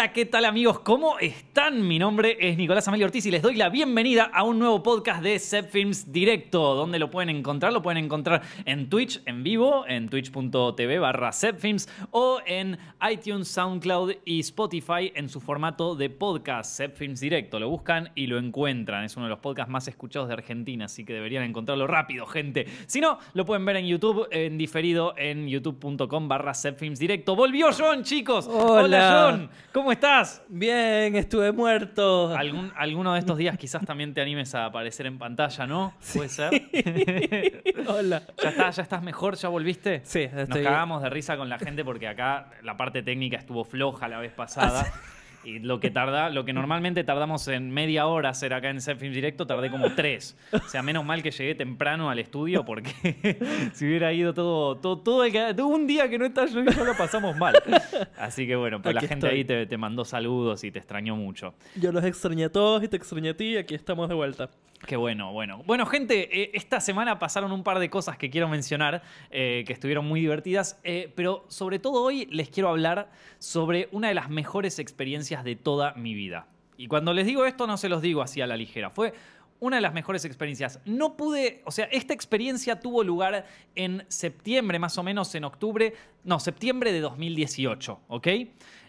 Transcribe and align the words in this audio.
Hola, 0.00 0.14
¿qué 0.14 0.24
tal 0.24 0.46
amigos? 0.46 0.80
¿Cómo 0.80 1.18
están? 1.18 1.86
Mi 1.86 1.98
nombre 1.98 2.38
es 2.40 2.56
Nicolás 2.56 2.88
Amelio 2.88 3.04
Ortiz 3.04 3.26
y 3.26 3.30
les 3.30 3.42
doy 3.42 3.56
la 3.56 3.68
bienvenida 3.68 4.30
a 4.32 4.44
un 4.44 4.58
nuevo 4.58 4.82
podcast 4.82 5.22
de 5.22 5.38
Films 5.38 6.10
Directo. 6.10 6.74
¿Dónde 6.74 6.98
lo 6.98 7.10
pueden 7.10 7.28
encontrar? 7.28 7.70
Lo 7.70 7.82
pueden 7.82 8.02
encontrar 8.02 8.40
en 8.64 8.88
Twitch 8.88 9.20
en 9.26 9.42
vivo, 9.42 9.84
en 9.86 10.08
twitch.tv 10.08 10.98
barra 11.00 11.32
Films 11.32 11.86
o 12.12 12.40
en 12.46 12.78
iTunes, 13.10 13.48
SoundCloud 13.48 14.12
y 14.24 14.40
Spotify 14.40 15.12
en 15.14 15.28
su 15.28 15.38
formato 15.38 15.94
de 15.94 16.08
podcast, 16.08 16.80
Films 16.94 17.20
Directo. 17.20 17.60
Lo 17.60 17.68
buscan 17.68 18.10
y 18.14 18.26
lo 18.26 18.38
encuentran. 18.38 19.04
Es 19.04 19.18
uno 19.18 19.26
de 19.26 19.30
los 19.30 19.40
podcasts 19.40 19.70
más 19.70 19.86
escuchados 19.86 20.28
de 20.28 20.32
Argentina, 20.32 20.86
así 20.86 21.04
que 21.04 21.12
deberían 21.12 21.44
encontrarlo 21.44 21.86
rápido, 21.86 22.24
gente. 22.24 22.66
Si 22.86 23.02
no, 23.02 23.18
lo 23.34 23.44
pueden 23.44 23.66
ver 23.66 23.76
en 23.76 23.86
YouTube, 23.86 24.28
en 24.30 24.56
diferido 24.56 25.12
en 25.18 25.46
youtube.com 25.46 26.26
barra 26.26 26.54
Films 26.54 26.98
Directo. 26.98 27.36
Volvió 27.36 27.68
John, 27.78 28.02
chicos. 28.02 28.48
Hola. 28.50 29.28
John. 29.28 29.50
¿Cómo 29.74 29.89
estás? 29.92 30.42
Bien, 30.48 31.16
estuve 31.16 31.52
muerto. 31.52 32.36
¿Algún, 32.36 32.72
alguno 32.76 33.14
de 33.14 33.20
estos 33.20 33.38
días 33.38 33.56
quizás 33.58 33.84
también 33.84 34.14
te 34.14 34.20
animes 34.20 34.54
a 34.54 34.66
aparecer 34.66 35.06
en 35.06 35.18
pantalla, 35.18 35.66
¿no? 35.66 35.94
¿Puede 36.14 36.28
ser? 36.28 36.50
Hola. 37.86 38.22
¿Ya, 38.42 38.50
está, 38.50 38.70
¿Ya 38.70 38.82
estás 38.82 39.02
mejor? 39.02 39.36
¿Ya 39.36 39.48
volviste? 39.48 40.00
Sí, 40.04 40.28
Nos 40.32 40.48
cagamos 40.48 41.02
de 41.02 41.10
risa 41.10 41.36
con 41.36 41.48
la 41.48 41.58
gente 41.58 41.84
porque 41.84 42.08
acá 42.08 42.50
la 42.62 42.76
parte 42.76 43.02
técnica 43.02 43.36
estuvo 43.36 43.64
floja 43.64 44.08
la 44.08 44.18
vez 44.18 44.32
pasada. 44.32 44.86
Y 45.44 45.58
lo 45.60 45.80
que 45.80 45.90
tarda, 45.90 46.28
lo 46.28 46.44
que 46.44 46.52
normalmente 46.52 47.02
tardamos 47.02 47.48
en 47.48 47.70
media 47.70 48.06
hora 48.06 48.28
hacer 48.28 48.52
acá 48.52 48.68
en 48.68 48.80
Film 48.80 49.12
Directo, 49.14 49.46
tardé 49.46 49.70
como 49.70 49.94
tres. 49.94 50.36
O 50.52 50.68
sea, 50.68 50.82
menos 50.82 51.04
mal 51.04 51.22
que 51.22 51.30
llegué 51.30 51.54
temprano 51.54 52.10
al 52.10 52.18
estudio 52.18 52.64
porque 52.64 52.90
si 53.72 53.86
hubiera 53.86 54.12
ido 54.12 54.34
todo, 54.34 54.76
todo, 54.76 54.98
todo, 54.98 55.24
el 55.24 55.32
que- 55.32 55.54
todo 55.54 55.68
un 55.68 55.86
día 55.86 56.08
que 56.10 56.18
no 56.18 56.26
estás 56.26 56.52
yo 56.52 56.62
y 56.62 56.66
yo 56.74 56.84
lo 56.84 56.94
pasamos 56.96 57.36
mal. 57.36 57.54
Así 58.18 58.46
que 58.46 58.56
bueno, 58.56 58.82
pues 58.82 58.94
la 58.94 59.00
gente 59.00 59.26
estoy. 59.26 59.30
ahí 59.38 59.44
te, 59.44 59.66
te 59.66 59.76
mandó 59.78 60.04
saludos 60.04 60.62
y 60.64 60.70
te 60.70 60.78
extrañó 60.78 61.16
mucho. 61.16 61.54
Yo 61.74 61.90
los 61.92 62.04
extrañé 62.04 62.44
a 62.44 62.52
todos 62.52 62.82
y 62.84 62.88
te 62.88 62.96
extrañé 62.96 63.30
a 63.30 63.36
ti 63.36 63.44
y 63.52 63.56
aquí 63.56 63.74
estamos 63.74 64.08
de 64.08 64.14
vuelta. 64.14 64.50
Qué 64.86 64.96
bueno, 64.96 65.30
bueno. 65.34 65.62
Bueno, 65.66 65.84
gente, 65.84 66.40
eh, 66.42 66.52
esta 66.54 66.80
semana 66.80 67.18
pasaron 67.18 67.52
un 67.52 67.62
par 67.62 67.78
de 67.80 67.90
cosas 67.90 68.16
que 68.16 68.30
quiero 68.30 68.48
mencionar, 68.48 69.02
eh, 69.30 69.62
que 69.66 69.74
estuvieron 69.74 70.06
muy 70.06 70.20
divertidas, 70.22 70.80
eh, 70.84 71.12
pero 71.14 71.44
sobre 71.48 71.78
todo 71.78 72.02
hoy 72.02 72.24
les 72.30 72.48
quiero 72.48 72.70
hablar 72.70 73.10
sobre 73.38 73.90
una 73.92 74.08
de 74.08 74.14
las 74.14 74.30
mejores 74.30 74.78
experiencias 74.78 75.29
de 75.36 75.56
toda 75.56 75.94
mi 75.94 76.14
vida. 76.14 76.46
Y 76.76 76.86
cuando 76.86 77.12
les 77.12 77.26
digo 77.26 77.44
esto, 77.44 77.66
no 77.66 77.76
se 77.76 77.88
los 77.88 78.02
digo 78.02 78.22
así 78.22 78.40
a 78.40 78.46
la 78.46 78.56
ligera. 78.56 78.90
Fue 78.90 79.12
una 79.60 79.76
de 79.76 79.82
las 79.82 79.92
mejores 79.92 80.24
experiencias. 80.24 80.80
No 80.86 81.16
pude, 81.16 81.62
o 81.66 81.70
sea, 81.70 81.84
esta 81.86 82.14
experiencia 82.14 82.80
tuvo 82.80 83.04
lugar 83.04 83.46
en 83.74 84.04
septiembre, 84.08 84.78
más 84.78 84.96
o 84.98 85.02
menos 85.02 85.34
en 85.34 85.44
octubre, 85.44 85.94
no, 86.24 86.40
septiembre 86.40 86.92
de 86.92 87.00
2018, 87.00 88.00
¿ok? 88.08 88.28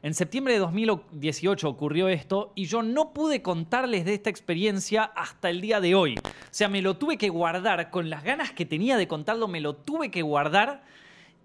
En 0.01 0.13
septiembre 0.13 0.53
de 0.53 0.59
2018 0.59 1.69
ocurrió 1.69 2.07
esto 2.07 2.53
y 2.55 2.65
yo 2.65 2.81
no 2.81 3.13
pude 3.13 3.41
contarles 3.41 4.05
de 4.05 4.13
esta 4.13 4.29
experiencia 4.29 5.03
hasta 5.03 5.49
el 5.49 5.61
día 5.61 5.81
de 5.81 5.93
hoy. 5.93 6.15
O 6.17 6.31
sea, 6.49 6.69
me 6.69 6.81
lo 6.81 6.95
tuve 6.95 7.17
que 7.17 7.29
guardar, 7.29 7.91
con 7.91 8.09
las 8.09 8.23
ganas 8.23 8.51
que 8.53 8.65
tenía 8.65 8.97
de 8.97 9.07
contarlo, 9.07 9.47
me 9.47 9.59
lo 9.59 9.75
tuve 9.75 10.09
que 10.09 10.21
guardar 10.21 10.83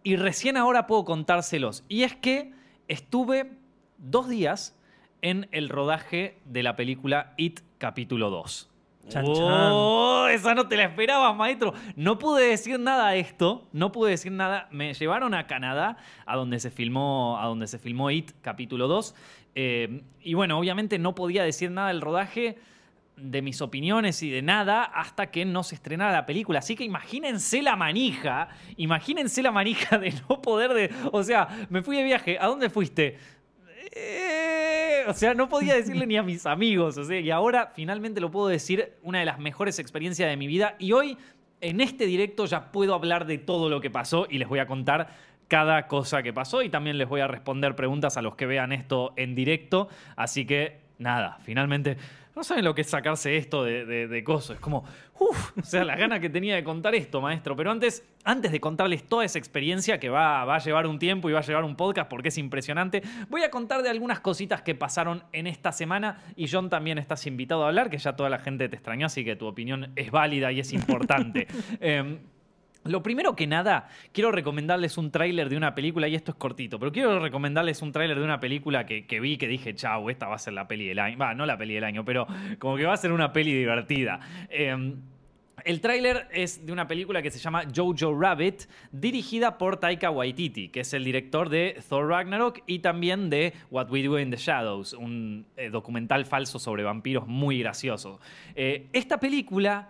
y 0.04 0.14
recién 0.14 0.56
ahora 0.56 0.86
puedo 0.86 1.04
contárselos. 1.04 1.84
Y 1.88 2.04
es 2.04 2.14
que 2.14 2.52
estuve 2.86 3.50
dos 3.98 4.28
días 4.28 4.75
en 5.22 5.48
el 5.52 5.68
rodaje 5.68 6.38
de 6.44 6.62
la 6.62 6.76
película 6.76 7.34
It 7.36 7.60
capítulo 7.78 8.30
2. 8.30 8.70
Chan, 9.08 9.24
¡Oh! 9.26 10.26
Esa 10.28 10.54
no 10.54 10.66
te 10.66 10.76
la 10.76 10.84
esperabas, 10.84 11.34
maestro. 11.36 11.72
No 11.94 12.18
pude 12.18 12.48
decir 12.48 12.78
nada 12.80 13.10
de 13.10 13.20
esto. 13.20 13.68
No 13.72 13.92
pude 13.92 14.10
decir 14.10 14.32
nada. 14.32 14.68
Me 14.70 14.94
llevaron 14.94 15.34
a 15.34 15.46
Canadá, 15.46 15.96
a 16.26 16.36
donde 16.36 16.58
se 16.58 16.70
filmó, 16.70 17.38
a 17.40 17.46
donde 17.46 17.68
se 17.68 17.78
filmó 17.78 18.10
It, 18.10 18.32
capítulo 18.42 18.88
2. 18.88 19.14
Eh, 19.54 20.02
y 20.20 20.34
bueno, 20.34 20.58
obviamente 20.58 20.98
no 20.98 21.14
podía 21.14 21.44
decir 21.44 21.70
nada 21.70 21.88
del 21.88 22.00
rodaje, 22.00 22.58
de 23.16 23.40
mis 23.40 23.62
opiniones 23.62 24.22
y 24.22 24.28
de 24.28 24.42
nada, 24.42 24.84
hasta 24.84 25.30
que 25.30 25.44
no 25.44 25.62
se 25.62 25.76
estrenara 25.76 26.12
la 26.12 26.26
película. 26.26 26.58
Así 26.58 26.74
que 26.74 26.84
imagínense 26.84 27.62
la 27.62 27.76
manija. 27.76 28.48
Imagínense 28.76 29.42
la 29.42 29.52
manija 29.52 29.98
de 29.98 30.12
no 30.28 30.42
poder 30.42 30.74
de. 30.74 30.92
O 31.12 31.22
sea, 31.22 31.48
me 31.70 31.82
fui 31.82 31.96
de 31.96 32.02
viaje. 32.02 32.38
¿A 32.38 32.46
dónde 32.46 32.70
fuiste? 32.70 33.18
Eh, 33.92 34.65
o 35.08 35.14
sea, 35.14 35.34
no 35.34 35.48
podía 35.48 35.74
decirle 35.74 36.06
ni 36.06 36.16
a 36.16 36.22
mis 36.22 36.46
amigos. 36.46 36.98
Y 37.10 37.30
ahora 37.30 37.72
finalmente 37.74 38.20
lo 38.20 38.30
puedo 38.30 38.48
decir, 38.48 38.94
una 39.02 39.20
de 39.20 39.24
las 39.24 39.38
mejores 39.38 39.78
experiencias 39.78 40.28
de 40.28 40.36
mi 40.36 40.46
vida. 40.46 40.76
Y 40.78 40.92
hoy, 40.92 41.16
en 41.60 41.80
este 41.80 42.06
directo, 42.06 42.46
ya 42.46 42.72
puedo 42.72 42.94
hablar 42.94 43.26
de 43.26 43.38
todo 43.38 43.68
lo 43.68 43.80
que 43.80 43.90
pasó 43.90 44.26
y 44.28 44.38
les 44.38 44.48
voy 44.48 44.58
a 44.58 44.66
contar 44.66 45.08
cada 45.48 45.86
cosa 45.86 46.22
que 46.22 46.32
pasó. 46.32 46.62
Y 46.62 46.68
también 46.68 46.98
les 46.98 47.08
voy 47.08 47.20
a 47.20 47.28
responder 47.28 47.76
preguntas 47.76 48.16
a 48.16 48.22
los 48.22 48.34
que 48.36 48.46
vean 48.46 48.72
esto 48.72 49.12
en 49.16 49.34
directo. 49.34 49.88
Así 50.16 50.46
que, 50.46 50.78
nada, 50.98 51.38
finalmente. 51.42 51.96
No 52.36 52.44
saben 52.44 52.66
lo 52.66 52.74
que 52.74 52.82
es 52.82 52.90
sacarse 52.90 53.38
esto 53.38 53.64
de, 53.64 53.86
de, 53.86 54.08
de 54.08 54.22
coso. 54.22 54.52
Es 54.52 54.60
como, 54.60 54.84
uff, 55.18 55.56
o 55.58 55.62
sea, 55.62 55.84
la 55.84 55.96
gana 55.96 56.20
que 56.20 56.28
tenía 56.28 56.54
de 56.54 56.62
contar 56.62 56.94
esto, 56.94 57.22
maestro. 57.22 57.56
Pero 57.56 57.70
antes, 57.70 58.04
antes 58.24 58.52
de 58.52 58.60
contarles 58.60 59.08
toda 59.08 59.24
esa 59.24 59.38
experiencia 59.38 59.98
que 59.98 60.10
va, 60.10 60.44
va 60.44 60.56
a 60.56 60.58
llevar 60.58 60.86
un 60.86 60.98
tiempo 60.98 61.30
y 61.30 61.32
va 61.32 61.38
a 61.38 61.42
llevar 61.42 61.64
un 61.64 61.76
podcast 61.76 62.10
porque 62.10 62.28
es 62.28 62.36
impresionante, 62.36 63.02
voy 63.30 63.42
a 63.42 63.50
contar 63.50 63.82
de 63.82 63.88
algunas 63.88 64.20
cositas 64.20 64.60
que 64.60 64.74
pasaron 64.74 65.24
en 65.32 65.46
esta 65.46 65.72
semana. 65.72 66.22
Y 66.36 66.46
John 66.46 66.68
también 66.68 66.98
estás 66.98 67.26
invitado 67.26 67.64
a 67.64 67.68
hablar, 67.68 67.88
que 67.88 67.96
ya 67.96 68.14
toda 68.14 68.28
la 68.28 68.38
gente 68.38 68.68
te 68.68 68.76
extrañó, 68.76 69.06
así 69.06 69.24
que 69.24 69.34
tu 69.34 69.46
opinión 69.46 69.92
es 69.96 70.10
válida 70.10 70.52
y 70.52 70.60
es 70.60 70.74
importante. 70.74 71.46
Em, 71.80 72.18
lo 72.88 73.02
primero 73.02 73.36
que 73.36 73.46
nada, 73.46 73.88
quiero 74.12 74.32
recomendarles 74.32 74.98
un 74.98 75.10
tráiler 75.10 75.48
de 75.48 75.56
una 75.56 75.74
película, 75.74 76.08
y 76.08 76.14
esto 76.14 76.32
es 76.32 76.36
cortito, 76.36 76.78
pero 76.78 76.92
quiero 76.92 77.18
recomendarles 77.18 77.82
un 77.82 77.92
tráiler 77.92 78.18
de 78.18 78.24
una 78.24 78.40
película 78.40 78.86
que, 78.86 79.20
vi 79.20 79.36
que 79.36 79.48
dije, 79.48 79.74
chau, 79.74 80.10
esta 80.10 80.26
va 80.28 80.36
a 80.36 80.38
ser 80.38 80.52
la 80.52 80.68
peli 80.68 80.86
del 80.86 80.98
año. 80.98 81.18
Va, 81.18 81.34
no 81.34 81.46
la 81.46 81.56
peli 81.56 81.74
del 81.74 81.84
año, 81.84 82.04
pero 82.04 82.26
como 82.58 82.76
que 82.76 82.84
va 82.84 82.94
a 82.94 82.96
ser 82.96 83.12
una 83.12 83.32
peli 83.32 83.52
divertida. 83.52 84.20
Eh, 84.48 84.94
el 85.64 85.80
tráiler 85.80 86.28
es 86.32 86.64
de 86.64 86.72
una 86.72 86.86
película 86.86 87.22
que 87.22 87.30
se 87.30 87.38
llama 87.38 87.64
Jojo 87.74 88.16
Rabbit, 88.16 88.68
dirigida 88.92 89.58
por 89.58 89.78
Taika 89.78 90.10
Waititi, 90.10 90.68
que 90.68 90.80
es 90.80 90.92
el 90.92 91.02
director 91.02 91.48
de 91.48 91.82
Thor 91.88 92.08
Ragnarok 92.08 92.60
y 92.66 92.80
también 92.80 93.30
de 93.30 93.52
What 93.70 93.90
We 93.90 94.02
Do 94.02 94.18
in 94.20 94.30
the 94.30 94.36
Shadows, 94.36 94.92
un 94.92 95.46
eh, 95.56 95.70
documental 95.70 96.26
falso 96.26 96.58
sobre 96.58 96.84
vampiros 96.84 97.26
muy 97.26 97.58
gracioso. 97.58 98.20
Eh, 98.54 98.86
esta 98.92 99.18
película 99.18 99.88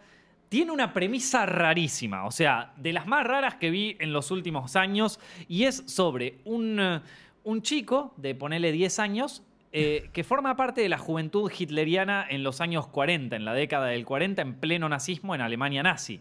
tiene 0.48 0.72
una 0.72 0.92
premisa 0.92 1.46
rarísima, 1.46 2.24
o 2.24 2.30
sea, 2.30 2.72
de 2.76 2.92
las 2.92 3.06
más 3.06 3.24
raras 3.24 3.56
que 3.56 3.70
vi 3.70 3.96
en 3.98 4.12
los 4.12 4.30
últimos 4.30 4.76
años, 4.76 5.18
y 5.48 5.64
es 5.64 5.82
sobre 5.86 6.38
un, 6.44 6.78
eh, 6.80 7.00
un 7.44 7.62
chico 7.62 8.14
de 8.16 8.34
ponerle 8.34 8.72
10 8.72 8.98
años 8.98 9.42
eh, 9.72 10.08
que 10.12 10.24
forma 10.24 10.56
parte 10.56 10.80
de 10.80 10.88
la 10.88 10.98
juventud 10.98 11.50
hitleriana 11.50 12.26
en 12.28 12.42
los 12.42 12.60
años 12.60 12.86
40, 12.86 13.36
en 13.36 13.44
la 13.44 13.54
década 13.54 13.86
del 13.86 14.04
40, 14.04 14.42
en 14.42 14.54
pleno 14.54 14.88
nazismo 14.88 15.34
en 15.34 15.40
Alemania 15.40 15.82
nazi. 15.82 16.20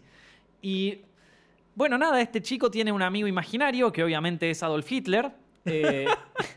Y 0.60 0.98
bueno, 1.74 1.98
nada, 1.98 2.20
este 2.20 2.42
chico 2.42 2.70
tiene 2.70 2.90
un 2.92 3.02
amigo 3.02 3.28
imaginario 3.28 3.92
que 3.92 4.02
obviamente 4.02 4.50
es 4.50 4.62
Adolf 4.62 4.90
Hitler. 4.90 5.30
eh, 5.64 6.06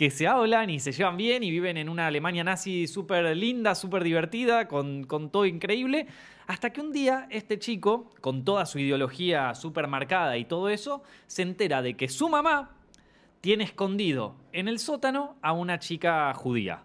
que 0.00 0.08
se 0.10 0.26
hablan 0.26 0.70
y 0.70 0.80
se 0.80 0.92
llevan 0.92 1.18
bien 1.18 1.42
y 1.42 1.50
viven 1.50 1.76
en 1.76 1.90
una 1.90 2.06
Alemania 2.06 2.42
nazi 2.42 2.86
súper 2.86 3.36
linda, 3.36 3.74
súper 3.74 4.02
divertida, 4.02 4.66
con, 4.66 5.04
con 5.04 5.28
todo 5.28 5.44
increíble. 5.44 6.06
Hasta 6.46 6.72
que 6.72 6.80
un 6.80 6.90
día 6.90 7.26
este 7.28 7.58
chico, 7.58 8.08
con 8.22 8.42
toda 8.42 8.64
su 8.64 8.78
ideología 8.78 9.54
súper 9.54 9.88
marcada 9.88 10.38
y 10.38 10.46
todo 10.46 10.70
eso, 10.70 11.02
se 11.26 11.42
entera 11.42 11.82
de 11.82 11.98
que 11.98 12.08
su 12.08 12.30
mamá 12.30 12.70
tiene 13.42 13.64
escondido 13.64 14.36
en 14.54 14.68
el 14.68 14.78
sótano 14.78 15.36
a 15.42 15.52
una 15.52 15.78
chica 15.78 16.32
judía. 16.32 16.82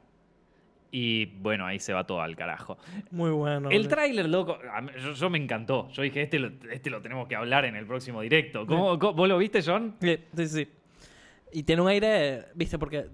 Y 0.92 1.28
bueno, 1.40 1.66
ahí 1.66 1.80
se 1.80 1.94
va 1.94 2.06
todo 2.06 2.20
al 2.22 2.36
carajo. 2.36 2.78
Muy 3.12 3.30
bueno. 3.32 3.70
El 3.70 3.88
tráiler, 3.88 4.28
loco, 4.28 4.58
mí- 4.82 4.90
yo, 5.02 5.14
yo 5.14 5.30
me 5.30 5.38
encantó. 5.38 5.88
Yo 5.94 6.02
dije, 6.02 6.22
este 6.24 6.38
lo, 6.38 6.52
este 6.70 6.90
lo 6.90 7.02
tenemos 7.02 7.30
que 7.30 7.38
hablar 7.38 7.64
en 7.64 7.78
el 7.78 7.86
próximo 7.88 8.20
directo. 8.20 8.68
¿Cómo, 8.68 9.00
cómo- 9.00 9.14
¿Vos 9.14 9.30
lo 9.30 9.38
viste, 9.38 9.62
John? 9.66 9.96
Sí, 10.02 10.18
sí, 10.36 10.48
sí. 10.48 10.68
Y 11.56 11.64
tiene 11.64 11.82
un 11.82 11.88
aire, 11.88 12.48
viste, 12.54 12.78
porque... 12.78 13.10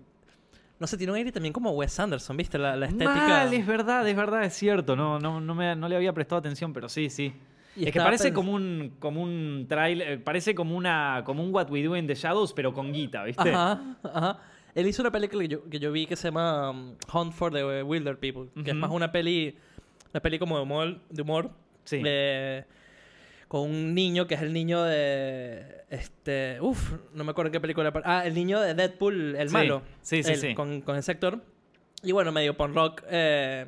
No 0.80 0.88
sé, 0.88 0.98
tiene 0.98 1.12
un 1.12 1.18
aire 1.18 1.32
también 1.32 1.54
como 1.54 1.70
Wes 1.74 2.00
Anderson, 2.00 2.36
viste, 2.36 2.58
la, 2.58 2.76
la 2.76 2.88
estética... 2.88 3.14
Mal, 3.14 3.54
es 3.54 3.68
verdad, 3.68 4.08
es 4.10 4.16
verdad, 4.16 4.44
es 4.46 4.56
cierto. 4.56 4.96
No, 4.96 5.20
no, 5.20 5.40
no, 5.40 5.54
me, 5.54 5.76
no 5.76 5.88
le 5.88 5.96
había 5.96 6.12
prestado 6.12 6.40
atención, 6.40 6.74
pero 6.74 6.90
sí, 6.90 7.12
sí. 7.12 7.32
Y 7.76 7.86
es 7.86 7.92
que 7.92 8.00
parece 8.00 8.34
como 8.34 8.54
un, 8.54 8.96
como 8.98 9.22
un 9.22 9.68
trailer, 9.70 10.24
parece 10.24 10.56
como 10.56 10.76
una, 10.76 11.22
como 11.24 11.44
un 11.44 11.54
What 11.54 11.70
We 11.70 11.84
Do 11.84 11.96
in 11.96 12.08
the 12.08 12.16
Shadows, 12.16 12.52
pero 12.54 12.74
con 12.74 12.92
guita, 12.92 13.24
¿viste? 13.26 13.52
Ajá, 13.52 13.96
ajá. 14.04 14.40
Él 14.74 14.88
hizo 14.88 15.04
una 15.04 15.12
película 15.12 15.44
que 15.44 15.48
yo, 15.48 15.70
que 15.70 15.80
yo 15.80 15.92
vi 15.92 16.08
que 16.08 16.16
se 16.16 16.30
llama 16.30 16.72
um, 16.72 16.96
Hunt 17.14 17.34
for 17.34 17.54
the 17.54 17.84
Wilder 17.84 18.18
People, 18.18 18.50
que 18.64 18.72
es 18.72 18.76
más 18.76 18.90
una 18.90 19.12
peli, 19.12 19.56
una 20.12 20.20
peli 20.20 20.40
como 20.40 20.58
de 20.58 20.64
humor, 20.64 21.00
de 21.12 21.22
humor 21.22 21.52
Sí. 21.84 22.02
eh, 22.04 22.66
con 23.52 23.64
un 23.70 23.94
niño 23.94 24.28
que 24.28 24.36
es 24.36 24.42
el 24.42 24.54
niño 24.54 24.82
de, 24.82 25.84
este, 25.90 26.58
uf, 26.62 26.94
no 27.14 27.26
me 27.26 27.32
acuerdo 27.32 27.52
qué 27.52 27.60
película, 27.60 27.92
ah, 28.06 28.26
el 28.26 28.34
niño 28.34 28.62
de 28.62 28.74
Deadpool, 28.76 29.36
el 29.36 29.50
Sí, 29.50 29.54
malo, 29.54 29.82
sí, 30.02 30.24
sí, 30.24 30.32
Él, 30.32 30.38
sí. 30.38 30.56
Con, 30.56 30.80
con 30.80 30.96
ese 30.96 31.12
actor, 31.12 31.44
y 32.02 32.14
bueno, 32.14 32.32
medio 32.32 32.56
punk 32.56 32.74
rock, 32.74 33.04
eh, 33.10 33.66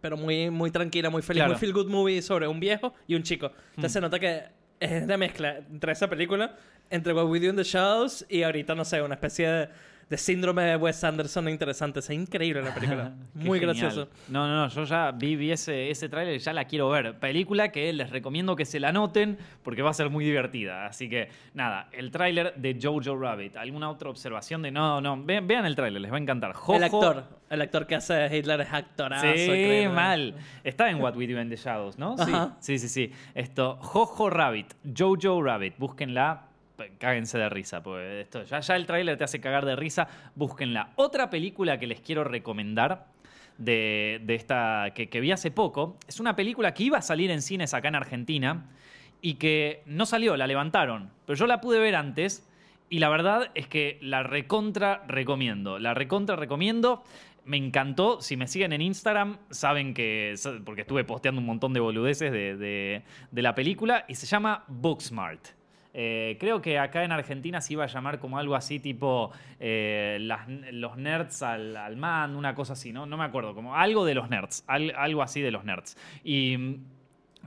pero 0.00 0.16
muy, 0.16 0.50
muy 0.50 0.72
tranquila, 0.72 1.08
muy 1.08 1.22
feliz, 1.22 1.38
Claro. 1.42 1.52
muy 1.52 1.60
feel 1.60 1.72
good 1.72 1.86
movie 1.88 2.20
sobre 2.20 2.48
un 2.48 2.58
viejo 2.58 2.94
y 3.06 3.14
un 3.14 3.22
chico. 3.22 3.52
Entonces 3.76 3.92
Mm. 3.92 3.94
se 3.94 4.00
nota 4.00 4.18
que 4.18 4.42
es 4.80 5.02
una 5.04 5.16
mezcla 5.16 5.58
entre 5.70 5.92
esa 5.92 6.10
película, 6.10 6.56
entre 6.90 7.12
What 7.12 7.26
We 7.26 7.38
Do 7.38 7.46
in 7.50 7.54
the 7.54 7.62
Shadows 7.62 8.26
y 8.28 8.42
ahorita, 8.42 8.74
no 8.74 8.84
sé, 8.84 9.02
una 9.02 9.14
especie 9.14 9.48
de, 9.48 9.68
de 10.12 10.18
síndrome 10.18 10.64
de 10.64 10.76
Wes 10.76 11.02
Anderson 11.04 11.48
interesante. 11.48 12.00
Es 12.00 12.10
increíble 12.10 12.60
la 12.60 12.74
película. 12.74 13.14
Muy 13.34 13.58
genial. 13.58 13.78
gracioso. 13.78 14.10
No, 14.28 14.46
no, 14.46 14.56
no, 14.56 14.68
yo 14.68 14.84
ya 14.84 15.10
vi, 15.10 15.36
vi 15.36 15.52
ese, 15.52 15.90
ese 15.90 16.06
tráiler 16.10 16.34
y 16.34 16.38
ya 16.38 16.52
la 16.52 16.66
quiero 16.66 16.90
ver. 16.90 17.18
Película 17.18 17.72
que 17.72 17.90
les 17.94 18.10
recomiendo 18.10 18.54
que 18.54 18.66
se 18.66 18.78
la 18.78 18.90
anoten 18.90 19.38
porque 19.62 19.80
va 19.80 19.88
a 19.88 19.94
ser 19.94 20.10
muy 20.10 20.26
divertida. 20.26 20.84
Así 20.84 21.08
que, 21.08 21.30
nada, 21.54 21.88
el 21.92 22.10
tráiler 22.10 22.52
de 22.56 22.78
Jojo 22.78 23.16
Rabbit. 23.16 23.56
¿Alguna 23.56 23.88
otra 23.88 24.10
observación 24.10 24.60
de 24.60 24.70
no, 24.70 25.00
no? 25.00 25.16
Vean, 25.24 25.46
vean 25.46 25.64
el 25.64 25.74
tráiler, 25.76 26.02
les 26.02 26.12
va 26.12 26.16
a 26.16 26.20
encantar. 26.20 26.52
Jojo, 26.52 26.76
El 26.76 26.84
actor, 26.84 27.24
el 27.48 27.62
actor 27.62 27.86
que 27.86 27.94
hace 27.94 28.36
Hitler 28.36 28.60
es 28.60 28.70
actorazo. 28.70 29.22
Sí, 29.32 29.44
increíble. 29.44 29.88
mal. 29.88 30.34
Está 30.62 30.90
en 30.90 31.00
What 31.00 31.16
We 31.16 31.26
Do 31.26 31.40
in 31.40 31.48
the 31.48 31.56
Shadows, 31.56 31.96
¿no? 31.96 32.18
Sí, 32.18 32.30
Ajá. 32.30 32.56
sí, 32.60 32.78
sí, 32.78 32.88
sí. 32.90 33.12
Esto, 33.34 33.78
Jojo 33.80 34.28
Rabbit, 34.28 34.74
Jojo 34.94 35.40
Rabbit, 35.42 35.78
búsquenla. 35.78 36.51
Cáguense 36.98 37.38
de 37.38 37.48
risa, 37.48 37.82
porque 37.82 38.20
esto, 38.22 38.42
ya, 38.44 38.60
ya 38.60 38.76
el 38.76 38.86
tráiler 38.86 39.16
te 39.16 39.24
hace 39.24 39.40
cagar 39.40 39.64
de 39.66 39.76
risa. 39.76 40.08
Búsquenla. 40.34 40.90
Otra 40.96 41.30
película 41.30 41.78
que 41.78 41.86
les 41.86 42.00
quiero 42.00 42.24
recomendar 42.24 43.06
de, 43.58 44.20
de 44.24 44.34
esta 44.34 44.92
que, 44.94 45.08
que 45.08 45.20
vi 45.20 45.30
hace 45.32 45.50
poco 45.50 45.98
es 46.08 46.20
una 46.20 46.34
película 46.36 46.72
que 46.74 46.84
iba 46.84 46.98
a 46.98 47.02
salir 47.02 47.30
en 47.30 47.42
cines 47.42 47.74
acá 47.74 47.88
en 47.88 47.94
Argentina 47.96 48.70
y 49.20 49.34
que 49.34 49.82
no 49.86 50.06
salió, 50.06 50.36
la 50.36 50.46
levantaron. 50.46 51.10
Pero 51.26 51.36
yo 51.38 51.46
la 51.46 51.60
pude 51.60 51.78
ver 51.78 51.94
antes 51.94 52.48
y 52.90 52.98
la 52.98 53.08
verdad 53.08 53.50
es 53.54 53.68
que 53.68 53.98
la 54.02 54.22
recontra 54.22 55.04
recomiendo. 55.06 55.78
La 55.78 55.94
recontra 55.94 56.36
recomiendo. 56.36 57.02
Me 57.44 57.56
encantó. 57.56 58.20
Si 58.20 58.36
me 58.36 58.46
siguen 58.46 58.72
en 58.72 58.82
Instagram, 58.82 59.38
saben 59.50 59.94
que. 59.94 60.34
Porque 60.64 60.82
estuve 60.82 61.02
posteando 61.04 61.40
un 61.40 61.46
montón 61.46 61.72
de 61.72 61.80
boludeces 61.80 62.30
de, 62.30 62.56
de- 62.56 63.02
de 63.30 63.42
la 63.42 63.54
película. 63.54 64.04
Y 64.08 64.14
se 64.14 64.26
llama 64.26 64.64
Booksmart. 64.68 65.48
Eh, 65.94 66.36
creo 66.40 66.62
que 66.62 66.78
acá 66.78 67.04
en 67.04 67.12
Argentina 67.12 67.60
se 67.60 67.74
iba 67.74 67.84
a 67.84 67.86
llamar 67.86 68.18
como 68.18 68.38
algo 68.38 68.54
así, 68.54 68.80
tipo 68.80 69.30
eh, 69.60 70.16
las- 70.22 70.48
los 70.48 70.96
nerds 70.96 71.42
al, 71.42 71.76
al 71.76 71.96
mando, 71.96 72.38
una 72.38 72.54
cosa 72.54 72.72
así, 72.72 72.92
¿no? 72.92 73.04
No 73.04 73.16
me 73.18 73.24
acuerdo, 73.24 73.54
como 73.54 73.76
algo 73.76 74.04
de 74.06 74.14
los 74.14 74.30
nerds, 74.30 74.64
al- 74.66 74.94
algo 74.96 75.22
así 75.22 75.40
de 75.42 75.50
los 75.50 75.64
nerds. 75.64 75.98
Y 76.24 76.76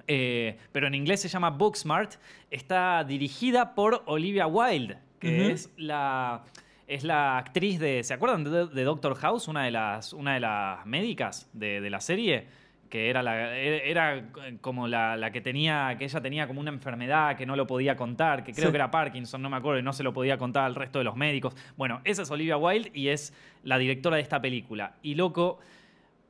eh, 0.08 0.58
pero 0.72 0.88
en 0.88 0.94
inglés 0.96 1.22
se 1.22 1.28
llama 1.30 1.50
Booksmart. 1.50 2.16
Está 2.52 3.04
dirigida 3.04 3.74
por 3.74 4.04
Olivia 4.06 4.46
Wilde, 4.48 4.98
que 5.20 5.52
es 5.52 5.72
la. 5.78 6.44
Es 6.88 7.04
la 7.04 7.40
actriz 7.40 7.80
de. 7.80 8.04
¿Se 8.04 8.14
acuerdan 8.14 8.44
de, 8.44 8.68
de 8.68 8.84
Doctor 8.84 9.16
House? 9.16 9.48
Una 9.48 9.64
de 9.64 9.72
las, 9.72 10.14
una 10.14 10.36
de 10.36 10.40
las 10.42 10.86
médicas 10.86 11.50
de, 11.54 11.82
de 11.82 11.90
la 11.90 12.00
serie. 12.00 12.46
Que 12.90 13.10
era, 13.10 13.24
la, 13.24 13.56
era 13.58 14.26
como 14.62 14.88
la, 14.88 15.18
la 15.18 15.32
que 15.32 15.42
tenía. 15.42 15.96
Que 15.98 16.06
ella 16.06 16.22
tenía 16.22 16.48
como 16.48 16.60
una 16.62 16.70
enfermedad 16.72 17.36
que 17.36 17.46
no 17.46 17.56
lo 17.56 17.66
podía 17.68 17.96
contar. 17.96 18.44
Que 18.44 18.54
creo 18.54 18.68
Sí. 18.68 18.72
que 18.72 18.78
era 18.78 18.92
Parkinson, 18.92 19.42
no 19.42 19.50
me 19.50 19.58
acuerdo, 19.58 19.80
y 19.80 19.84
no 19.84 19.92
se 19.94 20.04
lo 20.04 20.14
podía 20.14 20.38
contar 20.38 20.66
al 20.66 20.76
resto 20.76 21.00
de 21.00 21.06
los 21.06 21.16
médicos. 21.16 21.56
Bueno, 21.78 22.02
esa 22.04 22.22
es 22.22 22.32
Olivia 22.32 22.58
Wilde 22.58 22.92
y 22.94 23.08
es 23.10 23.34
la 23.64 23.78
directora 23.78 24.18
de 24.18 24.22
esta 24.22 24.42
película. 24.42 24.96
Y 25.02 25.16
loco, 25.16 25.60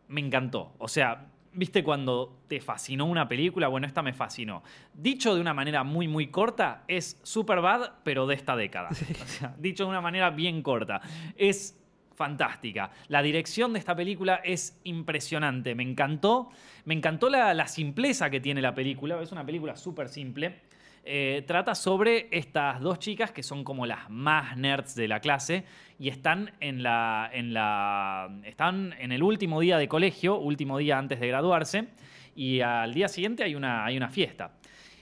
me 0.07 0.21
encantó. 0.21 0.73
O 0.77 0.87
sea, 0.87 1.25
¿viste 1.51 1.83
cuando 1.83 2.39
te 2.47 2.59
fascinó 2.61 3.05
una 3.05 3.27
película? 3.27 3.67
Bueno, 3.67 3.85
esta 3.87 4.01
me 4.01 4.13
fascinó. 4.13 4.63
Dicho 4.93 5.35
de 5.35 5.41
una 5.41 5.53
manera 5.53 5.83
muy, 5.83 6.07
muy 6.07 6.27
corta, 6.27 6.83
es 6.87 7.19
Superbad, 7.23 7.91
pero 8.03 8.27
de 8.27 8.35
esta 8.35 8.55
década. 8.55 8.89
O 8.91 9.25
sea, 9.27 9.55
dicho 9.57 9.83
de 9.83 9.89
una 9.89 10.01
manera 10.01 10.29
bien 10.29 10.61
corta. 10.61 11.01
Es 11.37 11.77
fantástica. 12.15 12.91
La 13.09 13.21
dirección 13.21 13.73
de 13.73 13.79
esta 13.79 13.95
película 13.95 14.41
es 14.43 14.79
impresionante. 14.83 15.75
Me 15.75 15.83
encantó. 15.83 16.49
Me 16.85 16.93
encantó 16.93 17.29
la, 17.29 17.67
simpleza 17.67 18.29
que 18.29 18.39
tiene 18.39 18.61
la 18.61 18.73
película. 18.73 19.21
Es 19.21 19.31
una 19.31 19.45
película 19.45 19.75
súper 19.75 20.09
simple. 20.09 20.61
Eh, 21.07 21.43
trata 21.45 21.75
sobre 21.75 22.29
estas 22.31 22.81
dos 22.81 22.97
chicas 22.97 23.31
que 23.31 23.43
son 23.43 23.63
como 23.63 23.85
las 23.85 24.09
más 24.09 24.57
nerds 24.57 24.95
de 24.95 25.07
la 25.07 25.19
clase 25.19 25.63
y 25.99 26.09
están 26.09 26.51
en 26.59 26.81
la, 26.81 27.29
en 27.31 27.53
la 27.53 28.31
están 28.43 28.95
en 28.97 29.11
el 29.11 29.21
último 29.21 29.59
día 29.59 29.77
de 29.77 29.87
colegio, 29.87 30.39
último 30.39 30.79
día 30.79 30.97
antes 30.97 31.19
de 31.19 31.27
graduarse 31.27 31.89
y 32.35 32.61
al 32.61 32.91
día 32.95 33.07
siguiente 33.07 33.43
hay 33.43 33.53
una, 33.53 33.85
hay 33.85 33.97
una 33.97 34.09
fiesta. 34.09 34.53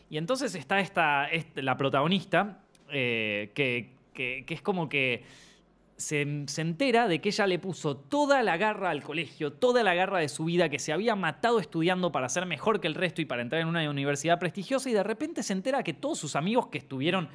Y 0.10 0.18
entonces 0.18 0.56
está 0.56 0.82
esta, 0.82 1.30
la 1.56 1.78
protagonista 1.78 2.60
eh, 2.90 3.52
que- 3.56 3.94
que 4.14 4.46
es 4.50 4.62
como 4.62 4.90
que 4.90 5.24
se, 5.98 6.44
se 6.48 6.62
entera 6.62 7.08
de 7.08 7.22
que 7.22 7.30
ella 7.30 7.48
le 7.48 7.60
puso 7.60 7.96
toda 7.96 8.44
la 8.44 8.58
garra 8.58 8.90
al 8.90 9.04
colegio, 9.04 9.54
toda 9.54 9.84
la 9.84 9.94
garra 9.94 10.20
de 10.20 10.30
su 10.30 10.46
vida, 10.46 10.70
que 10.70 10.80
se 10.80 10.94
había 10.94 11.16
matado 11.16 11.60
estudiando 11.60 12.12
para 12.12 12.30
ser 12.30 12.46
mejor 12.46 12.80
que 12.80 12.88
el 12.88 12.96
resto 12.96 13.22
y 13.22 13.26
para 13.26 13.42
entrar 13.42 13.62
en 13.62 13.68
una 13.68 13.90
universidad 13.90 14.40
prestigiosa, 14.40 14.90
y 14.90 14.94
de 14.94 15.04
repente 15.04 15.44
se 15.44 15.54
entera 15.54 15.84
que 15.84 15.94
todos 15.94 16.20
sus 16.20 16.36
amigos 16.36 16.68
que 16.68 16.78
estuvieron 16.80 17.30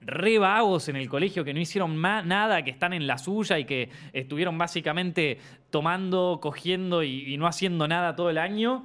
re 0.00 0.38
vagos 0.38 0.88
en 0.88 0.96
el 0.96 1.08
colegio, 1.08 1.44
que 1.44 1.52
no 1.52 1.60
hicieron 1.60 2.00
nada, 2.00 2.62
que 2.62 2.70
están 2.70 2.92
en 2.92 3.06
la 3.06 3.18
suya 3.18 3.58
y 3.58 3.64
que 3.64 3.90
estuvieron 4.12 4.56
básicamente 4.56 5.38
tomando, 5.68 6.38
cogiendo 6.40 7.02
y 7.02 7.36
no 7.36 7.46
haciendo 7.46 7.86
nada 7.86 8.16
todo 8.16 8.30
el 8.30 8.38
año, 8.38 8.84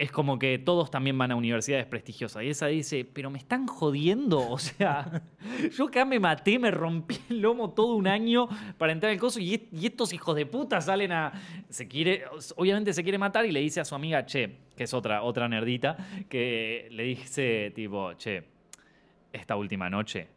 es 0.00 0.10
como 0.10 0.38
que 0.38 0.58
todos 0.58 0.90
también 0.90 1.18
van 1.18 1.30
a 1.30 1.36
universidades 1.36 1.84
prestigiosas. 1.84 2.42
Y 2.42 2.48
esa 2.48 2.68
dice, 2.68 3.04
pero 3.04 3.28
me 3.28 3.36
están 3.36 3.66
jodiendo. 3.66 4.48
O 4.48 4.58
sea, 4.58 5.22
yo 5.76 5.88
acá 5.88 6.06
me 6.06 6.18
maté, 6.18 6.58
me 6.58 6.70
rompí 6.70 7.18
el 7.28 7.42
lomo 7.42 7.70
todo 7.70 7.94
un 7.96 8.06
año 8.08 8.48
para 8.78 8.92
entrar 8.92 9.12
al 9.12 9.18
coso 9.18 9.38
y, 9.40 9.68
y 9.70 9.86
estos 9.86 10.14
hijos 10.14 10.34
de 10.36 10.46
puta 10.46 10.80
salen 10.80 11.12
a... 11.12 11.32
Obviamente 12.56 12.94
se 12.94 13.02
quiere 13.02 13.18
matar 13.18 13.44
y 13.44 13.52
le 13.52 13.60
dice 13.60 13.80
a 13.80 13.84
su 13.84 13.94
amiga, 13.94 14.24
che, 14.24 14.50
que 14.74 14.84
es 14.84 14.94
otra, 14.94 15.22
otra 15.22 15.48
nerdita, 15.48 15.98
que 16.30 16.88
le 16.90 17.02
dice 17.02 17.70
tipo, 17.74 18.14
che, 18.14 18.44
esta 19.34 19.54
última 19.56 19.90
noche 19.90 20.28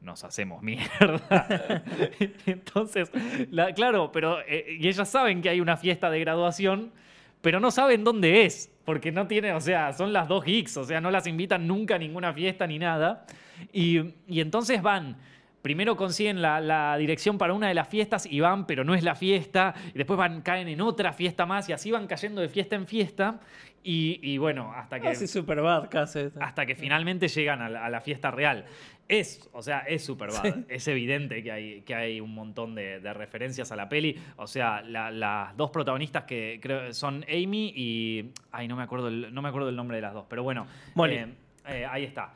nos 0.00 0.22
hacemos 0.22 0.62
mierda. 0.62 1.82
Entonces, 2.46 3.10
la- 3.50 3.72
claro, 3.74 4.12
pero 4.12 4.38
eh, 4.46 4.76
y 4.78 4.86
ellas 4.86 5.08
saben 5.08 5.42
que 5.42 5.48
hay 5.48 5.60
una 5.60 5.76
fiesta 5.76 6.08
de 6.08 6.20
graduación, 6.20 6.92
pero 7.40 7.58
no 7.58 7.72
saben 7.72 8.04
dónde 8.04 8.44
es, 8.44 8.70
porque 8.88 9.12
no 9.12 9.26
tiene, 9.26 9.52
o 9.52 9.60
sea, 9.60 9.92
son 9.92 10.14
las 10.14 10.28
dos 10.28 10.42
geeks, 10.46 10.78
o 10.78 10.84
sea, 10.84 10.98
no 10.98 11.10
las 11.10 11.26
invitan 11.26 11.66
nunca 11.66 11.96
a 11.96 11.98
ninguna 11.98 12.32
fiesta 12.32 12.66
ni 12.66 12.78
nada. 12.78 13.26
Y, 13.70 14.14
y 14.26 14.40
entonces 14.40 14.80
van. 14.80 15.18
Primero 15.60 15.94
consiguen 15.94 16.40
la, 16.40 16.58
la 16.58 16.96
dirección 16.96 17.36
para 17.36 17.52
una 17.52 17.68
de 17.68 17.74
las 17.74 17.86
fiestas 17.86 18.24
y 18.24 18.40
van, 18.40 18.66
pero 18.66 18.84
no 18.84 18.94
es 18.94 19.02
la 19.02 19.14
fiesta. 19.14 19.74
Y 19.92 19.98
después 19.98 20.16
van, 20.16 20.40
caen 20.40 20.68
en 20.68 20.80
otra 20.80 21.12
fiesta 21.12 21.44
más 21.44 21.68
y 21.68 21.74
así 21.74 21.90
van 21.90 22.06
cayendo 22.06 22.40
de 22.40 22.48
fiesta 22.48 22.76
en 22.76 22.86
fiesta. 22.86 23.40
Y, 23.82 24.20
y 24.22 24.38
bueno, 24.38 24.72
hasta 24.74 24.98
que 24.98 25.08
Casi 25.08 25.26
Superbad, 25.26 25.90
casi. 25.90 26.30
hasta 26.40 26.64
que 26.64 26.74
finalmente 26.74 27.28
llegan 27.28 27.60
a 27.60 27.68
la, 27.68 27.84
a 27.84 27.90
la 27.90 28.00
fiesta 28.00 28.30
real. 28.30 28.64
Es, 29.08 29.48
o 29.54 29.62
sea, 29.62 29.78
es 29.80 30.04
super 30.04 30.28
Es 30.68 30.86
evidente 30.86 31.42
que 31.42 31.50
hay, 31.50 31.80
que 31.80 31.94
hay 31.94 32.20
un 32.20 32.34
montón 32.34 32.74
de, 32.74 33.00
de 33.00 33.14
referencias 33.14 33.72
a 33.72 33.76
la 33.76 33.88
peli. 33.88 34.14
O 34.36 34.46
sea, 34.46 34.82
la- 34.82 35.10
las 35.10 35.56
dos 35.56 35.70
protagonistas 35.70 36.24
que 36.24 36.58
creo 36.62 36.92
son 36.92 37.24
Amy 37.26 37.72
y. 37.74 38.30
Ay, 38.52 38.68
no 38.68 38.76
me 38.76 38.82
acuerdo 38.82 39.08
el, 39.08 39.32
no 39.32 39.40
me 39.40 39.48
acuerdo 39.48 39.70
el 39.70 39.76
nombre 39.76 39.96
de 39.96 40.02
las 40.02 40.12
dos, 40.12 40.26
pero 40.28 40.42
bueno. 40.42 40.66
Eh, 41.14 41.34
eh, 41.80 41.86
ahí 41.90 42.04
está. 42.04 42.34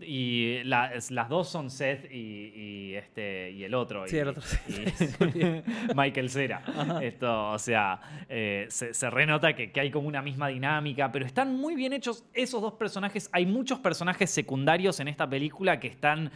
Y 0.00 0.62
la- 0.64 0.92
las 1.10 1.28
dos 1.28 1.48
son 1.48 1.70
Seth 1.70 2.10
y, 2.12 2.52
y 2.54 2.94
este, 2.94 3.50
y 3.52 3.64
el 3.64 3.74
otro. 3.74 4.06
Sí, 4.06 4.16
y- 4.16 4.18
el 4.18 4.28
otro, 4.28 4.42
sí. 4.42 4.56
y- 4.68 5.62
Michael 5.94 6.28
Cera. 6.30 6.62
Esto, 7.02 7.50
o 7.50 7.58
sea, 7.58 8.00
eh, 8.28 8.66
se, 8.68 8.92
se 8.94 9.10
renota 9.10 9.54
que, 9.54 9.70
que 9.72 9.80
hay 9.80 9.90
como 9.90 10.08
una 10.08 10.22
misma 10.22 10.48
dinámica, 10.48 11.10
pero 11.12 11.24
están 11.24 11.56
muy 11.56 11.74
bien 11.74 11.92
hechos 11.92 12.24
esos 12.34 12.60
dos 12.60 12.74
personajes. 12.74 13.28
Hay 13.32 13.46
muchos 13.46 13.78
personajes 13.78 14.30
secundarios 14.30 15.00
en 15.00 15.08
esta 15.08 15.28
película 15.28 15.80
que 15.80 15.88
están 15.88 16.30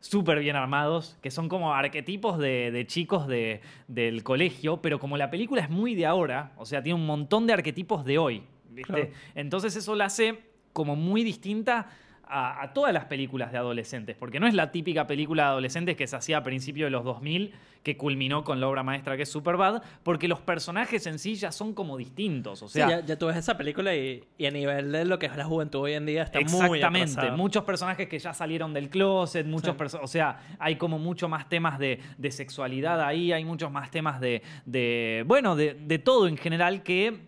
súper 0.00 0.40
bien 0.40 0.56
armados, 0.56 1.16
que 1.22 1.30
son 1.30 1.48
como 1.48 1.72
arquetipos 1.72 2.36
de, 2.38 2.70
de 2.72 2.86
chicos 2.86 3.28
de- 3.28 3.60
del 3.86 4.24
colegio, 4.24 4.82
pero 4.82 4.98
como 4.98 5.16
la 5.16 5.30
película 5.30 5.62
es 5.62 5.70
muy 5.70 5.94
de 5.94 6.06
ahora, 6.06 6.52
o 6.56 6.66
sea, 6.66 6.82
tiene 6.82 6.98
un 6.98 7.06
montón 7.06 7.46
de 7.46 7.52
arquetipos 7.52 8.04
de 8.04 8.18
hoy, 8.18 8.42
¿viste? 8.70 8.92
Claro. 8.92 9.08
Entonces 9.36 9.76
eso 9.76 9.94
la 9.94 10.06
hace 10.06 10.40
como 10.72 10.96
muy 10.96 11.22
distinta 11.22 11.86
a, 12.24 12.62
a 12.62 12.72
todas 12.72 12.92
las 12.94 13.04
películas 13.06 13.52
de 13.52 13.58
adolescentes, 13.58 14.16
porque 14.18 14.40
no 14.40 14.46
es 14.46 14.54
la 14.54 14.70
típica 14.72 15.06
película 15.06 15.44
de 15.44 15.48
adolescentes 15.50 15.96
que 15.96 16.06
se 16.06 16.16
hacía 16.16 16.38
a 16.38 16.42
principios 16.42 16.86
de 16.86 16.90
los 16.90 17.04
2000, 17.04 17.52
que 17.82 17.96
culminó 17.96 18.44
con 18.44 18.60
la 18.60 18.68
obra 18.68 18.84
maestra 18.84 19.16
que 19.16 19.24
es 19.24 19.28
Superbad, 19.28 19.82
porque 20.04 20.28
los 20.28 20.40
personajes 20.40 21.04
en 21.08 21.18
sí 21.18 21.34
ya 21.34 21.50
son 21.50 21.74
como 21.74 21.96
distintos, 21.96 22.62
o 22.62 22.68
Sí, 22.68 22.74
sea... 22.74 22.88
ya, 22.88 23.00
ya 23.04 23.18
tú 23.18 23.26
ves 23.26 23.36
esa 23.36 23.56
película 23.58 23.94
y, 23.96 24.22
y 24.38 24.46
a 24.46 24.50
nivel 24.52 24.92
de 24.92 25.04
lo 25.04 25.18
que 25.18 25.26
es 25.26 25.36
la 25.36 25.44
juventud 25.44 25.80
hoy 25.80 25.94
en 25.94 26.06
día 26.06 26.22
está 26.22 26.38
muy 26.40 26.44
Exactamente, 26.78 27.10
atrasada. 27.12 27.36
muchos 27.36 27.64
personajes 27.64 28.08
que 28.08 28.18
ya 28.20 28.32
salieron 28.32 28.72
del 28.72 28.88
closet, 28.88 29.44
muchos 29.46 29.74
Sí. 29.90 29.98
o 30.00 30.06
sea, 30.06 30.38
hay 30.60 30.76
como 30.76 30.98
mucho 31.00 31.28
más 31.28 31.48
temas 31.48 31.78
de, 31.80 31.98
de 32.18 32.30
sexualidad 32.30 33.00
ahí, 33.04 33.32
hay 33.32 33.44
muchos 33.44 33.72
más 33.72 33.90
temas 33.90 34.20
de, 34.20 34.42
de 34.64 35.24
bueno, 35.26 35.56
de, 35.56 35.74
de 35.74 35.98
todo 35.98 36.28
en 36.28 36.36
general 36.36 36.84
que 36.84 37.22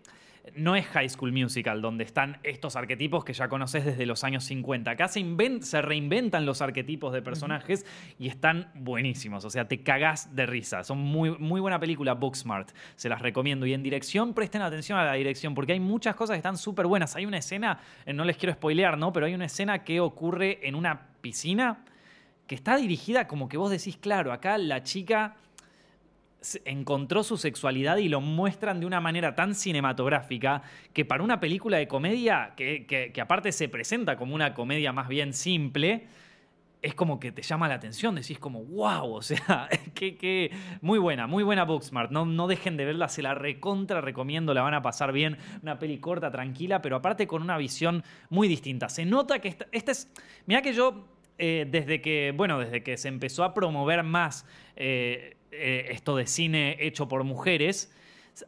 no 0.56 0.76
es 0.76 0.84
High 0.86 1.08
School 1.08 1.32
Musical, 1.32 1.80
donde 1.80 2.04
están 2.04 2.38
estos 2.42 2.76
arquetipos 2.76 3.24
que 3.24 3.32
ya 3.32 3.48
conoces 3.48 3.84
desde 3.84 4.04
los 4.04 4.24
años 4.24 4.44
50. 4.44 4.90
Acá 4.90 5.08
se, 5.08 5.20
inven- 5.20 5.62
se 5.62 5.80
reinventan 5.80 6.44
los 6.44 6.60
arquetipos 6.60 7.12
de 7.14 7.22
personajes 7.22 7.86
y 8.18 8.28
están 8.28 8.70
buenísimos. 8.74 9.44
O 9.44 9.50
sea, 9.50 9.66
te 9.66 9.82
cagás 9.82 10.36
de 10.36 10.44
risa. 10.46 10.84
Son 10.84 10.98
muy, 10.98 11.30
muy 11.38 11.60
buena 11.60 11.80
película, 11.80 12.12
Booksmart. 12.14 12.70
Se 12.96 13.08
las 13.08 13.22
recomiendo. 13.22 13.64
Y 13.64 13.72
en 13.72 13.82
dirección, 13.82 14.34
presten 14.34 14.60
atención 14.62 14.98
a 14.98 15.04
la 15.04 15.14
dirección, 15.14 15.54
porque 15.54 15.72
hay 15.72 15.80
muchas 15.80 16.14
cosas 16.14 16.34
que 16.34 16.38
están 16.38 16.58
súper 16.58 16.86
buenas. 16.86 17.16
Hay 17.16 17.24
una 17.24 17.38
escena, 17.38 17.80
eh, 18.04 18.12
no 18.12 18.24
les 18.24 18.36
quiero 18.36 18.52
spoilear, 18.52 18.98
¿no? 18.98 19.12
Pero 19.12 19.26
hay 19.26 19.34
una 19.34 19.46
escena 19.46 19.82
que 19.82 20.00
ocurre 20.00 20.60
en 20.68 20.74
una 20.74 21.08
piscina 21.22 21.84
que 22.46 22.54
está 22.54 22.76
dirigida 22.76 23.26
como 23.26 23.48
que 23.48 23.56
vos 23.56 23.70
decís, 23.70 23.96
claro, 23.96 24.30
acá 24.30 24.58
la 24.58 24.82
chica 24.82 25.36
encontró 26.64 27.22
su 27.24 27.36
sexualidad 27.36 27.96
y 27.98 28.08
lo 28.08 28.20
muestran 28.20 28.80
de 28.80 28.86
una 28.86 29.00
manera 29.00 29.34
tan 29.34 29.54
cinematográfica 29.54 30.62
que 30.92 31.04
para 31.04 31.22
una 31.22 31.40
película 31.40 31.78
de 31.78 31.88
comedia, 31.88 32.52
que, 32.56 32.86
que- 32.86 33.20
aparte 33.20 33.52
se 33.52 33.68
presenta 33.68 34.16
como 34.16 34.34
una 34.34 34.54
comedia 34.54 34.92
más 34.92 35.08
bien 35.08 35.32
simple, 35.32 36.06
es 36.82 36.94
como 36.94 37.18
que 37.18 37.32
te 37.32 37.40
llama 37.40 37.66
la 37.66 37.76
atención, 37.76 38.14
decís 38.14 38.38
como, 38.38 38.62
wow, 38.62 39.10
o 39.14 39.22
sea, 39.22 39.68
que, 39.94 40.16
que- 40.16 40.50
muy 40.82 40.98
buena, 40.98 41.26
muy 41.26 41.42
buena 41.42 41.64
Booksmart, 41.64 42.10
no, 42.10 42.26
no 42.26 42.46
dejen 42.46 42.76
de 42.76 42.84
verla, 42.84 43.08
se 43.08 43.22
la 43.22 43.34
recontra 43.34 44.02
recomiendo, 44.02 44.52
la 44.52 44.60
van 44.60 44.74
a 44.74 44.82
pasar 44.82 45.12
bien, 45.12 45.38
una 45.62 45.78
peli 45.78 45.98
corta, 45.98 46.30
tranquila, 46.30 46.82
pero 46.82 46.96
aparte 46.96 47.26
con 47.26 47.40
una 47.42 47.56
visión 47.56 48.04
muy 48.28 48.48
distinta. 48.48 48.90
Se 48.90 49.06
nota 49.06 49.38
que 49.38 49.48
esta, 49.48 49.66
esta 49.72 49.92
es, 49.92 50.10
mira 50.44 50.60
que 50.60 50.74
yo, 50.74 51.06
eh, 51.38 51.66
desde 51.70 52.00
que, 52.02 52.32
bueno, 52.36 52.58
desde 52.58 52.82
que 52.82 52.96
se 52.98 53.08
empezó 53.08 53.44
a 53.44 53.54
promover 53.54 54.02
más 54.02 54.46
eh, 54.76 55.33
eh, 55.54 55.86
esto 55.90 56.16
de 56.16 56.26
cine 56.26 56.76
hecho 56.80 57.08
por 57.08 57.24
mujeres, 57.24 57.92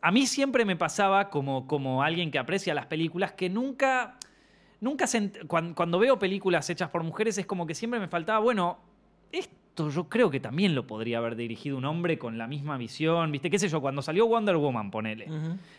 a 0.03 0.11
mí 0.11 0.27
siempre 0.27 0.65
me 0.65 0.77
pasaba 0.77 1.31
como, 1.31 1.67
como 1.67 2.03
alguien 2.03 2.31
que 2.31 2.39
aprecia 2.39 2.75
las 2.75 2.87
películas 2.87 3.33
que 3.33 3.49
nunca 3.49 4.17
nunca 4.81 5.07
se 5.07 5.21
ent- 5.23 5.47
cuan- 5.47 5.73
cuando, 5.75 5.99
veo 5.99 6.19
películas 6.19 6.69
hechas 6.69 6.91
por 6.91 7.03
mujeres 7.03 7.39
es 7.39 7.47
como 7.47 7.67
que 7.67 7.75
siempre 7.75 7.99
me 7.99 8.09
faltaba, 8.09 8.41
bueno, 8.41 8.79
esto 9.33 9.89
yo 9.91 10.09
creo 10.09 10.31
que 10.31 10.39
también 10.41 10.75
lo 10.75 10.87
podría 10.87 11.19
haber 11.19 11.35
dirigido 11.37 11.77
un 11.79 11.85
hombre 11.87 12.19
con 12.19 12.37
la 12.39 12.47
misma 12.47 12.77
visión, 12.77 13.31
¿viste? 13.33 13.49
¿Qué 13.51 13.59
sé 13.59 13.69
yo? 13.69 13.81
Cuando 13.81 14.03
salió 14.03 14.27
Wonder 14.27 14.57
Woman, 14.57 14.91
ponele. 14.91 15.27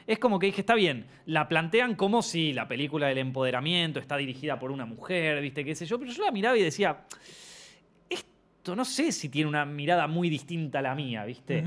Es 0.07 0.17
como 0.19 0.39
que 0.39 0.47
dije, 0.47 0.61
está 0.61 0.73
bien, 0.75 1.05
la 1.25 1.47
plantean 1.47 1.95
como 1.95 2.21
si 2.23 2.53
la 2.53 2.67
película 2.67 3.07
del 3.07 3.19
empoderamiento 3.19 3.99
está 3.99 4.17
dirigida 4.17 4.57
por 4.59 4.71
una 4.71 4.85
mujer, 4.85 5.41
¿viste? 5.41 5.63
¿Qué 5.63 5.75
sé 5.75 5.85
yo? 5.85 5.99
Pero 5.99 6.11
yo 6.11 6.23
la 6.25 6.31
miraba 6.31 6.57
y 6.57 6.63
decía, 6.63 6.97
esto 8.67 8.75
no 8.75 8.83
sé 8.83 9.13
si 9.13 9.29
tiene 9.29 9.47
una 9.47 9.63
mirada 9.63 10.07
muy 10.07 10.29
distinta 10.29 10.79
a 10.79 10.81
la 10.81 10.93
mía, 10.93 11.23
¿viste? 11.23 11.63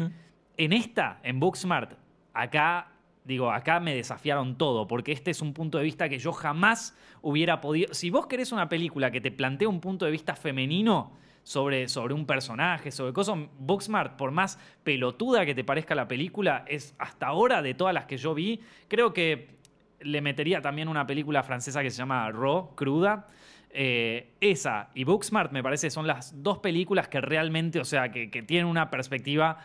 En 0.58 0.72
esta, 0.74 1.18
en 1.22 1.40
Booksmart, 1.40 1.94
acá, 2.34 2.92
digo, 3.24 3.50
acá 3.50 3.80
me 3.80 3.94
desafiaron 3.94 4.58
todo, 4.58 4.86
porque 4.86 5.12
este 5.12 5.30
es 5.30 5.40
un 5.40 5.54
punto 5.54 5.78
de 5.78 5.84
vista 5.84 6.10
que 6.10 6.18
yo 6.18 6.32
jamás 6.32 6.94
hubiera 7.22 7.62
podido. 7.62 7.94
Si 7.94 8.10
vos 8.10 8.26
querés 8.26 8.52
una 8.52 8.68
película 8.68 9.10
que 9.10 9.22
te 9.22 9.30
plantea 9.30 9.66
un 9.66 9.80
punto 9.80 10.04
de 10.04 10.10
vista 10.10 10.36
femenino 10.36 11.12
sobre, 11.42 11.88
sobre 11.88 12.12
un 12.12 12.26
personaje, 12.26 12.90
sobre 12.90 13.14
cosas, 13.14 13.38
Booksmart, 13.58 14.16
por 14.16 14.30
más 14.30 14.58
pelotuda 14.82 15.46
que 15.46 15.54
te 15.54 15.64
parezca 15.64 15.94
la 15.94 16.06
película, 16.06 16.66
es 16.68 16.94
hasta 16.98 17.28
ahora 17.28 17.62
de 17.62 17.72
todas 17.72 17.94
las 17.94 18.04
que 18.04 18.18
yo 18.18 18.34
vi, 18.34 18.60
creo 18.88 19.14
que 19.14 19.58
le 20.00 20.20
metería 20.20 20.60
también 20.60 20.88
una 20.88 21.06
película 21.06 21.42
francesa 21.42 21.82
que 21.82 21.90
se 21.90 21.96
llama 21.96 22.30
Raw, 22.30 22.74
cruda. 22.74 23.26
Eh, 23.72 24.32
esa 24.40 24.90
y 24.94 25.04
Booksmart 25.04 25.52
me 25.52 25.62
parece 25.62 25.90
son 25.90 26.06
las 26.06 26.42
dos 26.42 26.58
películas 26.58 27.06
que 27.06 27.20
realmente, 27.20 27.78
o 27.78 27.84
sea, 27.84 28.10
que, 28.10 28.26
tienen 28.42 28.66
una 28.66 28.90
perspectiva 28.90 29.58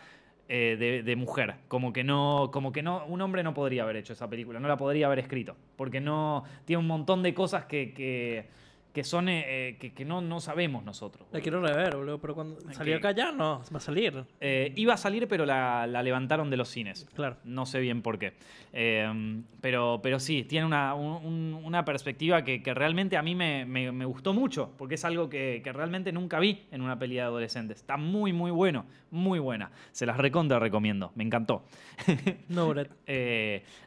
eh, 0.48 1.02
de, 1.04 1.16
mujer. 1.16 1.56
Como 1.66 1.92
que 1.92 2.04
no, 2.04 2.50
como 2.52 2.70
que 2.70 2.82
no, 2.82 3.04
un 3.06 3.20
hombre 3.20 3.42
no 3.42 3.52
podría 3.52 3.82
haber 3.82 3.96
hecho 3.96 4.12
esa 4.12 4.28
película, 4.30 4.60
no 4.60 4.68
la 4.68 4.76
podría 4.76 5.06
haber 5.06 5.18
escrito, 5.18 5.56
porque 5.76 6.00
no 6.00 6.44
tiene 6.64 6.78
un 6.78 6.86
montón 6.86 7.22
de 7.22 7.34
cosas 7.34 7.64
que, 7.64 8.48
que 8.96 9.04
son 9.04 9.28
eh, 9.28 9.44
eh, 9.46 9.76
que, 9.78 9.92
que 9.92 10.06
no, 10.06 10.22
no 10.22 10.40
sabemos 10.40 10.82
nosotros. 10.82 11.28
La 11.30 11.42
quiero 11.42 11.60
rever, 11.60 11.96
boludo, 11.96 12.18
pero 12.18 12.34
cuando 12.34 12.58
salió 12.72 12.96
acá 12.96 13.10
ya 13.12 13.30
no, 13.30 13.60
va 13.70 13.76
a 13.76 13.80
salir. 13.80 14.24
Eh, 14.40 14.72
iba 14.74 14.94
a 14.94 14.96
salir, 14.96 15.28
pero 15.28 15.44
la, 15.44 15.86
la 15.86 16.02
levantaron 16.02 16.48
de 16.48 16.56
los 16.56 16.70
cines. 16.70 17.06
Claro. 17.14 17.36
No 17.44 17.66
sé 17.66 17.78
bien 17.80 18.00
por 18.00 18.18
qué. 18.18 18.32
Eh, 18.72 19.42
pero, 19.60 20.00
pero 20.02 20.18
sí, 20.18 20.44
tiene 20.44 20.64
una, 20.64 20.94
un- 20.94 21.26
un- 21.26 21.60
una 21.62 21.84
perspectiva 21.84 22.42
que, 22.42 22.62
que 22.62 22.72
realmente 22.72 23.18
a 23.18 23.22
mí 23.22 23.34
me, 23.34 23.66
me- 23.66 23.92
me 23.92 24.06
gustó 24.06 24.32
mucho, 24.32 24.72
porque 24.78 24.94
es 24.94 25.04
algo 25.04 25.28
que, 25.28 25.60
que 25.62 25.74
realmente 25.74 26.10
nunca 26.10 26.38
vi 26.40 26.62
en 26.70 26.80
una 26.80 26.98
peli 26.98 27.16
de 27.16 27.20
adolescentes. 27.20 27.76
Está 27.80 27.98
muy, 27.98 28.32
muy 28.32 28.50
bueno, 28.50 28.86
muy 29.10 29.38
buena. 29.40 29.72
Se 29.92 30.06
las 30.06 30.16
recontra 30.16 30.58
recomiendo, 30.58 31.12
me 31.16 31.24
encantó. 31.24 31.64
No, 32.48 32.70
Brett. 32.70 32.90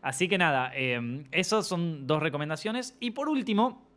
Así 0.03 0.27
que 0.27 0.37
nada, 0.37 0.71
esas 1.31 1.65
son 1.65 2.05
dos 2.05 2.21
recomendaciones. 2.21 2.95
Y 2.99 3.09
por 3.11 3.27
último, 3.27 3.88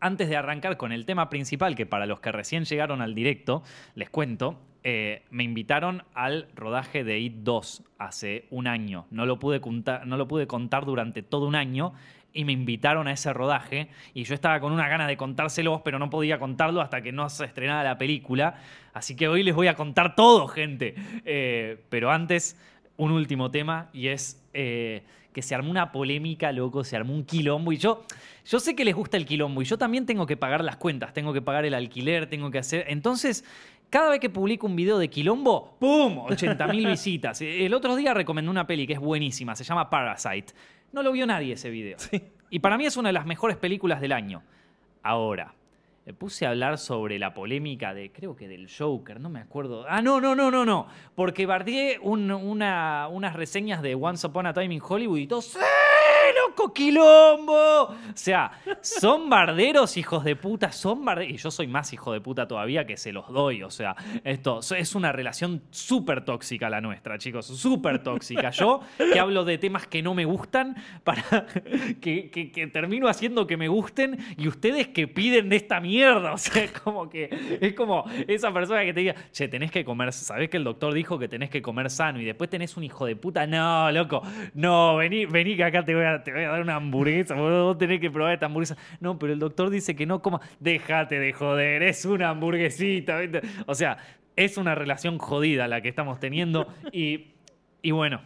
antes 0.00 0.28
de 0.28 0.36
arrancar 0.36 0.76
con 0.76 0.92
el 0.92 1.06
tema 1.06 1.30
principal, 1.30 1.74
que 1.74 1.86
para 1.86 2.06
los 2.06 2.20
que 2.20 2.32
recién 2.32 2.64
llegaron 2.64 3.02
al 3.02 3.14
directo, 3.14 3.62
les 3.94 4.10
cuento, 4.10 4.60
eh, 4.82 5.22
me 5.30 5.44
invitaron 5.44 6.04
al 6.12 6.48
rodaje 6.54 7.04
de 7.04 7.18
IT 7.18 7.36
2 7.38 7.82
hace 7.98 8.46
un 8.50 8.66
año. 8.66 9.06
No 9.10 9.24
lo, 9.24 9.38
pude 9.38 9.60
contar, 9.60 10.06
no 10.06 10.16
lo 10.16 10.28
pude 10.28 10.46
contar 10.46 10.84
durante 10.84 11.22
todo 11.22 11.46
un 11.46 11.54
año 11.54 11.94
y 12.34 12.44
me 12.44 12.52
invitaron 12.52 13.08
a 13.08 13.12
ese 13.12 13.32
rodaje 13.32 13.88
y 14.12 14.24
yo 14.24 14.34
estaba 14.34 14.60
con 14.60 14.72
una 14.72 14.88
gana 14.88 15.06
de 15.06 15.16
contárselos, 15.16 15.80
pero 15.82 15.98
no 15.98 16.10
podía 16.10 16.38
contarlo 16.38 16.82
hasta 16.82 17.00
que 17.00 17.12
no 17.12 17.30
se 17.30 17.46
estrenara 17.46 17.82
la 17.82 17.96
película. 17.96 18.60
Así 18.92 19.16
que 19.16 19.28
hoy 19.28 19.42
les 19.42 19.54
voy 19.54 19.68
a 19.68 19.74
contar 19.74 20.14
todo, 20.14 20.48
gente. 20.48 20.94
Eh, 21.24 21.82
pero 21.88 22.10
antes, 22.10 22.60
un 22.96 23.12
último 23.12 23.50
tema 23.50 23.88
y 23.92 24.08
es 24.08 24.44
eh, 24.52 25.02
que 25.34 25.42
se 25.42 25.54
armó 25.54 25.70
una 25.70 25.92
polémica, 25.92 26.50
loco, 26.52 26.82
se 26.84 26.96
armó 26.96 27.12
un 27.12 27.24
quilombo 27.24 27.72
y 27.72 27.76
yo, 27.76 28.06
yo 28.46 28.58
sé 28.60 28.74
que 28.74 28.86
les 28.86 28.94
gusta 28.94 29.18
el 29.18 29.26
quilombo 29.26 29.60
y 29.60 29.66
yo 29.66 29.76
también 29.76 30.06
tengo 30.06 30.24
que 30.24 30.38
pagar 30.38 30.64
las 30.64 30.76
cuentas, 30.76 31.12
tengo 31.12 31.34
que 31.34 31.42
pagar 31.42 31.66
el 31.66 31.74
alquiler, 31.74 32.26
tengo 32.26 32.50
que 32.50 32.58
hacer... 32.58 32.86
Entonces... 32.88 33.44
Cada 33.90 34.10
vez 34.10 34.18
que 34.18 34.30
publico 34.30 34.66
un 34.66 34.74
video 34.74 34.98
de 34.98 35.08
quilombo, 35.08 35.76
¡pum! 35.78 36.26
80.000 36.26 36.90
visitas. 36.90 37.40
El 37.40 37.72
otro 37.74 37.94
día 37.94 38.12
recomendé 38.12 38.50
una 38.50 38.66
peli 38.66 38.88
que 38.88 38.94
es 38.94 38.98
buenísima, 38.98 39.54
se 39.54 39.62
llama 39.62 39.88
Parasite. 39.88 40.52
No 40.90 41.04
lo 41.04 41.12
vio 41.12 41.26
nadie 41.26 41.52
ese 41.52 41.70
video. 41.70 41.96
Y 42.50 42.58
para 42.58 42.76
mí 42.76 42.86
es 42.86 42.96
una 42.96 43.10
de 43.10 43.12
las 43.12 43.24
mejores 43.24 43.56
películas 43.56 44.00
del 44.00 44.10
año. 44.10 44.42
Ahora, 45.04 45.54
puse 46.12 46.44
a 46.44 46.50
hablar 46.50 46.76
sobre 46.76 47.18
la 47.18 47.32
polémica 47.32 47.94
de, 47.94 48.12
creo 48.12 48.36
que 48.36 48.46
del 48.48 48.68
Joker, 48.70 49.20
no 49.20 49.30
me 49.30 49.40
acuerdo. 49.40 49.86
Ah, 49.88 50.02
no, 50.02 50.20
no, 50.20 50.34
no, 50.34 50.50
no, 50.50 50.64
no. 50.66 50.86
Porque 51.14 51.46
bardeé 51.46 51.98
un- 52.02 52.30
una- 52.30 53.08
unas 53.10 53.34
reseñas 53.34 53.80
de 53.80 53.94
Once 53.94 54.26
Upon 54.26 54.46
a 54.46 54.52
Time 54.52 54.74
in 54.74 54.82
Hollywood 54.86 55.18
y 55.18 55.26
todos, 55.26 55.46
¡Sí, 55.46 55.58
loco, 56.46 56.72
quilombo! 56.72 57.82
O 57.84 57.96
sea, 58.14 58.52
son 58.80 59.28
barderos, 59.28 59.96
hijos 59.96 60.24
de 60.24 60.36
puta, 60.36 60.72
son 60.72 61.04
barderos. 61.04 61.32
Y 61.34 61.36
yo 61.36 61.50
soy 61.50 61.66
más 61.66 61.92
hijo 61.92 62.12
de 62.12 62.20
puta 62.20 62.46
todavía 62.48 62.86
que 62.86 62.96
se 62.96 63.12
los 63.12 63.28
doy. 63.28 63.62
O 63.62 63.70
sea, 63.70 63.94
esto 64.24 64.60
es 64.76 64.94
una 64.94 65.12
relación 65.12 65.62
súper 65.70 66.24
tóxica 66.24 66.68
la 66.70 66.80
nuestra, 66.80 67.18
chicos. 67.18 67.46
Súper 67.46 68.02
tóxica. 68.02 68.50
Yo, 68.50 68.80
que 69.12 69.18
hablo 69.18 69.44
de 69.44 69.58
temas 69.58 69.86
que 69.86 70.02
no 70.02 70.14
me 70.14 70.24
gustan, 70.24 70.76
para 71.02 71.22
que, 72.00 72.30
que- 72.30 72.66
termino 72.68 73.08
haciendo 73.08 73.46
que 73.46 73.56
me 73.56 73.68
gusten, 73.68 74.18
y 74.36 74.48
ustedes 74.48 74.88
que 74.88 75.06
piden 75.08 75.48
de 75.48 75.56
esta 75.56 75.80
mierda. 75.80 76.32
O 76.32 76.38
sea, 76.38 76.64
es 76.64 76.72
como 76.72 77.08
que 77.08 77.58
es 77.60 77.74
como 77.74 78.04
esa 78.26 78.52
persona 78.52 78.84
que 78.84 78.92
te 78.94 79.00
diga, 79.00 79.14
che, 79.32 79.48
tenés 79.48 79.70
que 79.70 79.84
comer, 79.84 80.12
¿sabés 80.12 80.48
que 80.50 80.56
el 80.56 80.64
doctor 80.64 80.92
dijo 80.94 81.18
que 81.18 81.28
tenés 81.28 81.50
que 81.50 81.62
comer 81.62 81.90
sano? 81.90 82.20
Y 82.20 82.24
después 82.24 82.48
tenés 82.50 82.76
un 82.76 82.84
hijo 82.84 83.06
de 83.06 83.16
puta. 83.16 83.46
No, 83.46 83.90
loco, 83.92 84.22
no, 84.54 84.96
vení, 84.96 85.26
vení 85.26 85.56
que 85.56 85.64
acá 85.64 85.84
te 85.84 85.94
voy 85.94 86.04
a, 86.04 86.13
te 86.22 86.32
voy 86.32 86.44
a 86.44 86.50
dar 86.50 86.60
una 86.60 86.76
hamburguesa. 86.76 87.34
Vos 87.34 87.78
tenés 87.78 88.00
que 88.00 88.10
probar 88.10 88.34
esta 88.34 88.46
hamburguesa. 88.46 88.76
No, 89.00 89.18
pero 89.18 89.32
el 89.32 89.38
doctor 89.38 89.70
dice 89.70 89.96
que 89.96 90.06
no 90.06 90.22
coma. 90.22 90.40
Déjate 90.60 91.18
de 91.18 91.32
joder, 91.32 91.82
es 91.82 92.04
una 92.04 92.28
hamburguesita. 92.28 93.18
O 93.66 93.74
sea, 93.74 93.98
es 94.36 94.56
una 94.56 94.74
relación 94.74 95.18
jodida 95.18 95.66
la 95.66 95.80
que 95.80 95.88
estamos 95.88 96.20
teniendo. 96.20 96.68
Y 96.92 97.90
bueno. 97.90 98.20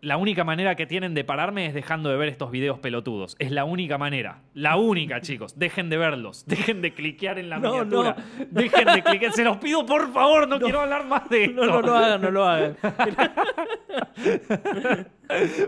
La 0.00 0.16
única 0.16 0.44
manera 0.44 0.76
que 0.76 0.86
tienen 0.86 1.14
de 1.14 1.24
pararme 1.24 1.66
es 1.66 1.74
dejando 1.74 2.08
de 2.08 2.16
ver 2.16 2.28
estos 2.28 2.52
videos 2.52 2.78
pelotudos. 2.78 3.34
Es 3.40 3.50
la 3.50 3.64
única 3.64 3.98
manera. 3.98 4.42
La 4.54 4.76
única, 4.76 5.20
chicos. 5.20 5.58
Dejen 5.58 5.90
de 5.90 5.96
verlos. 5.96 6.44
Dejen 6.46 6.80
de 6.82 6.94
cliquear 6.94 7.38
en 7.38 7.50
la 7.50 7.58
No, 7.58 7.70
miniatura. 7.72 8.14
Dejen 8.50 8.84
de 8.86 9.02
cliquear. 9.02 9.32
Se 9.32 9.42
los 9.42 9.56
pido, 9.56 9.84
por 9.84 10.12
favor. 10.12 10.46
No, 10.46 10.60
quiero 10.60 10.82
hablar 10.82 11.04
más 11.06 11.28
de 11.28 11.44
esto. 11.46 11.64
No, 11.66 11.80
no 11.80 11.82
lo 11.82 11.94
hagan, 11.96 12.20
no 12.20 12.30
lo 12.30 12.44
hagan. 12.44 12.76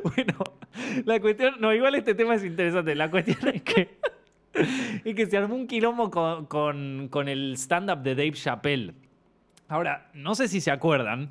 bueno, 0.04 0.34
la 1.04 1.20
cuestión. 1.20 1.54
No, 1.60 1.72
igual 1.74 1.94
este 1.94 2.14
tema 2.14 2.34
es 2.34 2.44
interesante. 2.44 2.94
La 2.94 3.10
cuestión 3.10 3.38
es 3.54 3.62
que. 3.62 3.98
Es 5.04 5.14
que 5.14 5.26
se 5.26 5.36
armó 5.36 5.54
un 5.54 5.66
quilombo 5.66 6.10
con, 6.10 6.46
con- 6.46 7.08
con 7.08 7.28
el 7.28 7.54
stand-up 7.56 8.02
de 8.02 8.14
Dave 8.14 8.32
Chappelle. 8.32 8.94
Ahora, 9.68 10.10
no 10.12 10.34
sé 10.34 10.48
si 10.48 10.60
se 10.60 10.72
acuerdan, 10.72 11.30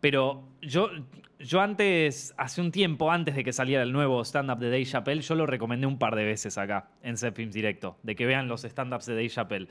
pero 0.00 0.42
yo, 0.62 0.90
yo 1.38 1.60
antes, 1.60 2.34
hace 2.38 2.60
un 2.60 2.72
tiempo, 2.72 3.10
antes 3.10 3.34
de 3.34 3.44
que 3.44 3.52
saliera 3.52 3.82
el 3.82 3.92
nuevo 3.92 4.24
stand-up 4.24 4.58
de 4.58 4.70
Dave 4.70 4.84
Chappelle, 4.84 5.20
yo 5.20 5.34
lo 5.34 5.46
recomendé 5.46 5.86
un 5.86 5.98
par 5.98 6.16
de 6.16 6.24
veces 6.24 6.56
acá, 6.58 6.88
en 7.02 7.16
Set 7.16 7.34
Films 7.34 7.54
Directo, 7.54 7.98
de 8.02 8.14
que 8.16 8.26
vean 8.26 8.48
los 8.48 8.64
stand-ups 8.64 9.06
de 9.06 9.14
Dave 9.14 9.28
Chappelle. 9.28 9.68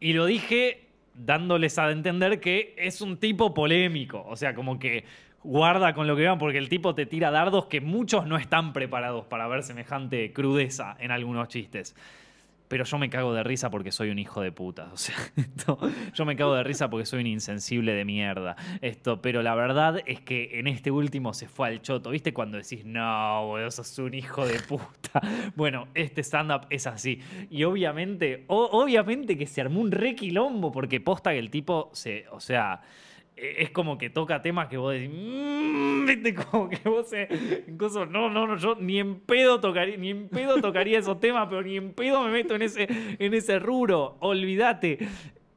Y 0.00 0.12
lo 0.14 0.26
dije 0.26 0.88
dándoles 1.14 1.78
a 1.78 1.90
entender 1.90 2.40
que 2.40 2.74
es 2.78 3.00
un 3.00 3.18
tipo 3.18 3.52
polémico. 3.54 4.24
O 4.26 4.36
sea, 4.36 4.54
como 4.54 4.78
que 4.78 5.04
guarda 5.42 5.94
con 5.94 6.06
lo 6.06 6.16
que 6.16 6.22
vean, 6.22 6.38
porque 6.38 6.58
el 6.58 6.68
tipo 6.68 6.94
te 6.94 7.06
tira 7.06 7.30
dardos 7.30 7.66
que 7.66 7.80
muchos 7.80 8.26
no 8.26 8.36
están 8.36 8.72
preparados 8.72 9.26
para 9.26 9.48
ver 9.48 9.62
semejante 9.62 10.32
crudeza 10.32 10.96
en 10.98 11.10
algunos 11.10 11.48
chistes. 11.48 11.94
Pero 12.70 12.84
yo 12.84 12.98
me 12.98 13.10
cago 13.10 13.34
de 13.34 13.42
risa 13.42 13.68
porque 13.68 13.90
soy 13.90 14.10
un 14.10 14.20
hijo 14.20 14.42
de 14.42 14.52
puta. 14.52 14.90
O 14.92 14.96
sea, 14.96 15.16
yo 16.14 16.24
me 16.24 16.36
cago 16.36 16.54
de 16.54 16.62
risa 16.62 16.88
porque 16.88 17.04
soy 17.04 17.22
un 17.22 17.26
insensible 17.26 17.94
de 17.94 18.04
mierda. 18.04 18.54
Esto, 18.80 19.20
pero 19.20 19.42
la 19.42 19.56
verdad 19.56 20.00
es 20.06 20.20
que 20.20 20.60
en 20.60 20.68
este 20.68 20.92
último 20.92 21.34
se 21.34 21.48
fue 21.48 21.66
al 21.66 21.82
choto. 21.82 22.10
¿Viste 22.10 22.32
cuando 22.32 22.58
decís, 22.58 22.84
no, 22.84 23.44
boludo, 23.44 23.72
sos 23.72 23.98
un 23.98 24.14
hijo 24.14 24.46
de 24.46 24.60
puta? 24.60 25.20
Bueno, 25.56 25.88
este 25.94 26.22
stand-up 26.22 26.68
es 26.70 26.86
así. 26.86 27.20
Y 27.50 27.64
obviamente, 27.64 28.44
obviamente 28.46 29.36
que 29.36 29.48
se 29.48 29.60
armó 29.60 29.80
un 29.80 29.90
requilombo 29.90 30.70
porque 30.70 31.00
posta 31.00 31.32
que 31.32 31.40
el 31.40 31.50
tipo 31.50 31.90
se, 31.92 32.26
o 32.30 32.38
sea, 32.38 32.82
es 33.40 33.70
como 33.70 33.96
que 33.98 34.10
toca 34.10 34.42
temas 34.42 34.68
que 34.68 34.76
vos 34.76 34.92
decís, 34.92 35.10
"Mm", 35.10 36.06
viste, 36.06 36.34
como 36.50 36.68
que 36.68 36.88
vos 36.88 37.10
incluso, 37.66 38.06
no, 38.06 38.28
no, 38.30 38.46
no, 38.46 38.56
yo 38.56 38.76
ni 38.76 38.98
en 38.98 39.20
pedo 39.20 39.60
tocaría, 39.60 39.96
ni 39.96 40.10
en 40.10 40.28
pedo 40.28 40.60
tocaría 40.60 40.98
esos 40.98 41.18
temas, 41.20 41.46
pero 41.48 41.62
ni 41.62 41.76
en 41.76 41.92
pedo 41.94 42.22
me 42.24 42.30
meto 42.30 42.54
en 42.54 42.62
ese, 42.62 42.86
en 43.18 43.34
ese 43.34 43.58
rubro, 43.58 44.16
olvídate. 44.20 44.98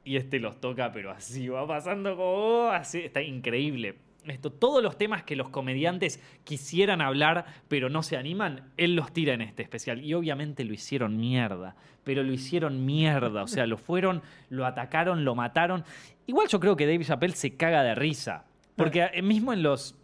Y 0.06 0.18
este 0.18 0.40
los 0.40 0.60
toca, 0.60 0.92
pero 0.92 1.12
así, 1.12 1.48
va 1.48 1.66
pasando 1.66 2.12
como, 2.18 2.24
oh, 2.34 2.68
así, 2.70 3.00
está 3.00 3.22
increíble. 3.22 3.96
Esto, 4.26 4.52
todos 4.52 4.82
los 4.82 4.98
temas 4.98 5.24
que 5.24 5.36
los 5.36 5.50
comediantes 5.50 6.22
quisieran 6.44 7.02
hablar, 7.02 7.46
pero 7.68 7.90
no 7.90 8.04
se 8.04 8.16
animan, 8.18 8.72
él 8.78 8.96
los 8.96 9.12
tira 9.12 9.34
en 9.34 9.42
este 9.42 9.64
especial. 9.64 10.02
Y 10.04 10.14
obviamente 10.14 10.64
lo 10.64 10.74
hicieron 10.74 11.18
mierda, 11.18 11.76
pero 12.04 12.24
lo 12.24 12.32
hicieron 12.32 12.86
mierda. 12.86 13.44
O 13.44 13.48
sea, 13.48 13.66
lo 13.68 13.78
fueron, 13.78 14.22
lo 14.50 14.66
atacaron, 14.66 15.26
lo 15.26 15.36
mataron. 15.36 15.84
Igual 16.26 16.48
yo 16.48 16.60
creo 16.60 16.76
que 16.78 16.86
Dave 16.86 17.04
Chappelle 17.04 17.36
se 17.36 17.56
caga 17.58 17.84
de 17.84 17.96
risa. 17.96 18.46
Porque 18.76 19.10
eh, 19.14 19.22
mismo 19.22 19.52
en 19.54 19.62
los, 19.62 19.96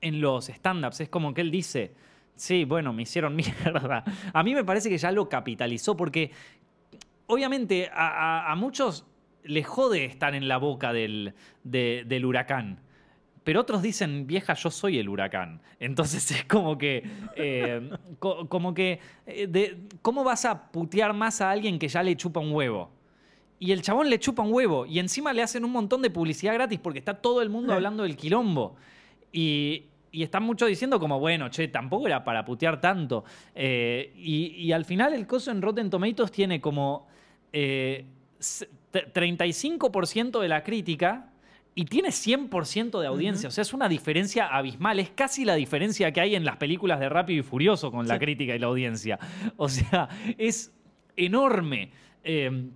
en 0.00 0.20
los 0.20 0.48
stand-ups 0.48 1.00
es 1.00 1.08
como 1.08 1.34
que 1.34 1.40
él 1.40 1.50
dice, 1.50 1.92
sí, 2.36 2.64
bueno, 2.64 2.92
me 2.92 3.02
hicieron 3.02 3.34
mierda. 3.36 4.04
A 4.32 4.42
mí 4.44 4.54
me 4.54 4.64
parece 4.64 4.88
que 4.88 4.98
ya 4.98 5.10
lo 5.10 5.28
capitalizó 5.28 5.96
porque 5.96 6.30
obviamente 7.26 7.90
a, 7.92 8.08
a- 8.46 8.52
a 8.52 8.56
muchos 8.56 9.04
les 9.44 9.66
jode 9.66 10.04
estar 10.04 10.34
en 10.34 10.46
la 10.48 10.56
boca 10.58 10.92
del, 10.92 11.34
de- 11.64 12.04
del 12.06 12.24
huracán. 12.24 12.78
Pero 13.44 13.60
otros 13.60 13.82
dicen, 13.82 14.26
vieja, 14.26 14.54
yo 14.54 14.70
soy 14.70 14.98
el 14.98 15.08
huracán. 15.08 15.60
Entonces 15.80 16.30
es 16.30 16.44
como 16.44 16.78
que. 16.78 17.02
eh, 17.36 17.90
co- 18.18 18.48
como 18.48 18.72
que. 18.74 19.00
eh, 19.26 19.46
de- 19.48 19.78
¿Cómo 20.00 20.22
vas 20.24 20.44
a 20.44 20.70
putear 20.70 21.12
más 21.12 21.40
a 21.40 21.50
alguien 21.50 21.78
que 21.78 21.88
ya 21.88 22.02
le 22.02 22.16
chupa 22.16 22.38
un 22.40 22.52
huevo? 22.52 22.90
Y 23.58 23.72
el 23.72 23.82
chabón 23.82 24.10
le 24.10 24.18
chupa 24.18 24.42
un 24.42 24.52
huevo. 24.52 24.86
Y 24.86 24.98
encima 24.98 25.32
le 25.32 25.42
hacen 25.42 25.64
un 25.64 25.72
montón 25.72 26.02
de 26.02 26.10
publicidad 26.10 26.54
gratis 26.54 26.78
porque 26.80 26.98
está 26.98 27.14
todo 27.14 27.42
el 27.42 27.48
mundo 27.50 27.72
hablando 27.72 28.02
del 28.04 28.16
quilombo. 28.16 28.76
Y, 29.32 29.84
y 30.10 30.22
están 30.22 30.42
muchos 30.42 30.68
diciendo 30.68 30.98
como, 31.00 31.18
bueno, 31.18 31.48
che, 31.48 31.68
tampoco 31.68 32.06
era 32.06 32.22
para 32.24 32.44
putear 32.44 32.80
tanto. 32.80 33.24
Eh, 33.54 34.12
y, 34.16 34.46
y 34.56 34.72
al 34.72 34.84
final 34.84 35.14
el 35.14 35.26
coso 35.26 35.50
en 35.50 35.62
Rotten 35.62 35.90
Tomatoes 35.90 36.30
tiene 36.30 36.60
como 36.60 37.06
eh, 37.52 38.04
s- 38.38 38.68
t- 38.90 39.12
35% 39.12 40.40
de 40.40 40.48
la 40.48 40.62
crítica 40.62 41.31
y 41.74 41.84
tiene 41.86 42.08
100% 42.10 43.00
de 43.00 43.06
audiencia. 43.06 43.48
O 43.48 43.52
sea, 43.52 43.62
es 43.62 43.72
una 43.72 43.88
diferencia 43.88 44.46
abismal. 44.48 44.98
Es 44.98 45.10
casi 45.10 45.44
la 45.44 45.54
diferencia 45.54 46.12
que 46.12 46.20
hay 46.20 46.34
en 46.34 46.44
las 46.44 46.56
películas 46.56 47.00
de 47.00 47.08
Rápido 47.08 47.40
y 47.40 47.42
Furioso 47.42 47.90
con 47.90 48.06
la 48.06 48.18
crítica 48.18 48.54
y 48.54 48.58
la 48.58 48.66
audiencia. 48.66 49.18
O 49.56 49.68
sea, 49.68 50.08
es 50.36 50.72
enorme. 51.16 51.90
Eh, 52.24 52.70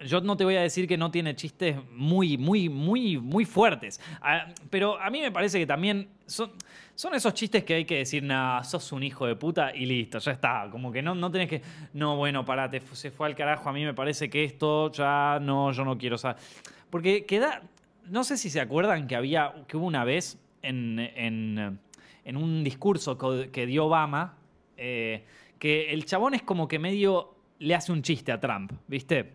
yo 0.00 0.20
no 0.20 0.36
te 0.36 0.44
voy 0.44 0.56
a 0.56 0.62
decir 0.62 0.86
que 0.86 0.96
no 0.96 1.10
tiene 1.10 1.34
chistes 1.34 1.76
muy, 1.92 2.38
muy, 2.38 2.68
muy, 2.68 3.18
muy 3.18 3.44
fuertes. 3.44 4.00
Ah, 4.20 4.46
pero 4.70 5.00
a 5.00 5.10
mí 5.10 5.20
me 5.20 5.32
parece 5.32 5.58
que 5.58 5.66
también 5.66 6.08
son, 6.26 6.52
son 6.94 7.14
esos 7.14 7.34
chistes 7.34 7.64
que 7.64 7.74
hay 7.74 7.84
que 7.84 7.96
decir, 7.96 8.22
nah, 8.22 8.62
sos 8.62 8.92
un 8.92 9.02
hijo 9.02 9.26
de 9.26 9.34
puta 9.34 9.74
y 9.74 9.86
listo, 9.86 10.18
ya 10.18 10.32
está. 10.32 10.68
Como 10.70 10.92
que 10.92 11.02
no, 11.02 11.14
no 11.14 11.30
tenés 11.30 11.48
que. 11.48 11.62
No, 11.94 12.16
bueno, 12.16 12.44
parate, 12.44 12.80
se 12.92 13.10
fue 13.10 13.26
al 13.26 13.34
carajo. 13.34 13.68
A 13.68 13.72
mí 13.72 13.84
me 13.84 13.94
parece 13.94 14.30
que 14.30 14.44
esto 14.44 14.92
ya 14.92 15.38
no, 15.40 15.72
yo 15.72 15.84
no 15.84 15.98
quiero 15.98 16.16
saber. 16.18 16.36
Porque 16.90 17.24
queda. 17.24 17.62
No 18.10 18.24
sé 18.24 18.36
si 18.36 18.50
se 18.50 18.60
acuerdan 18.60 19.06
que 19.06 19.16
había. 19.16 19.52
que 19.66 19.76
hubo 19.76 19.86
una 19.86 20.04
vez 20.04 20.38
en. 20.62 20.98
en, 20.98 22.36
un 22.36 22.62
discurso 22.64 23.16
que 23.52 23.66
dio 23.66 23.86
Obama. 23.86 24.36
eh, 24.76 25.24
que 25.58 25.92
el 25.92 26.04
chabón 26.04 26.34
es 26.34 26.42
como 26.42 26.68
que 26.68 26.78
medio 26.78 27.34
le 27.58 27.74
hace 27.74 27.90
un 27.90 28.02
chiste 28.02 28.30
a 28.30 28.38
Trump, 28.38 28.70
¿viste? 28.86 29.32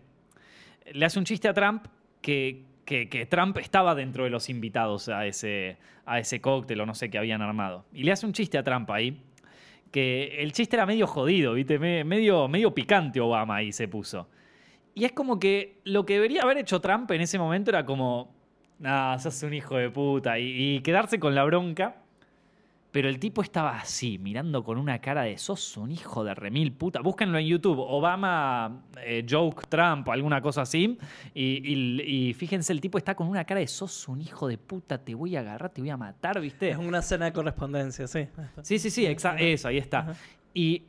le 0.92 1.04
hace 1.04 1.18
un 1.18 1.24
chiste 1.26 1.48
a 1.48 1.52
Trump 1.54 1.84
que, 2.22 2.62
que- 2.86 3.26
Trump 3.26 3.58
estaba 3.58 3.94
dentro 3.94 4.24
de 4.24 4.30
los 4.30 4.48
invitados 4.48 5.08
a 5.10 5.26
ese, 5.26 5.76
a 6.06 6.18
ese 6.18 6.40
cóctel 6.40 6.80
o 6.80 6.86
no 6.86 6.94
sé 6.94 7.10
qué 7.10 7.18
habían 7.18 7.42
armado. 7.42 7.84
Y 7.92 8.04
le 8.04 8.12
hace 8.12 8.24
un 8.26 8.32
chiste 8.32 8.56
a 8.56 8.62
Trump 8.62 8.90
ahí, 8.90 9.20
que 9.90 10.36
el 10.40 10.52
chiste 10.52 10.76
era 10.76 10.86
medio 10.86 11.06
jodido, 11.06 11.52
¿viste? 11.54 11.78
Me- 11.78 12.04
Medio, 12.04 12.48
medio 12.48 12.72
picante 12.74 13.20
Obama 13.20 13.56
ahí 13.56 13.72
se 13.72 13.86
puso. 13.88 14.28
Y 14.94 15.04
es 15.04 15.12
como 15.12 15.38
que 15.38 15.80
lo 15.84 16.06
que 16.06 16.14
debería 16.14 16.42
haber 16.42 16.56
hecho 16.58 16.80
Trump 16.80 17.10
en 17.10 17.20
ese 17.20 17.38
momento 17.38 17.70
era 17.70 17.84
como, 17.84 18.33
nah, 18.78 19.18
sos 19.18 19.42
un 19.42 19.54
hijo 19.54 19.76
de 19.76 19.90
puta, 19.90 20.38
y, 20.38 20.76
y 20.76 20.80
quedarse 20.80 21.18
con 21.18 21.34
la 21.34 21.44
bronca. 21.44 21.96
Pero 22.90 23.08
el 23.08 23.18
tipo 23.18 23.42
estaba 23.42 23.76
así, 23.80 24.18
mirando 24.18 24.62
con 24.62 24.78
una 24.78 25.00
cara 25.00 25.22
de 25.22 25.36
sos 25.36 25.76
un 25.78 25.90
hijo 25.90 26.22
de 26.22 26.32
remil 26.32 26.72
puta. 26.72 27.00
Búsquenlo 27.00 27.36
en 27.38 27.46
YouTube, 27.46 27.80
Obama 27.80 28.82
eh, 29.02 29.26
joke 29.28 29.66
Trump, 29.68 30.08
alguna 30.10 30.40
cosa 30.40 30.62
así. 30.62 30.96
Y, 31.34 31.72
y- 31.74 32.28
y 32.28 32.34
fíjense, 32.34 32.72
el 32.72 32.80
tipo 32.80 32.96
está 32.96 33.16
con 33.16 33.26
una 33.26 33.44
cara 33.44 33.58
de 33.58 33.66
sos 33.66 34.06
un 34.06 34.20
hijo 34.20 34.46
de 34.46 34.58
puta, 34.58 34.96
te 34.98 35.12
voy 35.16 35.34
a 35.34 35.40
agarrar, 35.40 35.70
te 35.70 35.80
voy 35.80 35.90
a 35.90 35.96
matar, 35.96 36.40
¿viste? 36.40 36.70
Es 36.70 36.76
una 36.76 37.00
escena 37.00 37.24
de 37.24 37.32
correspondencia, 37.32 38.06
sí. 38.06 38.28
Sí, 38.62 38.78
sí, 38.78 38.90
sí, 38.90 39.06
eso, 39.06 39.66
ahí 39.66 39.78
está. 39.78 40.14
Y, 40.54 40.84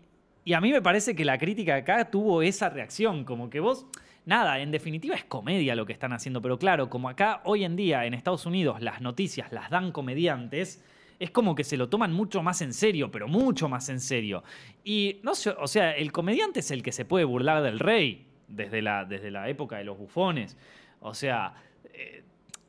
y 0.45 0.53
a 0.53 0.62
mí 0.62 0.71
me 0.71 0.81
parece 0.81 1.15
que 1.15 1.25
la 1.25 1.38
crítica 1.38 1.75
acá 1.75 2.10
tuvo 2.10 2.41
esa 2.43 2.69
reacción, 2.69 3.25
como 3.25 3.49
que 3.49 3.60
vos, 3.60 3.88
nada, 4.25 4.60
en 4.60 4.71
definitiva 4.71 5.15
es 5.15 5.25
comedia 5.25 5.75
lo 5.75 5.86
que 5.86 5.93
están 5.93 6.13
haciendo, 6.13 6.41
pero 6.41 6.60
claro, 6.60 6.89
como 6.89 7.10
acá 7.10 7.41
hoy 7.45 7.63
en 7.63 7.75
día 7.75 8.05
en 8.05 8.13
Estados 8.13 8.45
Unidos 8.45 8.81
las 8.81 9.01
noticias 9.01 9.51
las 9.51 9.71
dan 9.71 9.91
comediantes, 9.91 10.84
es 11.19 11.31
como 11.31 11.55
que 11.55 11.63
se 11.63 11.77
lo 11.77 11.89
toman 11.89 12.13
mucho 12.13 12.43
más 12.43 12.62
en 12.62 12.73
serio, 12.73 13.10
pero 13.10 13.27
mucho 13.27 13.67
más 13.69 13.89
en 13.89 13.99
serio. 13.99 14.43
Y 14.84 15.19
no 15.23 15.34
sé, 15.34 15.49
o 15.49 15.67
sea, 15.67 15.91
el 15.95 16.12
comediante 16.12 16.60
es 16.60 16.71
el 16.71 16.84
que 16.84 16.91
se 16.91 17.05
puede 17.05 17.25
burlar 17.25 17.63
del 17.63 17.79
rey 17.79 18.27
desde 18.47 18.81
la, 18.81 19.05
desde 19.05 19.31
la 19.31 19.49
época 19.49 19.77
de 19.77 19.84
los 19.84 19.97
bufones. 19.97 20.58
O 20.99 21.13
sea, 21.13 21.53
eh, 21.93 22.23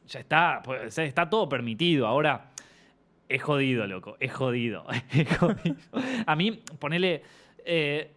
ya 0.06 0.20
está, 0.20 0.62
pues, 0.64 0.96
está 0.96 1.28
todo 1.28 1.48
permitido. 1.48 2.06
Ahora, 2.06 2.52
es 3.28 3.42
jodido, 3.42 3.86
loco. 3.86 4.16
Es 4.20 4.32
jodido. 4.32 4.86
Es 5.10 5.36
jodido. 5.36 5.76
A 6.26 6.36
mí, 6.36 6.52
ponele. 6.78 7.22
Eh, 7.66 8.10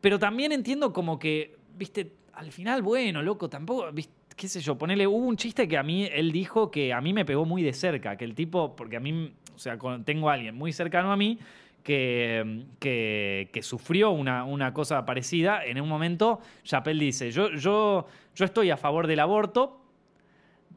pero 0.00 0.18
también 0.18 0.52
entiendo 0.52 0.92
como 0.92 1.18
que, 1.18 1.56
viste, 1.76 2.12
al 2.32 2.50
final, 2.50 2.82
bueno, 2.82 3.22
loco, 3.22 3.48
tampoco, 3.48 3.92
viste, 3.92 4.12
qué 4.34 4.48
sé 4.48 4.60
yo, 4.60 4.76
ponele, 4.76 5.06
hubo 5.06 5.26
un 5.26 5.36
chiste 5.36 5.68
que 5.68 5.78
a 5.78 5.82
mí, 5.82 6.08
él 6.12 6.32
dijo 6.32 6.70
que 6.70 6.92
a 6.92 7.00
mí 7.00 7.12
me 7.12 7.24
pegó 7.24 7.44
muy 7.44 7.62
de 7.62 7.72
cerca, 7.72 8.16
que 8.16 8.24
el 8.24 8.34
tipo, 8.34 8.74
porque 8.74 8.96
a 8.96 9.00
mí, 9.00 9.32
o 9.54 9.58
sea, 9.58 9.78
tengo 10.04 10.30
a 10.30 10.34
alguien 10.34 10.56
muy 10.56 10.72
cercano 10.72 11.12
a 11.12 11.16
mí 11.16 11.38
que, 11.82 12.64
que, 12.80 13.50
que 13.52 13.62
sufrió 13.62 14.10
una, 14.10 14.44
una 14.44 14.72
cosa 14.72 15.04
parecida. 15.04 15.64
En 15.64 15.80
un 15.80 15.88
momento, 15.88 16.40
Chappelle 16.64 17.04
dice, 17.04 17.30
yo, 17.30 17.52
yo, 17.52 18.06
yo 18.34 18.44
estoy 18.44 18.70
a 18.70 18.76
favor 18.76 19.06
del 19.06 19.20
aborto, 19.20 19.80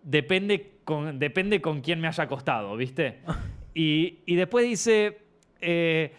depende 0.03 0.73
con, 0.83 1.17
depende 1.17 1.61
con 1.61 1.81
quién 1.81 1.99
me 1.99 2.07
haya 2.07 2.23
acostado, 2.23 2.75
¿viste? 2.77 3.19
Y, 3.79 4.21
y 4.25 4.33
después 4.33 4.65
dice, 4.65 5.19
eh, 5.61 6.11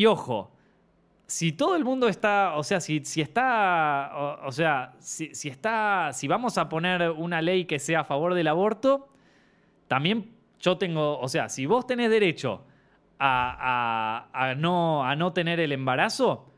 y 0.00 0.06
ojo, 0.06 0.52
si 1.26 1.52
todo 1.52 1.76
el 1.76 1.84
mundo 1.84 2.08
está, 2.08 2.54
o 2.56 2.62
sea, 2.62 2.80
si, 2.80 3.04
si 3.04 3.20
está, 3.20 4.10
o, 4.14 4.46
o 4.48 4.52
sea, 4.52 4.94
si, 4.98 5.34
si 5.34 5.48
está, 5.48 6.10
si 6.12 6.26
vamos 6.28 6.56
a 6.56 6.68
poner 6.68 7.10
una 7.10 7.42
ley 7.42 7.64
que 7.66 7.78
sea 7.78 8.00
a 8.00 8.04
favor 8.04 8.34
del 8.34 8.48
aborto, 8.48 9.08
también 9.88 10.30
yo 10.60 10.78
tengo, 10.78 11.18
o 11.18 11.28
sea, 11.28 11.48
si 11.48 11.66
vos 11.66 11.86
tenés 11.86 12.10
derecho 12.10 12.64
a, 13.18 14.28
a- 14.32 14.50
a 14.50 14.54
no, 14.54 15.04
a 15.04 15.16
no 15.16 15.32
tener 15.32 15.60
el 15.60 15.72
embarazo, 15.72 16.50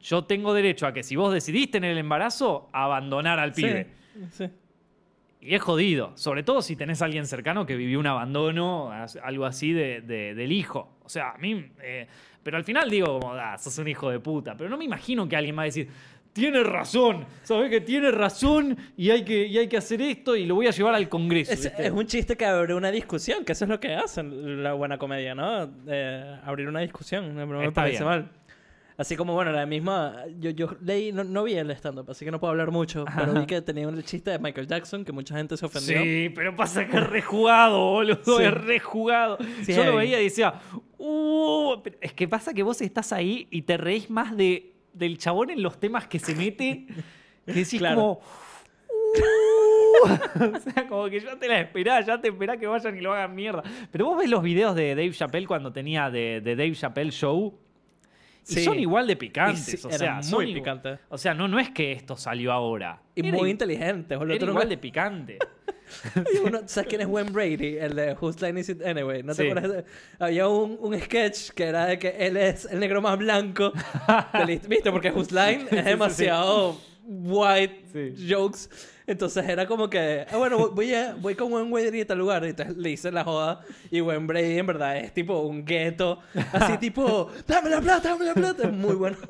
yo 0.00 0.24
tengo 0.24 0.52
derecho 0.54 0.86
a 0.86 0.92
que 0.92 1.02
si 1.02 1.16
vos 1.16 1.32
decidís 1.32 1.70
tener 1.70 1.90
el 1.92 1.98
embarazo, 1.98 2.68
abandonar 2.72 3.38
al 3.38 3.52
pibe. 3.52 3.88
Sí, 4.14 4.20
sí. 4.30 4.50
Y 5.40 5.54
es 5.54 5.62
jodido, 5.62 6.12
sobre 6.16 6.42
todo 6.42 6.60
si 6.62 6.74
tenés 6.76 7.02
a 7.02 7.04
alguien 7.04 7.26
cercano 7.26 7.66
que 7.66 7.76
vivió 7.76 8.00
un 8.00 8.06
abandono, 8.06 8.90
algo 9.22 9.44
así 9.44 9.72
de- 9.72 10.00
de- 10.00 10.34
del 10.34 10.50
hijo. 10.52 10.96
O 11.04 11.08
sea, 11.08 11.30
a 11.32 11.38
mí... 11.38 11.70
eh, 11.82 12.08
pero 12.46 12.58
al 12.58 12.62
final 12.62 12.88
digo 12.88 13.18
como, 13.18 13.34
ah, 13.34 13.58
sos 13.58 13.76
un 13.78 13.88
hijo 13.88 14.08
de 14.08 14.20
puta. 14.20 14.56
Pero 14.56 14.70
no 14.70 14.76
me 14.76 14.84
imagino 14.84 15.28
que 15.28 15.34
alguien 15.34 15.58
va 15.58 15.62
a 15.62 15.64
decir, 15.64 15.88
tiene 16.32 16.62
razón, 16.62 17.26
sabés 17.42 17.70
que 17.70 17.80
tiene 17.80 18.12
razón 18.12 18.78
y 18.96 19.10
hay 19.10 19.24
que, 19.24 19.48
y 19.48 19.58
hay 19.58 19.66
que 19.66 19.76
hacer 19.76 20.00
esto 20.00 20.36
y 20.36 20.46
lo 20.46 20.54
voy 20.54 20.68
a 20.68 20.70
llevar 20.70 20.94
al 20.94 21.08
Congreso. 21.08 21.50
Es 21.52 21.90
un 21.90 22.06
chiste 22.06 22.36
que 22.36 22.46
abre 22.46 22.72
una 22.72 22.92
discusión, 22.92 23.44
que 23.44 23.50
eso 23.50 23.64
es 23.64 23.68
lo 23.68 23.80
que 23.80 23.96
hacen 23.96 24.62
la 24.62 24.74
buena 24.74 24.96
comedia, 24.96 25.34
¿no? 25.34 25.68
Eh, 25.88 26.38
abrir 26.44 26.68
una 26.68 26.78
discusión, 26.82 27.34
no 27.34 27.44
me 27.48 27.64
Está 27.64 27.72
parece 27.72 28.04
bien. 28.04 28.08
mal. 28.08 28.30
Así 28.98 29.14
como, 29.14 29.34
bueno, 29.34 29.52
la 29.52 29.66
misma. 29.66 30.24
Yo, 30.38 30.50
yo 30.50 30.68
leí, 30.80 31.12
no, 31.12 31.22
no 31.22 31.44
vi 31.44 31.54
el 31.54 31.70
stand-up, 31.72 32.10
así 32.10 32.24
que 32.24 32.30
no 32.30 32.40
puedo 32.40 32.50
hablar 32.52 32.70
mucho, 32.70 33.04
pero 33.14 33.34
vi 33.34 33.44
que 33.46 33.60
tenía 33.60 33.86
un 33.86 34.02
chiste 34.02 34.30
de 34.30 34.38
Michael 34.38 34.66
Jackson 34.66 35.04
que 35.04 35.12
mucha 35.12 35.36
gente 35.36 35.56
se 35.58 35.66
ofendió. 35.66 36.00
Sí, 36.02 36.30
pero 36.34 36.56
pasa 36.56 36.86
que 36.86 36.96
es 36.96 37.06
rejugado, 37.06 37.78
boludo, 37.78 38.38
Sí. 38.38 38.44
es 38.44 38.54
rejugado. 38.54 39.36
Sí, 39.64 39.74
Yo 39.74 39.84
lo 39.84 39.96
veía 39.96 40.18
y 40.20 40.24
decía, 40.24 40.54
uh, 40.96 41.74
es 42.00 42.14
que 42.14 42.26
pasa 42.26 42.54
que 42.54 42.62
vos 42.62 42.80
estás 42.80 43.12
ahí 43.12 43.46
y 43.50 43.62
te 43.62 43.76
reís 43.76 44.08
más 44.08 44.34
de, 44.34 44.72
del 44.94 45.18
chabón 45.18 45.50
en 45.50 45.62
los 45.62 45.78
temas 45.78 46.06
que 46.06 46.18
se 46.18 46.34
mete, 46.34 46.86
que 47.44 47.52
decís 47.52 47.78
Claro. 47.78 47.96
como... 47.96 48.12
"Uh". 48.12 50.06
o 50.56 50.60
sea, 50.60 50.88
como 50.88 51.08
que 51.08 51.20
ya 51.20 51.38
te 51.38 51.48
la 51.48 51.60
esperás, 51.60 52.06
ya 52.06 52.20
te 52.20 52.28
esperás 52.28 52.56
que 52.58 52.66
vayan 52.66 52.96
y 52.96 53.00
lo 53.00 53.12
hagan 53.12 53.34
mierda. 53.34 53.62
Pero 53.90 54.06
vos 54.06 54.18
ves 54.18 54.28
los 54.30 54.42
videos 54.42 54.74
de 54.74 54.90
Dave 54.94 55.12
Chappelle 55.12 55.46
cuando 55.46 55.72
tenía 55.72 56.10
de, 56.10 56.40
de 56.40 56.56
Dave 56.56 56.72
Chappelle 56.74 57.10
Show 57.10 57.58
y 58.48 58.64
son 58.64 58.78
igual 58.78 59.06
de 59.06 59.16
picantes. 59.16 59.64
sí, 59.64 59.76
o 59.86 59.90
sea, 59.90 60.14
muy 60.14 60.22
son 60.24 60.44
igu- 60.46 60.54
picante. 60.54 60.98
O 61.08 61.18
sea, 61.18 61.34
no, 61.34 61.48
no 61.48 61.58
es 61.58 61.70
que 61.70 61.92
esto 61.92 62.16
salió 62.16 62.52
ahora. 62.52 63.00
Y 63.14 63.26
Era 63.26 63.36
muy 63.38 63.48
i- 63.48 63.52
inteligente. 63.52 64.14
boludo. 64.16 64.34
era 64.36 64.44
Tú 64.46 64.52
igual 64.52 64.68
de 64.68 64.78
picante. 64.78 65.38
Uno- 66.44 66.60
¿Sabes 66.66 66.88
quién 66.88 67.00
es 67.00 67.06
Wayne 67.06 67.30
Brady? 67.30 67.76
El 67.78 67.94
de 67.94 68.12
Whose 68.20 68.44
Line 68.44 68.60
Is 68.60 68.68
It 68.68 68.82
Anyway. 68.84 69.22
¿No 69.22 69.34
te 69.34 69.42
Sí. 69.48 69.54
de- 69.68 69.84
Había 70.18 70.48
un, 70.48 70.76
un 70.80 70.98
sketch 71.00 71.50
que 71.50 71.64
era 71.64 71.86
de 71.86 71.98
que 71.98 72.08
él 72.08 72.36
es 72.36 72.64
el 72.66 72.80
negro 72.80 73.00
más 73.00 73.16
blanco. 73.18 73.72
del 74.34 74.58
¿Viste? 74.68 74.90
Porque 74.90 75.10
Whose 75.10 75.32
Line 75.34 75.66
es 75.70 75.84
demasiado 75.84 76.76
white 77.04 78.14
jokes. 78.28 78.68
Entonces 79.06 79.48
era 79.48 79.66
como 79.66 79.88
que, 79.88 80.26
ah, 80.30 80.36
bueno, 80.36 80.70
voy, 80.70 80.92
a, 80.94 81.14
voy 81.14 81.34
con 81.34 81.52
Wayne 81.52 81.70
Brady 81.70 82.00
a 82.00 82.06
tal 82.06 82.18
lugar. 82.18 82.44
Y 82.44 82.48
entonces 82.50 82.76
le 82.76 82.90
hice 82.90 83.12
la 83.12 83.24
joda. 83.24 83.60
Y 83.90 84.00
Wayne 84.00 84.26
Brady 84.26 84.58
en 84.58 84.66
verdad 84.66 84.96
es 84.96 85.12
tipo 85.12 85.40
un 85.40 85.64
gueto. 85.64 86.20
Así 86.52 86.76
tipo, 86.80 87.30
dame 87.46 87.70
la 87.70 87.80
plata, 87.80 88.10
dame 88.10 88.24
la 88.24 88.34
plata. 88.34 88.64
Es 88.64 88.72
muy 88.72 88.94
bueno. 88.94 89.16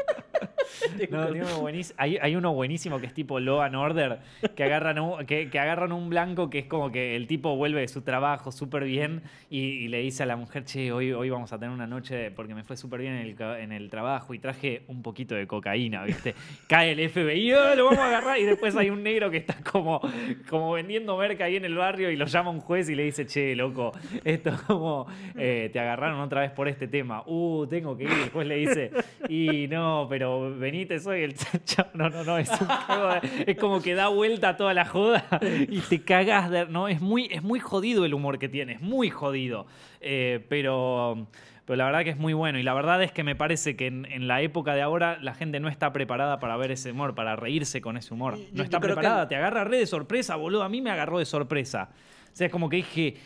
No. 1.11 1.67
Hay, 1.97 2.19
hay 2.21 2.37
uno 2.37 2.53
buenísimo 2.53 3.01
que 3.01 3.07
es 3.07 3.15
tipo 3.15 3.39
Law 3.41 3.63
and 3.63 3.77
Order, 3.77 4.19
que 4.55 4.65
agarran, 4.65 4.99
un, 4.99 5.25
que, 5.25 5.49
que 5.49 5.59
agarran 5.59 5.93
un 5.93 6.09
blanco 6.11 6.51
que 6.51 6.59
es 6.61 6.67
como 6.67 6.91
que 6.91 7.17
el 7.17 7.27
tipo 7.27 7.57
vuelve 7.57 7.81
de 7.81 7.89
su 7.89 8.03
trabajo 8.03 8.53
súper 8.53 8.85
bien 8.85 9.23
y, 9.49 9.59
y 9.61 9.89
le 9.89 10.01
dice 10.01 10.25
a 10.25 10.27
la 10.27 10.37
mujer, 10.37 10.65
che, 10.65 10.93
hoy, 10.93 11.13
hoy 11.13 11.31
vamos 11.31 11.53
a 11.53 11.59
tener 11.59 11.73
una 11.73 11.87
noche 11.87 12.31
porque 12.31 12.55
me 12.55 12.65
fue 12.65 12.77
súper 12.77 13.01
bien 13.01 13.15
en 13.15 13.27
el, 13.27 13.61
en 13.61 13.73
el 13.73 13.91
trabajo 13.91 14.35
y 14.35 14.39
traje 14.39 14.83
un 14.89 15.03
poquito 15.03 15.35
de 15.35 15.47
cocaína, 15.47 16.05
¿viste? 16.05 16.35
Cae 16.69 16.93
el 16.93 17.09
FBI, 17.11 17.53
"Ah, 17.53 17.75
lo 17.75 17.85
vamos 17.87 18.01
a 18.01 18.09
agarrar 18.09 18.39
y 18.39 18.45
después 18.45 18.75
hay 18.77 18.91
un 18.91 19.03
negro 19.03 19.31
que 19.31 19.39
está 19.39 19.55
como, 19.71 20.01
como 20.49 20.73
vendiendo 20.73 21.17
merca 21.17 21.45
ahí 21.45 21.57
en 21.57 21.65
el 21.65 21.75
barrio 21.77 22.11
y 22.11 22.17
lo 22.17 22.27
llama 22.27 22.51
un 22.51 22.61
juez 22.61 22.89
y 22.89 22.95
le 22.95 23.05
dice, 23.05 23.27
che, 23.27 23.55
loco, 23.57 23.93
esto 24.25 24.51
es 24.51 24.61
como, 24.63 25.07
eh, 25.37 25.71
te 25.73 25.79
agarraron 25.81 26.21
otra 26.21 26.41
vez 26.43 26.51
por 26.51 26.69
este 26.69 26.89
tema. 26.89 27.23
Uh, 27.27 27.67
tengo 27.67 27.97
que 27.97 28.05
ir. 28.05 28.11
El 28.11 28.31
juez 28.31 28.47
le 28.47 28.57
dice, 28.57 28.91
y 29.29 29.67
no, 29.69 30.07
pero 30.09 30.57
venite, 30.57 30.99
soy 31.01 31.23
el. 31.23 31.35
No, 31.95 32.11
no, 32.11 32.25
no, 32.25 32.39
es 32.39 32.51
un 32.61 32.69
de- 32.69 33.51
Es 33.53 33.57
como 33.59 33.81
que 33.81 33.95
da 33.95 34.09
vuelta 34.09 34.57
toda 34.57 34.75
la 34.75 34.85
joda 34.85 35.25
y 35.69 35.81
te 35.81 36.03
cagas 36.03 36.51
de. 36.51 36.67
No, 36.67 36.89
es 36.89 37.01
muy, 37.01 37.29
es 37.31 37.43
muy 37.43 37.59
jodido 37.61 38.05
el 38.05 38.15
humor 38.15 38.39
que 38.39 38.49
tiene, 38.49 38.75
es 38.75 38.81
muy 38.81 39.11
jodido. 39.11 39.67
Eh, 40.01 40.45
pero. 40.49 41.27
Pero 41.67 41.77
la 41.77 41.85
verdad 41.87 42.05
que 42.05 42.11
es 42.11 42.17
muy 42.17 42.33
bueno. 42.33 42.59
Y 42.59 42.63
la 42.63 42.73
verdad 42.75 43.03
es 43.03 43.11
que 43.13 43.25
me 43.25 43.35
parece 43.37 43.77
que 43.77 43.89
en, 43.89 44.05
en 44.07 44.29
la 44.29 44.41
época 44.41 44.75
de 44.75 44.83
ahora 44.83 45.19
la 45.21 45.35
gente 45.35 45.59
no 45.61 45.69
está 45.69 45.93
preparada 45.93 46.39
para 46.39 46.57
ver 46.57 46.71
ese 46.71 46.93
humor, 46.93 47.15
para 47.17 47.35
reírse 47.37 47.81
con 47.81 47.97
ese 47.97 48.15
humor. 48.15 48.39
No 48.53 48.63
está 48.63 48.79
que- 48.81 48.87
preparada, 48.87 49.27
te 49.29 49.35
agarra 49.37 49.65
re 49.65 49.79
de 49.79 49.87
sorpresa, 49.87 50.37
boludo. 50.37 50.63
A 50.63 50.69
mí 50.69 50.81
me 50.81 50.91
agarró 50.91 51.19
de 51.19 51.25
sorpresa. 51.27 51.91
O 52.33 52.37
sea, 52.37 52.47
es 52.47 52.53
como 52.53 52.69
que 52.69 52.77
dije. 52.77 53.17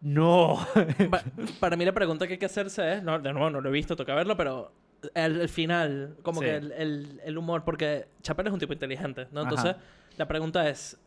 No. 0.00 0.58
Pa- 1.10 1.22
para 1.60 1.76
mí 1.76 1.84
la 1.84 1.92
pregunta 1.92 2.26
que 2.26 2.34
hay 2.34 2.38
que 2.38 2.46
hacerse 2.46 2.94
es, 2.94 3.02
no, 3.02 3.18
de 3.18 3.32
nuevo 3.32 3.50
no 3.50 3.60
lo 3.60 3.68
he 3.68 3.72
visto, 3.72 3.96
toca 3.96 4.14
verlo, 4.14 4.36
pero 4.36 4.72
el, 5.14 5.40
el 5.40 5.48
final, 5.48 6.16
como 6.22 6.40
Sí. 6.40 6.46
que 6.46 6.56
el, 6.56 6.72
el- 6.72 7.20
el 7.24 7.36
humor, 7.38 7.64
porque 7.64 8.06
Chappelle 8.22 8.48
es 8.48 8.52
un 8.54 8.60
tipo 8.60 8.72
inteligente, 8.72 9.26
¿no? 9.32 9.40
Ajá. 9.40 9.50
Entonces, 9.50 9.76
la 10.16 10.26
pregunta 10.28 10.68
¿es- 10.68 10.98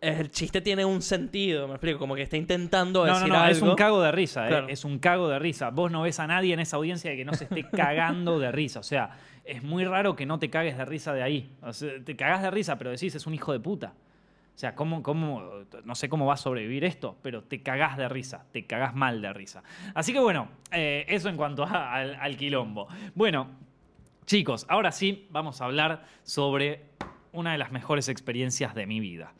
¿el 0.00 0.30
chiste 0.30 0.60
tiene 0.60 0.84
un 0.84 1.02
sentido? 1.02 1.66
Me 1.68 1.74
explico, 1.74 1.98
como 1.98 2.14
que 2.14 2.22
está 2.22 2.36
intentando 2.36 3.06
No, 3.06 3.12
decir 3.14 3.28
no, 3.28 3.34
no, 3.34 3.40
algo. 3.42 3.56
es 3.56 3.62
un 3.62 3.74
cago 3.74 4.02
de 4.02 4.12
risa, 4.12 4.48
eh. 4.50 4.64
Es 4.68 4.84
un 4.84 4.98
cago 4.98 5.28
de 5.28 5.38
risa. 5.38 5.70
Vos 5.70 5.90
no 5.90 6.02
ves 6.02 6.18
a 6.20 6.26
nadie 6.26 6.54
en 6.54 6.60
esa 6.60 6.76
audiencia 6.76 7.14
que 7.16 7.24
no 7.24 7.34
se 7.34 7.44
esté 7.44 7.64
cagando 7.70 8.38
de 8.38 8.50
risa. 8.52 8.80
O 8.80 8.84
sea, 8.84 9.10
es 9.44 9.62
muy 9.62 9.84
raro 9.84 10.16
que 10.16 10.26
no 10.26 10.38
te 10.38 10.48
cagues 10.50 10.76
de 10.78 10.84
risa 10.84 11.12
de 11.12 11.22
ahí. 11.22 11.54
O 11.62 11.72
sea, 11.72 11.90
te 12.04 12.16
cagás 12.16 12.42
de 12.42 12.50
risa, 12.50 12.78
pero 12.78 12.90
decís, 12.90 13.14
es 13.14 13.26
un 13.26 13.34
hijo 13.34 13.52
de 13.52 13.60
puta. 13.60 13.92
O 14.54 14.58
sea, 14.60 14.74
¿cómo, 14.74 15.02
cómo, 15.02 15.42
no 15.84 15.94
sé 15.94 16.08
cómo 16.10 16.26
va 16.26 16.34
a 16.34 16.36
sobrevivir 16.36 16.84
esto, 16.84 17.16
pero 17.22 17.42
te 17.44 17.62
cagás 17.62 17.96
de 17.96 18.08
risa, 18.10 18.44
te 18.52 18.66
cagás 18.66 18.94
mal 18.94 19.22
de 19.22 19.32
risa. 19.32 19.62
Así 19.94 20.12
que 20.12 20.18
bueno, 20.20 20.48
eh, 20.70 21.06
eso 21.08 21.30
en 21.30 21.36
cuanto 21.36 21.64
a- 21.64 21.94
al, 21.94 22.14
al 22.16 22.36
quilombo. 22.36 22.86
Bueno, 23.14 23.48
chicos, 24.26 24.66
ahora 24.68 24.92
sí 24.92 25.26
vamos 25.30 25.60
a 25.60 25.64
hablar 25.64 26.04
sobre 26.24 26.82
una 27.32 27.52
de 27.52 27.58
las 27.58 27.72
mejores 27.72 28.08
experiencias 28.10 28.74
de 28.74 28.86
mi 28.86 29.00
vida. 29.00 29.32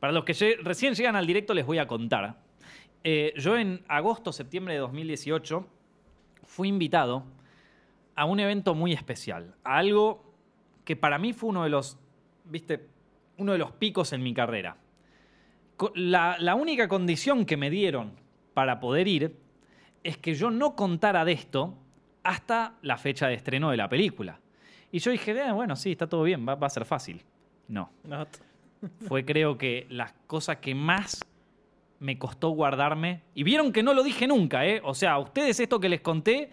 Para 0.00 0.12
los 0.12 0.24
que 0.24 0.58
recién 0.62 0.94
llegan 0.94 1.16
al 1.16 1.26
directo 1.26 1.54
les 1.54 1.64
voy 1.64 1.78
a 1.78 1.86
contar. 1.86 2.36
Eh, 3.04 3.32
yo 3.36 3.56
en 3.56 3.84
agosto, 3.88 4.32
septiembre 4.32 4.74
de 4.74 4.80
2018 4.80 5.66
fui 6.44 6.68
invitado 6.68 7.24
a 8.14 8.24
un 8.24 8.40
evento 8.40 8.74
muy 8.74 8.92
especial, 8.92 9.54
a 9.62 9.78
algo 9.78 10.24
que 10.84 10.96
para 10.96 11.18
mí 11.18 11.32
fue 11.32 11.50
uno 11.50 11.64
de 11.64 11.70
los, 11.70 11.98
viste, 12.44 12.88
uno 13.36 13.52
de 13.52 13.58
los 13.58 13.72
picos 13.72 14.12
en 14.12 14.22
mi 14.22 14.32
carrera. 14.32 14.76
La, 15.94 16.54
única 16.54 16.88
condición 16.88 17.44
que 17.44 17.56
me 17.56 17.68
dieron 17.68 18.12
para 18.54 18.80
poder 18.80 19.06
ir 19.08 19.36
es 20.02 20.16
que 20.16 20.34
yo 20.34 20.50
no 20.50 20.74
contara 20.74 21.24
de 21.24 21.32
esto 21.32 21.74
hasta 22.22 22.74
la 22.82 22.96
fecha 22.96 23.28
de 23.28 23.34
estreno 23.34 23.70
de 23.70 23.76
la 23.76 23.88
película. 23.88 24.40
Y 24.90 25.00
yo 25.00 25.10
dije, 25.10 25.32
"Eh, 25.32 25.52
bueno, 25.52 25.76
sí, 25.76 25.92
está 25.92 26.08
todo 26.08 26.22
bien, 26.22 26.46
va, 26.48 26.54
a 26.54 26.70
ser 26.70 26.86
fácil. 26.86 27.22
No, 27.68 27.90
fue 29.06 29.24
creo 29.24 29.58
que 29.58 29.86
las 29.90 30.12
cosas 30.26 30.58
que 30.58 30.74
más 30.74 31.24
me 31.98 32.18
costó 32.18 32.50
guardarme. 32.50 33.22
Y 33.34 33.42
vieron 33.42 33.72
que 33.72 33.82
no 33.82 33.94
lo 33.94 34.02
dije 34.02 34.26
nunca, 34.26 34.66
¿eh? 34.66 34.80
O 34.84 34.94
sea, 34.94 35.12
a 35.12 35.18
ustedes 35.18 35.58
esto 35.60 35.80
que 35.80 35.88
les 35.88 36.00
conté 36.00 36.50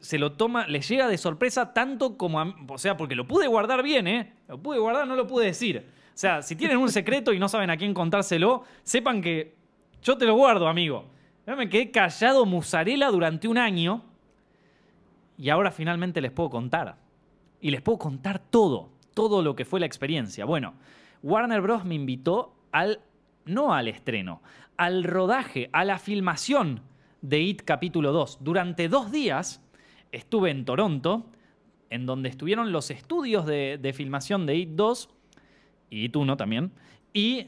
se 0.00 0.18
lo 0.18 0.32
toma, 0.32 0.66
les 0.66 0.88
llega 0.88 1.06
de 1.06 1.16
sorpresa 1.16 1.72
tanto 1.72 2.16
como 2.16 2.40
a. 2.40 2.54
O 2.68 2.78
sea, 2.78 2.96
porque 2.96 3.14
lo 3.14 3.26
pude 3.26 3.46
guardar 3.46 3.82
bien, 3.82 4.08
¿eh? 4.08 4.32
Lo 4.48 4.58
pude 4.58 4.78
guardar, 4.78 5.06
no 5.06 5.14
lo 5.14 5.26
pude 5.26 5.46
decir. 5.46 5.84
O 6.08 6.18
sea, 6.18 6.42
si 6.42 6.56
tienen 6.56 6.78
un 6.78 6.90
secreto 6.90 7.32
y 7.32 7.38
no 7.38 7.48
saben 7.48 7.70
a 7.70 7.76
quién 7.76 7.94
contárselo, 7.94 8.64
sepan 8.82 9.22
que 9.22 9.54
yo 10.02 10.18
te 10.18 10.26
lo 10.26 10.34
guardo, 10.34 10.66
amigo. 10.66 11.04
Yo 11.46 11.56
me 11.56 11.68
quedé 11.68 11.90
callado 11.90 12.44
musarela 12.44 13.08
durante 13.10 13.46
un 13.46 13.56
año 13.56 14.02
y 15.38 15.48
ahora 15.48 15.70
finalmente 15.70 16.20
les 16.20 16.32
puedo 16.32 16.50
contar. 16.50 16.96
Y 17.60 17.70
les 17.70 17.80
puedo 17.80 17.98
contar 17.98 18.40
todo, 18.40 18.90
todo 19.14 19.42
lo 19.42 19.54
que 19.54 19.64
fue 19.64 19.78
la 19.78 19.86
experiencia. 19.86 20.44
Bueno, 20.44 20.74
Warner 21.22 21.60
Bros. 21.60 21.84
me 21.84 21.94
invitó 21.94 22.54
al, 22.72 23.00
no 23.44 23.74
al 23.74 23.88
estreno, 23.88 24.42
al 24.76 25.04
rodaje, 25.04 25.68
a 25.72 25.84
la 25.84 25.98
filmación 25.98 26.82
de 27.22 27.40
It 27.40 27.62
capítulo 27.62 28.12
2. 28.12 28.38
Durante 28.40 28.88
dos 28.88 29.10
días 29.10 29.60
estuve 30.12 30.50
en 30.50 30.64
Toronto, 30.64 31.26
en 31.90 32.06
donde 32.06 32.28
estuvieron 32.28 32.72
los 32.72 32.90
estudios 32.90 33.46
de, 33.46 33.78
de 33.80 33.92
filmación 33.92 34.46
de 34.46 34.56
It 34.56 34.70
2, 34.70 35.08
y 35.90 36.04
It 36.04 36.16
1 36.16 36.36
también, 36.36 36.72
y 37.12 37.46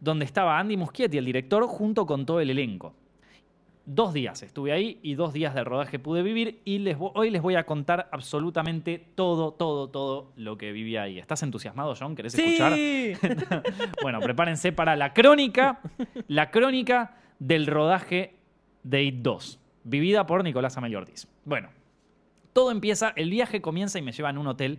donde 0.00 0.24
estaba 0.24 0.58
Andy 0.58 0.76
Muschietti, 0.76 1.18
el 1.18 1.24
director, 1.24 1.64
junto 1.66 2.06
con 2.06 2.26
todo 2.26 2.40
el 2.40 2.50
elenco. 2.50 2.94
Dos 3.86 4.14
días 4.14 4.42
estuve 4.42 4.72
ahí 4.72 4.98
y 5.02 5.14
dos 5.14 5.34
días 5.34 5.54
de 5.54 5.62
rodaje 5.62 5.98
pude 5.98 6.22
vivir 6.22 6.62
y 6.64 6.78
les 6.78 6.96
hoy 6.98 7.28
les 7.28 7.42
voy 7.42 7.56
a 7.56 7.66
contar 7.66 8.08
absolutamente 8.12 8.98
todo, 9.14 9.52
todo, 9.52 9.90
todo 9.90 10.32
lo 10.36 10.56
que 10.56 10.72
viví 10.72 10.96
ahí. 10.96 11.18
¿Estás 11.18 11.42
entusiasmado, 11.42 11.94
John? 11.98 12.16
¿Querés 12.16 12.34
escuchar? 12.34 12.74
¡Sí! 12.74 13.12
Bueno, 14.02 14.20
prepárense 14.20 14.72
para 14.72 14.96
la 14.96 15.12
crónica, 15.12 15.80
la 16.28 16.50
crónica 16.50 17.18
del 17.38 17.66
rodaje 17.66 18.36
de 18.84 19.02
It 19.02 19.16
2, 19.16 19.60
vivida 19.84 20.24
por 20.26 20.44
Nicolás 20.44 20.78
Amelio 20.78 20.98
Ortiz. 20.98 21.28
Bueno, 21.44 21.68
todo 22.54 22.70
empieza, 22.70 23.12
el 23.16 23.28
viaje 23.28 23.60
comienza 23.60 23.98
y 23.98 24.02
me 24.02 24.12
llevan 24.12 24.38
a 24.38 24.40
un 24.40 24.46
hotel 24.46 24.78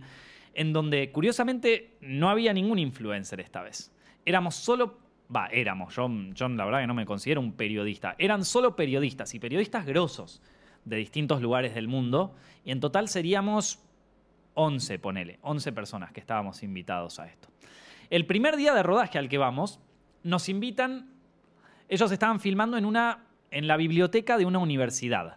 en 0.54 0.72
donde 0.72 1.12
curiosamente 1.12 1.96
no 2.00 2.28
había 2.28 2.52
ningún 2.52 2.80
influencer 2.80 3.40
esta 3.40 3.62
vez. 3.62 3.92
Éramos 4.24 4.56
solo, 4.56 4.98
va, 5.34 5.46
éramos, 5.48 5.94
yo, 5.94 6.08
yo 6.34 6.48
la 6.48 6.64
verdad 6.64 6.80
que 6.80 6.86
no 6.86 6.94
me 6.94 7.06
considero 7.06 7.40
un 7.40 7.52
periodista, 7.52 8.14
eran 8.18 8.44
solo 8.44 8.76
periodistas 8.76 9.34
y 9.34 9.38
periodistas 9.40 9.84
grosos 9.86 10.40
de 10.84 10.96
distintos 10.96 11.40
lugares 11.42 11.74
del 11.74 11.88
mundo 11.88 12.34
y 12.64 12.70
en 12.70 12.80
total 12.80 13.08
seríamos 13.08 13.80
11, 14.54 14.98
ponele, 14.98 15.38
11 15.42 15.72
personas 15.72 16.12
que 16.12 16.20
estábamos 16.20 16.62
invitados 16.62 17.18
a 17.18 17.26
esto. 17.26 17.48
El 18.08 18.24
primer 18.24 18.56
día 18.56 18.72
de 18.72 18.82
rodaje 18.82 19.18
al 19.18 19.28
que 19.28 19.36
vamos, 19.38 19.80
nos 20.22 20.48
invitan, 20.48 21.10
ellos 21.88 22.10
estaban 22.12 22.40
filmando 22.40 22.76
en, 22.78 22.84
una, 22.84 23.24
en 23.50 23.66
la 23.66 23.76
biblioteca 23.76 24.38
de 24.38 24.46
una 24.46 24.58
universidad. 24.60 25.36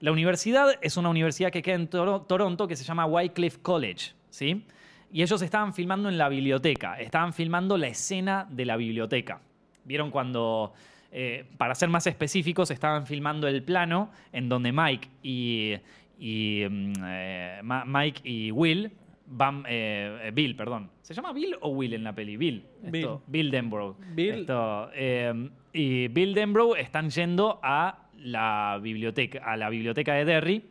La 0.00 0.12
universidad 0.12 0.70
es 0.80 0.96
una 0.96 1.08
universidad 1.08 1.50
que 1.50 1.60
queda 1.60 1.74
en 1.74 1.88
Toro- 1.88 2.22
Toronto 2.22 2.68
que 2.68 2.76
se 2.76 2.84
llama 2.84 3.04
Wycliffe 3.06 3.60
College, 3.60 4.12
¿sí? 4.30 4.64
Y 5.12 5.22
ellos 5.22 5.40
estaban 5.42 5.72
filmando 5.72 6.08
en 6.08 6.18
la 6.18 6.28
biblioteca, 6.28 7.00
estaban 7.00 7.32
filmando 7.32 7.78
la 7.78 7.88
escena 7.88 8.46
de 8.50 8.64
la 8.64 8.76
biblioteca. 8.76 9.40
¿Vieron 9.84 10.10
cuando, 10.10 10.74
eh, 11.10 11.46
para 11.56 11.74
ser 11.74 11.88
más 11.88 12.06
específicos, 12.06 12.70
estaban 12.70 13.06
filmando 13.06 13.48
el 13.48 13.62
plano 13.62 14.10
en 14.32 14.48
donde 14.48 14.72
Mike 14.72 15.08
y, 15.22 15.74
y, 16.18 16.64
mm, 16.68 16.92
eh, 17.04 17.60
Mike 17.62 18.20
y 18.24 18.50
Will 18.50 18.92
van, 19.30 19.64
eh, 19.68 20.18
eh, 20.24 20.30
Bill, 20.32 20.56
perdón. 20.56 20.90
¿Se 21.02 21.14
llama 21.14 21.32
Bill 21.32 21.56
o 21.60 21.70
Will 21.70 21.94
en 21.94 22.04
la 22.04 22.14
peli? 22.14 22.36
Bill. 22.36 22.64
Esto, 22.92 23.22
Bill 23.26 23.50
Denbrough. 23.50 23.96
Bill. 24.14 24.40
Esto, 24.40 24.90
eh, 24.94 25.50
y 25.72 26.08
Bill 26.08 26.34
Denbrough 26.34 26.76
están 26.76 27.10
yendo 27.10 27.60
a 27.62 28.08
la 28.16 28.78
biblioteca, 28.82 29.44
a 29.44 29.56
la 29.56 29.68
biblioteca 29.70 30.14
de 30.14 30.24
Derry, 30.24 30.64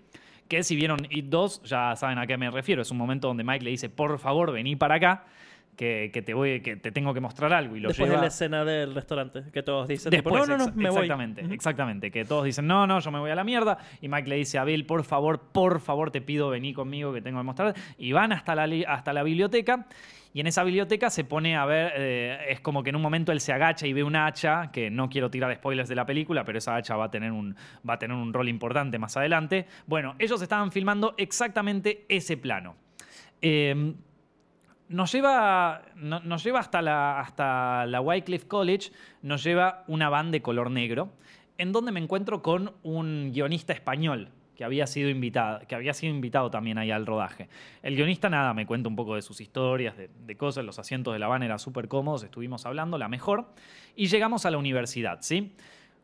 que 0.47 0.63
si 0.63 0.75
vieron 0.75 1.07
It 1.09 1.25
2 1.25 1.63
ya 1.63 1.95
saben 1.95 2.17
a 2.17 2.27
qué 2.27 2.37
me 2.37 2.49
refiero. 2.49 2.81
Es 2.81 2.91
un 2.91 2.97
momento 2.97 3.27
donde 3.27 3.43
Mike 3.43 3.63
le 3.63 3.71
dice, 3.71 3.89
por 3.89 4.17
favor, 4.19 4.51
vení 4.51 4.75
para 4.75 4.95
acá. 4.95 5.25
que, 5.77 6.09
que 6.11 6.23
te 6.23 6.33
voy, 6.33 6.61
que 6.61 6.75
te 6.75 6.91
tengo 6.91 7.13
que 7.13 7.21
mostrar 7.21 7.53
algo 7.53 7.75
y 7.75 7.79
lo 7.79 7.89
Después 7.89 8.09
de 8.09 8.17
la 8.17 8.27
escena 8.27 8.65
del 8.65 8.95
restaurante, 8.95 9.43
que 9.53 9.61
todos 9.61 9.87
dicen, 9.87 10.09
tipo, 10.09 10.31
no, 10.31 10.45
no, 10.45 10.57
no, 10.57 10.71
me 10.73 10.89
voy. 10.89 11.03
exactamente, 11.03 11.45
exactamente. 11.53 12.11
Que 12.11 12.25
todos 12.25 12.45
dicen, 12.45 12.65
no, 12.65 12.87
no, 12.87 12.99
yo 12.99 13.11
me 13.11 13.19
voy 13.19 13.29
a 13.29 13.35
la 13.35 13.43
mierda. 13.43 13.77
Y 14.01 14.09
Mike 14.09 14.27
le 14.27 14.35
dice 14.37 14.57
a 14.57 14.63
Bill, 14.63 14.85
por 14.85 15.03
favor, 15.03 15.39
por 15.51 15.79
favor, 15.79 16.09
te 16.09 16.19
pido, 16.19 16.49
vení 16.49 16.73
conmigo 16.73 17.13
que 17.13 17.21
tengo 17.21 17.39
que 17.39 17.43
mostrar. 17.43 17.75
Y 17.97 18.11
van 18.11 18.33
hasta 18.33 18.55
la, 18.55 18.67
hasta 18.87 19.13
la 19.13 19.21
biblioteca. 19.23 19.85
Y 20.33 20.39
en 20.41 20.47
esa 20.47 20.63
biblioteca 20.63 21.09
se 21.09 21.23
pone 21.23 21.55
a 21.55 21.65
ver, 21.65 21.93
eh, 21.95 22.37
es 22.49 22.59
como 22.59 22.83
que 22.83 22.89
en 22.91 22.95
un 22.95 23.01
momento 23.01 23.31
él 23.31 23.39
se 23.41 23.53
agacha 23.53 23.87
y 23.87 23.93
ve 23.93 24.03
una 24.03 24.27
hacha, 24.27 24.71
que 24.71 24.89
no 24.89 25.09
quiero 25.09 25.31
tirar 25.31 25.53
spoilers 25.55 25.89
de 25.89 25.95
la 25.95 26.05
película, 26.05 26.43
pero 26.43 26.57
esa 26.57 26.75
hacha 26.75 26.95
va 26.95 27.05
a 27.05 27.11
tener 27.11 27.31
un, 27.31 27.55
va 27.87 27.95
a 27.95 27.99
tener 27.99 28.15
un 28.15 28.33
rol 28.33 28.47
importante 28.49 28.99
más 28.99 29.17
adelante. 29.17 29.65
Bueno, 29.87 30.15
ellos 30.19 30.41
estaban 30.41 30.71
filmando 30.71 31.15
exactamente 31.17 32.05
ese 32.09 32.37
plano. 32.37 32.75
Eh, 33.41 33.93
nos 34.89 35.11
lleva, 35.11 35.81
no- 35.95 36.19
nos 36.21 36.43
lleva 36.43 36.59
hasta, 36.59 36.81
la, 36.81 37.19
hasta 37.19 37.85
la 37.87 38.01
Wycliffe 38.01 38.47
College, 38.47 38.91
nos 39.21 39.43
lleva 39.43 39.83
una 39.87 40.09
van 40.09 40.31
de 40.31 40.41
color 40.41 40.71
negro, 40.71 41.11
en 41.57 41.71
donde 41.71 41.91
me 41.91 41.99
encuentro 41.99 42.41
con 42.41 42.73
un 42.83 43.31
guionista 43.33 43.73
español 43.73 44.29
que 44.57 44.63
había 44.63 44.87
sido 44.87 45.09
invitado, 45.09 45.59
que 45.67 45.75
había 45.75 45.93
sido 45.93 46.13
invitado 46.13 46.49
también 46.49 46.77
ahí 46.77 46.91
al 46.91 47.05
rodaje. 47.05 47.47
El 47.83 47.95
guionista, 47.95 48.29
nada, 48.29 48.53
me 48.53 48.65
cuenta 48.65 48.89
un 48.89 48.95
poco 48.95 49.15
de 49.15 49.21
sus 49.21 49.39
historias, 49.39 49.95
de, 49.95 50.09
de 50.25 50.35
cosas, 50.35 50.65
los 50.65 50.79
asientos 50.79 51.13
de 51.13 51.19
la 51.19 51.27
van 51.27 51.43
eran 51.43 51.59
súper 51.59 51.87
cómodos, 51.87 52.23
estuvimos 52.23 52.65
hablando, 52.65 52.97
la 52.97 53.07
mejor, 53.07 53.45
y 53.95 54.07
llegamos 54.07 54.45
a 54.45 54.51
la 54.51 54.57
universidad, 54.57 55.19
¿sí? 55.21 55.53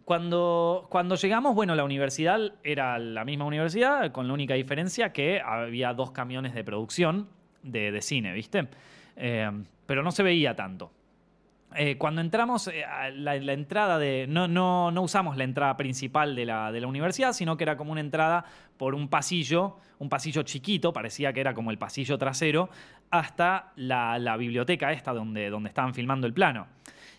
Cuando, 0.06 0.86
cuando 0.90 1.16
llegamos, 1.16 1.56
bueno, 1.56 1.76
la 1.76 1.84
universidad 1.84 2.40
era 2.64 3.00
la 3.00 3.26
misma 3.26 3.46
universidad, 3.46 4.12
con 4.12 4.28
la 4.28 4.34
única 4.34 4.54
diferencia 4.54 5.14
que 5.14 5.42
había 5.42 5.94
dos 5.94 6.12
camiones 6.12 6.54
de 6.54 6.64
producción 6.64 7.30
de, 7.64 7.92
de 7.92 8.02
cine, 8.02 8.34
¿viste? 8.34 8.68
Eh, 9.16 9.50
pero 9.86 10.04
no 10.04 10.12
se 10.12 10.22
veía 10.22 10.56
tanto. 10.56 10.92
Eh, 11.76 11.98
cuando 11.98 12.22
entramos, 12.22 12.68
eh, 12.68 12.84
la, 13.16 13.36
entrada 13.36 13.98
de. 13.98 14.26
No, 14.28 14.48
no, 14.48 14.92
no 14.92 15.02
usamos 15.02 15.38
la 15.38 15.44
entrada 15.44 15.76
principal 15.78 16.36
de 16.36 16.46
la, 16.46 16.72
de 16.72 16.82
la 16.82 16.88
universidad, 16.88 17.34
sino 17.34 17.58
que 17.58 17.64
era 17.64 17.78
como 17.78 17.92
una 17.92 18.02
entrada 18.02 18.46
por 18.78 18.96
un 18.96 19.08
pasillo, 19.08 19.78
un 20.00 20.10
pasillo 20.10 20.44
chiquito, 20.44 20.94
parecía 20.94 21.34
que 21.34 21.42
era 21.42 21.54
como 21.54 21.72
el 21.72 21.78
pasillo 21.78 22.18
trasero, 22.18 22.70
hasta 23.10 23.74
la, 23.76 24.18
la 24.20 24.38
biblioteca 24.38 24.92
esta 24.92 25.14
donde, 25.14 25.50
donde 25.50 25.70
estaban 25.70 25.94
filmando 25.94 26.28
el 26.28 26.34
plano. 26.34 26.68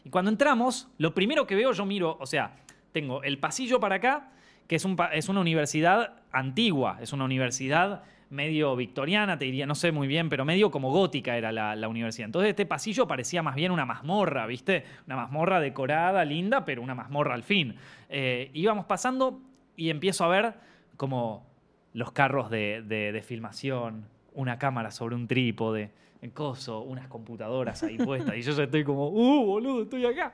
Y 0.05 0.11
cuando 0.11 0.31
entramos, 0.31 0.89
lo 0.99 1.15
primero 1.15 1.47
que 1.47 1.55
veo, 1.55 1.73
yo 1.73 1.87
miro, 1.87 2.17
o 2.21 2.27
sea, 2.27 2.57
tengo 2.93 3.23
el 3.23 3.39
pasillo 3.39 3.81
para 3.81 3.97
acá, 3.97 4.31
que 4.67 4.77
es, 4.77 4.85
un, 4.85 4.97
es 5.13 5.29
una 5.29 5.41
universidad 5.41 6.23
antigua, 6.33 6.99
es 7.01 7.13
una 7.13 7.25
universidad 7.25 8.03
medio 8.31 8.75
victoriana, 8.77 9.39
te 9.39 9.45
diría, 9.45 9.67
no 9.67 9.75
sé 9.75 9.93
muy 9.93 10.07
bien, 10.09 10.29
pero 10.29 10.45
medio 10.45 10.71
como 10.71 10.91
gótica 10.91 11.37
era 11.37 11.53
la, 11.53 11.77
la 11.77 11.89
universidad. 11.89 12.27
Entonces 12.27 12.51
este 12.51 12.67
pasillo 12.67 13.07
parecía 13.07 13.43
más 13.43 13.55
bien 13.55 13.71
una 13.71 13.87
mazmorra, 13.87 14.47
¿viste? 14.47 14.85
Una 15.07 15.17
mazmorra 15.17 15.61
decorada, 15.61 16.25
linda, 16.25 16.65
pero 16.65 16.83
una 16.83 16.95
mazmorra 16.95 17.35
al 17.35 17.43
fin. 17.43 17.77
Eh, 18.09 18.51
íbamos 18.55 18.87
pasando 18.87 19.41
y 19.77 19.91
empiezo 19.91 20.25
a 20.25 20.29
ver 20.29 20.55
como 20.97 21.47
los 21.93 22.13
carros 22.13 22.51
de, 22.51 22.83
de- 22.83 23.23
filmación, 23.23 24.07
una 24.35 24.59
cámara 24.59 24.91
sobre 24.91 25.15
un 25.15 25.29
trípode, 25.29 25.91
coso, 26.33 26.81
unas 26.81 27.07
computadoras 27.07 27.83
ahí 27.83 27.99
puestas. 27.99 28.37
y 28.37 28.43
yo 28.43 28.61
estoy 28.61 28.83
como, 28.83 29.09
¡uh, 29.11 29.45
boludo, 29.45 29.83
estoy 29.83 30.07
acá! 30.07 30.33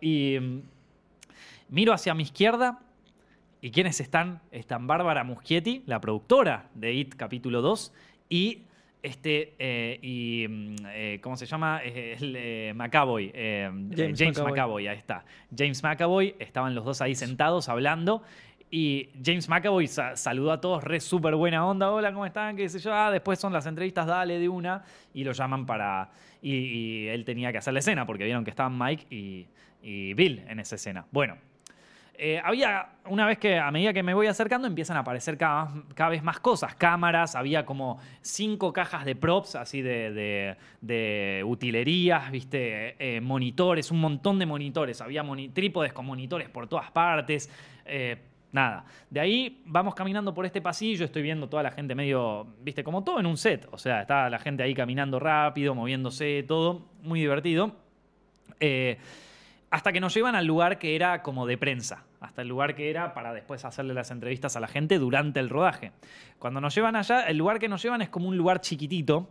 Y 0.00 0.38
mm, 0.40 0.60
miro 1.68 1.92
hacia 1.92 2.14
mi 2.14 2.22
izquierda 2.24 2.80
¿Y 3.64 3.70
quiénes 3.70 3.98
están? 3.98 4.42
Están 4.50 4.86
Bárbara 4.86 5.24
Muschietti, 5.24 5.84
la 5.86 5.98
productora 5.98 6.68
de 6.74 6.92
IT 6.92 7.14
capítulo 7.16 7.62
2, 7.62 7.94
y 8.28 8.64
este, 9.02 9.54
eh, 9.58 9.98
y, 10.02 10.46
mm, 10.46 10.74
eh, 10.88 11.18
¿cómo 11.22 11.34
se 11.38 11.46
llama? 11.46 11.80
El, 11.82 12.34
eh, 12.36 12.74
McAvoy, 12.76 13.32
James 13.32 13.96
James, 13.96 14.36
McAvoy. 14.36 14.50
McAvoy. 14.52 14.86
ahí 14.88 14.98
está. 14.98 15.24
James 15.56 15.82
McAvoy, 15.82 16.34
estaban 16.40 16.74
los 16.74 16.84
dos 16.84 17.00
ahí 17.00 17.14
sentados 17.14 17.70
hablando. 17.70 18.22
Y 18.70 19.08
James 19.24 19.48
McAvoy 19.48 19.86
sa- 19.86 20.14
saludó 20.14 20.52
a 20.52 20.60
todos, 20.60 20.84
re 20.84 21.00
súper 21.00 21.34
buena 21.34 21.66
onda. 21.66 21.90
Hola, 21.90 22.12
¿cómo 22.12 22.26
están? 22.26 22.56
¿Qué 22.56 22.68
sé 22.68 22.78
yo? 22.80 22.92
Ah, 22.94 23.10
después 23.10 23.38
son 23.38 23.54
las 23.54 23.64
entrevistas, 23.64 24.06
dale 24.06 24.38
de 24.38 24.48
una. 24.50 24.84
Y 25.14 25.24
lo 25.24 25.32
llaman 25.32 25.64
para. 25.64 26.10
Y, 26.42 26.52
y 26.54 27.08
él 27.08 27.24
tenía 27.24 27.50
que 27.50 27.56
hacer 27.56 27.72
la 27.72 27.78
escena 27.80 28.04
porque 28.04 28.24
vieron 28.24 28.44
que 28.44 28.50
estaban 28.50 28.76
Mike 28.78 29.06
y, 29.08 29.46
y 29.82 30.12
Bill 30.12 30.44
en 30.48 30.60
esa 30.60 30.74
escena. 30.74 31.06
Bueno, 31.10 31.38
eh, 32.16 32.40
había, 32.42 32.90
una 33.06 33.26
vez 33.26 33.38
que 33.38 33.58
a 33.58 33.70
medida 33.70 33.92
que 33.92 34.02
me 34.02 34.14
voy 34.14 34.26
acercando, 34.26 34.66
empiezan 34.68 34.96
a 34.96 35.00
aparecer 35.00 35.36
cada, 35.36 35.72
cada 35.94 36.10
vez 36.10 36.22
más 36.22 36.40
cosas. 36.40 36.74
Cámaras, 36.74 37.34
había 37.34 37.64
como 37.66 37.98
cinco 38.20 38.72
cajas 38.72 39.04
de 39.04 39.16
props, 39.16 39.56
así 39.56 39.82
de, 39.82 40.56
de- 40.80 41.42
utilerías, 41.44 42.30
¿viste? 42.30 42.96
Eh, 42.98 43.20
monitores, 43.20 43.90
un 43.90 44.00
montón 44.00 44.38
de 44.38 44.46
monitores. 44.46 45.00
Había 45.00 45.24
trípodes 45.52 45.92
con 45.92 46.06
monitores 46.06 46.48
por 46.48 46.66
todas 46.68 46.90
partes. 46.90 47.50
Eh, 47.84 48.16
nada. 48.52 48.84
De 49.10 49.20
ahí 49.20 49.62
vamos 49.66 49.94
caminando 49.94 50.32
por 50.32 50.46
este 50.46 50.62
pasillo, 50.62 51.04
estoy 51.04 51.22
viendo 51.22 51.48
toda 51.48 51.62
la 51.64 51.72
gente 51.72 51.94
medio, 51.94 52.46
¿viste? 52.60 52.84
Como 52.84 53.02
todo 53.02 53.18
en 53.18 53.26
un 53.26 53.36
set. 53.36 53.66
O 53.72 53.78
sea, 53.78 54.02
está 54.02 54.30
la 54.30 54.38
gente 54.38 54.62
ahí 54.62 54.74
caminando 54.74 55.18
rápido, 55.18 55.74
moviéndose, 55.74 56.44
todo. 56.46 56.86
Muy 57.02 57.20
divertido. 57.20 57.74
Hasta 59.74 59.92
que 59.92 59.98
nos 59.98 60.14
llevan 60.14 60.36
al 60.36 60.46
lugar 60.46 60.78
que 60.78 60.94
era 60.94 61.20
como 61.20 61.46
de 61.46 61.58
prensa, 61.58 62.04
hasta 62.20 62.42
el 62.42 62.48
lugar 62.48 62.76
que 62.76 62.90
era 62.90 63.12
para 63.12 63.34
después 63.34 63.64
hacerle 63.64 63.92
las 63.92 64.12
entrevistas 64.12 64.54
a 64.54 64.60
la 64.60 64.68
gente 64.68 65.00
durante 65.00 65.40
el 65.40 65.50
rodaje. 65.50 65.90
Cuando 66.38 66.60
nos 66.60 66.72
llevan 66.76 66.94
allá, 66.94 67.22
el 67.26 67.38
lugar 67.38 67.58
que 67.58 67.66
nos 67.66 67.82
llevan 67.82 68.00
es 68.00 68.08
como 68.08 68.28
un 68.28 68.36
lugar 68.36 68.60
chiquitito 68.60 69.28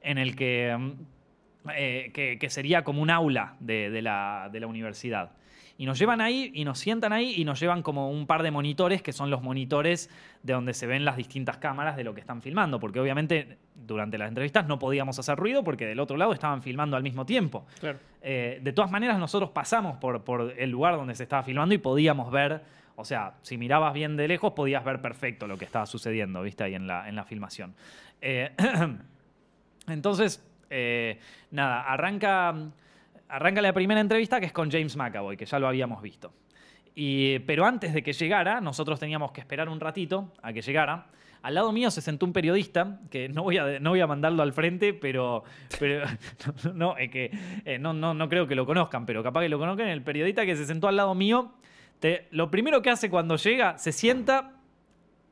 en 0.00 0.18
el 0.18 0.34
que, 0.34 0.76
mm, 0.76 1.70
eh, 1.76 2.38
que, 2.40 2.50
sería 2.50 2.82
como 2.82 3.00
un 3.00 3.08
aula 3.08 3.54
de 3.60 4.02
la, 4.02 4.48
de 4.50 4.58
la 4.58 4.66
universidad. 4.66 5.30
Y 5.78 5.86
nos 5.86 5.98
llevan 5.98 6.20
ahí 6.20 6.50
y 6.54 6.64
nos 6.64 6.80
sientan 6.80 7.12
ahí 7.12 7.34
y 7.36 7.44
nos 7.44 7.60
llevan 7.60 7.82
como 7.82 8.10
un 8.10 8.26
par 8.26 8.42
de 8.42 8.50
monitores 8.50 9.00
que 9.00 9.12
son 9.12 9.30
los 9.30 9.42
monitores 9.42 10.10
de 10.42 10.52
donde 10.52 10.74
se 10.74 10.88
ven 10.88 11.04
las 11.04 11.16
distintas 11.16 11.58
cámaras 11.58 11.96
de 11.96 12.02
lo 12.02 12.14
que 12.14 12.20
están 12.20 12.42
filmando. 12.42 12.80
Porque 12.80 12.98
obviamente 12.98 13.58
durante 13.74 14.18
las 14.18 14.28
entrevistas 14.28 14.66
no 14.66 14.80
podíamos 14.80 15.18
hacer 15.20 15.38
ruido 15.38 15.62
porque 15.62 15.86
del 15.86 16.00
otro 16.00 16.16
lado 16.16 16.32
estaban 16.32 16.62
filmando 16.62 16.96
al 16.96 17.04
mismo 17.04 17.24
tiempo. 17.24 17.64
Claro. 17.78 17.98
Eh, 18.22 18.58
de 18.60 18.72
todas 18.72 18.90
maneras, 18.90 19.18
nosotros 19.18 19.50
pasamos 19.50 19.96
por, 19.98 20.24
por 20.24 20.52
el 20.58 20.68
lugar 20.68 20.96
donde 20.96 21.14
se 21.14 21.22
estaba 21.22 21.44
filmando 21.44 21.74
y 21.74 21.78
podíamos 21.78 22.30
ver, 22.32 22.60
o 22.96 23.04
sea, 23.04 23.34
si 23.42 23.56
mirabas 23.56 23.94
bien 23.94 24.16
de 24.16 24.26
lejos, 24.26 24.54
podías 24.54 24.84
ver 24.84 25.00
perfecto 25.00 25.46
lo 25.46 25.56
que 25.56 25.64
estaba 25.64 25.86
sucediendo, 25.86 26.42
¿viste? 26.42 26.64
Ahí 26.64 26.74
en 26.74 26.88
la, 26.88 27.08
en 27.08 27.14
la 27.14 27.24
filmación. 27.24 27.74
Eh, 28.20 28.50
entonces, 29.86 30.44
eh, 30.70 31.18
nada, 31.50 31.82
arranca, 31.82 32.54
arranca 33.28 33.60
la 33.62 33.72
primera 33.72 34.00
entrevista 34.00 34.40
que 34.40 34.46
es 34.46 34.52
con 34.52 34.70
James 34.70 34.96
McAvoy, 34.96 35.36
que 35.36 35.46
ya 35.46 35.58
lo 35.58 35.68
habíamos 35.68 36.02
visto. 36.02 36.32
Y, 36.94 37.38
pero 37.40 37.64
antes 37.64 37.92
de 37.94 38.02
que 38.02 38.12
llegara, 38.12 38.60
nosotros 38.60 38.98
teníamos 38.98 39.32
que 39.32 39.40
esperar 39.40 39.68
un 39.68 39.78
ratito 39.78 40.32
a 40.42 40.52
que 40.52 40.62
llegara. 40.62 41.06
Al 41.42 41.54
lado 41.54 41.70
mío 41.70 41.90
se 41.90 42.00
sentó 42.00 42.26
un 42.26 42.32
periodista, 42.32 42.98
que 43.10 43.28
no 43.28 43.44
voy 43.44 43.58
a, 43.58 43.78
no 43.78 43.90
voy 43.90 44.00
a 44.00 44.06
mandarlo 44.08 44.42
al 44.42 44.52
frente, 44.52 44.92
pero, 44.92 45.44
pero 45.78 46.04
no, 46.74 46.96
es 46.96 47.10
que, 47.10 47.30
eh, 47.64 47.78
no, 47.78 47.92
no, 47.92 48.14
no 48.14 48.28
creo 48.28 48.48
que 48.48 48.56
lo 48.56 48.66
conozcan, 48.66 49.06
pero 49.06 49.22
capaz 49.22 49.42
que 49.42 49.48
lo 49.48 49.58
conozcan. 49.58 49.88
El 49.88 50.02
periodista 50.02 50.44
que 50.44 50.56
se 50.56 50.66
sentó 50.66 50.88
al 50.88 50.96
lado 50.96 51.14
mío, 51.14 51.52
lo 52.30 52.50
primero 52.50 52.82
que 52.82 52.90
hace 52.90 53.10
cuando 53.10 53.36
llega, 53.36 53.78
se 53.78 53.92
sienta, 53.92 54.52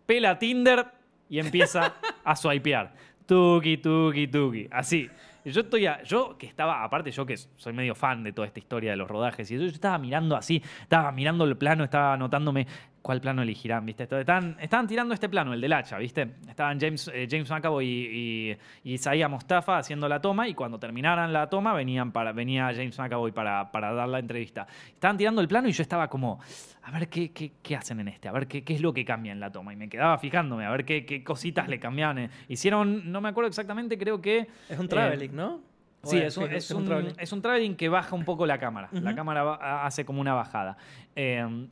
pela 0.07 0.39
Tinder 0.39 0.87
y 1.29 1.41
empieza 1.41 1.97
a 2.25 2.37
swipear. 2.37 2.95
Tuki, 3.27 3.79
tuki, 3.79 4.29
tuki. 4.29 4.69
Así. 4.71 5.11
Yo 5.53 5.61
estoy 5.61 5.87
yo 6.05 6.37
que 6.37 6.47
estaba, 6.47 6.83
aparte 6.83 7.13
yo 7.13 7.25
que 7.25 7.37
soy 7.37 7.73
medio 7.73 7.95
fan 7.95 8.25
de 8.25 8.33
toda 8.33 8.49
esta 8.49 8.59
historia 8.59 8.91
de 8.91 8.97
los 8.97 9.09
rodajes, 9.09 9.49
y 9.51 9.57
yo 9.57 9.65
estaba 9.65 9.97
mirando 9.97 10.37
así, 10.37 10.61
estaba 10.81 11.13
mirando 11.13 11.45
el 11.45 11.57
plano, 11.57 11.85
estaba 11.85 12.15
anotándome 12.15 12.67
cuál 13.07 13.21
plano 13.21 13.41
elegirán, 13.43 13.87
¿viste? 13.87 14.03
Esto- 14.03 14.19
Estaban, 14.19 14.57
tirando 14.89 15.15
este 15.15 15.29
plano, 15.29 15.55
el 15.55 15.61
del 15.61 15.73
hacha, 15.75 15.97
¿viste? 15.97 16.29
Estaban 16.49 16.81
James, 16.81 17.09
eh, 17.15 17.29
James 17.31 17.49
McAvoy 17.49 17.87
y, 17.87 18.51
y, 18.51 18.59
y 18.83 18.95
Isaiah 18.95 19.29
Mostafa 19.29 19.79
haciendo 19.79 20.09
la 20.09 20.21
toma, 20.21 20.49
y 20.49 20.55
cuando 20.55 20.77
terminaran 20.81 21.33
la 21.33 21.49
toma 21.49 21.73
venían 21.73 22.11
para, 22.11 22.33
venía 22.33 22.65
James 22.75 22.99
McAvoy 22.99 23.31
para, 23.31 23.71
para 23.71 23.93
dar 23.93 24.09
la 24.09 24.19
entrevista. 24.19 24.67
Estaban 24.93 25.17
tirando 25.17 25.41
el 25.41 25.47
plano 25.47 25.69
y 25.69 25.73
yo 25.73 25.83
estaba 25.83 26.09
como, 26.09 26.41
a 26.83 26.91
ver 26.91 27.09
qué, 27.09 27.31
qué, 27.31 27.53
qué 27.63 27.77
hacen 27.77 28.01
en 28.01 28.09
este, 28.09 28.27
a 28.27 28.33
ver 28.33 28.49
qué, 28.49 28.65
qué 28.65 28.75
es 28.75 28.81
lo 28.81 28.93
que 28.93 29.05
cambia 29.05 29.31
en 29.31 29.39
la 29.39 29.53
toma. 29.53 29.73
Y 29.73 29.77
me 29.77 29.89
quedaba 29.89 30.19
fijándome, 30.19 30.65
a 30.67 30.71
ver 30.71 30.85
qué, 30.85 31.07
qué 31.07 31.23
cositas 31.23 31.69
le 31.69 31.79
cambiaban. 31.79 32.19
eh. 32.19 32.31
Hicieron, 32.49 33.13
no 33.13 33.21
me 33.21 33.29
acuerdo 33.29 33.47
exactamente, 33.47 33.97
creo 33.97 34.21
que... 34.21 34.49
Es 34.69 34.81
un 34.81 34.87
eh, 34.87 34.89
traveling, 34.89 35.37
¿no? 35.37 35.61
¿O 36.03 36.09
Sí, 36.09 36.19
es 36.19 36.37
un, 36.37 36.51
es, 36.53 36.69
un, 36.73 37.15
es 37.19 37.33
un 37.33 37.41
traveling 37.41 37.77
que 37.77 37.89
baja 37.89 38.17
un 38.17 38.25
poco 38.25 38.47
la 38.47 38.59
cámara. 38.59 38.89
La 38.91 39.15
cámara 39.15 39.85
hace 39.87 40.05
como 40.05 40.21
una 40.21 40.35
bajada. 40.35 40.77
Eh, 41.15 41.69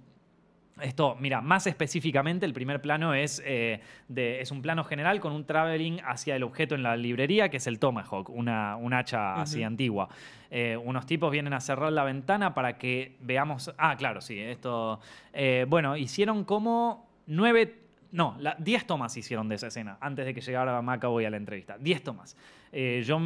esto, 0.80 1.16
mira, 1.20 1.40
más 1.40 1.66
específicamente, 1.66 2.44
el 2.46 2.52
primer 2.52 2.80
plano 2.80 3.14
es, 3.14 3.40
eh, 3.44 3.80
de, 4.08 4.40
es 4.40 4.50
un 4.50 4.60
plano 4.60 4.82
general 4.84 5.20
con 5.20 5.32
un 5.32 5.44
traveling 5.44 6.00
hacia 6.04 6.34
el 6.36 6.42
objeto 6.42 6.74
en 6.74 6.82
la 6.82 6.96
librería, 6.96 7.48
que 7.48 7.58
es 7.58 7.66
el 7.66 7.78
Tomahawk, 7.78 8.28
una, 8.30 8.76
un 8.76 8.92
hacha 8.92 9.40
así 9.40 9.62
antigua. 9.62 10.08
Eh, 10.50 10.76
unos 10.76 11.06
tipos 11.06 11.30
vienen 11.30 11.52
a 11.52 11.60
cerrar 11.60 11.92
la 11.92 12.04
ventana 12.04 12.54
para 12.54 12.76
que 12.78 13.16
veamos. 13.20 13.72
Ah, 13.78 13.96
claro, 13.96 14.20
sí, 14.20 14.38
esto. 14.40 15.00
eh, 15.32 15.64
bueno, 15.68 15.96
hicieron 15.96 16.44
como 16.44 17.08
nueve, 17.26 17.80
no, 18.12 18.36
la- 18.40 18.56
10 18.58 18.86
tomas 18.86 19.16
hicieron 19.16 19.48
de 19.48 19.54
esa 19.56 19.68
escena 19.68 19.96
antes 20.00 20.24
de 20.26 20.34
que 20.34 20.40
llegara 20.40 20.80
McAvoy 20.82 21.24
a 21.24 21.30
la 21.30 21.36
entrevista. 21.36 21.76
10 21.78 22.02
tomas. 22.02 22.36
Yo, 22.72 23.18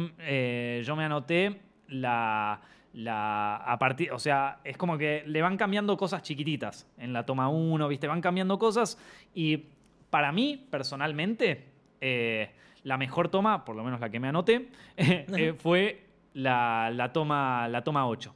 yo 0.83 0.95
me 0.95 1.03
anoté 1.03 1.59
la, 1.87 2.61
la. 2.93 3.55
A 3.57 3.77
partir. 3.79 4.11
O 4.11 4.19
sea, 4.19 4.59
es 4.63 4.77
como 4.77 4.97
que 4.97 5.23
le 5.25 5.41
van 5.41 5.57
cambiando 5.57 5.97
cosas 5.97 6.21
chiquititas 6.21 6.87
en 6.97 7.13
la 7.13 7.25
toma 7.25 7.49
1, 7.49 7.87
¿viste? 7.87 8.07
Van 8.07 8.21
cambiando 8.21 8.57
cosas. 8.59 8.97
Y 9.33 9.65
para 10.09 10.31
mí, 10.31 10.67
personalmente, 10.69 11.65
eh, 12.01 12.51
la 12.83 12.97
mejor 12.97 13.29
toma, 13.29 13.65
por 13.65 13.75
lo 13.75 13.83
menos 13.83 13.99
la 13.99 14.09
que 14.09 14.19
me 14.19 14.27
anoté, 14.27 14.69
eh, 14.97 15.53
fue 15.57 16.05
la, 16.33 16.91
la 16.93 17.13
toma, 17.13 17.67
la 17.67 17.83
toma 17.83 18.07
8. 18.07 18.35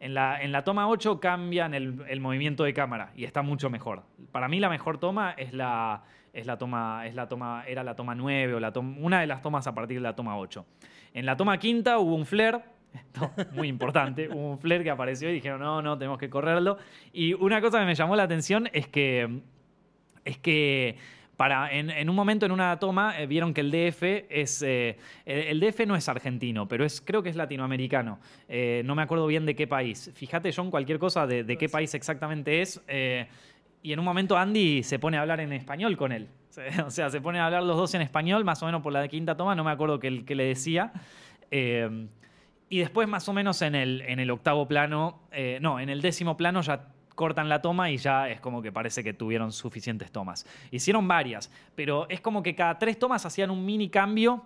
En 0.00 0.14
la, 0.14 0.40
en 0.40 0.52
la 0.52 0.62
toma 0.62 0.88
8 0.88 1.18
cambian 1.18 1.74
el, 1.74 2.04
el 2.08 2.20
movimiento 2.20 2.62
de 2.64 2.72
cámara 2.72 3.12
y 3.16 3.24
está 3.24 3.42
mucho 3.42 3.68
mejor. 3.68 4.04
Para 4.30 4.48
mí 4.48 4.60
la 4.60 4.68
mejor 4.68 4.98
toma 4.98 5.32
es 5.32 5.52
la, 5.52 6.04
es 6.32 6.46
la 6.46 6.56
toma, 6.56 7.06
es 7.06 7.14
la 7.14 7.28
toma, 7.28 7.64
era 7.66 7.82
la 7.82 7.96
toma 7.96 8.14
9 8.14 8.54
o 8.54 8.60
la 8.60 8.72
toma, 8.72 8.96
una 9.00 9.20
de 9.20 9.26
las 9.26 9.42
tomas 9.42 9.66
a 9.66 9.74
partir 9.74 9.96
de 9.96 10.02
la 10.02 10.14
toma 10.14 10.38
8. 10.38 10.64
En 11.14 11.26
la 11.26 11.36
toma 11.36 11.58
quinta 11.58 11.98
hubo 11.98 12.14
un 12.14 12.26
flare, 12.26 12.60
esto, 12.94 13.30
muy 13.52 13.68
importante, 13.68 14.28
un 14.28 14.58
flare 14.58 14.84
que 14.84 14.90
apareció 14.90 15.30
y 15.30 15.34
dijeron, 15.34 15.60
no, 15.60 15.82
no, 15.82 15.98
tenemos 15.98 16.18
que 16.18 16.30
correrlo. 16.30 16.78
Y 17.12 17.34
una 17.34 17.60
cosa 17.60 17.80
que 17.80 17.86
me 17.86 17.94
llamó 17.94 18.16
la 18.16 18.24
atención 18.24 18.68
es 18.72 18.88
que, 18.88 19.40
es 20.24 20.38
que 20.38 20.96
para, 21.36 21.72
en, 21.72 21.90
en 21.90 22.10
un 22.10 22.16
momento, 22.16 22.46
en 22.46 22.52
una 22.52 22.78
toma, 22.80 23.20
eh, 23.20 23.26
vieron 23.26 23.54
que 23.54 23.60
el 23.60 23.70
DF 23.70 24.02
es. 24.28 24.60
eh, 24.62 24.98
el, 25.24 25.60
DF 25.60 25.86
no 25.86 25.94
es 25.94 26.08
argentino, 26.08 26.66
pero 26.66 26.84
es, 26.84 27.00
creo 27.00 27.22
que 27.22 27.28
es 27.28 27.36
latinoamericano. 27.36 28.18
Eh, 28.48 28.82
no 28.84 28.94
me 28.96 29.02
acuerdo 29.02 29.26
bien 29.26 29.46
de 29.46 29.54
qué 29.54 29.66
país. 29.68 30.10
Fíjate, 30.14 30.50
John, 30.52 30.70
cualquier 30.70 30.98
cosa 30.98 31.26
de, 31.26 31.44
de 31.44 31.56
qué 31.56 31.68
país 31.68 31.94
exactamente 31.94 32.60
es. 32.60 32.82
eh, 32.88 33.28
y 33.80 33.92
en 33.92 34.00
un 34.00 34.04
momento 34.04 34.36
Andy 34.36 34.82
se 34.82 34.98
pone 34.98 35.16
a 35.16 35.20
hablar 35.20 35.40
en 35.40 35.52
español 35.52 35.96
con 35.96 36.12
él. 36.12 36.28
O 36.84 36.90
sea, 36.90 37.08
se 37.08 37.20
pone 37.20 37.38
a 37.38 37.46
hablar 37.46 37.62
los 37.62 37.76
dos 37.76 37.94
en 37.94 38.02
español, 38.02 38.44
más 38.44 38.60
o 38.64 38.66
menos 38.66 38.82
por 38.82 38.92
la 38.92 39.06
quinta 39.06 39.36
toma, 39.36 39.54
no 39.54 39.62
me 39.62 39.70
acuerdo 39.70 40.00
qué, 40.00 40.24
qué 40.24 40.34
le 40.34 40.44
decía. 40.44 40.92
Eh, 41.52 42.08
y 42.70 42.78
después, 42.78 43.08
más 43.08 43.28
o 43.28 43.32
menos 43.32 43.62
en 43.62 43.74
el, 43.74 44.02
en 44.02 44.18
el 44.20 44.30
octavo 44.30 44.66
plano, 44.68 45.20
eh, 45.32 45.58
no, 45.60 45.80
en 45.80 45.88
el 45.88 46.02
décimo 46.02 46.36
plano 46.36 46.60
ya 46.60 46.88
cortan 47.14 47.48
la 47.48 47.60
toma 47.62 47.90
y 47.90 47.96
ya 47.96 48.28
es 48.28 48.40
como 48.40 48.62
que 48.62 48.70
parece 48.70 49.02
que 49.02 49.12
tuvieron 49.12 49.50
suficientes 49.52 50.12
tomas. 50.12 50.46
Hicieron 50.70 51.08
varias, 51.08 51.50
pero 51.74 52.08
es 52.08 52.20
como 52.20 52.42
que 52.42 52.54
cada 52.54 52.78
tres 52.78 52.98
tomas 52.98 53.26
hacían 53.26 53.50
un 53.50 53.64
mini 53.64 53.88
cambio 53.88 54.44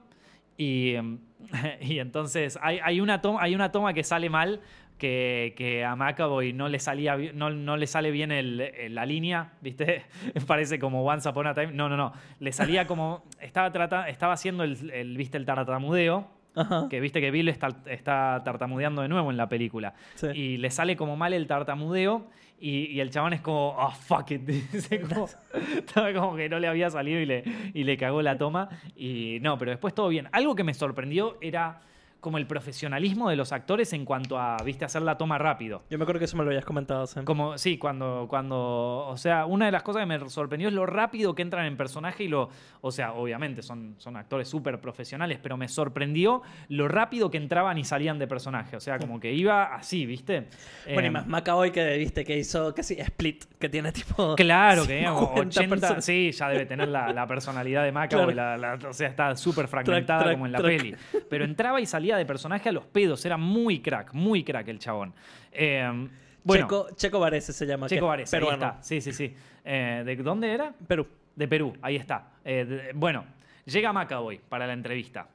y, 0.56 0.94
y 1.80 1.98
entonces 1.98 2.58
hay, 2.62 2.78
hay 2.82 3.00
una 3.00 3.20
toma, 3.20 3.42
hay 3.42 3.54
una 3.54 3.70
toma 3.72 3.92
que 3.92 4.04
sale 4.04 4.30
mal. 4.30 4.60
Que, 4.98 5.54
que 5.56 5.84
a 5.84 5.96
McAvoy 5.96 6.52
no 6.52 6.68
le, 6.68 6.78
salía, 6.78 7.16
no, 7.34 7.50
no 7.50 7.76
le 7.76 7.88
sale 7.88 8.12
bien 8.12 8.30
el- 8.30 8.94
la 8.94 9.04
línea, 9.04 9.54
¿viste? 9.60 10.04
Parece 10.46 10.78
como 10.78 11.04
Once 11.04 11.28
Upon 11.28 11.48
a 11.48 11.54
Time. 11.54 11.72
No, 11.72 11.88
no, 11.88 11.96
no. 11.96 12.12
Le 12.38 12.52
salía 12.52 12.86
como. 12.86 13.24
Estaba, 13.40 13.72
trata, 13.72 14.08
estaba 14.08 14.34
haciendo 14.34 14.62
el, 14.62 15.16
¿viste? 15.16 15.38
el 15.38 15.44
tartamudeo. 15.44 16.28
Ajá. 16.54 16.86
Que 16.90 17.00
viste 17.00 17.20
que 17.20 17.30
Bill 17.30 17.48
está, 17.48 17.68
está 17.86 18.42
tartamudeando 18.44 19.02
de 19.02 19.08
nuevo 19.08 19.30
en 19.30 19.36
la 19.36 19.48
película. 19.48 19.94
Sí. 20.14 20.28
Y 20.34 20.56
le 20.58 20.70
sale 20.70 20.96
como 20.96 21.16
mal 21.16 21.32
el 21.32 21.46
tartamudeo. 21.46 22.26
Y, 22.60 22.86
y 22.92 23.00
el 23.00 23.10
chabón 23.10 23.32
es 23.32 23.40
como, 23.40 23.70
oh, 23.76 23.90
fuck 23.90 24.30
it. 24.30 24.42
Dice 24.72 25.00
como, 25.00 25.28
estaba 25.76 26.12
como 26.12 26.36
que 26.36 26.48
no 26.48 26.58
le 26.60 26.68
había 26.68 26.90
salido 26.90 27.20
y 27.20 27.26
le, 27.26 27.42
y 27.74 27.84
le 27.84 27.96
cagó 27.96 28.22
la 28.22 28.38
toma. 28.38 28.68
Y 28.94 29.38
no, 29.40 29.58
pero 29.58 29.70
después 29.70 29.94
todo 29.94 30.08
bien. 30.08 30.28
Algo 30.32 30.54
que 30.54 30.62
me 30.64 30.74
sorprendió 30.74 31.38
era 31.40 31.80
como 32.22 32.38
el 32.38 32.46
profesionalismo 32.46 33.28
de 33.28 33.34
los 33.36 33.50
actores 33.52 33.92
en 33.92 34.04
cuanto 34.04 34.38
a, 34.38 34.56
viste, 34.64 34.84
hacer 34.84 35.02
la 35.02 35.18
toma 35.18 35.38
rápido. 35.38 35.82
Yo 35.90 35.98
me 35.98 36.04
acuerdo 36.04 36.20
que 36.20 36.26
eso 36.26 36.36
me 36.36 36.44
lo 36.44 36.50
habías 36.50 36.64
comentado, 36.64 37.04
Sam. 37.06 37.24
Como, 37.24 37.58
sí, 37.58 37.78
cuando, 37.78 38.26
cuando, 38.30 39.06
o 39.08 39.16
sea, 39.16 39.44
una 39.44 39.66
de 39.66 39.72
las 39.72 39.82
cosas 39.82 40.02
que 40.02 40.06
me 40.06 40.30
sorprendió 40.30 40.68
es 40.68 40.74
lo 40.74 40.86
rápido 40.86 41.34
que 41.34 41.42
entran 41.42 41.66
en 41.66 41.76
personaje 41.76 42.22
y 42.22 42.28
lo, 42.28 42.48
o 42.80 42.92
sea, 42.92 43.12
obviamente 43.14 43.60
son, 43.62 43.96
son 43.98 44.16
actores 44.16 44.46
súper 44.48 44.80
profesionales, 44.80 45.40
pero 45.42 45.56
me 45.56 45.66
sorprendió 45.66 46.42
lo 46.68 46.86
rápido 46.86 47.28
que 47.28 47.38
entraban 47.38 47.76
y 47.76 47.82
salían 47.84 48.20
de 48.20 48.28
personaje, 48.28 48.76
o 48.76 48.80
sea, 48.80 48.98
como 49.00 49.18
que 49.18 49.32
iba 49.32 49.74
así, 49.74 50.06
¿viste? 50.06 50.46
Bueno, 50.94 51.08
y 51.08 51.10
más 51.10 51.26
Macaboy 51.26 51.72
que 51.72 51.98
viste 51.98 52.24
que 52.24 52.38
hizo 52.38 52.72
casi 52.72 52.94
Split, 53.00 53.44
que 53.58 53.68
tiene 53.68 53.90
tipo. 53.92 54.36
Claro, 54.36 54.86
que 54.86 54.98
digamos, 54.98 55.20
50 55.30 55.40
80, 55.60 55.76
personas. 55.80 56.04
sí, 56.04 56.30
ya 56.30 56.48
debe 56.48 56.66
tener 56.66 56.86
la, 56.88 57.12
la 57.12 57.26
personalidad 57.26 57.82
de 57.82 57.90
Macaboy, 57.90 58.32
la- 58.32 58.56
la- 58.56 58.78
o 58.88 58.92
sea, 58.92 59.08
está 59.08 59.34
súper 59.36 59.66
fragmentada 59.66 60.22
track, 60.22 60.34
como 60.34 60.46
en 60.46 60.52
la 60.52 60.58
track. 60.58 60.76
peli. 60.78 60.94
Pero 61.28 61.44
entraba 61.44 61.80
y 61.80 61.86
salía 61.86 62.11
de 62.16 62.26
personaje 62.26 62.68
a 62.68 62.72
los 62.72 62.86
pedos, 62.86 63.24
era 63.24 63.36
muy 63.36 63.80
crack, 63.80 64.12
muy 64.12 64.44
crack 64.44 64.68
el 64.68 64.78
chabón. 64.78 65.12
Eh, 65.52 66.08
bueno, 66.44 66.64
Checo, 66.64 66.88
Checo 66.96 67.20
Varese 67.20 67.52
se 67.52 67.66
llama. 67.66 67.86
Checo 67.88 68.06
es 68.06 68.08
Varese, 68.08 68.36
ahí 68.36 68.48
está. 68.52 68.78
Sí, 68.82 69.00
sí, 69.00 69.12
sí. 69.12 69.34
Eh, 69.64 70.02
¿De 70.04 70.16
dónde 70.16 70.52
era? 70.52 70.72
Perú. 70.86 71.06
De 71.36 71.48
Perú, 71.48 71.72
ahí 71.82 71.96
está. 71.96 72.32
Eh, 72.44 72.64
de- 72.64 72.92
bueno, 72.94 73.24
llega 73.64 73.92
McAvoy 73.92 74.40
para 74.48 74.66
la 74.66 74.72
entrevista. 74.72 75.28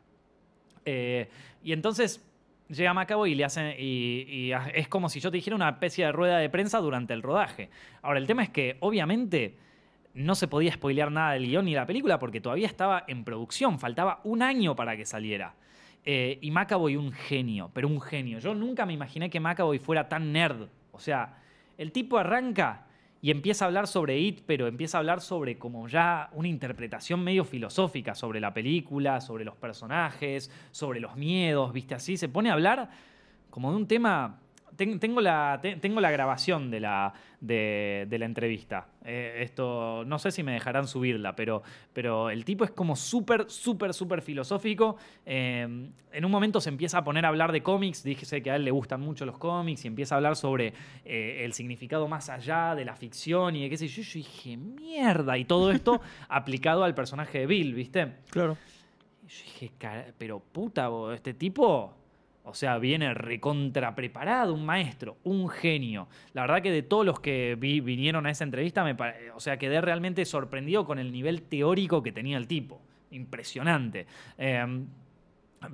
Y 0.85 1.73
entonces 1.73 2.25
llega 2.69 2.93
McAvoy 2.93 3.31
y 3.31 3.35
le 3.35 3.45
hacen. 3.45 3.75
Y, 3.77 4.51
es 4.73 4.87
como 4.87 5.09
si 5.09 5.19
yo 5.19 5.31
te 5.31 5.37
dijera 5.37 5.55
una 5.55 5.69
especie 5.69 6.05
de 6.05 6.11
rueda 6.11 6.37
de 6.37 6.49
prensa 6.49 6.79
durante 6.79 7.13
el 7.13 7.21
rodaje. 7.21 7.69
Ahora, 8.01 8.19
el 8.19 8.27
tema 8.27 8.43
es 8.43 8.49
que, 8.49 8.77
obviamente. 8.79 9.55
No 10.13 10.33
se 10.33 10.47
podía 10.47 10.71
spoilear 10.73 11.11
nada 11.11 11.33
del 11.33 11.45
guion 11.45 11.65
ni 11.65 11.73
de 11.73 11.79
la 11.79 11.85
película 11.85 12.17
porque 12.17 12.41
todavía 12.41 12.65
estaba 12.65 13.03
en 13.07 13.23
producción. 13.23 13.77
Faltaba 13.77 14.19
un 14.23 14.41
año 14.41 14.75
para 14.75 14.97
que 14.97 15.05
saliera. 15.05 15.53
Eh, 16.09 16.39
y 16.41 16.51
McAvoy 16.51 16.95
un 16.95 17.11
genio, 17.11 17.69
pero 17.73 17.89
un 17.89 17.99
genio. 17.99 18.39
Yo 18.39 18.55
nunca 18.55 18.85
me 18.85 18.93
imaginé 18.93 19.29
que 19.29 19.41
McAvoy 19.41 19.77
fuera 19.77 20.07
tan 20.07 20.31
nerd. 20.31 20.69
O 20.93 20.99
sea, 21.01 21.37
el 21.77 21.91
tipo 21.91 22.17
arranca 22.17 22.85
y 23.21 23.29
empieza 23.29 23.65
a 23.65 23.67
hablar 23.67 23.87
sobre 23.87 24.17
It, 24.17 24.43
pero 24.45 24.67
empieza 24.67 24.97
a 24.97 24.99
hablar 24.99 25.19
sobre 25.19 25.57
como 25.57 25.85
ya 25.89 26.29
una 26.31 26.47
interpretación 26.47 27.21
medio 27.25 27.43
filosófica 27.43 28.15
sobre 28.15 28.39
la 28.39 28.53
película, 28.53 29.19
sobre 29.19 29.43
los 29.43 29.55
personajes, 29.57 30.49
sobre 30.71 31.01
los 31.01 31.17
miedos, 31.17 31.73
¿viste? 31.73 31.93
Así 31.95 32.15
se 32.15 32.29
pone 32.29 32.51
a 32.51 32.53
hablar 32.53 32.89
como 33.49 33.71
de 33.71 33.75
un 33.77 33.85
tema... 33.87 34.39
ten- 34.77 34.99
Tengo 35.01 35.19
la, 35.19 35.59
te- 35.61 35.75
tengo 35.75 35.99
la 35.99 36.09
grabación 36.11 36.71
de 36.71 36.79
la, 36.79 37.13
de 37.41 38.15
la 38.17 38.25
entrevista. 38.25 38.87
Eh, 39.09 39.41
esto, 39.43 40.03
no 40.05 40.19
sé 40.19 40.31
si 40.31 40.43
me 40.43 40.51
dejarán 40.51 40.85
subirla, 40.85 41.33
pero, 41.33 41.63
pero 41.93 42.29
el 42.29 42.43
tipo 42.43 42.65
es 42.65 42.71
como 42.71 42.97
súper, 42.97 43.49
súper, 43.49 43.93
súper 43.93 44.21
filosófico. 44.21 44.97
Eh, 45.25 45.61
en 46.11 46.25
un 46.25 46.29
momento 46.31 46.59
se 46.59 46.67
empieza 46.67 46.97
a 46.97 47.03
poner 47.05 47.23
a 47.25 47.29
hablar 47.29 47.53
de 47.53 47.63
cómics. 47.63 48.03
Dije 48.03 48.41
que 48.43 48.51
a 48.51 48.57
él 48.57 48.65
le 48.65 48.71
gustan 48.71 48.99
mucho 48.99 49.25
los 49.25 49.37
cómics 49.37 49.85
y 49.85 49.87
empieza 49.87 50.15
a 50.15 50.17
hablar 50.17 50.35
sobre 50.35 50.73
eh, 51.05 51.43
el 51.45 51.53
significado 51.53 52.07
más 52.09 52.29
allá 52.29 52.75
de 52.75 52.83
la 52.83 52.95
ficción 52.97 53.55
y 53.55 53.63
de 53.63 53.69
qué 53.69 53.77
sé 53.77 53.87
yo. 53.87 54.01
Yo 54.03 54.13
dije, 54.15 54.57
mierda. 54.57 55.37
Y 55.37 55.45
todo 55.45 55.71
esto 55.71 56.01
aplicado 56.27 56.83
al 56.83 56.93
personaje 56.93 57.39
de 57.39 57.45
Bill, 57.47 57.73
¿viste? 57.73 58.11
Claro. 58.29 58.57
Yo 59.25 59.43
dije, 59.43 59.71
"Cara- 59.77 60.07
pero 60.17 60.39
puta, 60.39 60.89
bo, 60.89 61.11
este 61.13 61.33
tipo, 61.33 61.93
o 62.47 62.53
sea, 62.53 62.77
viene 62.77 63.13
recontra 63.13 63.93
preparado, 63.93 64.53
un 64.53 64.65
maestro, 64.65 65.17
un 65.23 65.49
genio. 65.49 66.07
La 66.33 66.41
verdad 66.41 66.61
que 66.61 66.71
de 66.71 66.81
todos 66.81 67.05
los 67.05 67.19
que 67.19 67.55
vi- 67.59 67.81
vinieron 67.81 68.25
a 68.25 68.31
esa 68.31 68.43
entrevista, 68.45 68.83
me 68.83 68.95
o 69.35 69.39
sea, 69.39 69.57
quedé 69.57 69.81
realmente 69.81 70.23
sorprendido 70.25 70.85
con 70.85 70.97
el 70.97 71.11
nivel 71.11 71.41
teórico 71.41 72.01
que 72.01 72.11
tenía 72.11 72.37
el 72.37 72.47
tipo. 72.47 72.81
Impresionante. 73.11 74.07
Eh, 74.37 74.65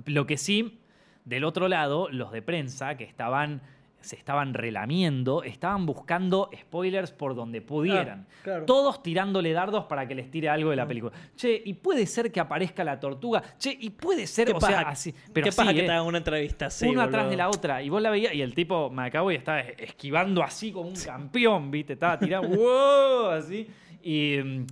lo 0.06 0.26
que 0.26 0.36
sí, 0.36 0.78
del 1.24 1.44
otro 1.44 1.68
lado, 1.68 2.08
los 2.10 2.32
de 2.32 2.42
prensa 2.42 2.96
que 2.96 3.04
estaban 3.04 3.62
se 4.04 4.16
estaban 4.16 4.54
relamiendo, 4.54 5.42
estaban 5.42 5.86
buscando 5.86 6.50
spoilers 6.54 7.10
por 7.12 7.34
donde 7.34 7.60
pudieran. 7.62 8.26
Claro. 8.42 8.64
Todos 8.66 9.02
tirándole 9.02 9.52
dardos 9.52 9.84
para 9.84 10.06
que 10.06 10.14
les 10.14 10.30
tire 10.30 10.48
algo 10.48 10.70
de 10.70 10.76
la 10.76 10.86
película. 10.86 11.12
Che, 11.36 11.62
y 11.64 11.74
puede 11.74 12.06
ser 12.06 12.30
que 12.30 12.40
aparezca 12.40 12.84
la 12.84 13.00
tortuga. 13.00 13.42
Che, 13.58 13.76
y 13.80 13.90
puede 13.90 14.26
ser, 14.26 14.48
¿Qué 14.48 14.52
o 14.52 14.58
pasa, 14.58 14.80
sea, 14.80 14.88
así. 14.88 15.14
Pero 15.32 15.44
¿Qué 15.44 15.52
sí, 15.52 15.56
pasa 15.56 15.72
que 15.72 15.80
eh, 15.80 15.86
te 15.86 15.90
hagan 15.90 16.06
una 16.06 16.18
entrevista 16.18 16.66
así? 16.66 16.84
uno 16.86 17.00
boludo? 17.00 17.08
atrás 17.08 17.30
de 17.30 17.36
la 17.36 17.48
otra. 17.48 17.82
Y 17.82 17.88
vos 17.88 18.00
la 18.02 18.10
veías 18.10 18.34
y 18.34 18.42
el 18.42 18.54
tipo 18.54 18.90
me 18.90 19.04
acabo 19.04 19.32
y 19.32 19.36
estaba 19.36 19.60
esquivando 19.60 20.42
así 20.42 20.70
como 20.70 20.88
un 20.90 20.96
campeón, 20.96 21.70
¿viste? 21.70 21.94
Estaba 21.94 22.18
tirando, 22.18 22.48
¡wow! 22.56 23.30
Así. 23.30 23.66
Y. 24.02 24.36
mm, 24.44 24.66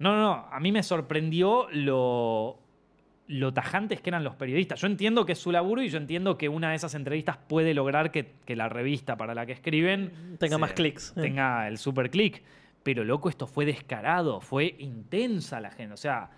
No, 0.00 0.12
no, 0.12 0.22
no. 0.22 0.46
A 0.50 0.60
mí 0.60 0.70
me 0.70 0.82
sorprendió 0.82 1.66
lo, 1.72 2.58
lo 3.28 3.52
tajantes 3.54 4.00
que 4.00 4.10
eran 4.10 4.24
los 4.24 4.34
periodistas. 4.34 4.80
Yo 4.80 4.86
entiendo 4.86 5.24
que 5.26 5.32
es 5.32 5.38
su 5.38 5.52
laburo 5.52 5.82
y 5.82 5.88
yo 5.90 5.98
entiendo 5.98 6.36
que 6.38 6.48
una 6.48 6.70
de 6.70 6.76
esas 6.76 6.94
entrevistas 6.94 7.36
puede 7.36 7.74
lograr 7.74 8.10
que, 8.10 8.32
que 8.44 8.56
la 8.56 8.68
revista 8.68 9.16
para 9.16 9.34
la 9.34 9.44
que 9.46 9.52
escriben 9.52 10.36
Tenga 10.40 10.56
se- 10.56 10.60
más 10.60 10.72
clics. 10.72 11.12
eh. 11.16 11.20
Tenga 11.22 11.68
el 11.68 11.78
super 11.78 12.10
click. 12.10 12.42
Pero 12.82 13.04
loco, 13.04 13.28
esto 13.28 13.46
fue 13.46 13.66
descarado, 13.66 14.40
fue 14.40 14.74
intensa 14.78 15.60
la 15.60 15.70
gente. 15.70 15.92
O 15.92 15.96
sea, 15.98 16.30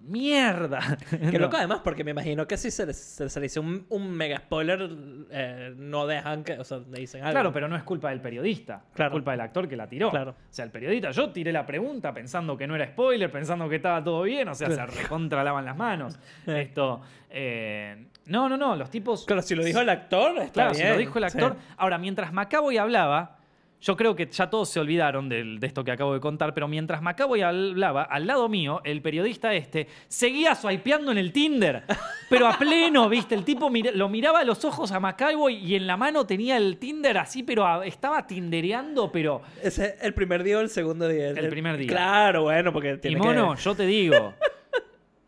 mierda. 0.00 0.80
Que 1.10 1.38
loco 1.38 1.56
además, 1.56 1.80
porque 1.84 2.04
me 2.04 2.10
imagino 2.12 2.46
que 2.46 2.56
si 2.56 2.70
se 2.70 2.86
les, 2.86 2.96
se 2.96 3.24
les 3.24 3.34
dice 3.40 3.60
un, 3.60 3.86
un 3.88 4.10
mega 4.10 4.38
spoiler, 4.38 4.88
eh, 5.30 5.74
no 5.76 6.06
dejan 6.06 6.42
que, 6.44 6.58
o 6.58 6.64
sea, 6.64 6.78
le 6.90 7.00
dicen 7.00 7.22
algo. 7.22 7.32
Claro, 7.32 7.52
pero 7.52 7.68
no 7.68 7.76
es 7.76 7.82
culpa 7.82 8.10
del 8.10 8.20
periodista. 8.20 8.82
Claro. 8.94 9.10
Es 9.10 9.12
culpa 9.12 9.32
del 9.32 9.40
actor 9.40 9.68
que 9.68 9.76
la 9.76 9.88
tiró. 9.88 10.10
Claro. 10.10 10.30
O 10.32 10.34
sea, 10.52 10.64
el 10.64 10.70
periodista, 10.70 11.10
yo 11.10 11.30
tiré 11.30 11.52
la 11.52 11.66
pregunta 11.66 12.12
pensando 12.14 12.56
que 12.56 12.66
no 12.66 12.74
era 12.76 12.86
spoiler, 12.86 13.30
pensando 13.30 13.68
que 13.68 13.76
estaba 13.76 14.02
todo 14.02 14.22
bien, 14.22 14.48
o 14.48 14.54
sea, 14.54 14.68
Claro. 14.68 14.92
se 14.92 15.02
recontralaban 15.02 15.64
las 15.64 15.76
manos. 15.76 16.18
Esto. 16.46 17.00
eh, 17.30 18.06
no, 18.26 18.48
no, 18.48 18.56
no, 18.56 18.76
los 18.76 18.90
tipos. 18.90 19.24
Claro, 19.24 19.42
si 19.42 19.54
lo 19.54 19.64
dijo 19.64 19.80
el 19.80 19.88
actor, 19.88 20.38
está 20.38 20.52
Claro, 20.52 20.70
bien. 20.72 20.86
si 20.86 20.92
lo 20.92 20.98
dijo 20.98 21.18
el 21.18 21.28
Sí. 21.30 21.36
actor. 21.38 21.56
Ahora, 21.76 21.98
mientras 21.98 22.32
Macaboy 22.32 22.76
hablaba, 22.78 23.38
Yo 23.82 23.96
creo 23.96 24.14
que 24.14 24.26
ya 24.26 24.50
todos 24.50 24.68
se 24.68 24.78
olvidaron 24.78 25.30
de, 25.30 25.58
esto 25.62 25.82
que 25.82 25.90
acabo 25.90 26.12
de 26.12 26.20
contar, 26.20 26.52
pero 26.52 26.68
mientras 26.68 27.00
Macaboy 27.00 27.40
hablaba, 27.40 28.02
al 28.02 28.26
lado 28.26 28.46
mío, 28.48 28.82
el 28.84 29.00
periodista 29.00 29.54
este 29.54 29.88
seguía 30.06 30.54
swipeando 30.54 31.10
en 31.12 31.16
el 31.16 31.32
Tinder, 31.32 31.84
pero 32.28 32.46
a 32.46 32.58
pleno, 32.58 33.08
¿viste? 33.08 33.34
El 33.34 33.44
tipo 33.44 33.70
lo 33.94 34.08
miraba 34.10 34.40
a 34.40 34.44
los 34.44 34.66
ojos 34.66 34.92
a 34.92 35.00
Macaboy 35.00 35.54
y 35.56 35.76
en 35.76 35.86
la 35.86 35.96
mano 35.96 36.26
tenía 36.26 36.58
el 36.58 36.76
Tinder 36.76 37.16
así, 37.16 37.42
pero 37.42 37.66
a- 37.66 37.86
estaba 37.86 38.26
tindereando, 38.26 39.10
pero... 39.10 39.40
Ese 39.62 39.86
es 39.86 39.94
el 40.02 40.12
primer 40.12 40.42
día 40.42 40.58
o 40.58 40.60
el 40.60 40.68
segundo 40.68 41.08
día. 41.08 41.30
El 41.30 41.48
primer 41.48 41.78
día. 41.78 41.88
Claro, 41.88 42.42
bueno, 42.42 42.74
porque 42.74 42.92
Y 42.92 42.98
tiene 42.98 43.16
mono, 43.16 43.54
que... 43.54 43.62
yo 43.62 43.74
te 43.74 43.86
digo, 43.86 44.34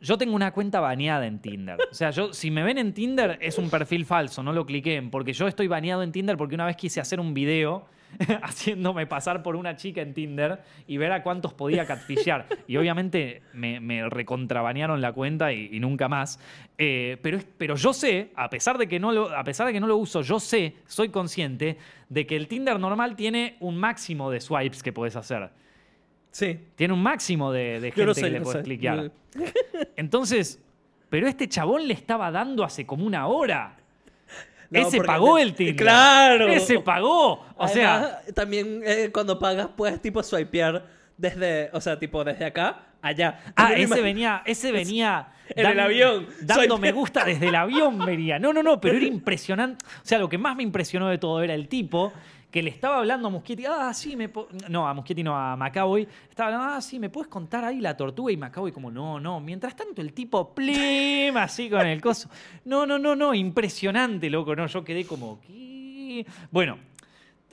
yo 0.00 0.18
tengo 0.18 0.34
una 0.34 0.52
cuenta 0.52 0.78
baneada 0.80 1.26
en 1.26 1.38
Tinder. 1.40 1.78
O 1.90 1.94
sea, 1.94 2.10
yo 2.10 2.34
si 2.34 2.50
me 2.50 2.62
ven 2.62 2.76
en 2.76 2.92
Tinder 2.92 3.38
es 3.40 3.56
un 3.56 3.70
perfil 3.70 4.04
falso, 4.04 4.42
no 4.42 4.52
lo 4.52 4.66
cliquen, 4.66 5.10
porque 5.10 5.32
yo 5.32 5.46
estoy 5.48 5.68
baneado 5.68 6.02
en 6.02 6.12
Tinder 6.12 6.36
porque 6.36 6.54
una 6.54 6.66
vez 6.66 6.76
quise 6.76 7.00
hacer 7.00 7.18
un 7.18 7.32
video 7.32 7.86
haciéndome 8.42 9.06
pasar 9.06 9.42
por 9.42 9.56
una 9.56 9.76
chica 9.76 10.00
en 10.02 10.14
Tinder 10.14 10.60
y 10.86 10.96
ver 10.96 11.12
a 11.12 11.22
cuántos 11.22 11.52
podía 11.54 11.86
catfishear. 11.86 12.46
Y 12.66 12.76
obviamente 12.76 13.42
me, 13.52 13.80
me 13.80 14.08
recontrabanearon 14.08 15.00
la 15.00 15.12
cuenta 15.12 15.52
y, 15.52 15.68
y 15.72 15.80
nunca 15.80 16.08
más. 16.08 16.38
Eh, 16.78 17.18
pero, 17.22 17.38
pero 17.58 17.76
yo 17.76 17.92
sé, 17.92 18.30
a 18.34 18.48
pesar, 18.48 18.78
de 18.78 18.88
que 18.88 18.98
no 18.98 19.12
lo, 19.12 19.36
a 19.36 19.44
pesar 19.44 19.66
de 19.66 19.72
que 19.72 19.80
no 19.80 19.86
lo 19.86 19.96
uso, 19.96 20.22
yo 20.22 20.40
sé, 20.40 20.76
soy 20.86 21.10
consciente 21.10 21.76
de 22.08 22.26
que 22.26 22.36
el 22.36 22.48
Tinder 22.48 22.78
normal 22.78 23.14
tiene 23.16 23.56
un 23.60 23.76
máximo 23.76 24.30
de 24.30 24.40
swipes 24.40 24.82
que 24.82 24.92
puedes 24.92 25.16
hacer. 25.16 25.50
Sí. 26.30 26.58
Tiene 26.74 26.94
un 26.94 27.02
máximo 27.02 27.52
de, 27.52 27.92
gente 27.94 28.14
sé, 28.14 28.22
que 28.22 28.30
le 28.30 28.40
puedes 28.40 28.60
sé. 28.60 28.64
cliquear. 28.64 29.12
Entonces, 29.96 30.62
pero 31.08 31.28
este 31.28 31.48
chabón 31.48 31.86
le 31.86 31.94
estaba 31.94 32.30
dando 32.30 32.64
hace 32.64 32.86
como 32.86 33.04
una 33.04 33.26
hora. 33.26 33.76
No, 34.72 34.80
Ese 34.80 34.96
porque- 34.96 35.06
pagó 35.06 35.38
el 35.38 35.54
Tinder. 35.54 35.76
¡Claro! 35.76 36.48
Ese 36.48 36.80
pagó. 36.80 37.44
O 37.56 37.68
sea, 37.68 37.96
Además, 37.96 38.34
también 38.34 38.80
eh, 38.84 39.10
cuando 39.12 39.38
pagas 39.38 39.68
puedes 39.76 40.00
tipo 40.00 40.22
swipear 40.22 40.84
desde, 41.16 41.70
o 41.72 41.80
sea, 41.80 41.98
tipo 41.98 42.24
desde 42.24 42.44
acá 42.46 42.86
allá. 43.02 43.38
ah, 43.56 43.70
Yo 43.70 43.76
me 43.76 43.82
ese 43.94 44.00
venía, 44.02 44.42
ese 44.46 44.72
venía 44.72 45.28
En 45.54 45.66
el 45.66 45.78
avión. 45.80 46.26
Dando 46.40 46.74
Soy- 46.76 46.80
me 46.80 46.92
gusta 46.92 47.24
desde 47.24 47.48
el 47.48 47.54
avión 47.54 47.98
venía. 48.06 48.38
No, 48.38 48.52
no, 48.52 48.62
no, 48.62 48.80
pero 48.80 48.96
era 48.96 49.06
impresionante. 49.06 49.84
O 49.86 50.04
sea, 50.04 50.18
lo 50.18 50.28
que 50.28 50.38
más 50.38 50.56
me 50.56 50.62
impresionó 50.62 51.08
de 51.08 51.18
todo 51.18 51.42
era 51.42 51.54
el 51.54 51.68
tipo 51.68 52.12
que 52.52 52.62
le 52.62 52.70
estaba 52.70 52.98
hablando 52.98 53.26
a 53.28 53.30
Muschietti. 53.30 53.64
Ah, 53.66 53.92
sí, 53.94 54.14
me 54.14 54.28
po-". 54.28 54.46
No, 54.68 54.86
a 54.86 54.92
Muschietti 54.94 55.22
no, 55.24 55.34
a 55.36 55.56
Macaboy. 55.56 56.06
Estaba 56.28 56.50
hablando, 56.50 56.76
ah, 56.76 56.80
sí, 56.82 56.98
¿me 57.00 57.08
puedes 57.10 57.28
contar 57.28 57.64
ahí 57.64 57.80
la 57.80 57.96
tortuga? 57.96 58.30
Y 58.30 58.36
Macaboy 58.36 58.70
como, 58.70 58.90
no, 58.90 59.18
no. 59.18 59.40
Mientras 59.40 59.74
tanto 59.74 60.02
el 60.02 60.12
tipo, 60.12 60.54
plim, 60.54 61.36
así 61.38 61.68
con 61.70 61.86
el 61.86 62.00
coso. 62.00 62.28
No, 62.66 62.86
no, 62.86 62.98
no, 62.98 63.16
no, 63.16 63.34
impresionante, 63.34 64.28
loco. 64.30 64.54
No, 64.54 64.66
yo 64.66 64.84
quedé 64.84 65.04
como, 65.06 65.40
¿qué? 65.40 66.26
Bueno, 66.50 66.76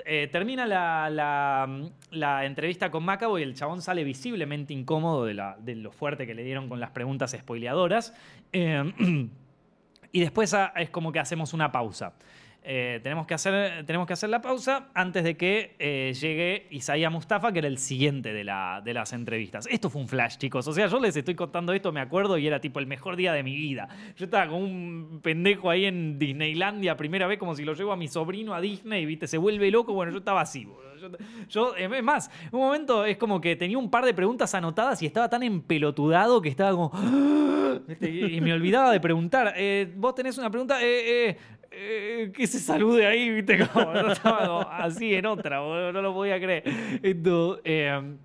eh, 0.05 0.27
termina 0.31 0.67
la, 0.67 1.09
la- 2.11 2.45
entrevista 2.45 2.91
con 2.91 3.03
Macaboy 3.05 3.41
el 3.41 3.55
chabón 3.55 3.81
sale 3.81 4.03
visiblemente 4.03 4.73
incómodo 4.73 5.23
de, 5.25 5.33
la- 5.33 5.55
de 5.59 5.75
lo 5.75 5.91
fuerte 5.93 6.27
que 6.27 6.33
le 6.35 6.43
dieron 6.43 6.67
con 6.67 6.79
las 6.81 6.89
preguntas 6.91 7.31
spoileadoras. 7.31 8.13
Eh, 8.51 8.93
y 10.11 10.19
después 10.19 10.53
ah, 10.53 10.73
es 10.75 10.89
como 10.89 11.11
que 11.13 11.19
hacemos 11.19 11.53
una 11.53 11.71
pausa. 11.71 12.13
Eh, 12.61 12.99
tenemos, 13.01 13.25
que 13.25 13.33
hacer, 13.33 13.85
tenemos 13.85 14.05
que 14.05 14.13
hacer 14.13 14.29
la 14.29 14.41
pausa 14.41 14.89
antes 14.93 15.23
de 15.23 15.37
que 15.37 15.75
eh, 15.79 16.13
llegue 16.19 16.67
Isaiah 16.71 17.09
Mustafa, 17.09 17.51
que 17.51 17.59
era 17.59 17.67
el 17.67 17.77
siguiente 17.77 18.33
de, 18.33 18.43
la, 18.43 18.81
de 18.83 18.93
las 18.93 19.13
entrevistas. 19.13 19.65
Esto 19.71 19.89
fue 19.89 20.01
un 20.01 20.07
flash, 20.07 20.37
chicos. 20.37 20.67
O 20.67 20.73
sea, 20.73 20.87
yo 20.87 20.99
les 20.99 21.15
estoy 21.15 21.35
contando 21.35 21.73
esto, 21.73 21.91
me 21.91 22.01
acuerdo, 22.01 22.37
y 22.37 22.45
era 22.45 22.59
tipo 22.59 22.79
el 22.79 22.85
mejor 22.85 23.15
día 23.15 23.33
de 23.33 23.43
mi 23.43 23.55
vida. 23.55 23.87
Yo 24.17 24.25
estaba 24.25 24.47
como 24.47 24.59
un 24.59 25.19
pendejo 25.23 25.69
ahí 25.69 25.85
en 25.85 26.19
Disneylandia, 26.19 26.97
primera 26.97 27.27
vez, 27.27 27.39
como 27.39 27.55
si 27.55 27.63
lo 27.63 27.73
llevo 27.73 27.93
a 27.93 27.97
mi 27.97 28.07
sobrino 28.07 28.53
a 28.53 28.61
Disney, 28.61 29.05
¿viste? 29.05 29.27
Se 29.27 29.37
vuelve 29.37 29.71
loco. 29.71 29.93
Bueno, 29.93 30.11
yo 30.11 30.19
estaba 30.19 30.41
así. 30.41 30.67
Yo, 30.99 31.09
yo, 31.47 31.75
es 31.75 32.03
más, 32.03 32.29
un 32.51 32.59
momento 32.59 33.05
es 33.05 33.15
como 33.17 33.39
que 33.39 33.55
tenía 33.55 33.77
un 33.77 33.89
par 33.89 34.03
de 34.03 34.13
preguntas 34.13 34.53
anotadas 34.53 35.01
y 35.01 35.05
estaba 35.05 35.29
tan 35.29 35.43
empelotudado 35.43 36.41
que 36.41 36.49
estaba 36.49 36.71
como. 36.71 36.91
y 38.01 38.41
me 38.41 38.51
olvidaba 38.51 38.91
de 38.91 38.99
preguntar. 38.99 39.53
eh, 39.55 39.91
¿Vos 39.95 40.13
tenés 40.13 40.37
una 40.37 40.49
pregunta? 40.49 40.77
Eh, 40.81 41.37
eh, 41.71 42.31
que 42.35 42.47
se 42.47 42.59
salude 42.59 43.05
ahí, 43.05 43.29
¿viste? 43.29 43.67
Como, 43.67 43.93
yo 43.93 44.11
estaba 44.11 44.77
así 44.77 45.13
en 45.13 45.25
otra, 45.25 45.57
no 45.57 46.01
lo 46.01 46.13
podía 46.13 46.39
creer. 46.39 46.63
Entonces, 47.03 47.61
eh, 47.65 48.15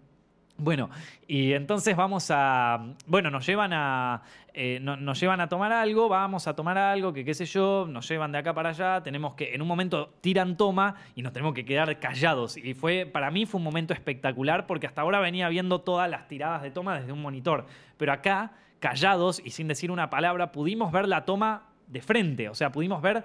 bueno, 0.57 0.89
y 1.27 1.53
entonces 1.53 1.97
vamos 1.97 2.29
a. 2.31 2.79
Bueno, 3.07 3.29
nos 3.29 3.45
llevan 3.45 3.73
a. 3.73 4.23
eh, 4.53 4.79
no- 4.81 4.97
nos 4.97 5.19
llevan 5.19 5.41
a 5.41 5.49
tomar 5.49 5.73
algo, 5.73 6.09
vamos 6.09 6.47
a 6.47 6.55
tomar 6.55 6.79
algo, 6.79 7.13
que 7.13 7.25
qué 7.25 7.35
sé 7.35 7.45
yo, 7.45 7.87
nos 7.91 8.09
llevan 8.09 8.31
de 8.31 8.39
acá 8.39 8.55
para 8.55 8.69
allá, 8.69 9.03
tenemos 9.03 9.35
que, 9.35 9.53
en 9.53 9.61
un 9.63 9.67
momento 9.67 10.15
tiran 10.21 10.57
toma 10.57 10.95
y 11.17 11.23
nos 11.23 11.33
tenemos 11.33 11.55
que 11.55 11.65
quedar 11.65 11.99
callados. 11.99 12.57
Y 12.57 12.73
fue, 12.75 13.05
para 13.05 13.33
mí 13.33 13.47
fue 13.47 13.59
un 13.59 13.65
momento 13.65 13.93
espectacular 13.95 14.67
porque 14.67 14.87
hasta 14.87 15.01
ahora 15.03 15.19
venía 15.19 15.49
viendo 15.49 15.81
todas 15.81 16.09
las 16.09 16.29
tiradas 16.29 16.63
de 16.63 16.71
toma 16.71 17.01
desde 17.01 17.11
un 17.13 17.21
monitor. 17.21 17.67
Pero 17.97 18.13
acá, 18.13 18.53
callados 18.79 19.43
y 19.45 19.51
sin 19.51 19.67
decir 19.67 19.91
una 19.91 20.09
palabra, 20.09 20.53
pudimos 20.53 20.93
ver 20.93 21.09
la 21.09 21.25
toma 21.25 21.65
de 21.87 22.01
frente. 22.01 22.49
O 22.49 22.55
sea, 22.55 22.71
pudimos 22.73 23.01
ver 23.03 23.23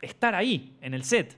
estar 0.00 0.34
ahí, 0.34 0.74
en 0.80 0.94
el 0.94 1.04
set. 1.04 1.36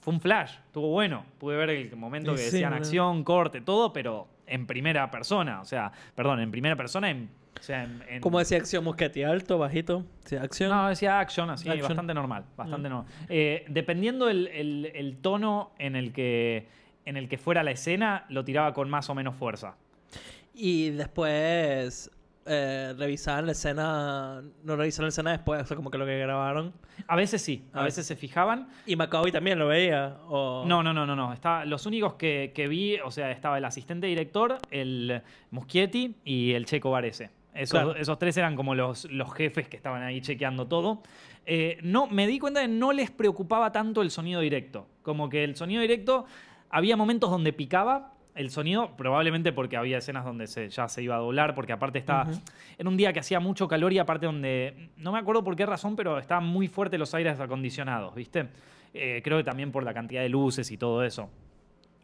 Fue 0.00 0.14
un 0.14 0.20
flash, 0.20 0.54
estuvo 0.66 0.88
bueno. 0.88 1.24
Pude 1.38 1.56
ver 1.56 1.70
el 1.70 1.94
momento 1.96 2.32
que 2.32 2.38
sí, 2.38 2.44
decían 2.44 2.72
acción, 2.72 3.22
corte, 3.22 3.60
todo, 3.60 3.92
pero 3.92 4.28
en 4.46 4.66
primera 4.66 5.10
persona. 5.10 5.60
O 5.60 5.64
sea, 5.64 5.92
perdón, 6.14 6.40
en 6.40 6.50
primera 6.50 6.74
persona, 6.74 7.10
en, 7.10 7.28
o 7.58 7.62
sea, 7.62 7.84
en, 7.84 8.02
en- 8.08 8.20
¿Cómo 8.22 8.38
decía 8.38 8.56
acción 8.56 8.82
Mosquetti? 8.82 9.22
¿Alto, 9.24 9.58
bajito? 9.58 10.06
Acción. 10.40 10.70
No, 10.70 10.88
decía 10.88 11.20
action, 11.20 11.50
así, 11.50 11.68
Action. 11.68 11.88
bastante 11.88 12.14
normal. 12.14 12.44
Bastante 12.56 12.88
normal. 12.88 13.12
Eh, 13.28 13.66
dependiendo 13.68 14.30
el, 14.30 14.46
el- 14.48 14.90
el 14.94 15.18
tono 15.18 15.72
en 15.78 15.94
el, 15.96 16.12
que, 16.14 16.66
en 17.04 17.18
el 17.18 17.28
que 17.28 17.36
fuera 17.36 17.62
la 17.62 17.72
escena, 17.72 18.24
lo 18.30 18.42
tiraba 18.44 18.72
con 18.72 18.88
más 18.88 19.10
o 19.10 19.14
menos 19.14 19.36
fuerza. 19.36 19.76
Y 20.54 20.90
después 20.90 22.10
eh, 22.52 22.94
revisaban 22.98 23.46
la 23.46 23.52
escena, 23.52 24.42
no 24.64 24.74
revisaron 24.76 25.06
la 25.06 25.10
escena 25.10 25.30
después, 25.30 25.62
o 25.62 25.64
sea, 25.66 25.76
como 25.76 25.88
que 25.88 25.98
lo 25.98 26.04
que 26.04 26.18
grabaron. 26.18 26.72
A 27.06 27.14
veces 27.14 27.40
sí, 27.40 27.64
a 27.72 27.80
A 27.80 27.84
veces 27.84 28.06
se 28.06 28.16
fijaban. 28.16 28.68
Y 28.86 28.96
Macaboy 28.96 29.30
también 29.30 29.56
lo 29.58 29.68
veía. 29.68 30.16
O... 30.28 30.64
No, 30.66 30.82
no, 30.82 30.92
no, 30.92 31.06
no, 31.06 31.14
no. 31.14 31.32
Está, 31.32 31.64
los 31.64 31.86
únicos 31.86 32.14
que, 32.14 32.50
que 32.52 32.66
vi, 32.66 32.98
o 32.98 33.10
sea, 33.12 33.30
estaba 33.30 33.56
el 33.58 33.64
asistente 33.64 34.08
director, 34.08 34.58
el 34.72 35.22
Muschietti 35.52 36.16
y 36.24 36.52
el 36.54 36.66
Checo 36.66 36.90
Varese. 36.90 37.30
Esos, 37.54 37.70
Claro. 37.80 37.94
esos 37.96 38.18
tres 38.18 38.36
eran 38.36 38.56
como 38.56 38.74
los, 38.74 39.04
los 39.10 39.32
jefes 39.32 39.68
que 39.68 39.76
estaban 39.76 40.02
ahí 40.02 40.20
chequeando 40.20 40.66
todo. 40.66 41.02
Eh, 41.46 41.78
no, 41.82 42.06
me 42.08 42.26
di 42.26 42.38
cuenta 42.40 42.60
de 42.60 42.66
que 42.66 42.72
no 42.72 42.92
les 42.92 43.10
preocupaba 43.10 43.70
tanto 43.70 44.02
el 44.02 44.10
sonido 44.10 44.40
directo. 44.40 44.86
Como 45.02 45.28
que 45.28 45.44
el 45.44 45.56
sonido 45.56 45.82
directo, 45.82 46.26
había 46.68 46.96
momentos 46.96 47.30
donde 47.30 47.52
picaba 47.52 48.14
el 48.34 48.50
sonido, 48.50 48.96
probablemente 48.96 49.52
porque 49.52 49.76
había 49.76 49.98
escenas 49.98 50.24
donde 50.24 50.46
se, 50.46 50.68
ya 50.70 50.88
se 50.88 51.02
iba 51.02 51.16
a 51.16 51.18
doblar, 51.18 51.54
porque 51.54 51.72
aparte 51.72 51.98
estaba 51.98 52.30
Ujú. 52.30 52.40
en 52.78 52.88
un 52.88 52.96
día 52.96 53.12
que 53.12 53.20
hacía 53.20 53.40
mucho 53.40 53.66
calor 53.68 53.92
y 53.92 53.98
aparte 53.98 54.26
donde, 54.26 54.90
no 54.96 55.12
me 55.12 55.18
acuerdo 55.18 55.42
por 55.44 55.56
qué 55.56 55.66
razón, 55.66 55.96
pero 55.96 56.18
estaban 56.18 56.46
muy 56.46 56.68
fuertes 56.68 56.98
los 56.98 57.12
aires 57.14 57.38
acondicionados, 57.40 58.14
¿viste? 58.14 58.46
Eh, 58.94 59.20
creo 59.24 59.38
que 59.38 59.44
también 59.44 59.70
por 59.72 59.82
la 59.84 59.92
cantidad 59.94 60.22
de 60.22 60.28
luces 60.28 60.70
y 60.70 60.76
todo 60.76 61.04
eso. 61.04 61.28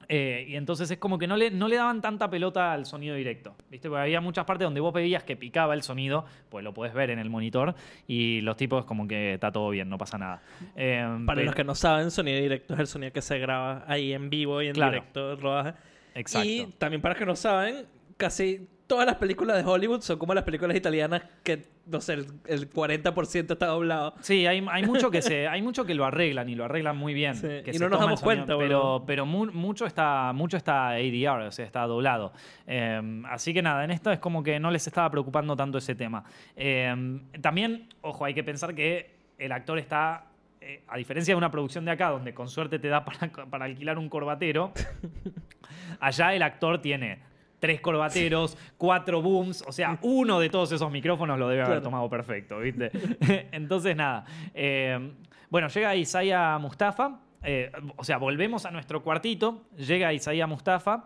Eh, 0.09 0.47
y 0.51 0.55
entonces 0.55 0.89
es 0.89 0.99
como 0.99 1.19
que 1.19 1.27
no 1.27 1.37
le, 1.37 1.51
no 1.51 1.67
le 1.67 1.75
daban 1.75 2.01
tanta 2.01 2.31
pelota 2.31 2.73
al 2.73 2.87
sonido 2.87 3.17
directo, 3.17 3.57
¿viste? 3.69 3.89
Porque 3.89 4.03
había 4.03 4.21
muchas 4.21 4.45
partes 4.45 4.65
donde 4.65 4.79
vos 4.79 4.95
veías 4.95 5.25
que 5.25 5.35
picaba 5.37 5.75
el 5.75 5.83
sonido, 5.83 6.25
pues 6.49 6.63
lo 6.63 6.73
podés 6.73 6.95
ver 6.95 7.11
en 7.11 7.19
el 7.19 7.29
monitor, 7.29 7.75
y 8.07 8.41
los 8.43 8.57
tipos 8.57 8.85
como 8.85 9.09
que 9.09 9.35
está 9.35 9.51
todo 9.51 9.71
bien, 9.71 9.89
no 9.89 9.99
pasa 9.99 10.17
nada. 10.17 10.43
Eh, 10.77 11.03
Para 11.27 11.37
pero- 11.39 11.47
los 11.47 11.55
que 11.57 11.65
no 11.65 11.75
saben, 11.75 12.13
sonido 12.13 12.39
directo 12.41 12.75
es 12.75 12.81
el 12.81 12.87
sonido 12.87 13.13
que 13.13 13.21
se 13.23 13.39
graba 13.41 13.85
ahí 13.89 14.13
en 14.13 14.31
vivo 14.31 14.63
y 14.63 14.69
en 14.69 14.75
Claro. 14.75 14.93
directo 14.93 15.35
rodaje. 15.37 15.73
Exacto. 16.17 16.49
Y 16.49 16.67
también 16.79 17.01
para 17.03 17.15
los 17.15 17.19
que 17.19 17.27
no 17.27 17.37
saben, 17.37 17.87
casi 18.17 18.67
todas 18.87 19.05
las 19.05 19.17
películas 19.17 19.57
de 19.57 19.69
Hollywood 19.69 20.01
son 20.01 20.17
como 20.17 20.33
las 20.33 20.45
películas 20.45 20.77
italianas 20.77 21.23
que, 21.43 21.65
no 21.87 22.01
sé, 22.01 22.13
el, 22.15 22.27
el 22.47 22.71
40% 22.71 23.53
está 23.53 23.67
doblado. 23.67 24.15
Sí, 24.21 24.47
hay, 24.47 24.65
hay 24.71 24.83
mucho 24.87 25.11
que 25.11 25.23
se, 25.23 25.49
hay 25.49 25.61
mucho 25.61 25.85
que 25.85 25.95
lo 25.95 26.05
arreglan 26.05 26.49
y 26.49 26.55
lo 26.55 26.65
arreglan 26.67 26.97
muy 26.97 27.13
bien. 27.13 27.35
Sí, 27.35 27.49
que 27.65 27.73
y 27.75 27.79
no 27.79 27.89
nos 27.89 27.99
damos 27.99 28.21
cuenta, 28.23 28.53
sonido. 28.53 28.59
Pero, 28.61 29.05
pero 29.05 29.27
mu- 29.27 29.51
mucho 29.53 29.87
está, 29.87 30.33
mucho 30.33 30.57
está 30.57 30.91
ADR, 30.91 31.49
o 31.49 31.51
sea, 31.51 31.65
está 31.65 31.83
doblado. 31.83 32.33
Eh, 32.67 33.23
así 33.29 33.53
que 33.53 33.61
nada, 33.61 33.83
en 33.85 33.91
esto 33.91 34.13
es 34.13 34.21
como 34.21 34.43
que 34.45 34.61
no 34.61 34.71
les 34.71 34.87
estaba 34.87 35.11
preocupando 35.11 35.57
tanto 35.57 35.79
ese 35.79 35.97
tema. 35.97 36.23
Eh, 36.55 36.95
también, 37.41 37.89
ojo, 38.03 38.25
hay 38.25 38.35
que 38.35 38.45
pensar 38.45 38.73
que 38.75 39.17
el 39.39 39.51
actor 39.51 39.79
está. 39.81 40.27
Eh, 40.67 40.83
a 40.89 40.97
diferencia 40.97 41.33
de 41.33 41.39
una 41.39 41.51
producción 41.51 41.85
de 41.85 41.93
acá, 41.93 42.09
donde 42.11 42.35
con 42.35 42.49
suerte 42.49 42.79
te 42.79 42.89
da 42.89 43.05
para, 43.05 43.31
para 43.51 43.65
alquilar 43.67 43.99
un 43.99 44.09
corbatero, 44.09 44.73
allá 46.01 46.35
el 46.35 46.43
actor 46.43 46.81
tiene 46.81 47.19
tres 47.59 47.81
corbateros, 47.81 48.57
cuatro 48.77 49.23
booms, 49.23 49.63
o 49.67 49.73
sea, 49.73 49.99
uno 50.03 50.39
de 50.41 50.51
todos 50.51 50.73
esos 50.73 50.91
micrófonos 50.91 51.39
lo 51.39 51.49
debe 51.49 51.63
haber 51.63 51.77
Claro. 51.77 51.83
tomado 51.85 52.11
perfecto, 52.11 52.59
¿viste? 52.59 52.91
Entonces, 53.53 53.97
nada. 53.97 54.25
eh, 54.55 55.13
bueno, 55.49 55.69
llega 55.69 55.95
Isaiah 55.97 56.59
Mustafa, 56.59 57.21
eh, 57.43 57.71
o 57.97 58.05
sea, 58.05 58.19
volvemos 58.19 58.67
a 58.67 58.71
nuestro 58.71 59.03
cuartito, 59.03 59.63
llega 59.79 60.13
Isaiah 60.13 60.47
Mustafa 60.47 61.05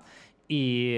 y, 0.49 0.97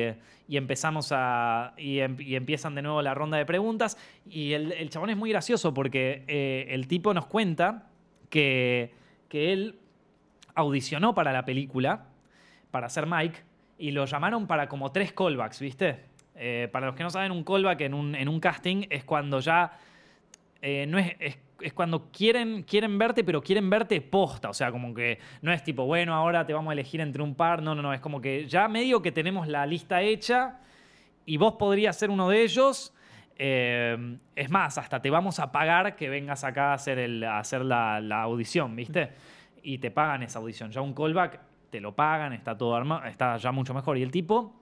y 0.48 0.56
empezamos 0.56 1.10
a. 1.12 1.74
Y, 1.76 1.98
em- 1.98 2.16
y 2.20 2.36
empiezan 2.36 2.74
de 2.74 2.82
nuevo 2.82 3.02
la 3.02 3.12
ronda 3.12 3.36
de 3.36 3.44
preguntas. 3.44 3.98
Y 4.24 4.52
el, 4.54 4.72
el 4.72 4.88
chabón 4.88 5.10
es 5.10 5.16
muy 5.16 5.30
gracioso 5.30 5.74
porque 5.74 6.24
eh, 6.28 6.66
el 6.70 6.86
tipo 6.86 7.12
nos 7.12 7.26
cuenta 7.26 7.88
que, 8.32 8.94
que 9.28 9.52
él 9.52 9.78
audicionó 10.54 11.14
para 11.14 11.32
la 11.34 11.44
película 11.44 12.06
para 12.70 12.88
ser 12.88 13.06
Mike 13.06 13.40
y 13.76 13.90
lo 13.90 14.06
llamaron 14.06 14.46
para 14.46 14.70
como 14.70 14.90
tres 14.90 15.12
callbacks, 15.12 15.60
¿viste? 15.60 16.00
Eh, 16.34 16.70
para 16.72 16.86
los 16.86 16.94
que 16.96 17.02
no 17.02 17.10
saben, 17.10 17.30
un 17.30 17.44
callback 17.44 17.82
en 17.82 17.92
un, 17.92 18.14
en 18.14 18.28
un 18.30 18.40
casting 18.40 18.86
es 18.88 19.04
cuando 19.04 19.40
ya 19.40 19.78
eh, 20.62 20.86
no 20.88 20.98
es, 20.98 21.12
es, 21.20 21.36
es 21.60 21.74
cuando 21.74 22.10
quieren, 22.10 22.62
quieren 22.62 22.98
verte, 22.98 23.22
pero 23.22 23.42
quieren 23.42 23.68
verte 23.68 24.00
posta. 24.00 24.48
O 24.48 24.54
sea, 24.54 24.72
como 24.72 24.94
que 24.94 25.18
no 25.42 25.52
es 25.52 25.62
tipo, 25.62 25.84
bueno, 25.84 26.14
ahora 26.14 26.46
te 26.46 26.54
vamos 26.54 26.70
a 26.70 26.72
elegir 26.72 27.02
entre 27.02 27.22
un 27.22 27.34
par. 27.34 27.60
No, 27.60 27.74
no, 27.74 27.82
no. 27.82 27.92
Es 27.92 28.00
como 28.00 28.22
que 28.22 28.48
ya 28.48 28.66
medio 28.66 29.02
que 29.02 29.12
tenemos 29.12 29.46
la 29.46 29.66
lista 29.66 30.00
hecha 30.00 30.58
y 31.26 31.36
vos 31.36 31.56
podrías 31.58 31.98
ser 31.98 32.08
uno 32.08 32.30
de 32.30 32.42
ellos. 32.42 32.94
Eh, 33.36 34.18
es 34.36 34.50
más, 34.50 34.78
hasta 34.78 35.00
te 35.00 35.10
vamos 35.10 35.38
a 35.40 35.50
pagar 35.50 35.96
que 35.96 36.08
vengas 36.08 36.44
acá 36.44 36.70
a 36.70 36.74
hacer, 36.74 36.98
el, 36.98 37.24
a 37.24 37.38
hacer 37.38 37.64
la, 37.64 38.00
la 38.00 38.22
audición, 38.22 38.76
¿viste? 38.76 39.10
Y 39.62 39.78
te 39.78 39.90
pagan 39.90 40.22
esa 40.22 40.38
audición. 40.38 40.70
Ya 40.70 40.80
un 40.80 40.94
callback 40.94 41.40
te 41.70 41.80
lo 41.80 41.94
pagan, 41.94 42.32
está 42.32 42.56
todo 42.56 42.74
armado, 42.76 43.04
está 43.06 43.36
ya 43.36 43.52
mucho 43.52 43.74
mejor. 43.74 43.96
Y 43.98 44.02
el 44.02 44.10
tipo 44.10 44.60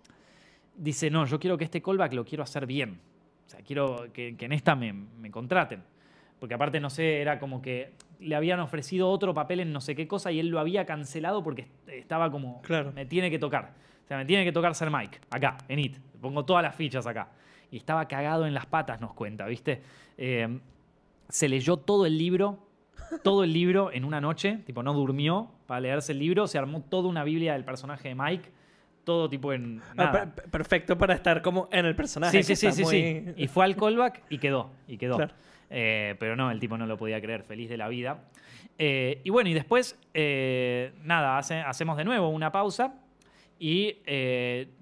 dice, 0.76 1.10
no, 1.10 1.24
yo 1.26 1.38
quiero 1.40 1.58
que 1.58 1.64
este 1.64 1.82
callback 1.82 2.12
lo 2.14 2.24
quiero 2.24 2.44
hacer 2.44 2.66
bien. 2.66 3.00
O 3.46 3.50
sea, 3.50 3.60
quiero 3.62 4.06
que, 4.12 4.36
que 4.36 4.44
en 4.44 4.52
esta 4.52 4.74
me, 4.76 4.92
me 4.92 5.30
contraten. 5.30 5.82
Porque 6.38 6.54
aparte, 6.54 6.80
no 6.80 6.88
sé, 6.88 7.20
era 7.20 7.38
como 7.38 7.60
que 7.60 7.92
le 8.20 8.34
habían 8.34 8.60
ofrecido 8.60 9.10
otro 9.10 9.34
papel 9.34 9.60
en 9.60 9.72
no 9.72 9.80
sé 9.80 9.94
qué 9.96 10.06
cosa 10.06 10.30
y 10.30 10.38
él 10.40 10.48
lo 10.48 10.60
había 10.60 10.86
cancelado 10.86 11.42
porque 11.42 11.66
estaba 11.88 12.30
como, 12.30 12.62
Claro. 12.62 12.92
me 12.92 13.04
tiene 13.06 13.30
que 13.30 13.38
tocar. 13.38 13.72
O 14.04 14.08
sea, 14.08 14.16
me 14.16 14.24
tiene 14.24 14.44
que 14.44 14.52
tocar 14.52 14.74
ser 14.74 14.90
Mike, 14.90 15.18
acá, 15.30 15.58
en 15.68 15.78
IT. 15.80 15.98
Pongo 16.20 16.44
todas 16.44 16.62
las 16.62 16.74
fichas 16.74 17.06
acá. 17.06 17.28
Y 17.70 17.76
estaba 17.76 18.06
cagado 18.08 18.46
en 18.46 18.54
las 18.54 18.66
patas, 18.66 19.00
nos 19.00 19.12
cuenta, 19.14 19.46
¿viste? 19.46 19.82
Eh, 20.18 20.58
se 21.28 21.48
leyó 21.48 21.76
todo 21.76 22.06
el 22.06 22.18
libro, 22.18 22.58
todo 23.22 23.44
el 23.44 23.52
libro 23.52 23.92
en 23.92 24.04
una 24.04 24.20
noche, 24.20 24.58
tipo, 24.66 24.82
no 24.82 24.92
durmió 24.92 25.50
para 25.66 25.80
leerse 25.80 26.12
el 26.12 26.18
libro, 26.18 26.46
se 26.48 26.58
armó 26.58 26.82
toda 26.82 27.08
una 27.08 27.22
Biblia 27.24 27.52
del 27.52 27.64
personaje 27.64 28.08
de 28.08 28.14
Mike, 28.16 28.50
todo 29.04 29.28
tipo 29.28 29.52
en... 29.52 29.80
Ah, 29.90 29.94
nada. 29.96 30.34
perfecto 30.34 30.98
para 30.98 31.14
estar 31.14 31.42
como 31.42 31.68
en 31.72 31.86
el 31.86 31.94
personaje. 31.96 32.42
Sí, 32.42 32.54
sí, 32.54 32.56
sí, 32.70 32.72
sí, 32.72 32.82
muy- 32.82 32.90
sí. 32.92 33.24
Y 33.36 33.46
fue 33.48 33.64
al 33.64 33.76
callback 33.76 34.22
y 34.30 34.38
quedó, 34.38 34.70
y 34.88 34.96
quedó. 34.98 35.16
Claro. 35.16 35.34
Eh, 35.70 36.16
pero 36.18 36.34
no, 36.36 36.50
el 36.50 36.58
tipo 36.58 36.76
no 36.76 36.86
lo 36.86 36.96
podía 36.98 37.20
creer, 37.20 37.42
feliz 37.44 37.68
de 37.68 37.76
la 37.76 37.88
vida. 37.88 38.24
Eh, 38.78 39.20
y 39.24 39.30
bueno, 39.30 39.48
y 39.50 39.54
después, 39.54 39.98
eh, 40.14 40.92
nada, 41.02 41.38
hace- 41.38 41.60
hacemos 41.60 41.96
de 41.96 42.04
nuevo 42.04 42.28
una 42.28 42.50
pausa 42.50 42.94
y 43.58 43.96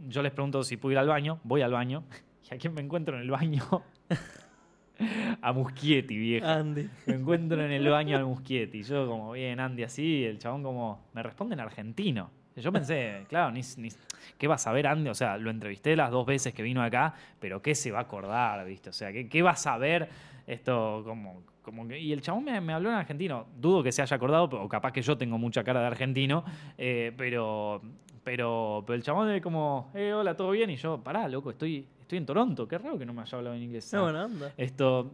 yo 0.09 0.23
les 0.23 0.33
pregunto 0.33 0.63
si 0.63 0.77
puedo 0.79 0.93
ir 0.93 0.99
al 0.99 1.09
baño, 1.09 1.41
voy 1.45 1.61
al 1.63 1.73
baño. 1.73 2.05
¿Y 2.51 2.55
a 2.55 2.59
quién 2.59 2.75
me 2.75 2.81
encuentro 2.81 3.17
en 3.17 3.23
el 3.23 3.31
baño? 3.31 3.63
a 5.43 5.53
Muschietti, 5.53 6.17
viejo. 6.17 6.47
Andy. 6.47 6.89
Me 7.07 7.15
encuentro 7.15 7.63
en 7.65 7.71
el 7.73 7.89
baño 7.89 8.17
al 8.17 8.25
Muschietti. 8.25 8.83
Yo 8.83 9.07
como, 9.07 9.33
bien, 9.33 9.61
Andy, 9.61 9.85
así, 9.85 10.25
el 10.25 10.39
chabón 10.39 10.63
como, 10.63 11.07
me 11.13 11.23
responde 11.23 11.55
en 11.55 11.61
argentino. 11.61 12.31
Yo 12.57 12.73
pensé, 12.73 13.25
claro, 13.29 13.53
ni, 13.53 13.61
ni- 13.77 13.91
¿qué 14.37 14.49
va 14.49 14.57
a 14.57 14.59
saber 14.59 14.89
Andy? 14.89 15.09
O 15.11 15.15
sea, 15.15 15.37
lo 15.39 15.51
entrevisté 15.51 15.95
las 15.95 16.11
dos 16.11 16.27
veces 16.27 16.53
que 16.53 16.63
vino 16.65 16.83
acá, 16.83 17.15
pero 17.39 17.63
¿qué 17.63 17.77
se 17.77 17.93
va 17.93 17.99
a 18.01 18.03
acordar, 18.03 18.67
viste? 18.67 18.91
O 18.91 18.93
sea, 18.93 19.13
¿qué, 19.13 19.29
qué 19.29 19.43
va 19.43 19.53
a 19.53 19.57
saber 19.57 20.09
esto? 20.45 21.03
Como, 21.05 21.43
como 21.63 21.87
que- 21.87 22.01
y 22.01 22.13
el 22.13 22.21
chabón 22.21 22.45
me, 22.45 22.61
me 22.61 22.73
habló 22.73 22.89
en 22.89 22.97
argentino. 22.97 23.47
Dudo 23.57 23.85
que 23.85 23.93
se 23.93 24.03
haya 24.03 24.17
acordado, 24.17 24.45
o 24.61 24.69
capaz 24.69 24.91
que 24.91 25.03
yo 25.03 25.17
tengo 25.17 25.39
mucha 25.39 25.63
cara 25.63 25.79
de 25.81 25.87
argentino, 25.87 26.45
eh, 26.77 27.13
pero, 27.17 27.81
pero, 28.25 28.83
pero 28.85 28.95
el 28.97 29.05
chabón 29.05 29.31
es 29.31 29.41
como, 29.41 29.93
eh, 29.95 30.13
hola, 30.13 30.35
¿todo 30.37 30.51
bien? 30.51 30.69
Y 30.71 30.77
yo, 30.77 30.99
pará, 30.99 31.29
loco, 31.29 31.51
estoy, 31.51 31.87
estoy 32.09 32.19
en 32.19 32.25
Toronto. 32.27 32.67
Qué 32.67 32.79
raro 32.79 32.99
que 32.99 33.05
no 33.05 33.13
me 33.13 33.21
haya 33.21 33.37
hablado 33.37 33.55
en 33.55 33.63
inglés. 33.65 33.89
Qué 33.91 33.99
buena 33.99 34.25
onda. 34.25 34.51
Esto. 34.57 35.13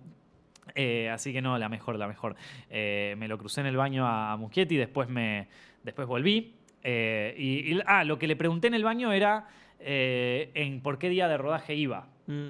eh, 0.77 1.11
así 1.11 1.33
que 1.33 1.43
no, 1.43 1.59
la 1.59 1.69
mejor, 1.69 1.97
la 1.99 2.07
mejor. 2.07 2.37
Eh, 2.71 3.17
me 3.19 3.27
lo 3.27 3.37
crucé 3.37 3.61
en 3.63 3.67
el 3.67 3.77
baño 3.77 4.07
a, 4.07 4.37
Muschietti, 4.37 4.77
después 4.77 5.09
me. 5.09 5.49
Después 5.83 6.07
volví. 6.07 6.55
eh, 6.85 7.35
y, 7.37 7.75
y- 7.75 7.81
ah, 7.87 8.05
lo 8.05 8.17
que 8.19 8.27
le 8.29 8.37
pregunté 8.37 8.69
en 8.69 8.75
el 8.75 8.85
baño 8.85 9.11
era 9.13 9.49
en 9.81 10.81
por 10.81 10.99
qué 10.99 11.09
día 11.11 11.27
de 11.29 11.37
rodaje 11.37 11.75
iba. 11.75 12.07
Mm. 12.27 12.49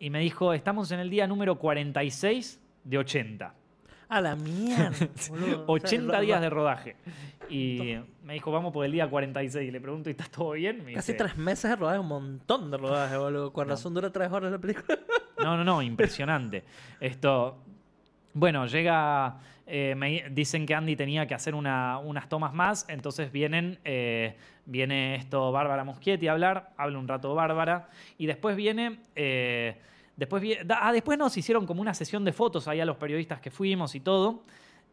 Y 0.00 0.10
me 0.10 0.18
dijo, 0.20 0.52
estamos 0.52 0.90
en 0.90 0.98
el 1.00 1.08
día 1.08 1.26
número 1.26 1.54
46 1.58 2.60
de 2.84 2.98
80. 2.98 3.54
A 4.08 4.20
la 4.20 4.36
mierda. 4.36 4.92
boludo. 5.28 5.64
O 5.66 5.78
sea, 5.78 5.88
80 5.88 6.12
ro- 6.14 6.20
días 6.20 6.40
de 6.40 6.50
rodaje. 6.50 6.96
Y 7.48 7.96
me 8.24 8.34
dijo, 8.34 8.50
vamos 8.50 8.72
por 8.72 8.84
el 8.84 8.92
día 8.92 9.08
46. 9.08 9.68
Y 9.68 9.70
le 9.70 9.80
pregunto, 9.80 10.08
¿y 10.08 10.12
está 10.12 10.24
todo 10.24 10.52
bien? 10.52 10.84
Me 10.84 10.92
Casi 10.94 11.12
dice, 11.12 11.24
tres 11.24 11.36
meses 11.36 11.70
de 11.70 11.76
rodaje, 11.76 11.98
un 11.98 12.08
montón 12.08 12.70
de 12.70 12.76
rodaje, 12.76 13.16
boludo. 13.16 13.52
Con 13.52 13.66
No. 13.66 13.74
razón 13.74 13.94
dura 13.94 14.10
tres 14.10 14.30
horas 14.30 14.50
la 14.52 14.58
película. 14.58 14.98
No, 15.38 15.54
no, 15.56 15.62
no, 15.64 15.82
impresionante. 15.82 16.64
Esto. 16.98 17.58
Bueno, 18.32 18.66
llega. 18.66 19.36
eh, 19.66 19.94
me 19.96 20.24
dicen 20.30 20.64
que 20.64 20.74
Andy 20.74 20.96
tenía 20.96 21.26
que 21.26 21.34
hacer 21.34 21.54
una- 21.54 21.98
unas 21.98 22.28
tomas 22.28 22.52
más, 22.54 22.86
entonces 22.88 23.30
vienen. 23.30 23.78
eh, 23.84 24.36
viene 24.64 25.14
esto 25.16 25.52
Bárbara 25.52 25.84
Muschietti 25.84 26.26
a 26.26 26.32
hablar, 26.32 26.70
habla 26.76 26.98
un 26.98 27.06
rato 27.06 27.34
Bárbara, 27.34 27.88
y 28.18 28.26
después 28.26 28.56
viene. 28.56 28.98
eh, 29.14 29.76
después, 30.16 30.42
ah, 30.68 30.92
después 30.92 31.18
nos 31.18 31.36
hicieron 31.36 31.66
como 31.66 31.80
una 31.80 31.94
sesión 31.94 32.24
de 32.24 32.32
fotos 32.32 32.68
ahí 32.68 32.80
a 32.80 32.84
los 32.84 32.96
periodistas 32.96 33.40
que 33.40 33.50
fuimos 33.50 33.94
y 33.94 34.00
todo, 34.00 34.42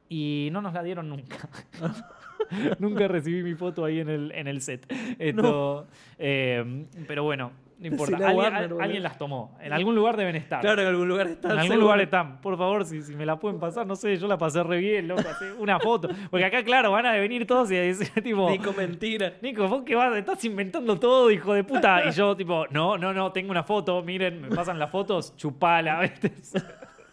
y 0.10 0.50
no 0.52 0.62
nos 0.62 0.74
la 0.74 0.84
dieron 0.84 1.10
nunca. 1.10 1.50
nunca 2.80 3.08
recibí 3.08 3.44
mi 3.44 3.56
foto 3.56 3.86
ahí 3.86 4.00
en 4.00 4.10
el, 4.10 4.32
en 4.34 4.48
el 4.48 4.62
set. 4.62 4.86
Esto, 5.18 5.88
eh, 6.18 6.86
pero 7.08 7.24
bueno, 7.24 7.52
no 7.80 7.88
importa. 7.88 8.16
Alguien, 8.16 8.36
Warner, 8.38 8.54
al- 8.62 8.68
boludo. 8.70 8.84
alguien 8.84 9.04
las 9.04 9.18
tomó. 9.18 9.58
En 9.62 9.74
algún 9.74 9.96
lugar 9.96 10.16
deben 10.18 10.36
estar. 10.36 10.62
Claro, 10.62 10.82
en 10.82 10.88
algún 10.88 11.08
lugar 11.08 11.28
está. 11.28 11.48
En 11.50 11.52
algún 11.54 11.68
seguro. 11.68 11.82
lugar 11.86 12.02
están. 12.02 12.42
Por 12.42 12.58
favor, 12.58 12.86
si, 12.86 13.02
si 13.02 13.16
me 13.16 13.26
la 13.26 13.38
pueden 13.40 13.60
pasar, 13.60 13.86
no 13.86 13.96
sé, 13.96 14.16
yo 14.18 14.28
la 14.28 14.38
pasé 14.38 14.64
re 14.64 14.78
bien, 14.78 15.08
loco, 15.08 15.22
una 15.60 15.80
foto. 15.80 16.10
Porque 16.32 16.46
acá, 16.46 16.64
claro, 16.64 16.92
van 16.92 17.06
a 17.06 17.14
venir 17.14 17.46
todos 17.46 17.70
y 17.72 17.76
decir, 17.76 18.10
tipo, 18.24 18.50
Nico, 18.50 18.74
mentira. 18.74 19.34
Nico, 19.42 19.68
vos 19.68 19.84
qué 19.86 19.96
vas, 19.96 20.16
estás 20.16 20.44
inventando 20.46 20.98
todo, 21.00 21.30
hijo 21.32 21.54
de 21.54 21.64
puta. 21.64 22.06
Y 22.08 22.12
yo, 22.12 22.36
tipo, 22.38 22.66
no, 22.72 22.98
no, 22.98 23.14
no, 23.14 23.32
tengo 23.32 23.52
una 23.52 23.64
foto, 23.64 24.02
miren, 24.04 24.42
me 24.42 24.50
pasan 24.50 24.80
las 24.80 24.90
fotos, 24.92 25.36
chupala, 25.36 26.00
¿viste? 26.22 26.32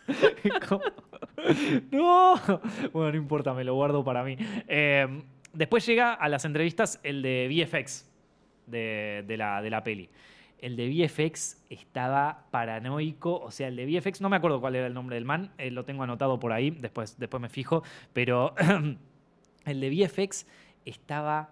No. 1.91 2.35
Bueno, 2.93 3.13
no 3.13 3.17
importa, 3.17 3.55
me 3.55 3.65
lo 3.65 3.75
guardo 3.75 4.05
para 4.05 4.23
mí. 4.23 4.37
Eh, 4.69 5.07
después 5.53 5.85
llega 5.87 6.15
a 6.15 6.29
las 6.29 6.45
entrevistas 6.45 7.01
el 7.03 7.23
de 7.23 7.49
VFX 7.65 8.11
de, 8.67 9.25
de 9.27 9.37
la, 9.37 9.63
de 9.63 9.71
la 9.71 9.83
peli. 9.83 10.09
El 10.61 10.77
de 10.77 10.89
VFX 10.89 11.65
estaba 11.71 12.47
paranoico, 12.51 13.41
o 13.41 13.51
sea, 13.51 13.69
el 13.69 13.77
de 13.77 13.87
VFX, 13.87 14.21
no 14.21 14.29
me 14.29 14.37
acuerdo 14.37 14.61
cuál 14.61 14.77
era 14.77 14.87
el 14.87 14.95
nombre 14.95 15.15
del 15.17 15.25
man, 15.25 15.51
eh, 15.59 15.71
lo 15.71 15.85
tengo 15.85 16.03
anotado 16.03 16.39
por 16.39 16.53
ahí, 16.53 16.71
después, 16.71 17.19
después 17.19 17.41
me 17.41 17.49
fijo, 17.49 17.83
pero 18.13 18.55
el 19.65 19.81
de 19.81 19.91
VFX 20.07 20.47
estaba 20.85 21.51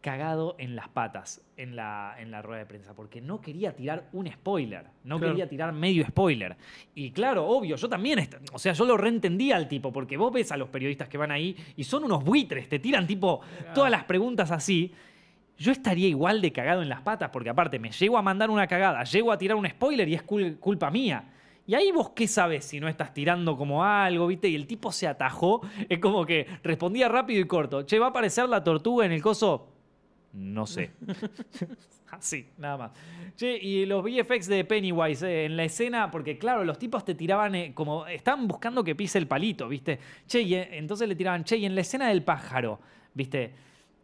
cagado 0.00 0.54
en 0.58 0.76
las 0.76 0.88
patas 0.88 1.42
en 1.58 1.76
la, 1.76 2.16
en 2.18 2.30
la 2.30 2.40
rueda 2.40 2.60
de 2.60 2.66
prensa, 2.66 2.94
porque 2.94 3.20
no 3.20 3.42
quería 3.42 3.76
tirar 3.76 4.08
un 4.14 4.26
spoiler, 4.32 4.86
no 5.04 5.18
Claro. 5.18 5.34
quería 5.34 5.46
tirar 5.46 5.74
medio 5.74 6.06
spoiler. 6.06 6.56
Y 6.94 7.10
claro, 7.10 7.46
obvio, 7.46 7.76
yo 7.76 7.86
también, 7.86 8.26
o 8.54 8.58
sea, 8.58 8.72
yo 8.72 8.86
lo 8.86 8.96
reentendía 8.96 9.56
al 9.56 9.68
tipo, 9.68 9.92
porque 9.92 10.16
vos 10.16 10.32
ves 10.32 10.50
a 10.52 10.56
los 10.56 10.70
periodistas 10.70 11.10
que 11.10 11.18
van 11.18 11.30
ahí 11.30 11.54
y 11.76 11.84
son 11.84 12.04
unos 12.04 12.24
buitres, 12.24 12.66
te 12.66 12.78
tiran 12.78 13.06
tipo 13.06 13.42
todas 13.74 13.90
las 13.90 14.04
preguntas 14.04 14.50
así. 14.50 14.90
Yo 15.60 15.72
estaría 15.72 16.08
igual 16.08 16.40
de 16.40 16.52
cagado 16.52 16.80
en 16.80 16.88
las 16.88 17.02
patas, 17.02 17.28
porque 17.30 17.50
aparte 17.50 17.78
me 17.78 17.90
llego 17.92 18.16
a 18.16 18.22
mandar 18.22 18.48
una 18.48 18.66
cagada, 18.66 19.04
llego 19.04 19.30
a 19.30 19.36
tirar 19.36 19.56
un 19.58 19.68
spoiler 19.68 20.08
y 20.08 20.14
es 20.14 20.26
cul- 20.26 20.58
culpa 20.58 20.90
mía. 20.90 21.22
Y 21.66 21.74
ahí 21.74 21.92
vos 21.92 22.10
qué 22.16 22.26
sabes 22.26 22.64
si 22.64 22.80
no 22.80 22.88
estás 22.88 23.12
tirando 23.12 23.56
como 23.58 23.84
algo, 23.84 24.26
¿viste? 24.26 24.48
Y 24.48 24.54
el 24.54 24.66
tipo 24.66 24.90
se 24.90 25.06
atajó, 25.06 25.60
es 25.86 25.98
como 25.98 26.24
que 26.24 26.46
respondía 26.62 27.08
rápido 27.10 27.42
y 27.42 27.44
corto. 27.46 27.82
Che, 27.82 27.98
¿va 27.98 28.06
a 28.06 28.08
aparecer 28.08 28.48
la 28.48 28.64
tortuga 28.64 29.04
en 29.04 29.12
el 29.12 29.20
coso? 29.20 29.68
No 30.32 30.66
sé. 30.66 30.92
Así, 32.10 32.48
nada 32.56 32.76
más. 32.78 32.90
Che, 33.36 33.56
y 33.56 33.84
los 33.84 34.02
VFX 34.02 34.48
de 34.48 34.64
Pennywise 34.64 35.22
eh, 35.28 35.44
en 35.44 35.56
la 35.58 35.64
escena, 35.64 36.10
porque 36.10 36.38
claro, 36.38 36.64
los 36.64 36.78
tipos 36.78 37.04
te 37.04 37.14
tiraban 37.14 37.54
eh, 37.54 37.72
como. 37.74 38.06
Estaban 38.06 38.48
buscando 38.48 38.82
que 38.82 38.94
pise 38.94 39.18
el 39.18 39.26
palito, 39.28 39.68
¿viste? 39.68 39.98
Che, 40.26 40.40
y, 40.40 40.54
eh, 40.54 40.70
entonces 40.72 41.06
le 41.06 41.14
tiraban, 41.14 41.44
che, 41.44 41.56
y 41.58 41.66
en 41.66 41.74
la 41.74 41.82
escena 41.82 42.08
del 42.08 42.22
pájaro, 42.24 42.80
¿viste? 43.14 43.52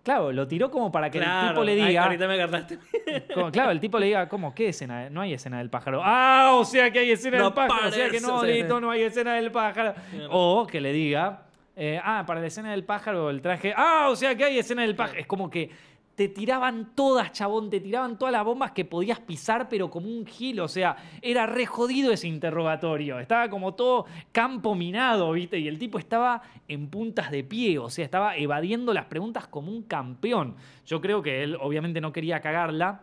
Claro, 0.07 0.30
lo 0.30 0.46
tiró 0.46 0.70
como 0.70 0.92
para 0.92 1.11
que 1.11 1.18
el 1.18 1.24
tipo 1.48 1.64
le 1.64 1.72
Ay, 1.72 1.88
diga. 1.88 2.04
ahorita 2.04 2.28
me 2.28 2.34
agarraste. 2.34 2.78
como- 3.34 3.50
claro, 3.50 3.72
el 3.72 3.80
tipo 3.80 3.98
le 3.98 4.07
diga, 4.07 4.28
¿cómo? 4.28 4.54
¿Qué 4.54 4.68
escena? 4.68 5.11
No 5.11 5.20
hay 5.20 5.32
escena 5.34 5.59
del 5.59 5.68
pájaro. 5.68 6.00
Ah, 6.04 6.52
o 6.54 6.64
sea 6.64 6.92
que 6.92 7.00
hay 7.00 7.11
escena 7.11 7.38
No 7.38 7.46
del 7.46 7.54
pájaro. 7.54 7.88
O 7.88 7.90
sea 7.90 8.09
que 8.09 8.20
no. 8.20 8.44
Lito, 8.44 8.80
no 8.80 8.88
hay 8.92 9.02
escena 9.02 9.34
del 9.34 9.50
pájaro. 9.50 9.94
O 10.30 10.64
que 10.64 10.80
le 10.80 10.92
diga, 10.92 11.42
eh, 11.74 12.00
ah, 12.04 12.22
para 12.24 12.38
la 12.40 12.46
escena 12.46 12.70
del 12.70 12.84
pájaro 12.84 13.30
el 13.30 13.42
traje. 13.42 13.74
Ah, 13.76 14.07
o 14.09 14.14
sea 14.14 14.36
que 14.36 14.44
hay 14.44 14.61
escena 14.61 14.82
del 14.82 14.94
pájaro. 14.94 15.18
Es 15.18 15.26
como 15.26 15.50
que 15.50 15.70
te 16.16 16.28
tiraban 16.28 16.92
todas, 16.94 17.30
chabón, 17.32 17.68
te 17.70 17.78
tiraban 17.78 18.18
todas 18.18 18.32
las 18.32 18.42
bombas 18.42 18.72
que 18.72 18.84
podías 18.86 19.20
pisar, 19.20 19.68
pero 19.68 19.90
como 19.90 20.08
un 20.08 20.26
gil. 20.26 20.60
O 20.60 20.66
sea, 20.68 20.96
era 21.22 21.44
re 21.46 21.66
jodido 21.66 22.10
ese 22.10 22.26
interrogatorio. 22.26 23.20
Estaba 23.20 23.48
como 23.50 23.74
todo 23.74 24.06
campo 24.32 24.74
minado, 24.74 25.30
¿viste? 25.32 25.58
Y 25.58 25.68
el 25.68 25.78
tipo 25.78 25.98
estaba 25.98 26.40
en 26.68 26.88
puntas 26.88 27.30
de 27.30 27.44
pie, 27.44 27.78
o 27.78 27.90
sea, 27.90 28.04
estaba 28.04 28.34
evadiendo 28.36 28.94
las 28.94 29.04
preguntas 29.04 29.46
como 29.46 29.70
un 29.70 29.82
campeón. 29.82 30.56
Yo 30.86 31.00
creo 31.02 31.20
que 31.22 31.42
él 31.42 31.56
obviamente 31.60 32.00
no 32.00 32.12
quería 32.12 32.40
cagarla. 32.40 33.02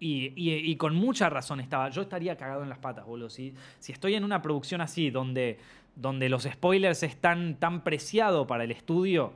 Y, 0.00 0.32
y- 0.36 0.70
y 0.70 0.76
con 0.76 0.94
mucha 0.94 1.28
razón 1.28 1.58
estaba. 1.60 1.88
Yo 1.88 2.02
estaría 2.02 2.36
cagado 2.36 2.62
en 2.62 2.68
las 2.68 2.78
patas, 2.78 3.04
boludo. 3.04 3.30
Si, 3.30 3.52
si 3.80 3.90
estoy 3.92 4.14
en 4.14 4.22
una 4.22 4.42
producción 4.42 4.80
así, 4.80 5.10
donde, 5.10 5.58
donde 5.96 6.28
los 6.28 6.44
spoilers 6.44 7.02
están 7.02 7.56
tan 7.58 7.82
preciados 7.82 8.46
para 8.46 8.62
el 8.64 8.70
estudio 8.70 9.32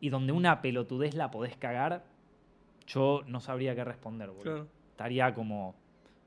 y 0.00 0.10
donde 0.10 0.32
una 0.32 0.60
pelotudez 0.60 1.14
la 1.14 1.30
podés 1.30 1.56
cagar, 1.56 2.04
yo 2.86 3.22
no 3.26 3.40
sabría 3.40 3.74
qué 3.74 3.84
responder, 3.84 4.28
boludo. 4.30 4.42
Claro. 4.42 4.66
Estaría 4.90 5.34
como, 5.34 5.74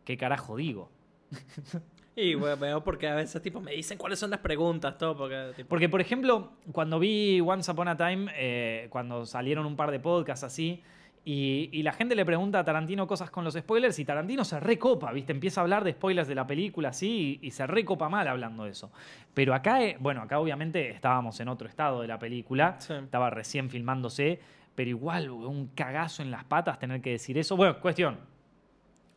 ¿qué 0.04 0.18
carajo 0.18 0.56
digo? 0.56 0.90
Y 2.18 2.34
bueno, 2.36 2.56
veo 2.56 2.82
porque 2.82 3.10
a 3.10 3.16
veces 3.16 3.42
tipo 3.42 3.60
me 3.60 3.74
dicen 3.74 3.98
cuáles 3.98 4.20
son 4.20 4.30
las 4.30 4.40
preguntas, 4.40 4.98
todo, 4.98 5.18
porque 5.18 5.52
tipo, 5.54 5.68
Porque, 5.68 5.90
por 5.90 6.00
ejemplo, 6.00 6.54
cuando 6.72 6.98
vi 6.98 7.42
Once 7.42 7.70
Upon 7.70 7.90
a 7.90 7.98
Time, 7.98 8.32
eh, 8.38 8.88
cuando 8.90 9.26
salieron 9.26 9.66
un 9.66 9.76
par 9.76 9.92
de 9.92 10.00
podcasts 10.00 10.46
así, 10.46 10.82
y, 11.26 11.68
y 11.74 11.84
la 11.84 11.92
gente 11.92 12.16
le 12.16 12.24
pregunta 12.24 12.60
a 12.60 12.64
Tarantino 12.64 13.06
cosas 13.06 13.30
con 13.32 13.44
los 13.44 13.56
spoilers, 13.56 14.00
y 14.00 14.06
Tarantino 14.06 14.46
se 14.46 14.62
recopa, 14.62 15.12
¿viste? 15.12 15.34
Empieza 15.34 15.60
a 15.60 15.64
hablar 15.64 15.84
de 15.84 15.92
spoilers 15.92 16.30
de 16.30 16.36
la 16.36 16.48
película 16.48 16.88
así, 16.90 17.38
y, 17.42 17.48
y 17.48 17.52
se 17.52 17.68
recopa 17.68 18.08
mal 18.08 18.30
hablando 18.30 18.64
de 18.64 18.70
eso. 18.72 18.94
Pero 19.34 19.54
acá, 19.54 19.84
eh, 19.84 19.98
bueno, 20.00 20.22
acá 20.22 20.40
obviamente 20.40 20.92
estábamos 20.92 21.38
en 21.42 21.50
otro 21.50 21.68
estado 21.68 22.00
de 22.02 22.08
la 22.08 22.18
película, 22.18 22.80
Sí. 22.80 22.94
estaba 22.94 23.30
recién 23.30 23.70
filmándose, 23.70 24.40
pero 24.76 24.90
igual, 24.90 25.30
un 25.30 25.68
cagazo 25.68 26.22
en 26.22 26.32
las 26.32 26.44
patas 26.44 26.78
tener 26.80 27.02
que 27.02 27.12
decir 27.12 27.38
eso. 27.38 27.56
Bueno, 27.56 27.80
cuestión. 27.80 28.18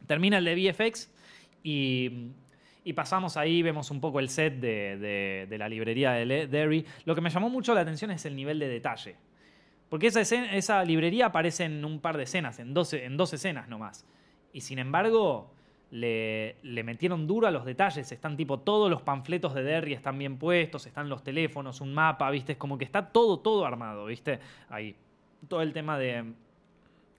Termina 0.07 0.39
el 0.39 0.45
de 0.45 0.55
VFX 0.73 1.11
y, 1.63 2.31
y 2.85 2.93
pasamos 2.95 3.37
ahí, 3.37 3.61
vemos 3.63 3.91
un 3.91 4.01
poco 4.01 4.21
el 4.21 4.29
set 4.31 4.55
de, 4.61 5.47
de- 5.49 5.59
la 5.59 5.69
librería 5.69 6.13
de 6.13 6.47
Derry. 6.47 6.87
Lo 7.05 7.15
que 7.15 7.21
me 7.21 7.29
llamó 7.31 7.51
mucho 7.51 7.75
la 7.75 7.81
atención 7.83 8.11
es 8.11 8.25
el 8.25 8.35
nivel 8.37 8.59
de 8.59 8.69
detalle. 8.69 9.17
Porque 9.89 10.07
esa, 10.07 10.21
esa 10.21 10.85
librería 10.85 11.27
aparece 11.27 11.65
en 11.65 11.85
un 11.85 12.01
par 12.01 12.17
de 12.17 12.25
escenas, 12.25 12.59
en 12.59 12.75
dos, 12.75 12.93
en 12.93 13.19
escenas 13.21 13.69
nomás. 13.69 14.07
Y 14.53 14.61
sin 14.61 14.79
embargo, 14.79 15.51
le, 15.91 16.57
le 16.63 16.85
metieron 16.85 17.27
duro 17.27 17.47
a 17.47 17.51
los 17.51 17.65
detalles. 17.65 18.13
Están 18.13 18.37
tipo, 18.37 18.61
todos 18.61 18.91
los 18.91 19.03
panfletos 19.03 19.55
de 19.55 19.63
Derry 19.63 19.95
están 19.95 20.19
bien 20.19 20.37
puestos, 20.39 20.87
están 20.87 21.09
los 21.09 21.25
teléfonos, 21.25 21.81
un 21.81 21.93
mapa, 21.95 22.31
¿viste? 22.31 22.53
Es 22.53 22.59
como 22.59 22.79
que 22.79 22.85
está 22.85 23.11
todo, 23.11 23.41
todo 23.41 23.67
armado, 23.67 24.07
¿viste? 24.07 24.39
Ahí. 24.69 24.95
Todo 25.47 25.63
el 25.63 25.73
tema 25.73 25.99
de, 25.99 26.25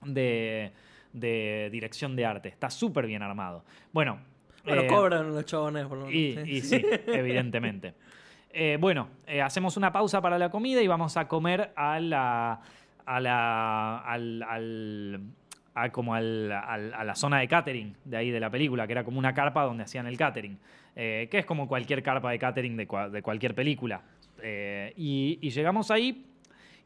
de, 0.02 0.72
de 1.12 1.68
dirección 1.72 2.16
de 2.16 2.26
arte. 2.26 2.48
Está 2.48 2.70
súper 2.70 3.06
bien 3.06 3.22
armado. 3.22 3.64
Bueno. 3.92 4.18
bueno, 4.64 4.82
eh, 4.82 4.86
cobran 4.86 5.32
los 5.34 5.44
chabones, 5.46 5.86
por 5.86 5.98
lo 5.98 6.06
menos. 6.06 6.14
y, 6.14 6.34
sí. 6.34 6.50
y 6.50 6.60
sí, 6.60 6.86
evidentemente. 7.06 7.94
Eh, 8.52 8.76
bueno, 8.80 9.08
eh, 9.26 9.40
hacemos 9.40 9.76
una 9.76 9.92
pausa 9.92 10.20
para 10.20 10.38
la 10.38 10.50
comida 10.50 10.82
y 10.82 10.86
vamos 10.86 11.16
a 11.16 11.28
comer 11.28 11.72
a 11.76 12.00
la. 12.00 12.60
a 13.06 13.20
la. 13.20 13.98
al. 13.98 14.42
al- 14.42 15.20
a 15.72 15.88
como 15.92 16.14
al- 16.14 16.50
al- 16.50 16.92
a 16.92 17.04
la 17.04 17.14
zona 17.14 17.38
de 17.38 17.46
catering 17.46 17.94
de 18.04 18.16
ahí 18.16 18.30
de 18.32 18.40
la 18.40 18.50
película, 18.50 18.86
que 18.88 18.92
era 18.92 19.04
como 19.04 19.20
una 19.20 19.32
carpa 19.32 19.62
donde 19.62 19.84
hacían 19.84 20.06
el 20.08 20.16
catering. 20.18 20.58
eh, 20.96 21.28
que 21.30 21.38
es 21.38 21.46
como 21.46 21.68
cualquier 21.68 22.02
carpa 22.02 22.32
de 22.32 22.40
catering 22.40 22.76
de, 22.76 22.88
cua- 22.88 23.08
de 23.08 23.22
cualquier 23.22 23.54
película. 23.54 24.02
Y, 24.42 25.38
y 25.40 25.50
llegamos 25.50 25.90
ahí 25.92 26.26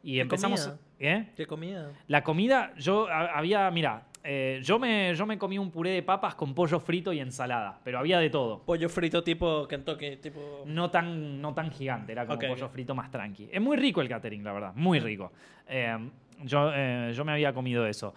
y 0.03 0.14
¿Qué 0.16 0.20
empezamos. 0.20 0.61
comida? 0.66 0.78
¿Eh? 0.99 1.26
¿Qué 1.36 1.47
comida? 1.47 1.90
La 2.07 2.22
comida, 2.22 2.72
yo 2.76 3.09
había, 3.09 3.70
mira, 3.70 4.07
eh, 4.26 4.61
yo, 4.62 4.78
me, 4.78 5.14
yo 5.14 5.26
me 5.26 5.36
comí 5.36 5.59
un 5.59 5.70
puré 5.70 5.90
de 5.90 6.03
papas 6.03 6.34
con 6.34 6.55
pollo 6.55 6.80
frito 6.80 7.12
y 7.12 7.20
ensalada, 7.20 7.78
pero 7.84 7.99
había 7.99 8.18
de 8.18 8.30
todo. 8.30 8.62
Pollo 8.62 8.88
frito 8.88 9.22
tipo 9.22 9.68
Kentucky, 9.68 10.16
tipo... 10.16 10.62
No 10.66 10.90
tan, 10.90 11.42
no 11.42 11.53
tan 11.53 11.70
gigante, 11.70 12.12
era 12.12 12.26
como 12.26 12.38
pollo 12.40 12.68
frito 12.70 12.95
más 12.95 13.11
tranqui. 13.11 13.51
Es 13.53 13.61
muy 13.61 13.76
rico 13.76 14.01
el 14.01 14.09
catering, 14.09 14.42
la 14.42 14.53
verdad, 14.53 14.72
muy 14.76 14.99
rico. 14.99 15.30
Eh, 15.68 16.09
yo, 16.42 16.70
eh, 16.74 17.12
yo 17.14 17.24
me 17.24 17.32
había 17.32 17.53
comido 17.53 17.86
eso. 17.86 18.14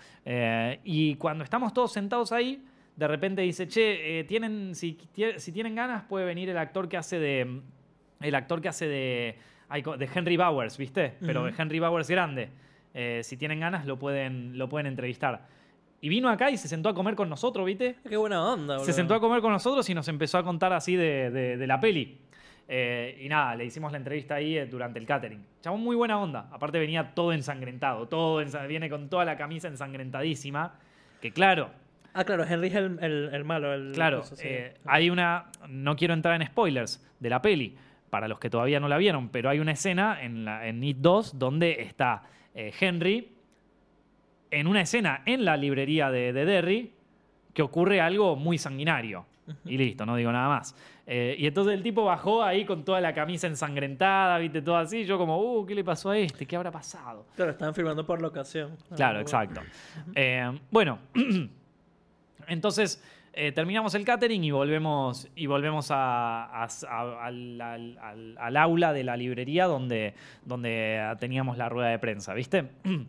Y 0.86 1.15
cuando 1.15 1.43
estamos 1.43 1.73
todos 1.73 1.91
sentados 1.91 2.32
ahí, 2.32 2.63
de 2.95 3.07
repente 3.07 3.41
dice, 3.41 3.67
che, 3.67 4.23
tienen, 4.30 4.75
si, 4.75 4.97
si 5.36 5.51
tienen 5.51 5.75
ganas, 5.75 6.03
puede 6.03 6.25
venir 6.25 6.49
el 6.49 6.57
actor 6.57 6.88
que 6.88 6.97
hace 6.97 7.19
de. 7.19 7.61
El 8.21 8.34
actor 8.34 8.61
que 8.61 8.69
hace 8.69 8.88
de. 8.88 9.36
de 9.69 10.09
Henry 10.15 10.38
Bowers, 10.38 10.78
¿viste? 10.78 11.15
Pero 11.19 11.43
de. 11.43 11.53
Henry 11.55 11.80
Bowers 11.80 12.09
grande. 12.09 12.49
Eh, 13.00 13.22
si 13.24 13.38
tienen 13.38 13.60
ganas, 13.60 13.86
lo 13.86 14.00
pueden, 14.00 14.58
lo 14.58 14.68
pueden 14.70 14.88
entrevistar. 14.88 15.45
Y 16.02 16.10
vino 16.10 16.30
acá 16.30 16.50
y 16.50 16.58
se 16.58 16.68
sentó 16.68 16.89
a 16.89 16.93
comer 16.95 17.16
con 17.16 17.30
nosotros, 17.30 17.64
¿viste? 17.66 17.95
Qué 18.10 18.18
buena 18.18 18.43
onda, 18.43 18.74
boludo. 18.76 18.86
Se 18.86 18.93
sentó 18.93 19.14
a 19.14 19.20
comer 19.20 19.39
con 19.41 19.52
nosotros 19.52 19.88
y 19.89 19.93
nos 19.93 20.08
empezó 20.08 20.38
a 20.39 20.43
contar 20.43 20.74
así 20.74 20.95
de, 20.95 21.30
de- 21.30 21.58
de 21.58 21.68
la 21.68 21.80
peli. 21.80 22.18
Eh, 22.68 23.20
y 23.24 23.30
nada, 23.30 23.56
le 23.56 23.66
hicimos 23.66 23.91
la 23.91 23.98
entrevista 23.98 24.36
ahí 24.36 24.58
eh, 24.58 24.66
durante 24.66 25.00
el 25.00 25.06
catering. 25.06 25.45
Chabón, 25.62 25.82
muy 25.82 25.95
buena 25.95 26.20
onda. 26.20 26.50
Aparte 26.52 26.80
venía 26.80 27.14
todo 27.14 27.32
ensangrentado, 27.34 28.08
todo 28.08 28.43
viene 28.68 28.89
con 28.89 29.10
toda 29.10 29.26
la 29.26 29.38
camisa 29.38 29.68
ensangrentadísima. 29.70 30.74
Que 31.22 31.32
claro, 31.32 31.70
Ah, 32.14 32.24
claro, 32.24 32.43
Henry 32.45 32.70
es 32.70 32.74
el, 32.76 32.98
el, 33.02 33.30
el 33.32 33.43
malo. 33.45 33.74
El, 33.76 33.91
claro, 33.93 34.22
eso, 34.22 34.36
sí. 34.36 34.43
eh, 34.48 34.74
hay 34.86 35.12
una... 35.12 35.52
No 35.70 35.95
quiero 35.95 36.16
entrar 36.16 36.39
en 36.41 36.48
spoilers 36.48 37.06
de 37.20 37.30
la 37.30 37.43
peli, 37.43 37.76
para 38.10 38.28
los 38.28 38.39
que 38.39 38.50
todavía 38.50 38.80
no 38.80 38.88
la 38.88 38.98
vieron, 38.98 39.30
pero 39.30 39.50
hay 39.52 39.60
una 39.60 39.74
escena 39.74 40.20
en, 40.24 40.43
la, 40.43 40.68
en 40.68 40.84
It 40.84 40.98
2 41.00 41.38
donde 41.38 41.80
está 41.84 42.24
eh, 42.58 42.74
Henry 42.80 43.32
en 44.51 44.68
una 44.68 44.82
escena 44.82 45.22
en 45.26 45.45
la 45.45 45.55
librería 45.55 46.10
de, 46.10 46.34
de 46.34 46.43
Derry 46.45 46.91
que 47.53 47.62
ocurre 47.62 48.01
algo 48.01 48.36
muy 48.36 48.58
sanguinario. 48.58 49.26
Y 49.64 49.78
listo, 49.78 50.05
no 50.05 50.18
digo 50.18 50.30
nada 50.32 50.49
más. 50.49 50.76
Eh, 51.05 51.36
y 51.39 51.47
entonces 51.47 51.74
el 51.74 51.82
tipo 51.82 52.03
bajó 52.03 52.43
ahí 52.43 52.66
con 52.66 52.84
toda 52.84 52.99
la 52.99 53.14
camisa 53.14 53.47
ensangrentada, 53.47 54.38
viste, 54.39 54.62
todo 54.62 54.76
así. 54.76 55.05
Yo 55.05 55.18
como, 55.18 55.38
uh, 55.39 55.66
¿qué 55.66 55.74
le 55.74 55.86
pasó 55.86 56.10
a 56.10 56.18
este? 56.18 56.45
¿Qué 56.45 56.58
habrá 56.58 56.70
pasado? 56.70 57.26
Claro, 57.36 57.51
estaban 57.51 57.74
filmando 57.74 58.05
por 58.05 58.22
locación. 58.22 58.76
Claro, 58.93 59.20
Ah, 59.20 59.22
exacto. 59.22 59.62
Eh, 60.16 60.60
bueno, 60.70 60.99
entonces 62.47 63.01
eh, 63.38 63.52
terminamos 63.52 63.94
el 63.96 64.04
catering 64.04 64.44
y 64.44 64.52
volvemos, 64.52 65.30
y 65.36 65.46
volvemos 65.46 65.92
a- 65.92 66.46
a- 66.46 66.68
a- 66.90 67.26
al, 67.26 67.62
al- 67.62 67.98
al- 68.00 68.38
al 68.38 68.58
aula 68.58 68.94
de 68.94 69.04
la 69.04 69.16
librería 69.16 69.66
donde, 69.66 70.14
donde 70.44 71.16
teníamos 71.20 71.58
la 71.58 71.70
rueda 71.70 71.90
de 71.90 72.00
prensa, 72.00 72.34
¿viste? 72.34 72.70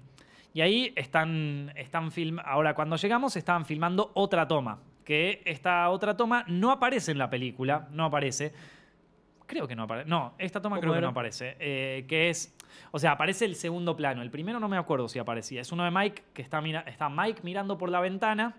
Y 0.54 0.62
ahí 0.62 0.92
están, 0.96 1.72
están 1.76 2.10
film 2.10 2.38
ahora 2.44 2.74
cuando 2.74 2.96
llegamos 2.96 3.36
estaban 3.36 3.64
filmando 3.66 4.10
otra 4.14 4.48
toma, 4.48 4.80
que 5.04 5.40
esta 5.44 5.88
otra 5.90 6.16
toma 6.16 6.44
no 6.48 6.72
aparece 6.72 7.12
en 7.12 7.18
la 7.18 7.30
película, 7.30 7.86
no 7.92 8.06
aparece. 8.06 8.52
Creo 9.46 9.68
que 9.68 9.76
no 9.76 9.84
aparece. 9.84 10.08
No, 10.08 10.34
esta 10.38 10.60
toma 10.60 10.76
¿Cómo 10.76 10.80
creo 10.82 10.94
que 10.94 11.00
no 11.02 11.08
aparece. 11.08 11.56
eh, 11.60 12.06
que 12.08 12.30
es. 12.30 12.56
O 12.90 12.98
sea, 12.98 13.12
aparece 13.12 13.44
el 13.44 13.54
segundo 13.54 13.94
plano. 13.94 14.20
El 14.22 14.30
primero 14.30 14.58
no 14.58 14.68
me 14.68 14.78
acuerdo 14.78 15.06
si 15.08 15.18
aparecía. 15.18 15.60
Es 15.60 15.70
uno 15.70 15.84
de 15.84 15.90
Mike 15.90 16.24
que 16.32 16.42
está, 16.42 16.60
mira- 16.60 16.80
está 16.88 17.08
Mike 17.08 17.40
mirando 17.44 17.78
por 17.78 17.90
la 17.90 18.00
ventana. 18.00 18.56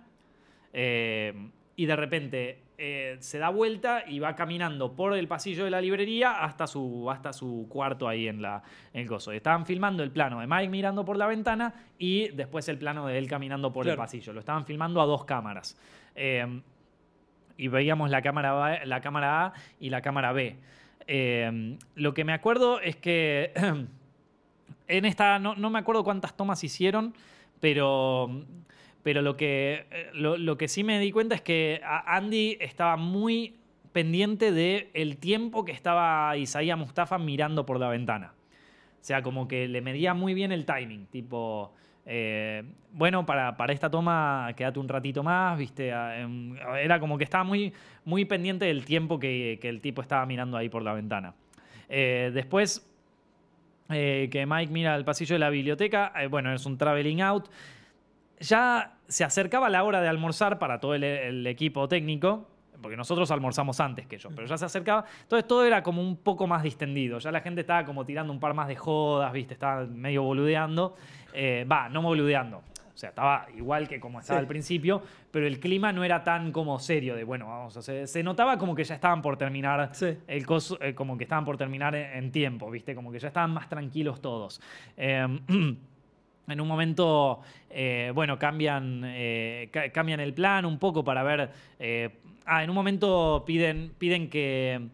eh, 0.72 1.50
y 1.80 1.86
de 1.86 1.96
repente 1.96 2.60
eh, 2.78 3.16
se 3.22 3.38
da 3.38 3.48
vuelta 3.48 4.04
y 4.06 4.20
va 4.20 4.36
caminando 4.36 4.92
por 4.98 5.14
el 5.14 5.30
pasillo 5.30 5.64
de 5.64 5.70
la 5.72 5.80
librería 5.80 6.44
hasta 6.44 6.68
su, 6.68 7.10
hasta 7.10 7.32
su 7.32 7.68
cuarto 7.70 8.06
ahí 8.06 8.28
en, 8.28 8.42
la, 8.42 8.62
en 8.92 9.04
el 9.04 9.08
coso. 9.08 9.32
Estaban 9.32 9.66
filmando 9.66 10.04
el 10.04 10.12
plano 10.12 10.42
de 10.42 10.48
Mike 10.48 10.68
mirando 10.68 11.06
por 11.06 11.16
la 11.16 11.26
ventana 11.28 11.74
y 11.98 12.28
después 12.30 12.68
el 12.68 12.78
plano 12.78 13.08
de 13.08 13.18
él 13.18 13.28
caminando 13.30 13.72
por 13.72 13.86
el 13.88 13.92
pasillo. 13.98 14.34
Lo 14.34 14.42
estaban 14.42 14.66
filmando 14.66 15.00
a 15.02 15.06
dos 15.06 15.24
cámaras. 15.24 15.78
Eh, 16.16 16.62
y 17.56 17.68
veíamos 17.70 18.10
la 18.10 18.22
cámara, 18.22 18.66
A- 18.66 18.86
la 18.86 19.00
cámara 19.00 19.46
A 19.46 19.54
y 19.80 19.90
la 19.90 20.02
cámara 20.02 20.34
B. 20.34 20.58
Eh, 21.08 21.78
lo 21.96 22.14
que 22.14 22.26
me 22.26 22.34
acuerdo 22.34 22.82
es 22.82 22.98
que 22.98 23.54
en 24.90 25.06
esta, 25.06 25.40
no, 25.40 25.56
no 25.56 25.70
me 25.70 25.80
acuerdo 25.80 26.04
cuántas 26.04 26.36
tomas 26.36 26.62
hicieron, 26.62 27.14
pero, 27.62 28.44
pero 29.04 29.22
lo, 29.22 29.38
que, 29.38 29.88
eh, 29.92 30.10
lo, 30.14 30.58
que 30.58 30.68
sí 30.68 30.84
me 30.84 31.00
di 31.00 31.12
cuenta 31.12 31.36
es 31.36 31.42
que 31.42 31.82
Andy 31.84 32.58
estaba 32.60 32.98
muy 32.98 33.56
pendiente 33.92 34.52
del 34.52 34.90
el 34.94 35.18
tiempo 35.18 35.66
que 35.66 35.72
estaba 35.72 36.36
Isaías 36.38 36.78
Mustafa 36.78 37.18
mirando 37.18 37.66
por 37.66 37.80
la 37.80 37.90
ventana. 37.90 38.34
O 39.02 39.04
sea, 39.04 39.22
como 39.24 39.48
que 39.48 39.68
le 39.68 39.82
medía 39.82 40.14
muy 40.14 40.34
bien 40.34 40.52
el 40.52 40.66
timing, 40.66 41.06
tipo, 41.08 41.74
eh, 42.06 42.64
bueno, 42.92 43.26
para, 43.26 43.56
para 43.56 43.72
esta 43.72 43.90
toma 43.90 44.52
quédate 44.58 44.80
un 44.80 44.90
ratito 44.90 45.24
más, 45.24 45.58
viste, 45.58 45.90
em, 45.90 46.58
era 46.78 47.00
como 47.00 47.18
que 47.18 47.24
estaba 47.24 47.46
muy, 47.46 47.74
muy 48.04 48.26
pendiente 48.26 48.66
del 48.66 48.84
tiempo 48.84 49.18
que, 49.18 49.58
que 49.62 49.70
el 49.70 49.80
tipo 49.80 50.02
estaba 50.02 50.26
mirando 50.26 50.58
ahí 50.58 50.68
por 50.68 50.84
la 50.84 50.94
ventana. 50.94 51.34
Eh, 51.88 52.32
después, 52.34 52.86
que 53.88 54.46
Mike 54.48 54.72
mira 54.72 54.94
al 54.94 55.04
pasillo 55.04 55.34
de 55.34 55.40
la 55.40 55.50
biblioteca, 55.50 56.14
bueno, 56.30 56.54
es 56.54 56.66
un 56.68 56.78
traveling 56.78 57.22
out. 57.22 57.50
Ya 58.40 58.98
se 59.08 59.24
acercaba 59.24 59.70
la 59.70 59.84
hora 59.84 60.02
de 60.02 60.08
almorzar 60.08 60.60
para 60.60 60.80
todo 60.80 60.96
el, 60.96 61.04
el 61.04 61.46
equipo 61.48 61.88
técnico, 61.88 62.48
porque 62.82 62.96
nosotros 62.96 63.30
almorzamos 63.32 63.80
antes 63.82 64.08
que 64.08 64.16
ellos, 64.16 64.32
pero 64.36 64.48
ya 64.48 64.58
se 64.58 64.66
acercaba. 64.66 65.04
Entonces 65.24 65.46
todo 65.48 65.66
era 65.66 65.84
como 65.84 66.02
un 66.02 66.16
poco 66.16 66.48
más 66.48 66.64
distendido. 66.64 67.20
Ya 67.20 67.32
la 67.32 67.42
gente 67.42 67.62
estaba 67.62 67.84
como 67.84 68.06
tirando 68.06 68.32
un 68.32 68.40
par 68.40 68.54
más 68.54 68.68
de 68.70 68.76
jodas, 68.78 69.34
¿viste? 69.34 69.54
Estaba 69.54 69.86
medio 69.86 70.24
boludeando. 70.24 70.96
Eh, 71.34 71.66
Va, 71.70 71.90
no 71.90 72.02
boludeando. 72.02 72.60
O 72.94 72.98
sea, 73.00 73.10
estaba 73.10 73.48
igual 73.56 73.88
que 73.88 74.00
como 74.00 74.20
estaba 74.20 74.40
Sí. 74.40 74.44
al 74.44 74.48
principio, 74.48 75.02
pero 75.32 75.48
el 75.48 75.60
clima 75.60 75.92
no 75.94 76.04
era 76.04 76.24
tan 76.24 76.52
como 76.52 76.80
serio 76.80 77.16
de, 77.16 77.24
bueno, 77.24 77.48
vamos 77.48 77.76
a 77.76 77.80
hacer. 77.80 78.08
Se 78.08 78.24
notaba 78.24 78.58
como 78.58 78.76
que 78.76 78.84
ya 78.84 78.96
estaban 78.96 79.22
por 79.22 79.38
terminar 79.38 79.90
Sí. 79.94 80.18
el 80.28 80.46
coso, 80.46 80.78
eh, 80.82 80.94
como 80.96 81.18
que 81.18 81.24
estaban 81.26 81.46
por 81.46 81.56
terminar 81.58 81.96
en, 81.96 82.12
en 82.26 82.32
tiempo, 82.32 82.70
¿viste? 82.72 82.96
Como 82.96 83.12
que 83.12 83.20
ya 83.20 83.28
estaban 83.30 83.52
más 83.52 83.68
tranquilos 83.70 84.22
todos. 84.22 84.62
Eh, 84.98 85.28
en 86.50 86.62
un 86.62 86.68
momento, 86.68 87.42
eh, 87.70 88.12
bueno, 88.14 88.38
cambian, 88.40 89.04
eh, 89.06 89.70
ca- 89.72 89.90
cambian 89.92 90.20
el 90.20 90.34
plan 90.34 90.66
un 90.66 90.80
poco 90.80 91.04
para 91.04 91.24
ver. 91.24 91.50
eh, 91.80 92.10
ah, 92.46 92.64
en 92.64 92.70
un 92.70 92.76
momento 92.76 93.44
piden, 93.46 93.92
piden 93.98 94.30
que, 94.30 94.88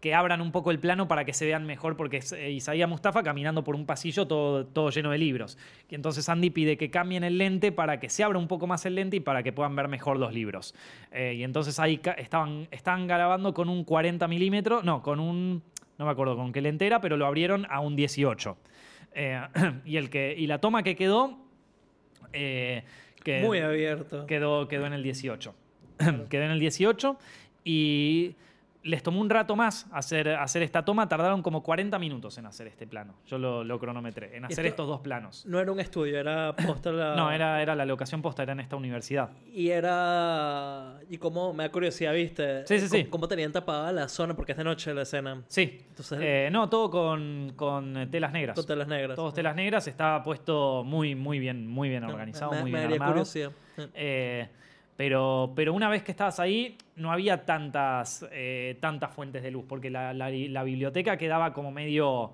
que 0.00 0.14
abran 0.14 0.40
un 0.40 0.52
poco 0.52 0.70
el 0.70 0.78
plano 0.78 1.08
para 1.08 1.24
que 1.24 1.32
se 1.32 1.46
vean 1.46 1.64
mejor, 1.66 1.96
porque 1.96 2.18
es 2.18 2.32
Isaías 2.32 2.88
Mustafa 2.88 3.22
caminando 3.22 3.64
por 3.64 3.74
un 3.74 3.86
pasillo 3.86 4.26
todo, 4.26 4.66
todo 4.66 4.90
lleno 4.90 5.10
de 5.10 5.18
libros. 5.18 5.56
Y 5.88 5.94
entonces 5.94 6.28
Andy 6.28 6.50
pide 6.50 6.76
que 6.76 6.90
cambien 6.90 7.24
el 7.24 7.38
lente 7.38 7.72
para 7.72 7.98
que 8.00 8.08
se 8.10 8.22
abra 8.24 8.38
un 8.38 8.48
poco 8.48 8.66
más 8.66 8.84
el 8.86 8.94
lente 8.96 9.16
y 9.16 9.20
para 9.20 9.42
que 9.42 9.52
puedan 9.52 9.74
ver 9.76 9.88
mejor 9.88 10.18
los 10.18 10.32
libros. 10.34 10.74
Y 11.12 11.42
entonces 11.42 11.78
ahí 11.80 12.00
estaban, 12.18 12.68
estaban 12.70 13.06
grabando 13.06 13.54
con 13.54 13.68
un 13.68 13.84
40 13.84 14.28
milímetros, 14.28 14.84
no, 14.84 15.02
con 15.02 15.18
un, 15.18 15.62
no 15.98 16.04
me 16.04 16.10
acuerdo 16.10 16.36
con 16.36 16.52
qué 16.52 16.60
lente 16.60 16.86
era, 16.86 17.00
pero 17.00 17.16
lo 17.16 17.26
abrieron 17.26 17.66
a 17.70 17.80
un 17.80 17.96
18. 17.96 18.56
Eh, 19.16 19.40
y, 19.86 19.96
el 19.96 20.10
que, 20.10 20.34
y 20.36 20.46
la 20.46 20.60
toma 20.60 20.82
que 20.82 20.94
quedó... 20.94 21.38
eh, 22.32 22.84
que- 23.24 23.40
Muy 23.40 23.58
abierto. 23.58 24.26
quedó, 24.26 24.68
quedó 24.68 24.86
en 24.86 24.92
el 24.92 25.02
18. 25.02 25.54
quedó 26.30 26.42
en 26.44 26.50
el 26.50 26.60
18 26.60 27.18
y 27.64 28.34
les 28.86 29.02
tomó 29.02 29.20
un 29.20 29.28
rato 29.28 29.56
más 29.56 29.86
hacer, 29.92 30.28
hacer 30.30 30.62
esta 30.62 30.84
toma. 30.84 31.08
Tardaron 31.08 31.42
como 31.42 31.62
40 31.62 31.98
minutos 31.98 32.38
en 32.38 32.46
hacer 32.46 32.66
este 32.68 32.86
plano. 32.86 33.14
Yo 33.26 33.36
lo, 33.38 33.62
lo 33.64 33.78
cronometré, 33.78 34.36
en 34.36 34.44
hacer 34.44 34.64
esto- 34.66 34.82
estos 34.84 34.88
dos 34.88 35.00
planos. 35.00 35.44
No 35.46 35.60
era 35.60 35.70
un 35.72 35.80
estudio, 35.80 36.18
era 36.18 36.54
posta 36.56 36.90
la... 36.92 37.14
No, 37.16 37.30
era, 37.30 37.60
era 37.60 37.74
la 37.74 37.84
locación 37.84 38.22
posta, 38.22 38.42
era 38.44 38.52
en 38.52 38.60
esta 38.60 38.76
universidad. 38.76 39.30
Y 39.52 39.70
era... 39.70 40.98
Y 41.08 41.18
cómo, 41.18 41.52
me 41.52 41.64
da 41.64 41.70
curiosidad, 41.72 42.12
¿viste? 42.14 42.66
Sí, 42.66 42.78
sí, 42.80 42.88
¿Cómo, 42.88 43.02
sí. 43.02 43.08
cómo 43.10 43.28
tenían 43.28 43.52
tapada 43.52 43.92
la 43.92 44.08
zona? 44.08 44.34
Porque 44.34 44.52
es 44.52 44.58
de 44.58 44.64
noche 44.64 44.92
la 44.94 45.02
escena. 45.02 45.42
Sí. 45.48 45.78
Entonces, 45.88 46.18
Eh, 46.22 46.48
no, 46.52 46.68
todo 46.68 46.90
con, 46.90 47.52
con 47.56 48.08
telas 48.10 48.32
negras. 48.32 48.54
con 48.56 48.66
telas 48.66 48.88
negras. 48.88 49.16
Todos 49.16 49.34
telas 49.34 49.54
negras. 49.56 49.86
Estaba 49.88 50.22
puesto 50.22 50.84
muy, 50.84 51.14
muy 51.14 51.38
bien, 51.38 51.66
muy 51.66 51.88
bien 51.88 52.02
No, 52.02 52.08
organizado, 52.08 52.52
me, 52.52 52.60
muy 52.62 52.72
me 52.72 52.78
bien 52.78 52.82
daría 52.90 52.94
armado. 52.96 53.12
curiosidad. 53.12 53.52
Eh, 53.94 54.48
pero, 54.96 55.52
pero 55.54 55.74
una 55.74 55.88
vez 55.88 56.02
que 56.02 56.10
estabas 56.12 56.40
ahí, 56.40 56.76
no 56.96 57.12
había 57.12 57.44
tantas, 57.44 58.26
eh, 58.32 58.78
tantas 58.80 59.12
fuentes 59.12 59.42
de 59.42 59.50
luz, 59.50 59.64
porque 59.68 59.90
la, 59.90 60.12
la- 60.14 60.30
la 60.30 60.62
biblioteca 60.64 61.16
quedaba 61.16 61.52
como 61.52 61.70
medio. 61.70 62.32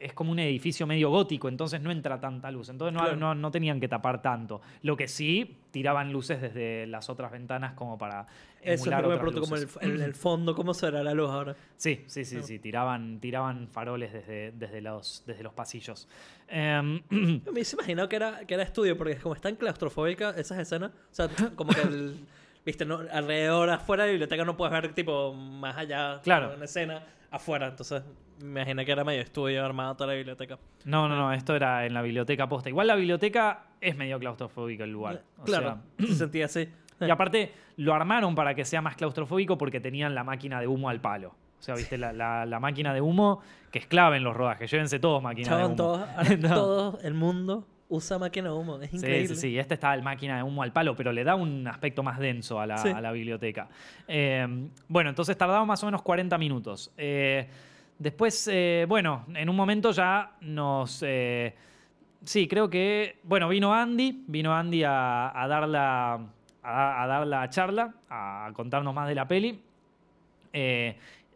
Es 0.00 0.12
como 0.12 0.32
un 0.32 0.38
edificio 0.38 0.86
medio 0.86 1.08
gótico, 1.10 1.48
entonces 1.48 1.80
no 1.80 1.90
entra 1.90 2.20
tanta 2.20 2.50
luz. 2.50 2.68
Entonces 2.68 2.92
no, 2.92 3.00
Claro. 3.00 3.16
no, 3.16 3.34
no 3.34 3.50
tenían 3.50 3.80
que 3.80 3.88
tapar 3.88 4.20
tanto. 4.20 4.60
Lo 4.82 4.96
que 4.96 5.08
sí, 5.08 5.56
tiraban 5.70 6.12
luces 6.12 6.40
desde 6.42 6.86
las 6.86 7.08
otras 7.08 7.30
ventanas 7.32 7.72
como 7.74 7.96
para. 7.96 8.26
Eso 8.60 8.84
es 8.90 8.96
lo 8.96 9.02
que 9.02 9.08
me 9.08 9.16
pregunto, 9.16 9.40
como 9.42 9.56
el, 9.56 9.62
luces. 9.62 9.82
el- 9.82 10.14
fondo, 10.14 10.54
¿cómo 10.54 10.74
será 10.74 11.02
la 11.02 11.14
luz 11.14 11.30
ahora? 11.30 11.54
Sí, 11.76 12.02
sí, 12.06 12.24
sí, 12.24 12.36
No. 12.36 12.42
sí. 12.42 12.58
Tiraban, 12.58 13.18
tiraban 13.20 13.68
faroles 13.68 14.12
desde, 14.12 14.52
desde, 14.52 14.80
los, 14.80 15.22
desde 15.26 15.42
los 15.42 15.52
pasillos. 15.54 16.08
Em, 16.48 17.00
Me 17.10 17.40
hubiese 17.50 17.76
imaginado 17.76 18.08
que 18.08 18.16
era, 18.16 18.46
que 18.46 18.54
era 18.54 18.62
estudio, 18.62 18.96
porque 18.98 19.16
como 19.16 19.34
están 19.34 19.56
claustrofóbicas 19.56 20.36
esas 20.36 20.58
escenas, 20.58 20.90
o 20.90 21.14
sea, 21.14 21.28
como 21.56 21.72
que 21.72 21.80
el, 21.82 22.16
viste, 22.66 22.84
no, 22.84 23.00
alrededor, 23.12 23.70
afuera 23.70 24.02
de 24.04 24.08
la 24.08 24.12
biblioteca 24.12 24.44
no 24.44 24.56
puedes 24.56 24.72
ver 24.72 24.92
tipo 24.94 25.32
más 25.34 25.76
allá, 25.76 26.20
Claro. 26.22 26.54
una 26.56 26.64
escena 26.64 27.02
afuera, 27.34 27.66
entonces 27.68 28.02
me 28.40 28.60
imaginé 28.62 28.84
que 28.84 28.92
era 28.92 29.04
medio 29.04 29.20
estudio 29.22 29.64
armado 29.64 29.94
toda 29.94 30.08
la 30.08 30.14
biblioteca. 30.14 30.58
No, 30.84 31.08
no, 31.08 31.16
no, 31.16 31.32
esto 31.32 31.54
era 31.54 31.86
en 31.86 31.94
la 31.94 32.02
biblioteca 32.02 32.48
posta. 32.48 32.68
Igual 32.68 32.86
la 32.86 32.94
biblioteca 32.96 33.64
es 33.80 33.96
medio 33.96 34.18
claustrofóbica 34.18 34.84
el 34.84 34.90
lugar. 34.90 35.22
O 35.38 35.44
claro, 35.44 35.78
se 35.98 36.14
sentía 36.14 36.46
así. 36.46 36.68
sea, 36.98 37.08
y 37.08 37.10
aparte 37.10 37.52
lo 37.76 37.94
armaron 37.94 38.34
para 38.34 38.54
que 38.54 38.64
sea 38.64 38.80
más 38.82 38.96
claustrofóbico 38.96 39.56
porque 39.58 39.80
tenían 39.80 40.14
la 40.14 40.24
máquina 40.24 40.60
de 40.60 40.66
humo 40.66 40.88
al 40.88 41.00
palo. 41.00 41.34
O 41.58 41.62
sea, 41.64 41.74
viste, 41.76 41.96
la, 41.96 42.12
la- 42.12 42.44
la 42.44 42.60
máquina 42.60 42.92
de 42.92 43.00
humo 43.00 43.40
que 43.70 43.78
es 43.78 43.86
clave 43.86 44.16
en 44.18 44.24
los 44.24 44.36
rodajes. 44.36 44.70
Llévense 44.70 44.98
todos 44.98 45.22
máquina 45.22 45.56
de 45.56 45.64
humo. 45.64 45.74
todos, 45.76 46.00
No. 46.40 46.48
todo 46.54 46.98
el 47.02 47.14
mundo 47.14 47.66
usa 47.88 48.18
máquina 48.18 48.48
de 48.48 48.54
humo, 48.54 48.80
es 48.80 48.90
Sí, 48.90 48.96
increíble. 48.96 49.28
sí, 49.28 49.36
sí. 49.36 49.58
Este 49.58 49.74
está 49.74 49.92
el 49.94 50.02
máquina 50.02 50.36
de 50.38 50.42
humo 50.42 50.62
al 50.62 50.72
palo, 50.72 50.96
pero 50.96 51.12
le 51.12 51.22
da 51.24 51.34
un 51.34 51.66
aspecto 51.68 52.02
más 52.02 52.18
denso 52.18 52.58
a 52.60 52.66
la, 52.66 52.78
Sí. 52.78 52.88
a 52.88 53.00
la 53.00 53.12
biblioteca. 53.12 53.68
Eh, 54.08 54.46
bueno, 54.88 55.10
entonces 55.10 55.36
tardaba 55.36 55.64
más 55.64 55.82
o 55.82 55.86
menos 55.86 56.02
40 56.02 56.36
minutos. 56.38 56.92
Eh, 56.96 57.46
después, 57.98 58.48
eh, 58.52 58.86
bueno, 58.88 59.26
en 59.34 59.48
un 59.48 59.56
momento 59.56 59.90
ya 59.92 60.32
nos. 60.40 61.04
sí, 62.24 62.48
creo 62.48 62.68
que. 62.70 63.18
Bueno, 63.22 63.48
vino 63.48 63.74
Andy, 63.74 64.24
vino 64.26 64.54
Andy 64.54 64.82
a, 64.84 65.40
a 65.40 65.46
dar 65.46 65.68
la. 65.68 66.20
A, 66.66 67.02
a 67.02 67.06
dar 67.06 67.26
la 67.26 67.50
charla, 67.50 67.92
a 68.08 68.50
contarnos 68.54 68.94
más 68.94 69.06
de 69.06 69.14
la 69.14 69.28
peli. 69.28 69.60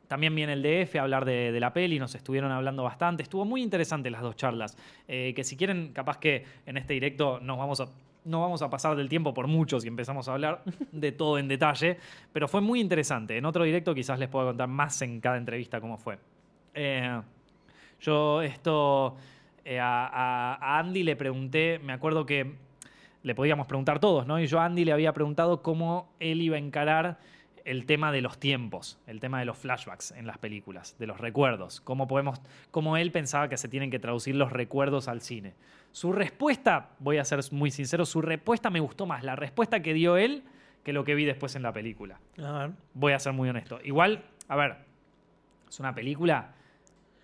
También 0.09 0.34
viene 0.34 0.54
el 0.54 0.62
DF 0.62 0.96
a 0.96 1.02
hablar 1.02 1.24
de, 1.24 1.56
la 1.61 1.72
peli, 1.72 1.98
nos 1.98 2.14
estuvieron 2.14 2.50
hablando 2.50 2.82
bastante. 2.82 3.22
Estuvo 3.22 3.44
muy 3.44 3.62
interesante 3.62 4.11
las 4.11 4.22
dos 4.22 4.36
charlas. 4.36 4.76
Eh, 5.06 5.32
que 5.36 5.44
si 5.44 5.56
quieren, 5.56 5.92
capaz 5.92 6.18
que 6.18 6.44
en 6.66 6.76
este 6.78 6.94
directo 6.94 7.38
nos 7.40 7.59
vamos 7.59 7.82
no 8.24 8.40
vamos 8.42 8.61
a 8.61 8.68
pasar 8.68 8.94
del 8.96 9.09
tiempo 9.09 9.32
por 9.32 9.46
mucho 9.46 9.80
si 9.80 9.88
empezamos 9.88 10.28
a 10.28 10.32
hablar 10.32 10.62
de 10.92 11.12
todo 11.12 11.38
en 11.38 11.46
detalle. 11.46 11.98
Pero 12.32 12.48
fue 12.48 12.61
muy 12.61 12.80
interesante. 12.80 13.36
En 13.36 13.44
otro 13.44 13.64
directo 13.64 13.94
quizás 13.94 14.18
les 14.18 14.28
puedo 14.28 14.46
contar 14.48 14.68
más 14.68 15.00
en 15.02 15.20
cada 15.20 15.36
entrevista 15.36 15.80
cómo 15.80 15.96
fue. 15.98 16.18
Eh, 16.74 17.20
yo 18.00 18.42
esto 18.42 19.16
eh, 19.64 19.78
a- 19.78 20.56
a 20.61 20.78
Andy 20.78 21.02
le 21.02 21.16
pregunté, 21.16 21.78
me 21.82 21.92
acuerdo 21.92 22.24
que 22.26 22.54
le 23.22 23.34
podíamos 23.34 23.66
preguntar 23.66 23.98
todos, 23.98 24.26
¿no? 24.26 24.40
Y 24.40 24.46
yo 24.46 24.61
a 24.61 24.64
Andy 24.64 24.84
le 24.84 24.92
había 24.92 25.12
preguntado 25.12 25.62
cómo 25.62 26.09
él 26.20 26.40
iba 26.40 26.56
a 26.56 26.59
encarar 26.59 27.18
el 27.70 27.84
tema 27.86 28.10
de 28.12 28.20
los 28.22 28.38
tiempos, 28.38 28.98
el 29.06 29.20
tema 29.20 29.38
de 29.40 29.44
los 29.44 29.58
flashbacks 29.58 30.12
en 30.12 30.26
las 30.26 30.38
películas, 30.38 30.96
de 30.98 31.06
los 31.06 31.20
recuerdos, 31.20 31.80
cómo 31.82 32.08
podemos, 32.08 32.40
cómo 32.70 32.96
él 32.96 33.12
pensaba 33.12 33.48
que 33.48 33.56
se 33.56 33.68
tienen 33.68 33.90
que 33.90 33.98
traducir 33.98 34.34
los 34.36 34.50
recuerdos 34.52 35.06
al 35.08 35.20
cine. 35.20 35.54
Su 35.92 36.12
respuesta, 36.12 36.90
voy 36.98 37.18
a 37.18 37.24
ser 37.24 37.40
muy 37.52 37.70
sincero, 37.70 38.06
su 38.06 38.20
respuesta 38.22 38.70
me 38.70 38.80
gustó 38.80 39.06
más 39.06 39.22
la 39.24 39.36
respuesta 39.36 39.80
que 39.80 39.92
dio 39.94 40.16
él 40.16 40.42
que 40.84 40.92
lo 40.92 41.04
que 41.04 41.14
vi 41.14 41.24
después 41.26 41.54
en 41.56 41.62
la 41.62 41.72
película. 41.72 42.18
A 42.42 42.52
ver. 42.52 42.70
Voy 42.94 43.12
a 43.12 43.18
ser 43.18 43.32
muy 43.34 43.48
honesto. 43.48 43.78
Igual, 43.84 44.24
a 44.48 44.56
ver, 44.56 44.76
es 45.68 45.78
una 45.80 45.94
película 45.94 46.54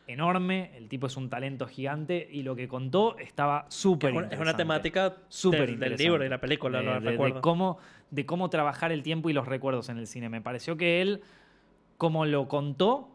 enorme, 0.07 0.71
el 0.77 0.89
tipo 0.89 1.07
es 1.07 1.17
un 1.17 1.31
talento 1.31 1.67
gigante 1.67 2.29
y 2.31 2.43
lo 2.43 2.55
que 2.55 2.69
contó 2.69 3.17
estaba 3.19 3.65
súper 3.71 4.11
Es 4.11 4.17
una- 4.17 4.27
es 4.27 4.33
una 4.33 4.51
interesante. 4.51 4.63
temática 4.63 5.17
Súper 5.29 5.61
del, 5.61 5.67
del 5.67 5.75
interesante. 5.77 6.03
libro 6.05 6.25
y 6.25 6.29
la 6.29 6.39
película, 6.41 6.79
de, 6.81 6.85
no 6.85 6.93
de- 6.95 7.01
de 7.01 7.11
recuerdo. 7.13 7.41
cómo, 7.41 7.79
de 8.15 8.27
cómo 8.27 8.49
trabajar 8.51 8.93
el 8.93 9.03
tiempo 9.03 9.31
y 9.31 9.33
los 9.33 9.47
recuerdos 9.47 9.89
en 9.89 9.99
el 9.99 10.07
cine. 10.07 10.29
Me 10.29 10.41
pareció 10.41 10.77
que 10.77 11.01
él, 11.03 11.21
como 11.99 12.25
lo 12.27 12.49
contó, 12.49 13.09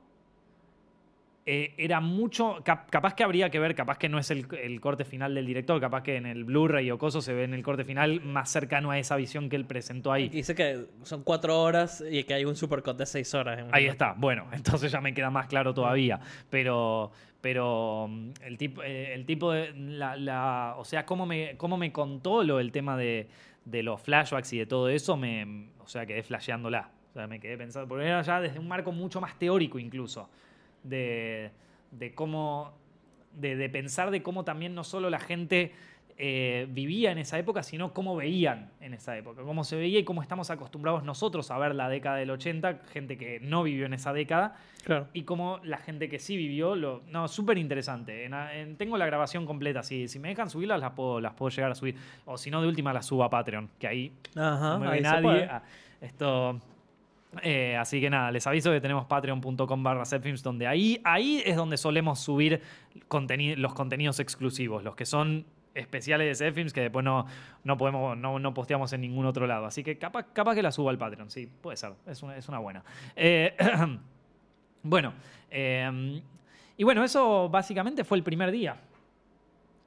eh, 1.45 1.73
era 1.77 1.99
mucho. 1.99 2.57
cap- 2.63 2.89
capaz 2.91 3.15
que 3.15 3.23
habría 3.23 3.49
que 3.49 3.59
ver, 3.59 3.73
capaz 3.73 3.97
que 3.97 4.07
no 4.09 4.19
es 4.19 4.29
el, 4.29 4.45
el 4.61 4.79
corte 4.81 5.03
final 5.03 5.33
del 5.33 5.45
director, 5.47 5.79
capaz 5.81 6.03
que 6.03 6.17
en 6.17 6.25
el 6.27 6.43
Blu-ray 6.43 6.91
o 6.91 6.97
coso 6.99 7.21
se 7.21 7.33
ve 7.33 7.43
en 7.45 7.53
el 7.55 7.63
corte 7.63 7.83
final 7.83 8.21
más 8.21 8.49
cercano 8.51 8.91
a 8.91 8.99
esa 8.99 9.15
visión 9.15 9.49
que 9.49 9.55
él 9.55 9.65
presentó 9.65 10.11
ahí. 10.11 10.29
Dice 10.29 10.53
que 10.53 10.85
son 11.03 11.23
cuatro 11.23 11.59
horas 11.59 12.03
y 12.07 12.23
que 12.25 12.35
hay 12.35 12.45
un 12.45 12.55
supercut 12.55 12.97
de 12.97 13.05
seis 13.07 13.33
horas. 13.33 13.57
en- 13.59 13.67
Ahí 13.71 13.85
está, 13.87 14.13
bueno, 14.17 14.45
entonces 14.53 14.91
ya 14.91 15.01
me 15.01 15.13
queda 15.13 15.31
más 15.31 15.47
claro 15.47 15.73
todavía. 15.73 16.19
Pero, 16.51 17.11
pero 17.41 18.07
mm, 18.09 18.29
el 18.43 18.57
tipo, 18.57 18.83
eh, 18.83 19.13
el 19.15 19.25
tipo 19.25 19.51
de. 19.51 19.73
La, 19.75 20.15
la- 20.17 20.75
o 20.77 20.85
sea, 20.85 21.05
cómo 21.05 21.25
me, 21.25 21.55
cómo 21.57 21.77
me 21.77 21.91
contó 21.91 22.43
lo 22.43 22.59
el 22.59 22.71
tema 22.71 22.95
de, 22.95 23.27
de 23.69 23.83
los 23.83 24.01
flashbacks 24.01 24.53
y 24.53 24.59
de 24.59 24.65
todo 24.65 24.89
eso, 24.89 25.17
me, 25.17 25.69
o 25.79 25.87
sea, 25.87 26.05
quedé 26.05 26.23
flasheándola. 26.23 26.91
O 27.09 27.13
sea, 27.13 27.27
me 27.27 27.39
quedé 27.39 27.57
pensando, 27.57 27.87
porque 27.87 28.05
era 28.05 28.21
ya 28.21 28.39
desde 28.39 28.59
un 28.59 28.67
marco 28.67 28.91
mucho 28.91 29.19
más 29.21 29.37
teórico 29.37 29.79
incluso. 29.79 30.29
De, 30.83 31.51
de 31.91 32.13
cómo. 32.13 32.73
De, 33.33 33.55
de 33.55 33.69
pensar 33.69 34.09
de 34.09 34.23
cómo 34.23 34.43
también 34.43 34.73
no 34.73 34.83
solo 34.83 35.09
la 35.09 35.19
gente 35.19 35.71
eh, 36.21 36.67
vivía 36.69 37.11
en 37.13 37.17
esa 37.17 37.39
época, 37.39 37.63
sino 37.63 37.93
cómo 37.93 38.13
veían 38.17 38.71
en 38.81 38.93
esa 38.93 39.17
época, 39.17 39.41
cómo 39.43 39.63
se 39.63 39.77
veía 39.77 39.99
y 39.99 40.03
cómo 40.03 40.21
estamos 40.21 40.49
acostumbrados 40.49 41.03
nosotros 41.05 41.49
a 41.49 41.57
ver 41.57 41.73
la 41.73 41.87
década 41.87 42.17
del 42.17 42.29
80, 42.31 42.81
gente 42.91 43.17
que 43.17 43.39
no 43.39 43.63
vivió 43.63 43.85
en 43.85 43.93
esa 43.93 44.11
década, 44.11 44.55
Claro. 44.83 45.07
y 45.13 45.23
cómo 45.23 45.61
la 45.63 45.77
gente 45.77 46.09
que 46.09 46.19
sí 46.19 46.35
vivió, 46.35 46.75
lo, 46.75 47.03
no, 47.09 47.29
súper 47.29 47.57
interesante. 47.57 48.25
En- 48.25 48.33
en- 48.33 48.75
tengo 48.75 48.97
la 48.97 49.05
grabación 49.05 49.45
completa, 49.45 49.81
si, 49.81 50.09
si 50.09 50.19
me 50.19 50.27
dejan 50.27 50.49
subirlas 50.49 50.81
las 50.81 50.91
puedo, 50.91 51.21
las 51.21 51.33
puedo 51.35 51.49
llegar 51.55 51.71
a 51.71 51.75
subir, 51.75 51.95
o 52.25 52.37
si 52.37 52.51
no, 52.51 52.61
de 52.61 52.67
última 52.67 52.91
las 52.91 53.05
subo 53.05 53.23
a 53.23 53.29
Patreon, 53.29 53.69
que 53.79 53.87
ahí 53.87 54.11
Ajá, 54.35 54.73
no 54.73 54.79
me 54.79 54.87
ahí 54.89 55.01
nadie. 55.01 55.47
Ah, 55.49 55.63
Esto. 56.01 56.59
eh, 57.43 57.77
así 57.77 58.01
que 58.01 58.09
nada, 58.09 58.29
les 58.31 58.45
aviso 58.47 58.71
que 58.71 58.81
tenemos 58.81 59.05
patreon.com 59.05 59.83
barra 59.83 60.03
Zepfilms, 60.05 60.43
donde 60.43 60.67
ahí, 60.67 60.99
ahí 61.05 61.41
es 61.45 61.55
donde 61.55 61.77
solemos 61.77 62.19
subir 62.19 62.59
conteni- 63.07 63.55
los 63.55 63.73
contenidos 63.73 64.19
exclusivos, 64.19 64.83
los 64.83 64.95
que 64.95 65.05
son 65.05 65.45
especiales 65.75 66.27
de 66.27 66.45
Zepfilms 66.45 66.73
que 66.73 66.81
después 66.81 67.03
no, 67.03 67.25
no 67.63 67.77
podemos, 67.77 68.17
no, 68.17 68.39
no 68.39 68.53
posteamos 68.53 68.91
en 68.93 69.01
ningún 69.01 69.25
otro 69.25 69.47
lado. 69.47 69.65
Así 69.65 69.83
que 69.83 69.97
capaz, 69.97 70.27
capaz 70.33 70.55
que 70.55 70.63
la 70.63 70.71
subo 70.71 70.89
al 70.89 70.97
Patreon, 70.97 71.29
sí, 71.29 71.47
puede 71.61 71.77
ser, 71.77 71.93
es 72.07 72.23
una, 72.23 72.37
es 72.37 72.47
una 72.49 72.59
buena. 72.59 72.83
Eh, 73.15 73.55
bueno, 74.83 75.13
eh, 75.49 76.21
y 76.77 76.83
bueno, 76.83 77.03
eso 77.03 77.49
básicamente 77.49 78.03
fue 78.03 78.17
el 78.17 78.23
primer 78.23 78.51
día. 78.51 78.77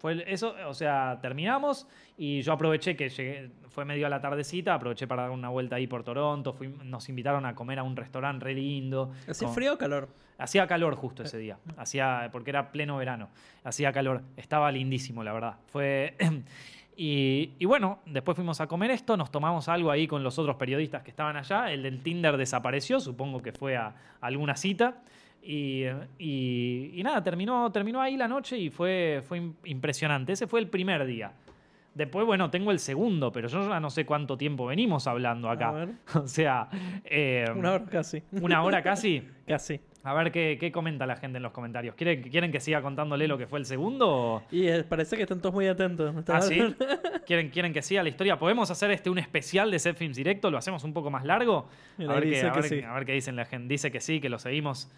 Fue 0.03 0.25
eso, 0.27 0.55
o 0.67 0.75
sea, 0.75 1.21
terminamos 1.23 1.87
y 2.19 2.43
yo 2.43 2.53
aproveché 2.53 2.97
que 2.97 3.09
llegué, 3.09 3.51
fue 3.69 3.85
medio 3.85 4.07
a 4.07 4.11
la 4.11 4.21
tardecita, 4.21 4.75
aproveché 4.75 5.07
para 5.07 5.23
dar 5.23 5.31
una 5.31 5.49
vuelta 5.49 5.77
ahí 5.77 5.87
por 5.87 6.03
Toronto, 6.03 6.53
fui- 6.53 6.75
nos 6.85 7.09
invitaron 7.09 7.47
a 7.47 7.55
comer 7.55 7.79
a 7.79 7.85
un 7.85 7.95
restaurante 7.95 8.45
re 8.47 8.55
lindo. 8.55 9.13
¿Hacía 9.29 9.47
frío 9.55 9.75
o 9.75 9.79
calor? 9.79 10.09
Hacía 10.39 10.67
calor 10.67 10.97
justo 10.97 11.23
ese 11.23 11.39
día, 11.39 11.57
hacía, 11.77 12.29
porque 12.33 12.51
era 12.51 12.73
pleno 12.73 12.97
verano, 12.97 13.29
hacía 13.63 13.93
calor, 13.93 14.23
estaba 14.37 14.73
lindísimo, 14.73 15.23
la 15.23 15.33
verdad. 15.33 15.55
Fue, 15.69 16.17
Y, 16.97 17.65
bueno, 17.65 18.01
después 18.07 18.37
fuimos 18.37 18.61
a 18.61 18.67
comer 18.67 18.91
esto, 18.91 19.17
nos 19.17 19.31
tomamos 19.31 19.69
algo 19.69 19.91
ahí 19.91 20.07
con 20.07 20.23
los 20.23 20.39
otros 20.39 20.57
periodistas 20.57 21.03
que 21.03 21.11
estaban 21.11 21.37
allá. 21.37 21.73
El 21.73 21.83
del 21.83 22.03
Tinder 22.03 22.37
desapareció, 22.37 23.01
supongo 23.01 23.41
que 23.43 23.53
fue 23.53 23.77
a 23.77 23.95
alguna 24.21 24.57
cita. 24.57 25.03
Y, 25.43 25.85
y- 26.19 27.01
nada, 27.03 27.23
terminó, 27.23 27.71
terminó 27.73 28.01
ahí 28.01 28.17
la 28.17 28.29
noche 28.29 28.57
y 28.59 28.71
fue, 28.71 29.23
fue 29.27 29.41
im- 29.41 29.55
impresionante. 29.65 30.33
Ese 30.33 30.47
fue 30.47 30.61
el 30.61 30.69
primer 30.69 31.05
día. 31.07 31.33
Después, 31.95 32.25
bueno, 32.25 32.51
tengo 32.51 32.71
el 32.71 32.79
segundo, 32.79 33.33
pero 33.33 33.49
yo 33.49 33.69
ya 33.69 33.79
no 33.79 33.91
sé 33.91 34.07
cuánto 34.07 34.39
tiempo 34.39 34.67
venimos 34.67 35.07
hablando 35.07 35.51
acá. 35.51 35.69
A 35.69 35.73
ver. 35.73 35.89
O 36.15 36.27
sea, 36.27 36.69
eh, 37.05 37.45
Una 37.55 37.73
hora 37.75 37.85
casi. 37.85 38.23
una 38.33 38.63
hora 38.63 38.83
casi. 38.83 39.23
Casi. 39.47 39.81
A 40.05 40.15
ver 40.15 40.33
qué, 40.33 40.57
qué 40.59 40.73
comenta 40.73 41.05
la 41.05 41.17
gente 41.17 41.37
en 41.37 41.43
los 41.43 41.53
comentarios. 41.53 41.95
¿Quieren, 41.97 42.23
¿Quieren 42.23 42.51
que 42.53 42.61
siga 42.61 42.81
contándole 42.81 43.29
lo 43.29 43.37
que 43.37 43.47
fue 43.47 43.59
el 43.59 43.67
segundo? 43.67 44.43
Y 44.51 44.67
eh, 44.69 44.85
parece 44.85 45.17
que 45.17 45.23
están 45.23 45.41
todos 45.41 45.55
muy 45.55 45.67
atentos. 45.67 46.15
¿Ah, 46.29 46.41
sí? 46.41 46.59
¿Quieren, 47.27 47.51
¿Quieren 47.51 47.73
que 47.73 47.83
siga 47.83 48.03
la 48.03 48.09
historia? 48.09 48.39
¿Podemos 48.39 48.71
hacer 48.71 48.91
este 48.93 49.11
un 49.11 49.19
especial 49.19 49.71
de 49.71 49.79
Set 49.79 49.97
Films 49.97 50.17
Directo? 50.17 50.51
¿Lo 50.51 50.59
hacemos 50.59 50.85
un 50.85 50.93
poco 50.93 51.11
más 51.11 51.25
largo? 51.25 51.69
A, 51.99 52.15
ver 52.15 52.25
qué, 52.31 52.41
a, 52.41 52.53
que 52.53 52.61
ver, 52.61 52.69
sí. 52.69 52.83
a 52.83 52.95
ver 52.95 53.05
qué 53.05 53.13
dicen 53.13 53.37
la 53.37 53.45
gente. 53.45 53.69
Dice 53.69 53.91
que 53.91 54.01
sí, 54.01 54.21
que 54.21 54.29
lo 54.29 54.39
seguimos. 54.39 54.89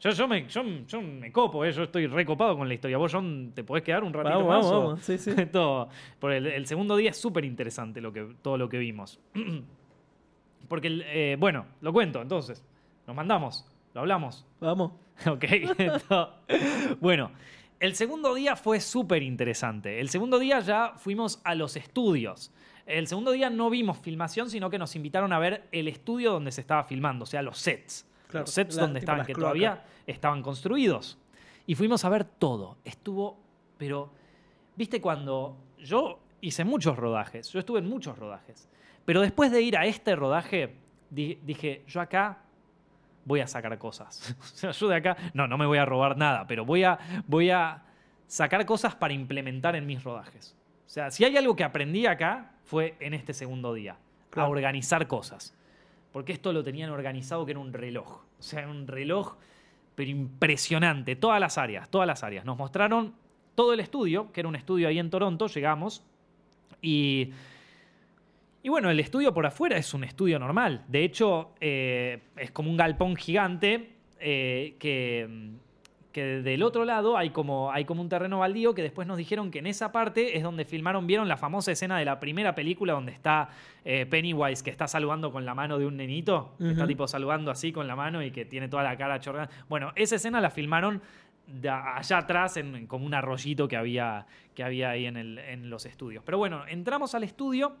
Yo, 0.00 0.10
yo, 0.10 0.28
me, 0.28 0.46
yo, 0.46 0.62
yo 0.86 1.02
me 1.02 1.32
copo, 1.32 1.64
¿eh? 1.64 1.72
yo 1.72 1.82
estoy 1.82 2.06
recopado 2.06 2.56
con 2.56 2.68
la 2.68 2.74
historia. 2.74 2.98
¿Vos, 2.98 3.12
John, 3.12 3.50
te 3.52 3.64
podés 3.64 3.82
quedar 3.82 4.04
un 4.04 4.12
ratito 4.12 4.44
Vamos, 4.44 4.48
más? 4.48 4.64
vamos, 4.64 4.84
vamos. 4.84 5.00
Sí, 5.02 5.18
sí. 5.18 5.34
Todo. 5.52 5.88
Por 6.20 6.32
el, 6.32 6.46
el 6.46 6.66
segundo 6.66 6.96
día 6.96 7.10
es 7.10 7.20
súper 7.20 7.44
interesante 7.44 8.00
lo 8.00 8.12
que, 8.12 8.34
todo 8.40 8.56
lo 8.56 8.68
que 8.68 8.78
vimos. 8.78 9.18
Porque, 10.68 11.02
eh, 11.06 11.36
bueno, 11.38 11.66
lo 11.80 11.92
cuento 11.92 12.22
entonces. 12.22 12.64
Nos 13.06 13.16
mandamos, 13.16 13.66
lo 13.94 14.00
hablamos. 14.00 14.46
Vamos. 14.60 14.92
Ok. 15.26 15.46
bueno, 17.00 17.32
el 17.80 17.96
segundo 17.96 18.34
día 18.36 18.54
fue 18.54 18.78
súper 18.78 19.24
interesante. 19.24 19.98
El 19.98 20.10
segundo 20.10 20.38
día 20.38 20.60
ya 20.60 20.94
fuimos 20.96 21.40
a 21.42 21.56
los 21.56 21.74
estudios. 21.74 22.52
El 22.86 23.08
segundo 23.08 23.32
día 23.32 23.50
no 23.50 23.68
vimos 23.68 23.98
filmación, 23.98 24.48
sino 24.48 24.70
que 24.70 24.78
nos 24.78 24.94
invitaron 24.94 25.32
a 25.32 25.40
ver 25.40 25.66
el 25.72 25.88
estudio 25.88 26.30
donde 26.30 26.52
se 26.52 26.60
estaba 26.60 26.84
filmando, 26.84 27.24
o 27.24 27.26
sea, 27.26 27.42
los 27.42 27.58
sets. 27.58 28.07
Claro, 28.28 28.44
los 28.44 28.50
sets 28.50 28.76
la- 28.76 28.82
donde 28.82 29.00
estaban, 29.00 29.26
que 29.26 29.32
cloacas. 29.32 29.40
todavía 29.58 29.84
estaban 30.06 30.42
construidos. 30.42 31.18
Y 31.66 31.74
fuimos 31.74 32.04
a 32.04 32.08
ver 32.08 32.24
todo. 32.24 32.76
Estuvo, 32.84 33.38
pero, 33.76 34.10
viste, 34.76 35.00
cuando 35.00 35.56
yo 35.78 36.20
hice 36.40 36.64
muchos 36.64 36.96
rodajes, 36.96 37.50
yo 37.50 37.58
estuve 37.58 37.80
en 37.80 37.88
muchos 37.88 38.16
rodajes, 38.18 38.68
pero 39.04 39.20
después 39.20 39.50
de 39.50 39.60
ir 39.62 39.76
a 39.76 39.84
este 39.86 40.14
rodaje, 40.16 40.76
di- 41.10 41.38
dije, 41.42 41.82
yo 41.86 42.00
acá 42.00 42.38
voy 43.24 43.40
a 43.40 43.46
sacar 43.46 43.76
cosas. 43.78 44.34
O 44.40 44.44
sea, 44.44 44.70
yo 44.70 44.88
de 44.88 44.96
acá, 44.96 45.16
no, 45.34 45.46
no 45.46 45.58
me 45.58 45.66
voy 45.66 45.78
a 45.78 45.84
robar 45.84 46.16
nada, 46.16 46.46
pero 46.46 46.64
voy 46.64 46.84
a, 46.84 46.98
voy 47.26 47.50
a 47.50 47.82
sacar 48.26 48.64
cosas 48.66 48.94
para 48.94 49.12
implementar 49.14 49.74
en 49.76 49.86
mis 49.86 50.02
rodajes. 50.04 50.54
O 50.86 50.90
sea, 50.90 51.10
si 51.10 51.24
hay 51.24 51.36
algo 51.36 51.54
que 51.54 51.64
aprendí 51.64 52.06
acá, 52.06 52.52
fue 52.64 52.96
en 53.00 53.12
este 53.14 53.34
segundo 53.34 53.74
día, 53.74 53.92
a 53.92 54.30
Claro. 54.30 54.50
organizar 54.50 55.06
cosas. 55.06 55.54
Porque 56.12 56.32
esto 56.32 56.52
lo 56.52 56.62
tenían 56.62 56.90
organizado 56.90 57.44
que 57.44 57.52
era 57.52 57.60
un 57.60 57.72
reloj. 57.72 58.22
O 58.38 58.42
sea, 58.42 58.68
un 58.68 58.86
reloj, 58.86 59.36
pero 59.94 60.10
impresionante. 60.10 61.16
Todas 61.16 61.40
las 61.40 61.58
áreas, 61.58 61.90
todas 61.90 62.06
las 62.06 62.22
áreas. 62.24 62.44
Nos 62.44 62.56
mostraron 62.56 63.14
todo 63.54 63.72
el 63.72 63.80
estudio, 63.80 64.32
que 64.32 64.40
era 64.40 64.48
un 64.48 64.56
estudio 64.56 64.88
ahí 64.88 64.98
en 64.98 65.10
Toronto, 65.10 65.46
llegamos. 65.48 66.04
Y 66.80 67.32
y 68.62 68.70
bueno, 68.70 68.90
el 68.90 68.98
estudio 68.98 69.32
por 69.32 69.46
afuera 69.46 69.76
es 69.76 69.94
un 69.94 70.04
estudio 70.04 70.38
normal. 70.38 70.84
De 70.88 71.04
hecho, 71.04 71.52
eh, 71.60 72.20
es 72.36 72.50
como 72.50 72.70
un 72.70 72.76
galpón 72.76 73.16
gigante 73.16 73.92
eh, 74.18 74.76
que, 74.78 75.26
que 76.12 76.22
del 76.42 76.62
otro 76.62 76.84
lado 76.84 77.16
hay 77.18 77.30
como, 77.30 77.70
hay 77.70 77.84
como 77.84 78.00
un 78.02 78.08
terreno 78.08 78.38
baldío 78.38 78.74
que 78.74 78.82
después 78.82 79.06
nos 79.06 79.16
dijeron 79.18 79.50
que 79.50 79.58
en 79.58 79.66
esa 79.66 79.92
parte 79.92 80.36
es 80.36 80.42
donde 80.42 80.64
filmaron, 80.64 81.06
vieron 81.06 81.28
la 81.28 81.36
famosa 81.36 81.70
escena 81.72 81.98
de 81.98 82.04
la 82.04 82.18
primera 82.18 82.54
película 82.54 82.94
donde 82.94 83.12
está 83.12 83.50
eh, 83.84 84.06
Pennywise 84.06 84.62
que 84.64 84.70
está 84.70 84.88
saludando 84.88 85.30
con 85.30 85.44
la 85.44 85.54
mano 85.54 85.78
de 85.78 85.86
un 85.86 85.96
nenito, 85.96 86.54
que 86.58 86.70
está 86.70 86.86
tipo 86.86 87.06
saludando 87.06 87.50
así 87.50 87.72
con 87.72 87.86
la 87.86 87.94
mano 87.96 88.22
y 88.22 88.30
que 88.30 88.44
tiene 88.44 88.68
toda 88.68 88.82
la 88.82 88.96
cara 88.96 89.20
chorreada. 89.20 89.50
Bueno, 89.68 89.92
esa 89.96 90.16
escena 90.16 90.40
la 90.40 90.50
filmaron 90.50 91.02
de 91.46 91.68
allá 91.70 92.18
atrás 92.18 92.56
en, 92.58 92.74
en 92.76 92.86
como 92.86 93.06
un 93.06 93.14
arroyito 93.14 93.68
que 93.68 93.76
había, 93.76 94.26
que 94.54 94.62
había 94.62 94.90
ahí 94.90 95.06
en, 95.06 95.16
el- 95.16 95.38
en 95.38 95.70
los 95.70 95.86
estudios. 95.86 96.22
Pero 96.24 96.36
bueno, 96.38 96.64
entramos 96.68 97.14
al 97.14 97.24
estudio. 97.24 97.76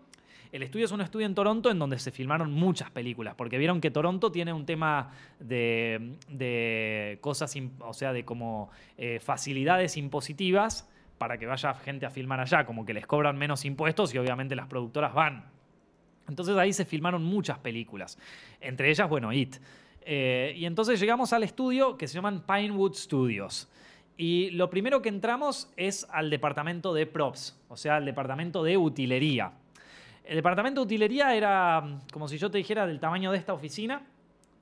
El 0.50 0.62
estudio 0.62 0.86
es 0.86 0.92
un 0.92 1.00
estudio 1.00 1.26
en 1.26 1.34
Toronto 1.34 1.70
en 1.70 1.78
donde 1.78 1.98
se 1.98 2.10
filmaron 2.10 2.52
muchas 2.52 2.90
películas, 2.90 3.34
porque 3.34 3.58
vieron 3.58 3.80
que 3.80 3.90
Toronto 3.90 4.32
tiene 4.32 4.52
un 4.52 4.64
tema 4.64 5.10
de, 5.38 6.14
de 6.28 7.18
cosas, 7.20 7.54
o 7.80 7.92
sea, 7.92 8.12
de 8.12 8.24
como 8.24 8.70
eh, 8.96 9.20
facilidades 9.20 9.96
impositivas 9.96 10.88
para 11.18 11.36
que 11.36 11.46
vaya 11.46 11.74
gente 11.74 12.06
a 12.06 12.10
filmar 12.10 12.40
allá, 12.40 12.64
como 12.64 12.86
que 12.86 12.94
les 12.94 13.06
cobran 13.06 13.36
menos 13.36 13.64
impuestos 13.64 14.14
y 14.14 14.18
obviamente 14.18 14.56
las 14.56 14.68
productoras 14.68 15.12
van. 15.12 15.44
Entonces 16.28 16.56
ahí 16.56 16.72
se 16.72 16.84
filmaron 16.84 17.22
muchas 17.24 17.58
películas, 17.58 18.18
entre 18.60 18.90
ellas, 18.90 19.08
bueno, 19.08 19.32
It. 19.32 19.56
Eh, 20.02 20.54
y 20.56 20.64
entonces 20.64 20.98
llegamos 20.98 21.34
al 21.34 21.42
estudio 21.42 21.98
que 21.98 22.08
se 22.08 22.14
llaman 22.14 22.44
Pinewood 22.46 22.94
Studios. 22.94 23.68
Y 24.16 24.50
lo 24.50 24.70
primero 24.70 25.02
que 25.02 25.10
entramos 25.10 25.70
es 25.76 26.06
al 26.10 26.30
departamento 26.30 26.94
de 26.94 27.06
props, 27.06 27.60
o 27.68 27.76
sea, 27.76 27.96
al 27.96 28.04
departamento 28.04 28.64
de 28.64 28.76
utilería. 28.76 29.52
El 30.28 30.36
departamento 30.36 30.82
de 30.82 30.84
utilería 30.84 31.34
era 31.34 31.80
mm, 31.80 32.00
como 32.12 32.28
si 32.28 32.36
yo 32.36 32.50
te 32.50 32.58
dijera 32.58 32.86
del 32.86 33.00
tamaño 33.00 33.32
de 33.32 33.38
esta 33.38 33.54
oficina. 33.54 34.02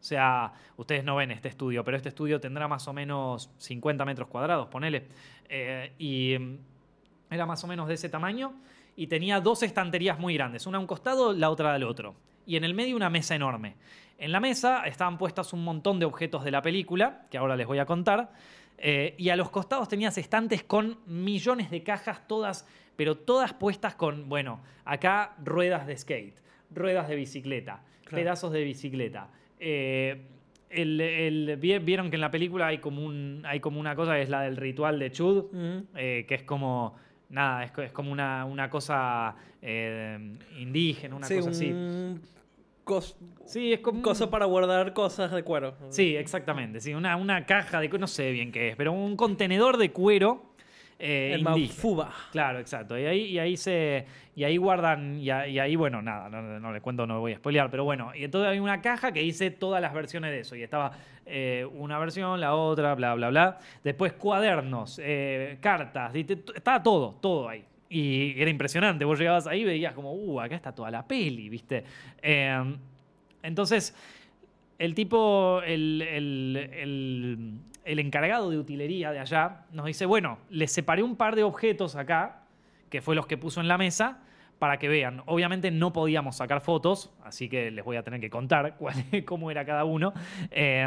O 0.00 0.04
sea, 0.04 0.52
ustedes 0.76 1.02
no 1.02 1.16
ven 1.16 1.32
este 1.32 1.48
estudio, 1.48 1.82
pero 1.82 1.96
este 1.96 2.10
estudio 2.10 2.38
tendrá 2.38 2.68
más 2.68 2.86
o 2.86 2.92
menos 2.92 3.50
50 3.58 4.04
metros 4.04 4.28
cuadrados, 4.28 4.68
ponele. 4.68 5.08
Eh, 5.48 5.92
y 5.98 6.38
mm, 6.38 6.58
era 7.30 7.46
más 7.46 7.64
o 7.64 7.66
menos 7.66 7.88
de 7.88 7.94
ese 7.94 8.08
tamaño 8.08 8.54
y 8.94 9.08
tenía 9.08 9.40
dos 9.40 9.64
estanterías 9.64 10.20
muy 10.20 10.34
grandes, 10.34 10.68
una 10.68 10.78
a 10.78 10.80
un 10.80 10.86
costado, 10.86 11.32
la 11.32 11.50
otra 11.50 11.74
al 11.74 11.82
otro. 11.82 12.14
Y 12.46 12.54
en 12.54 12.62
el 12.62 12.72
medio 12.72 12.94
una 12.94 13.10
mesa 13.10 13.34
enorme. 13.34 13.74
En 14.18 14.30
la 14.30 14.38
mesa 14.38 14.84
estaban 14.86 15.18
puestas 15.18 15.52
un 15.52 15.64
montón 15.64 15.98
de 15.98 16.06
objetos 16.06 16.44
de 16.44 16.52
la 16.52 16.62
película, 16.62 17.26
que 17.28 17.38
ahora 17.38 17.56
les 17.56 17.66
voy 17.66 17.80
a 17.80 17.86
contar. 17.86 18.32
eh, 18.78 19.16
y 19.18 19.30
a 19.30 19.36
los 19.36 19.50
costados 19.50 19.88
tenías 19.88 20.16
estantes 20.16 20.62
con 20.62 20.98
millones 21.06 21.70
de 21.70 21.82
cajas, 21.82 22.28
todas, 22.28 22.66
pero 22.96 23.16
todas 23.16 23.52
puestas 23.52 23.94
con, 23.94 24.28
bueno, 24.28 24.60
acá 24.84 25.34
ruedas 25.44 25.86
de 25.86 25.96
skate, 25.96 26.38
ruedas 26.70 27.08
de 27.08 27.16
bicicleta, 27.16 27.82
Claro. 28.04 28.16
pedazos 28.22 28.52
de 28.52 28.64
bicicleta. 28.64 29.28
Eh, 29.58 30.22
el- 30.70 31.00
el- 31.00 31.56
vi- 31.58 31.78
vieron 31.78 32.10
que 32.10 32.16
en 32.16 32.20
la 32.20 32.30
película 32.30 32.66
hay 32.68 32.78
como, 32.78 33.04
un, 33.04 33.42
hay 33.46 33.60
como 33.60 33.78
una 33.80 33.94
cosa 33.94 34.14
que 34.14 34.22
es 34.22 34.28
la 34.28 34.42
del 34.42 34.56
ritual 34.56 34.98
de 34.98 35.10
Chud, 35.12 35.44
eh, 35.94 36.24
que 36.28 36.34
es 36.34 36.42
como, 36.42 36.96
nada, 37.30 37.64
es, 37.64 37.72
es 37.78 37.92
como 37.92 38.10
una, 38.12 38.44
una 38.44 38.68
cosa 38.70 39.36
eh, 39.62 40.18
indígena, 40.58 41.14
una 41.16 41.26
Sí, 41.26 41.36
cosa 41.36 41.50
así. 41.50 41.70
un 41.72 42.20
cos- 42.84 43.16
Sí, 43.46 43.72
es 43.72 43.80
como... 43.80 43.98
un- 43.98 44.02
cosa 44.02 44.28
para 44.30 44.44
guardar 44.46 44.92
cosas 44.92 45.32
de 45.32 45.42
cuero. 45.42 45.74
Sí, 45.88 46.14
exactamente, 46.16 46.80
sí, 46.80 46.94
una, 46.94 47.16
una 47.16 47.46
caja 47.46 47.80
de... 47.80 47.88
cu- 47.90 47.98
No 47.98 48.06
sé 48.06 48.30
bien 48.32 48.52
qué 48.52 48.68
es, 48.70 48.76
pero 48.76 48.92
un 48.92 49.16
contenedor 49.16 49.76
de 49.76 49.90
cuero 49.92 50.52
eh, 50.98 51.32
El. 51.34 51.42
Maufuba. 51.42 52.12
Claro, 52.32 52.58
exacto. 52.58 52.98
Y 52.98 53.04
ahí, 53.04 53.20
y 53.26 53.38
ahí 53.38 53.56
se. 53.56 54.06
Y 54.34 54.44
ahí 54.44 54.56
guardan. 54.56 55.18
Y, 55.18 55.30
a- 55.30 55.46
y 55.48 55.58
ahí, 55.58 55.76
bueno, 55.76 56.00
nada, 56.02 56.28
no, 56.28 56.40
no, 56.42 56.58
no 56.60 56.72
le 56.72 56.80
cuento, 56.80 57.06
no 57.06 57.20
voy 57.20 57.32
a 57.32 57.36
spoilear, 57.36 57.70
pero 57.70 57.84
bueno. 57.84 58.12
Y 58.14 58.24
entonces 58.24 58.50
hay 58.50 58.58
una 58.58 58.80
caja 58.82 59.12
que 59.12 59.20
dice 59.20 59.50
todas 59.50 59.80
las 59.82 59.92
versiones 59.94 60.30
de 60.30 60.40
eso. 60.40 60.56
Y 60.56 60.62
estaba 60.62 60.92
eh, 61.26 61.66
una 61.74 61.98
versión, 61.98 62.40
la 62.40 62.54
otra, 62.54 62.94
bla, 62.94 63.14
bla, 63.14 63.28
bla. 63.30 63.58
Después 63.84 64.12
cuadernos, 64.14 65.00
eh, 65.02 65.58
cartas, 65.60 66.14
y 66.14 66.24
te- 66.24 66.38
estaba 66.54 66.82
todo, 66.82 67.16
todo 67.20 67.48
ahí. 67.48 67.64
Y 67.88 68.40
era 68.40 68.50
impresionante. 68.50 69.04
Vos 69.04 69.18
llegabas 69.18 69.46
ahí 69.46 69.60
y 69.60 69.64
veías 69.64 69.92
como, 69.94 70.12
uh, 70.12 70.40
acá 70.40 70.54
está 70.56 70.72
toda 70.72 70.90
la 70.90 71.06
peli, 71.06 71.48
¿viste? 71.48 71.84
Eh, 72.22 72.76
entonces, 73.42 73.94
el 74.78 74.94
tipo, 74.94 75.60
el, 75.64 76.02
el- 76.02 77.58
el- 77.84 77.98
encargado 77.98 78.50
de 78.50 78.58
utilería 78.58 79.10
de 79.12 79.18
allá, 79.20 79.64
nos 79.72 79.86
dice, 79.86 80.06
bueno, 80.06 80.38
les 80.50 80.72
separé 80.72 81.02
un 81.02 81.16
par 81.16 81.36
de 81.36 81.44
objetos 81.44 81.96
acá, 81.96 82.42
que 82.90 83.00
fue 83.00 83.14
los 83.14 83.26
que 83.26 83.36
puso 83.36 83.60
en 83.60 83.68
la 83.68 83.78
mesa, 83.78 84.18
para 84.58 84.78
que 84.78 84.88
vean. 84.88 85.22
Obviamente 85.26 85.70
no 85.70 85.92
podíamos 85.92 86.36
sacar 86.36 86.60
fotos, 86.60 87.12
así 87.24 87.48
que 87.48 87.70
les 87.70 87.84
voy 87.84 87.96
a 87.96 88.02
tener 88.02 88.20
que 88.20 88.30
contar 88.30 88.76
cuál, 88.78 88.94
cómo 89.24 89.50
era 89.50 89.64
cada 89.64 89.84
uno. 89.84 90.12
Eh, 90.50 90.86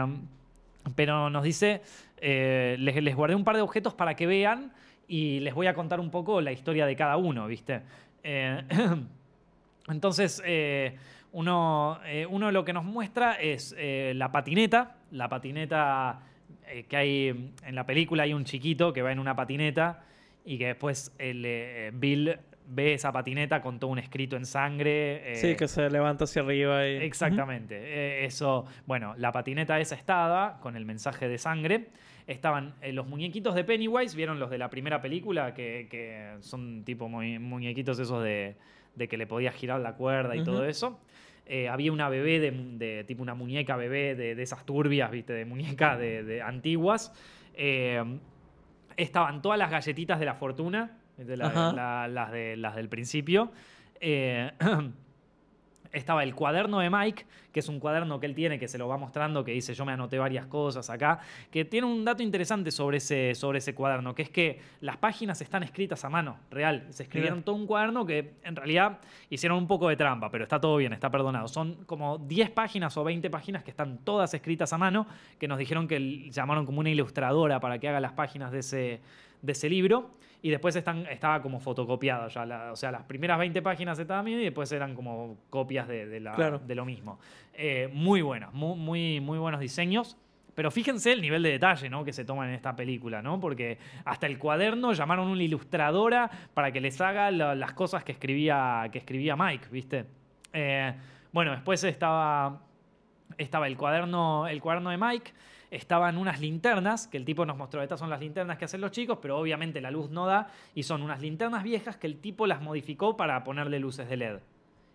pero 0.96 1.30
nos 1.30 1.44
dice, 1.44 1.82
eh, 2.18 2.76
les, 2.80 3.16
guardé 3.16 3.36
un 3.36 3.44
par 3.44 3.56
de 3.56 3.62
objetos 3.62 3.94
para 3.94 4.16
que 4.16 4.26
vean 4.28 4.72
y 5.08 5.40
les 5.40 5.54
voy 5.54 5.68
a 5.68 5.74
contar 5.74 6.00
un 6.00 6.10
poco 6.10 6.42
la 6.42 6.52
historia 6.52 6.86
de 6.86 6.96
cada 6.96 7.18
uno, 7.18 7.48
¿viste? 7.48 7.82
Eh, 8.24 8.62
entonces, 9.88 10.42
uno, 11.32 12.00
eh, 12.06 12.26
uno 12.30 12.52
lo 12.52 12.66
que 12.66 12.74
nos 12.74 12.84
muestra 12.86 13.34
es 13.34 13.76
eh, 13.78 14.14
la 14.16 14.32
patineta, 14.32 14.98
la 15.12 15.30
patineta 15.30 16.22
eh, 16.68 16.86
que 16.90 16.98
hay 16.98 17.52
en 17.66 17.76
la 17.76 17.86
película, 17.86 18.24
hay 18.24 18.34
un 18.34 18.46
chiquito 18.46 18.94
que 18.94 19.02
va 19.02 19.12
en 19.12 19.20
una 19.20 19.36
patineta 19.36 20.04
y 20.46 20.58
que 20.58 20.68
después 20.68 21.14
el, 21.20 21.44
eh, 21.46 21.92
Bill 21.94 22.38
ve 22.72 22.94
esa 22.94 23.12
patineta 23.12 23.62
con 23.62 23.80
todo 23.80 23.90
un 23.92 24.00
escrito 24.00 24.36
en 24.38 24.46
sangre. 24.46 25.34
Sí, 25.36 25.56
que 25.56 25.68
se 25.68 25.90
levanta 25.90 26.26
hacia 26.26 26.42
arriba 26.44 26.88
y... 26.88 26.98
Exactamente. 26.98 28.26
Eso, 28.26 28.66
bueno, 28.86 29.16
la 29.18 29.32
patineta 29.32 29.80
esa 29.80 29.96
estaba 29.96 30.60
con 30.62 30.76
el 30.76 30.86
mensaje 30.86 31.28
de 31.28 31.38
sangre. 31.40 31.88
estaban 32.28 32.76
los 32.92 33.08
muñequitos 33.08 33.56
de 33.56 33.64
Pennywise, 33.64 34.16
¿vieron 34.16 34.40
los 34.40 34.52
de 34.52 34.60
la 34.60 34.70
primera 34.70 35.02
película? 35.02 35.56
Que, 35.56 35.88
que 35.90 36.36
son 36.42 36.84
tipo 36.84 37.10
mu- 37.10 37.40
muñequitos 37.40 37.98
esos 37.98 38.24
de, 38.24 38.56
de 38.96 39.08
que 39.08 39.18
le 39.18 39.26
podías 39.26 39.56
girar 39.56 39.80
la 39.80 39.96
cuerda 39.96 40.36
y 40.36 40.44
todo 40.44 40.64
eso. 40.66 41.00
Eh, 41.52 41.68
había 41.68 41.91
una 41.91 42.08
bebé 42.10 42.39
de, 42.39 42.52
de- 42.52 43.04
tipo 43.06 43.24
una 43.24 43.34
muñeca 43.34 43.76
bebé 43.76 44.14
de, 44.16 44.36
de 44.36 44.43
esas 44.43 44.66
turbias, 44.66 45.10
¿viste? 45.10 45.34
De 45.34 45.45
muñeca 45.45 45.97
de, 45.97 46.24
de 46.24 46.41
antiguas. 46.43 47.12
Eh, 47.56 48.02
estaban 48.95 49.41
todas 49.41 49.58
las 49.58 49.72
galletitas 49.72 50.20
de 50.20 50.26
la 50.26 50.36
fortuna, 50.36 50.97
la- 51.74 52.08
las, 52.08 52.32
de, 52.32 52.56
las 52.56 52.76
del 52.76 52.88
principio. 52.88 53.52
Eh, 54.00 54.52
estaba 55.92 56.24
el 56.24 56.36
cuaderno 56.36 56.80
de 56.80 56.90
Mike, 56.90 57.26
que 57.52 57.60
es 57.60 57.68
un 57.68 57.80
cuaderno 57.80 58.20
que 58.20 58.26
él 58.28 58.36
tiene, 58.36 58.60
que 58.60 58.68
se 58.68 58.78
lo 58.78 58.88
va 58.88 58.98
mostrando, 58.98 59.44
que 59.44 59.52
dice 59.52 59.74
yo 59.74 59.86
me 59.86 59.92
anoté 59.92 60.18
varias 60.20 60.46
cosas 60.46 60.90
acá, 60.90 61.20
que 61.52 61.66
tiene 61.66 61.88
un 61.88 62.06
dato 62.06 62.22
interesante 62.22 62.72
sobre 62.72 62.98
ese, 62.98 63.34
sobre 63.36 63.60
ese 63.60 63.74
cuaderno, 63.74 64.14
que 64.14 64.22
es 64.22 64.30
que 64.30 64.60
las 64.82 64.98
páginas 64.98 65.42
están 65.42 65.64
escritas 65.64 66.06
a 66.06 66.10
mano, 66.10 66.38
real. 66.52 66.86
Se 66.90 67.04
escribieron 67.04 67.44
todo 67.44 67.56
un 67.56 67.66
cuaderno 67.66 68.06
que 68.06 68.34
en 68.44 68.56
realidad 68.56 69.00
hicieron 69.30 69.58
un 69.58 69.68
poco 69.68 69.90
de 69.90 69.96
trampa, 69.96 70.30
pero 70.30 70.44
está 70.44 70.60
todo 70.60 70.78
bien, 70.78 70.94
está 70.94 71.10
perdonado. 71.10 71.48
Son 71.48 71.84
como 71.86 72.18
10 72.18 72.52
páginas 72.52 72.96
o 72.98 73.04
20 73.04 73.30
páginas 73.30 73.64
que 73.64 73.72
están 73.72 74.00
todas 74.00 74.34
escritas 74.34 74.72
a 74.74 74.78
mano, 74.78 75.08
que 75.40 75.48
nos 75.48 75.58
dijeron 75.58 75.88
que 75.88 76.30
llamaron 76.30 76.66
como 76.66 76.80
una 76.80 76.90
ilustradora 76.90 77.60
para 77.60 77.80
que 77.80 77.90
haga 77.90 78.00
las 78.00 78.14
páginas 78.14 78.52
de 78.52 78.60
ese, 78.60 79.02
de 79.42 79.52
ese 79.52 79.70
libro. 79.70 80.12
Y 80.42 80.50
después 80.50 80.76
están, 80.76 81.06
estaba 81.08 81.42
como 81.42 81.60
fotocopiado 81.60 82.28
ya. 82.30 82.46
la- 82.46 82.72
o 82.72 82.76
sea, 82.76 82.92
las 82.92 83.04
primeras 83.04 83.38
20 83.40 83.62
páginas 83.62 84.00
estaban 84.00 84.24
bien 84.26 84.40
y 84.40 84.44
después 84.46 84.72
eran 84.72 84.96
como 84.96 85.38
copias 85.50 85.88
de, 85.88 86.06
de 86.08 86.20
la- 86.22 86.34
Claro. 86.36 86.60
de 86.60 86.76
lo 86.76 86.86
mismo. 86.86 87.20
Eh, 87.54 87.90
muy 87.94 88.22
buenas, 88.22 88.54
muy, 88.54 88.78
muy, 88.78 89.20
muy 89.20 89.38
buenos 89.38 89.60
diseños. 89.60 90.16
Pero 90.56 90.72
fíjense 90.72 91.14
el 91.14 91.22
nivel 91.22 91.42
de 91.44 91.52
detalle 91.52 91.90
¿no? 91.90 92.04
que 92.04 92.12
se 92.12 92.26
toma 92.26 92.46
en 92.48 92.54
esta 92.54 92.76
película, 92.76 93.22
¿no? 93.22 93.40
Porque 93.40 93.78
hasta 94.04 94.28
el 94.28 94.38
cuaderno 94.38 94.92
llamaron 94.94 95.30
a 95.30 95.32
una 95.32 95.44
ilustradora 95.44 96.30
para 96.54 96.72
que 96.72 96.82
les 96.82 97.00
haga 97.00 97.32
la- 97.32 97.56
las 97.56 97.74
cosas 97.74 98.04
que 98.04 98.12
escribía, 98.14 98.88
que 98.92 98.98
escribía 99.00 99.36
Mike, 99.38 99.68
¿viste? 99.72 100.06
Eh, 100.54 100.94
bueno, 101.32 101.52
después 101.52 101.82
estaba, 101.84 102.62
estaba 103.38 103.68
el, 103.68 103.78
cuaderno, 103.78 104.48
el 104.48 104.62
cuaderno 104.62 104.90
de 104.90 104.98
Mike, 104.98 105.32
estaban 105.72 106.17
unas 106.17 106.39
linternas, 106.41 107.07
que 107.07 107.17
el 107.17 107.26
tipo 107.26 107.45
nos 107.45 107.57
mostró, 107.57 107.82
estas 107.84 107.99
son 107.99 108.09
las 108.09 108.20
linternas 108.20 108.57
que 108.57 108.65
hacen 108.65 108.82
los 108.82 108.91
chicos, 108.91 109.20
pero 109.22 109.38
obviamente 109.38 109.82
la 109.82 109.91
luz 109.91 110.09
no 110.09 110.26
da, 110.26 110.47
y 110.74 110.84
son 110.84 111.01
unas 111.03 111.22
linternas 111.22 111.63
viejas 111.63 111.97
que 111.97 112.07
el 112.07 112.17
tipo 112.17 112.47
las 112.47 112.61
modificó 112.61 113.15
para 113.17 113.43
ponerle 113.43 113.80
luces 113.80 114.09
de 114.09 114.17
LED. 114.17 114.38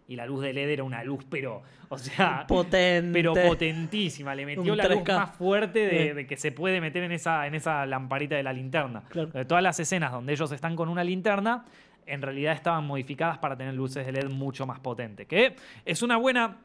Y 0.06 0.16
la 0.16 0.26
luz 0.26 0.42
de 0.42 0.52
LED 0.52 0.68
era 0.68 0.84
una 0.84 1.02
luz, 1.02 1.24
pero, 1.30 1.62
o 1.88 1.96
sea, 1.96 2.44
Potente. 2.48 3.10
pero 3.12 3.32
potentísima. 3.32 4.34
Le 4.34 4.44
metió 4.44 4.72
Un 4.72 4.76
la 4.76 4.86
luz 4.88 4.98
3K. 5.02 5.16
más 5.18 5.30
fuerte 5.36 5.78
de, 5.78 5.98
Bien. 6.02 6.16
de 6.16 6.26
que 6.26 6.36
se 6.36 6.52
puede 6.52 6.80
meter 6.80 7.04
en 7.04 7.12
esa, 7.12 7.46
en 7.46 7.54
esa 7.54 7.86
lamparita 7.86 8.34
de 8.36 8.42
la 8.42 8.52
linterna. 8.52 9.04
Claro. 9.08 9.30
De 9.30 9.44
todas 9.46 9.62
las 9.62 9.80
escenas 9.80 10.12
donde 10.12 10.32
ellos 10.34 10.52
están 10.52 10.76
con 10.76 10.90
una 10.90 11.02
linterna, 11.04 11.64
en 12.04 12.20
realidad 12.20 12.52
estaban 12.52 12.86
modificadas 12.86 13.38
para 13.38 13.56
tener 13.56 13.72
luces 13.72 14.04
de 14.04 14.12
LED 14.12 14.28
mucho 14.28 14.66
más 14.66 14.78
potentes. 14.80 15.26
Que 15.26 15.56
es 15.86 16.02
una 16.02 16.18
buena. 16.18 16.58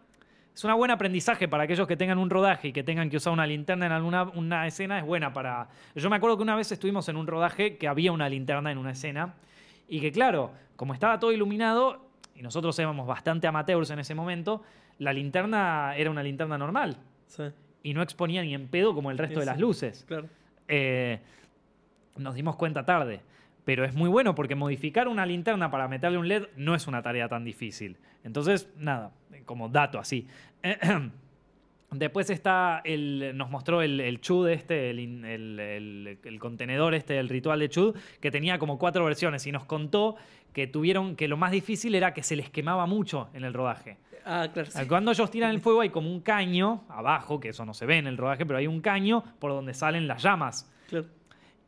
Es 0.60 0.66
una 0.66 0.74
buen 0.74 0.91
aprendizaje 0.91 1.47
para 1.47 1.64
aquellos 1.64 1.88
que 1.88 1.95
tengan 1.95 2.18
un 2.18 2.30
rodaje 2.30 2.68
y 2.68 2.74
que 2.74 2.84
tengan 2.84 3.10
que 3.10 3.16
usar 3.16 3.32
una 3.32 3.47
linterna 3.47 3.86
en 3.86 3.93
alguna 3.93 4.24
una 4.24 4.68
escena. 4.68 4.99
Es 4.99 5.05
buena 5.05 5.32
para. 5.32 5.70
Yo 5.95 6.10
me 6.10 6.18
acuerdo 6.18 6.36
que 6.36 6.43
una 6.43 6.57
vez 6.57 6.70
estuvimos 6.74 7.07
en 7.07 7.16
un 7.16 7.28
rodaje 7.28 7.78
que 7.78 7.88
había 7.88 8.12
una 8.12 8.28
linterna 8.28 8.70
en 8.70 8.78
una 8.78 8.91
escena 8.91 9.36
y 9.88 10.01
que, 10.01 10.12
claro, 10.12 10.51
como 10.76 10.93
estaba 10.93 11.18
todo 11.18 11.32
iluminado 11.32 12.10
y 12.36 12.41
nosotros 12.41 12.78
éramos 12.78 13.07
bastante 13.07 13.47
amateurs 13.47 13.89
en 13.91 13.99
ese 13.99 14.14
momento, 14.16 14.62
la 14.97 15.14
linterna 15.14 15.93
era 15.95 16.12
una 16.12 16.24
linterna 16.24 16.57
normal 16.57 16.97
Sí, 17.28 17.43
y 17.82 17.93
no 17.93 18.01
exponía 18.01 18.41
ni 18.41 18.53
en 18.53 18.68
pedo 18.68 18.93
como 18.93 19.12
el 19.12 19.18
resto 19.18 19.36
Sí, 19.36 19.39
de 19.39 19.45
las 19.45 19.60
luces. 19.62 20.03
claro. 20.10 20.28
Eh, 20.68 21.22
nos 22.18 22.36
dimos 22.36 22.57
cuenta 22.57 22.84
tarde. 22.84 23.22
Pero 23.66 23.86
es 23.86 23.93
muy 23.93 24.10
bueno 24.10 24.36
porque 24.36 24.55
modificar 24.55 25.07
una 25.07 25.26
linterna 25.26 25.70
para 25.70 25.88
meterle 25.88 26.18
un 26.18 26.28
LED 26.28 26.47
no 26.55 26.76
es 26.76 26.88
una 26.88 27.01
tarea 27.01 27.28
tan 27.28 27.43
difícil. 27.43 27.97
Entonces, 28.24 28.70
nada, 28.78 29.12
como 29.45 29.70
dato 29.70 29.99
así. 29.99 30.28
Después 31.91 32.30
está 32.30 32.82
el. 32.84 33.32
Nos 33.36 33.49
mostró 33.49 33.82
el, 33.82 33.99
el 33.99 34.22
Chud 34.22 34.47
este, 34.49 34.91
el, 34.91 36.38
contenedor 36.39 36.93
este, 36.93 37.18
el 37.18 37.30
ritual 37.30 37.60
de 37.60 37.70
Chud, 37.70 37.95
que 38.22 38.30
tenía 38.30 38.60
como 38.60 38.78
cuatro 38.78 39.03
versiones 39.05 39.47
y 39.47 39.51
nos 39.51 39.66
contó 39.66 40.16
que 40.53 40.68
tuvieron. 40.68 41.16
que 41.16 41.28
lo 41.28 41.36
más 41.36 41.51
difícil 41.51 41.95
era 41.95 42.14
que 42.14 42.22
se 42.22 42.36
les 42.36 42.51
quemaba 42.51 42.86
mucho 42.86 43.30
en 43.34 43.43
el 43.43 43.55
rodaje. 43.55 43.97
Ah, 44.24 44.49
claro. 44.53 44.70
sí. 44.70 44.86
Cuando 44.88 45.12
ellos 45.12 45.32
tiran 45.32 45.49
el 45.49 45.62
fuego 45.62 45.82
hay 45.82 45.89
como 45.89 46.12
un 46.12 46.20
caño 46.20 46.84
abajo, 46.89 47.39
que 47.39 47.49
eso 47.49 47.66
no 47.66 47.74
se 47.74 47.88
ve 47.88 47.97
en 47.97 48.05
el 48.05 48.18
rodaje, 48.18 48.45
pero 48.45 48.60
hay 48.60 48.68
un 48.68 48.82
caño 48.82 49.24
por 49.39 49.51
donde 49.51 49.74
salen 49.74 50.07
las 50.07 50.22
llamas. 50.22 50.72
Claro. 50.89 51.07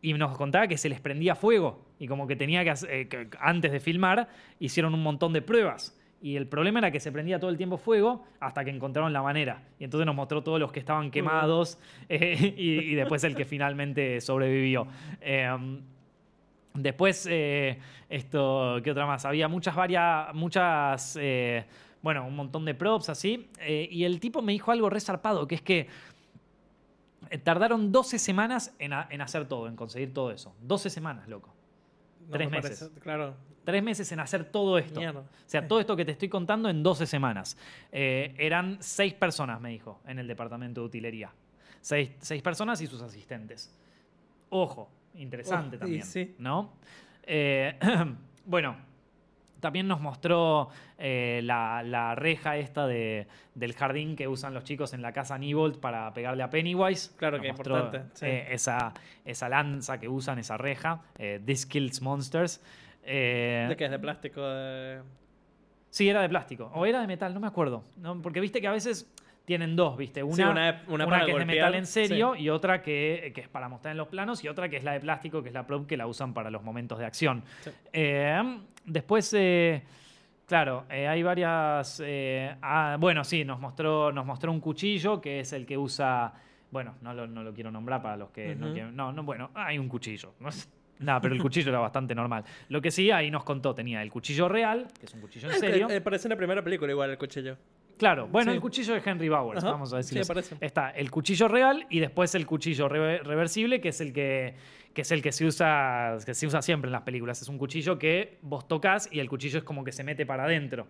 Y 0.01 0.13
nos 0.13 0.35
contaba 0.37 0.67
que 0.67 0.77
se 0.77 0.89
les 0.89 0.99
prendía 0.99 1.35
fuego. 1.35 1.85
Y 1.99 2.07
como 2.07 2.25
que 2.27 2.35
tenía 2.35 2.63
que, 2.63 2.71
hacer- 2.71 2.89
eh, 2.91 3.07
que 3.07 3.27
antes 3.39 3.71
de 3.71 3.79
filmar, 3.79 4.27
hicieron 4.59 4.93
un 4.93 5.03
montón 5.03 5.31
de 5.33 5.41
pruebas. 5.41 5.97
Y 6.23 6.35
el 6.35 6.47
problema 6.47 6.79
era 6.79 6.91
que 6.91 6.99
se 6.99 7.11
prendía 7.11 7.39
todo 7.39 7.49
el 7.49 7.57
tiempo 7.57 7.77
fuego 7.77 8.23
hasta 8.39 8.63
que 8.63 8.69
encontraron 8.71 9.11
la 9.13 9.21
manera. 9.23 9.63
Y 9.79 9.83
entonces 9.83 10.05
nos 10.05 10.15
mostró 10.15 10.43
todos 10.43 10.59
los 10.59 10.71
que 10.71 10.79
estaban 10.79 11.09
quemados 11.11 11.79
eh, 12.09 12.53
y, 12.57 12.71
y 12.79 12.95
después 12.95 13.23
el 13.23 13.35
que 13.35 13.45
finalmente 13.45 14.21
sobrevivió. 14.21 14.87
Eh, 15.21 15.49
Después, 16.73 17.27
eh, 17.29 17.77
esto, 18.09 18.77
¿qué 18.81 18.91
otra 18.91 19.05
más? 19.05 19.25
Había 19.25 19.49
muchas, 19.49 19.75
varias, 19.75 20.33
muchas, 20.33 21.17
eh, 21.19 21.65
bueno, 22.01 22.25
un 22.25 22.33
montón 22.33 22.63
de 22.63 22.73
props 22.73 23.09
así. 23.09 23.49
y 23.67 24.05
el 24.05 24.21
tipo 24.21 24.41
me 24.41 24.53
dijo 24.53 24.71
algo 24.71 24.89
resarpado, 24.89 25.45
que 25.49 25.55
es 25.55 25.61
que 25.61 25.87
tardaron 27.37 27.91
12 27.91 28.19
semanas 28.19 28.73
en, 28.79 28.93
a- 28.93 29.07
en 29.09 29.21
hacer 29.21 29.47
todo, 29.47 29.67
en 29.67 29.75
conseguir 29.75 30.13
todo 30.13 30.31
eso. 30.31 30.55
12 30.61 30.89
semanas, 30.89 31.27
loco. 31.27 31.53
No 32.25 32.31
Tres 32.31 32.49
me 32.49 32.57
meses. 32.57 32.79
parece- 32.79 32.99
Claro. 33.01 33.35
Tres 33.63 33.83
meses 33.83 34.11
en 34.11 34.19
hacer 34.19 34.45
todo 34.45 34.77
esto. 34.79 34.99
Mierda. 34.99 35.19
O 35.19 35.25
sea, 35.45 35.67
todo 35.67 35.79
esto 35.79 35.95
que 35.95 36.03
te 36.03 36.11
estoy 36.13 36.29
contando 36.29 36.67
en 36.69 36.81
12 36.81 37.05
semanas. 37.05 37.55
Eh, 37.91 38.33
eran 38.39 38.77
seis 38.81 39.13
personas, 39.13 39.61
me 39.61 39.69
dijo, 39.69 40.01
en 40.07 40.17
el 40.17 40.27
departamento 40.27 40.81
de 40.81 40.87
utilería. 40.87 41.31
Seis, 41.79 42.11
seis 42.19 42.41
personas 42.41 42.81
y 42.81 42.87
sus 42.87 43.01
asistentes. 43.03 43.71
Ojo, 44.49 44.89
interesante 45.15 45.75
Oh, 45.77 45.79
también. 45.79 46.03
sí. 46.03 46.35
¿No? 46.39 46.73
Eh, 47.23 47.77
bueno, 48.45 48.75
también 49.61 49.87
nos 49.87 50.01
mostró 50.01 50.67
eh, 50.97 51.39
la, 51.43 51.81
la 51.83 52.15
reja 52.15 52.57
esta 52.57 52.85
de, 52.87 53.27
del 53.55 53.73
jardín 53.73 54.17
que 54.17 54.27
usan 54.27 54.53
los 54.53 54.65
chicos 54.65 54.93
en 54.93 55.01
la 55.01 55.13
casa 55.13 55.37
Nibolt 55.37 55.79
para 55.79 56.13
pegarle 56.13 56.43
a 56.43 56.49
Pennywise. 56.49 57.15
Claro 57.15 57.37
Nos 57.37 57.43
que 57.43 57.47
es 57.47 57.57
importante, 57.57 58.01
sí. 58.13 58.25
eh, 58.25 58.47
esa, 58.51 58.93
esa 59.23 59.47
lanza 59.47 59.99
que 59.99 60.09
usan, 60.09 60.39
esa 60.39 60.57
reja. 60.57 61.01
eh, 61.17 61.39
This 61.45 61.65
Kills 61.65 62.01
Monsters. 62.01 62.61
¿De 63.05 63.75
qué 63.77 63.85
es? 63.85 63.91
¿De 63.91 63.99
plástico? 63.99 64.41
De... 64.41 65.01
Sí, 65.89 66.07
era 66.09 66.21
de 66.21 66.29
plástico. 66.29 66.71
O 66.73 66.85
era 66.85 67.01
de 67.01 67.07
metal, 67.07 67.33
no 67.33 67.39
me 67.39 67.47
acuerdo. 67.47 67.83
¿no? 67.97 68.21
Porque 68.21 68.39
viste 68.39 68.61
que 68.61 68.67
a 68.67 68.71
veces 68.71 69.09
tienen 69.45 69.75
dos, 69.75 69.97
¿viste? 69.97 70.23
Una, 70.23 70.35
Sí, 70.35 70.41
una- 70.43 70.83
una 70.87 71.05
para 71.07 71.25
que 71.25 71.31
es 71.31 71.37
de 71.39 71.45
metal 71.45 71.75
en 71.75 71.85
serio 71.85 72.35
y 72.35 72.49
otra 72.49 72.81
que, 72.81 73.31
que 73.35 73.41
es 73.41 73.47
para 73.49 73.67
mostrar 73.67 73.91
en 73.91 73.97
los 73.97 74.07
planos 74.07 74.43
y 74.43 74.47
otra 74.47 74.69
que 74.69 74.77
es 74.77 74.83
la 74.83 74.93
de 74.93 74.99
plástico, 74.99 75.41
que 75.41 75.49
es 75.49 75.53
la 75.53 75.65
prop 75.65 75.87
que 75.87 75.97
la 75.97 76.07
usan 76.07 76.33
para 76.33 76.49
los 76.49 76.63
momentos 76.63 76.99
de 76.99 77.05
acción. 77.05 77.43
Sí. 77.61 77.71
Eh, 77.91 78.59
después, 78.85 79.33
eh, 79.37 79.81
claro, 80.45 80.85
eh, 80.89 81.07
hay 81.07 81.23
varias... 81.23 82.01
ah, 82.61 82.97
bueno, 82.99 83.23
sí, 83.23 83.43
nos 83.43 83.59
mostró, 83.59 84.11
nos 84.11 84.25
mostró 84.25 84.51
un 84.51 84.59
cuchillo 84.61 85.19
que 85.19 85.39
es 85.41 85.53
el 85.53 85.65
que 85.65 85.77
usa... 85.77 86.33
Bueno, 86.69 86.95
no 87.01 87.13
lo, 87.13 87.27
no 87.27 87.43
lo 87.43 87.53
quiero 87.53 87.69
nombrar 87.71 88.01
para 88.01 88.15
los 88.15 88.29
que 88.29 88.55
no 88.55 88.71
quieren- 88.71 88.95
No, 88.95 89.11
no, 89.11 89.23
bueno, 89.23 89.49
hay 89.55 89.77
un 89.77 89.89
cuchillo. 89.89 90.33
Nada, 90.99 91.19
pero 91.19 91.33
el 91.33 91.41
cuchillo 91.41 91.69
era 91.69 91.79
bastante 91.79 92.13
normal. 92.13 92.43
Lo 92.69 92.79
que 92.79 92.91
sí, 92.91 93.09
ahí 93.09 93.31
nos 93.31 93.43
contó, 93.43 93.73
tenía 93.73 94.01
el 94.03 94.11
cuchillo 94.11 94.47
real, 94.47 94.85
que 94.99 95.07
es 95.07 95.13
un 95.15 95.19
cuchillo 95.21 95.49
en 95.49 95.55
Ah, 95.55 95.57
serio. 95.57 95.89
eh, 95.89 95.99
parece 95.99 96.27
en 96.27 96.29
la 96.29 96.37
primera 96.37 96.63
película 96.63 96.91
igual 96.91 97.09
el 97.09 97.17
cuchillo. 97.17 97.57
Claro, 98.01 98.27
bueno, 98.27 98.49
Sí. 98.51 98.55
el 98.55 98.61
cuchillo 98.61 98.95
de 98.95 99.01
Henry 99.05 99.29
Bowers, 99.29 99.63
Ajá, 99.63 99.73
vamos 99.73 99.93
a 99.93 100.01
sí, 100.01 100.15
decirlo. 100.15 100.23
aparece. 100.23 100.55
Está 100.59 100.89
el 100.89 101.11
cuchillo 101.11 101.47
real 101.47 101.85
y 101.87 101.99
después 101.99 102.33
el 102.33 102.47
cuchillo 102.47 102.89
re- 102.89 103.19
reversible, 103.19 103.79
que 103.79 103.89
es 103.89 104.01
el 104.01 104.11
que, 104.11 104.55
que 104.95 105.01
es 105.03 105.11
el 105.11 105.21
que 105.21 105.31
se 105.31 105.45
usa 105.45 106.17
que 106.25 106.33
se 106.33 106.47
usa 106.47 106.63
siempre 106.63 106.87
en 106.87 106.93
las 106.93 107.03
películas. 107.03 107.39
Es 107.43 107.47
un 107.47 107.59
cuchillo 107.59 107.99
que 107.99 108.39
vos 108.41 108.67
tocas 108.67 109.07
y 109.11 109.19
el 109.19 109.29
cuchillo 109.29 109.59
es 109.59 109.63
como 109.63 109.83
que 109.83 109.91
se 109.91 110.03
mete 110.03 110.25
para 110.25 110.45
adentro. 110.45 110.87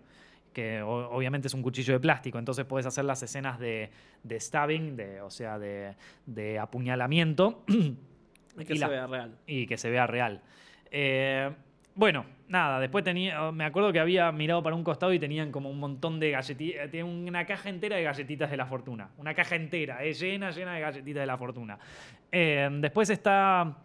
Que 0.54 0.80
obviamente 0.82 1.48
es 1.48 1.54
un 1.54 1.60
cuchillo 1.62 1.92
de 1.92 2.00
plástico, 2.00 2.38
entonces 2.38 2.64
puedes 2.64 2.86
hacer 2.86 3.04
las 3.04 3.22
escenas 3.22 3.58
de, 3.58 3.90
de 4.22 4.40
stabbing, 4.40 4.96
de, 4.96 5.20
o 5.20 5.28
sea, 5.30 5.58
de, 5.58 5.94
de 6.24 6.58
apuñalamiento. 6.58 7.62
Y 8.58 8.64
que 8.66 8.74
Y 8.74 8.78
se 8.78 8.86
vea 8.86 9.06
real. 9.06 9.36
y 9.46 9.66
que 9.66 9.76
se 9.78 9.90
vea 9.90 10.06
real. 10.06 10.40
Eh, 10.90 11.50
bueno, 11.94 12.24
nada, 12.52 12.78
después 12.78 13.02
tenía, 13.02 13.50
me 13.50 13.64
acuerdo 13.64 13.92
que 13.92 13.98
había 13.98 14.30
mirado 14.30 14.62
para 14.62 14.76
un 14.76 14.84
costado 14.84 15.12
y 15.12 15.18
tenían 15.18 15.50
como 15.50 15.70
un 15.70 15.80
montón 15.80 16.20
de 16.20 16.30
galletitas, 16.30 16.90
tienen 16.90 17.10
una 17.26 17.44
caja 17.46 17.68
entera 17.70 17.96
de 17.96 18.02
galletitas 18.04 18.50
de 18.50 18.56
la 18.56 18.66
fortuna, 18.66 19.08
una 19.18 19.34
caja 19.34 19.56
entera, 19.56 20.04
eh, 20.04 20.12
llena, 20.12 20.50
llena 20.50 20.74
de 20.74 20.80
galletitas 20.82 21.22
de 21.22 21.26
la 21.26 21.36
fortuna. 21.38 21.78
Eh, 22.30 22.68
después 22.80 23.08
está, 23.10 23.78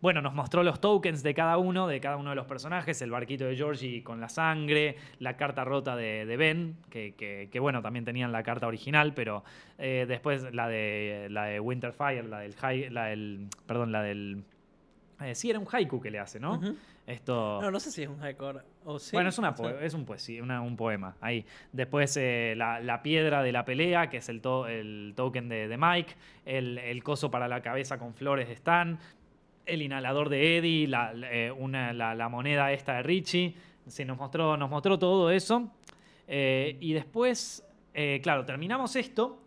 bueno, 0.00 0.22
nos 0.22 0.34
mostró 0.34 0.62
los 0.62 0.80
tokens 0.80 1.22
de 1.22 1.34
cada 1.34 1.58
uno, 1.58 1.86
de 1.88 2.00
cada 2.00 2.16
uno 2.16 2.30
de 2.30 2.36
los 2.36 2.46
personajes, 2.46 3.02
el 3.02 3.10
barquito 3.10 3.44
de 3.44 3.56
Georgie 3.56 4.02
con 4.02 4.20
la 4.20 4.28
sangre, 4.28 4.96
la 5.18 5.36
carta 5.36 5.64
rota 5.64 5.96
de, 5.96 6.36
Ben, 6.36 6.76
que, 6.90 7.14
que- 7.50 7.60
bueno, 7.60 7.82
también 7.82 8.04
tenían 8.04 8.30
la 8.32 8.42
carta 8.42 8.66
original, 8.66 9.14
pero 9.14 9.44
eh, 9.78 10.06
después 10.08 10.52
la 10.54 10.68
de, 10.68 11.26
la 11.30 11.44
de 11.46 11.60
Winterfire, 11.60 12.22
la 12.24 12.38
del, 12.40 12.54
hai- 12.56 12.88
la 12.88 13.06
del, 13.06 13.48
perdón, 13.66 13.90
la 13.92 14.02
del... 14.02 14.44
eh, 15.24 15.34
sí, 15.34 15.50
era 15.50 15.58
un 15.58 15.66
haiku 15.70 16.00
que 16.00 16.10
le 16.10 16.18
hace, 16.18 16.38
¿no? 16.40 16.60
Esto... 17.06 17.60
No, 17.60 17.70
no 17.70 17.80
sé 17.80 17.90
si 17.90 18.02
es 18.02 18.08
un 18.08 18.22
haiku. 18.22 18.44
¿O 18.84 18.98
sí? 18.98 19.10
Bueno, 19.16 19.28
es, 19.30 19.38
una 19.38 19.54
es 19.80 19.94
un, 19.94 20.04
poesía, 20.04 20.42
una- 20.42 20.60
un 20.60 20.76
poema 20.76 21.16
ahí. 21.20 21.44
Después 21.72 22.16
eh, 22.16 22.54
la, 22.56 22.80
la 22.80 23.02
piedra 23.02 23.42
de 23.42 23.50
la 23.52 23.64
pelea, 23.64 24.08
que 24.08 24.18
es 24.18 24.28
el, 24.28 24.40
to- 24.40 24.66
el 24.68 25.12
token 25.16 25.48
de, 25.48 25.66
de 25.68 25.76
Mike. 25.76 26.14
El, 26.46 26.78
el 26.78 27.02
coso 27.02 27.30
para 27.30 27.48
la 27.48 27.60
cabeza 27.60 27.98
con 27.98 28.14
flores 28.14 28.46
de 28.48 28.54
Stan. 28.54 28.98
El 29.66 29.82
inhalador 29.82 30.28
de 30.28 30.58
Eddie. 30.58 30.86
La, 30.86 31.12
eh, 31.14 31.50
una- 31.50 31.92
la- 31.92 32.14
la 32.14 32.28
moneda 32.28 32.70
esta 32.72 32.94
de 32.94 33.02
Richie. 33.02 33.54
Sí, 33.86 34.04
nos 34.04 34.16
mostró, 34.16 34.56
nos 34.56 34.70
mostró 34.70 34.98
todo 34.98 35.30
eso. 35.30 35.70
Eh, 36.28 36.76
y 36.80 36.92
después, 36.92 37.64
claro, 38.22 38.44
terminamos 38.44 38.94
esto. 38.96 39.41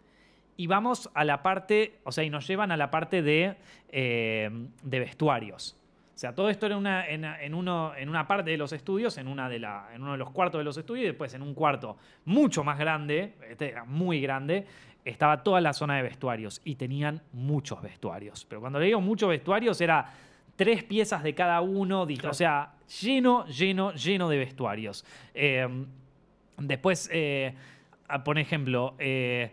Y 0.58 0.68
vamos 0.68 1.10
a 1.14 1.26
la 1.26 1.44
parte, 1.44 2.00
o 2.04 2.12
sea, 2.12 2.24
y 2.24 2.30
nos 2.30 2.48
llevan 2.48 2.72
a 2.72 2.78
la 2.78 2.90
parte 2.92 3.22
de, 3.22 3.56
eh, 3.90 4.50
de 4.84 5.00
vestuarios. 5.00 5.76
O 6.14 6.18
sea, 6.18 6.34
todo 6.34 6.50
esto 6.50 6.66
era 6.66 6.78
una, 6.78 7.06
en, 7.10 7.26
en 7.26 7.54
uno, 7.54 7.94
en 7.96 8.08
una 8.08 8.26
parte 8.26 8.52
de 8.52 8.58
los 8.58 8.72
estudios, 8.72 9.18
en, 9.18 9.28
una 9.28 9.50
de 9.50 9.60
la, 9.60 9.90
en 9.94 10.02
uno 10.02 10.14
de 10.14 10.18
los 10.18 10.32
cuartos 10.32 10.60
de 10.60 10.64
los 10.64 10.78
estudios, 10.78 11.04
y 11.04 11.08
después 11.08 11.34
en 11.34 11.42
un 11.42 11.54
cuarto 11.54 11.98
mucho 12.24 12.64
más 12.64 12.80
grande, 12.80 13.34
este 13.50 13.70
era 13.72 13.84
muy 13.84 14.22
grande, 14.22 14.66
estaba 15.04 15.44
toda 15.44 15.60
la 15.60 15.74
zona 15.74 15.98
de 15.98 16.04
vestuarios. 16.04 16.62
Y 16.64 16.76
tenían 16.76 17.22
muchos 17.34 17.82
vestuarios. 17.82 18.46
Pero 18.48 18.62
cuando 18.62 18.80
le 18.80 18.86
digo 18.86 19.02
muchos 19.02 19.28
vestuarios, 19.28 19.82
era 19.82 20.14
tres 20.56 20.86
piezas 20.86 21.22
de 21.22 21.36
cada 21.36 21.60
uno, 21.60 22.08
Claro. 22.08 22.30
o 22.30 22.34
sea, 22.34 22.76
lleno, 23.02 23.46
lleno, 23.48 23.92
lleno 23.94 24.30
de 24.30 24.38
vestuarios. 24.38 25.06
Eh, 25.34 25.68
después, 26.58 27.10
eh, 27.12 27.54
por 28.24 28.40
ejemplo, 28.40 28.96
eh, 29.00 29.52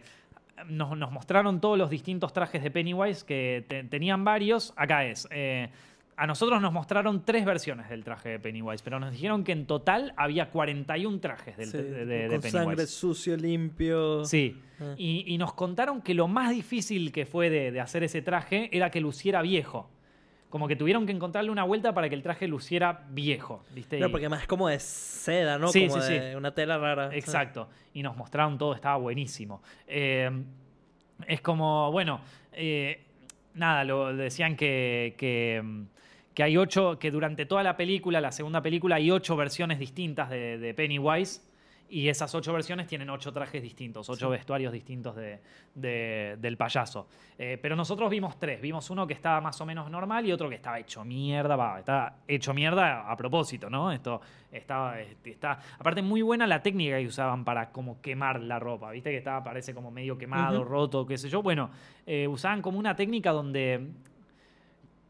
nos, 0.69 0.97
nos 0.97 1.11
mostraron 1.13 1.61
todos 1.61 1.77
los 1.79 1.91
distintos 1.91 2.33
trajes 2.33 2.63
de 2.63 2.71
Pennywise 2.71 3.25
que 3.25 3.65
te- 3.69 3.85
tenían 3.85 4.25
varios. 4.25 4.73
Acá 4.77 5.05
es. 5.05 5.27
eh, 5.31 5.69
a 6.15 6.27
nosotros 6.27 6.61
nos 6.61 6.73
mostraron 6.75 7.25
tres 7.25 7.45
versiones 7.47 7.89
del 7.89 8.05
traje 8.05 8.29
de 8.29 8.39
Pennywise, 8.39 8.85
pero 8.85 9.01
nos 9.01 9.11
dijeron 9.13 9.45
que 9.45 9.53
en 9.53 9.67
total 9.67 10.13
había 10.17 10.51
41 10.51 11.19
trajes 11.21 11.57
del- 11.57 11.69
sí, 11.71 11.79
de, 11.79 11.83
de- 11.83 12.05
de 12.05 12.29
con 12.29 12.41
Pennywise. 12.43 12.51
sangre 12.51 12.87
sucio, 12.87 13.37
limpio. 13.37 14.25
Sí. 14.25 14.57
Ah. 14.79 14.95
Y, 14.99 15.25
y 15.27 15.39
nos 15.39 15.55
contaron 15.55 16.03
que 16.03 16.13
lo 16.15 16.29
más 16.29 16.51
difícil 16.51 17.13
que 17.13 17.25
fue 17.25 17.49
de, 17.51 17.73
de 17.73 17.81
hacer 17.81 18.03
ese 18.05 18.21
traje 18.23 18.69
era 18.77 18.91
que 18.91 19.01
luciera 19.01 19.41
viejo. 19.43 19.89
Como 20.53 20.69
que 20.69 20.77
tuvieron 20.77 21.07
que 21.07 21.13
encontrarle 21.13 21.51
una 21.51 21.65
vuelta 21.65 21.95
para 21.95 22.11
que 22.11 22.15
el 22.15 22.23
traje 22.23 22.47
luciera 22.47 23.07
viejo, 23.09 23.65
¿viste? 23.75 23.99
No, 23.99 24.09
Y- 24.09 24.11
porque 24.11 24.27
además 24.27 24.43
es 24.43 24.47
como 24.49 24.69
de 24.69 24.79
seda, 24.81 25.57
¿no? 25.57 25.69
Sí, 25.69 25.89
como 25.89 26.03
sí, 26.03 26.13
de 26.13 26.37
una 26.37 26.53
tela 26.53 26.77
rara. 26.77 27.09
Exacto. 27.15 27.71
Y 27.95 28.03
nos 28.03 28.19
mostraron 28.19 28.59
todo, 28.59 28.75
estaba 28.75 28.99
buenísimo. 28.99 29.63
Eh, 29.87 30.31
es 31.27 31.41
como, 31.41 31.91
bueno, 31.91 32.21
eh, 32.53 33.03
nada, 33.55 33.83
lo 33.85 34.15
decían 34.15 34.55
que, 34.55 35.15
que, 35.17 35.63
que 36.35 36.43
hay 36.43 36.59
ocho, 36.59 36.99
que 36.99 37.11
durante 37.11 37.47
toda 37.47 37.63
la 37.63 37.75
película, 37.79 38.21
la 38.21 38.31
segunda 38.31 38.61
película, 38.61 38.97
hay 38.97 39.11
ocho 39.11 39.37
versiones 39.37 39.79
distintas 39.79 40.29
de, 40.29 40.59
de 40.59 40.75
Pennywise. 40.75 41.41
Y 41.95 42.09
esas 42.09 42.35
ocho 42.35 42.55
versiones 42.55 42.87
tienen 42.87 43.11
ocho 43.11 43.33
trajes 43.33 43.63
distintos, 43.63 44.09
ocho 44.09 44.31
vestuarios 44.31 44.73
distintos 44.73 45.15
de, 45.15 45.41
de- 45.75 46.37
del 46.39 46.57
payaso. 46.57 47.07
Eh, 47.39 47.59
pero 47.61 47.77
nosotros 47.77 48.09
vimos 48.09 48.39
tres. 48.39 48.63
Vimos 48.63 48.89
uno 48.89 49.07
que 49.07 49.13
estaba 49.13 49.43
más 49.43 49.61
o 49.61 49.67
menos 49.67 49.91
normal 49.91 50.25
y 50.25 50.33
otro 50.33 50.49
que 50.49 50.55
estaba 50.55 50.79
hecho 50.79 51.05
mierda. 51.05 51.55
Va, 51.55 51.79
estaba 51.81 52.17
hecho 52.27 52.55
mierda 52.55 53.11
a 53.11 53.15
propósito, 53.17 53.69
¿no? 53.69 53.93
Esto 53.93 54.23
estaba, 54.51 55.01
este, 55.01 55.33
está. 55.33 55.59
Aparte, 55.79 56.01
muy 56.01 56.23
buena 56.23 56.47
la 56.47 56.63
técnica 56.63 56.97
que 56.99 57.07
usaban 57.07 57.45
para 57.45 57.71
como 57.71 58.01
quemar 58.01 58.41
la 58.41 58.59
ropa. 58.59 58.91
Viste 58.91 59.11
que 59.11 59.19
estaba, 59.19 59.45
parece 59.45 59.75
como 59.75 59.91
medio 59.91 60.17
quemado, 60.17 60.65
roto, 60.65 61.05
qué 61.07 61.19
sé 61.19 61.29
yo. 61.29 61.43
Bueno, 61.43 61.71
eh, 62.07 62.27
usaban 62.27 62.63
como 62.63 62.79
una 62.79 62.97
técnica 62.97 63.33
donde 63.33 63.89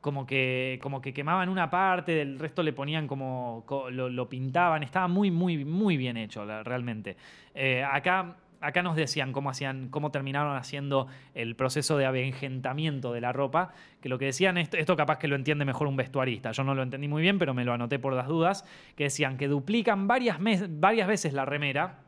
como 0.03 0.27
que, 0.27 0.79
como 0.83 1.01
que 1.01 1.15
quemaban 1.15 1.49
una 1.49 1.71
parte, 1.71 2.13
del 2.17 2.39
resto 2.39 2.63
le 2.65 2.73
ponían 2.73 3.07
como, 3.07 3.63
co- 3.67 3.89
lo, 3.89 4.29
pintaban, 4.29 4.83
estaba 4.83 5.07
muy, 5.09 5.31
muy, 5.31 5.65
muy 5.65 5.97
bien 5.97 6.17
hecho 6.17 6.45
realmente. 6.65 7.17
Eh, 7.55 7.85
acá, 7.85 8.35
acá 8.61 8.83
nos 8.83 8.97
decían 8.97 9.33
cómo, 9.33 9.49
hacían, 9.49 9.89
cómo 9.91 10.11
terminaron 10.11 10.57
haciendo 10.57 11.07
el 11.37 11.55
proceso 11.55 11.97
de 11.99 12.07
avengentamiento 12.07 13.13
de 13.13 13.21
la 13.21 13.33
ropa, 13.33 13.75
que 14.01 14.09
lo 14.09 14.19
que 14.19 14.25
decían, 14.25 14.59
esto, 14.59 14.77
esto 14.77 14.97
capaz 14.97 15.19
que 15.19 15.29
lo 15.29 15.37
entiende 15.37 15.65
mejor 15.65 15.87
un 15.87 15.97
vestuarista, 15.97 16.51
yo 16.51 16.65
no 16.65 16.75
lo 16.75 16.83
entendí 16.83 17.07
muy 17.07 17.23
bien, 17.23 17.39
pero 17.39 17.55
me 17.55 17.65
lo 17.65 17.73
anoté 17.73 18.01
por 18.01 18.13
las 18.13 18.27
dudas, 18.27 18.65
que 18.97 19.05
decían 19.05 19.37
que 19.37 19.47
duplican 19.47 20.09
varias, 20.09 20.41
mes- 20.41 20.81
varias 20.81 21.07
veces 21.07 21.33
la 21.33 21.45
remera, 21.45 22.01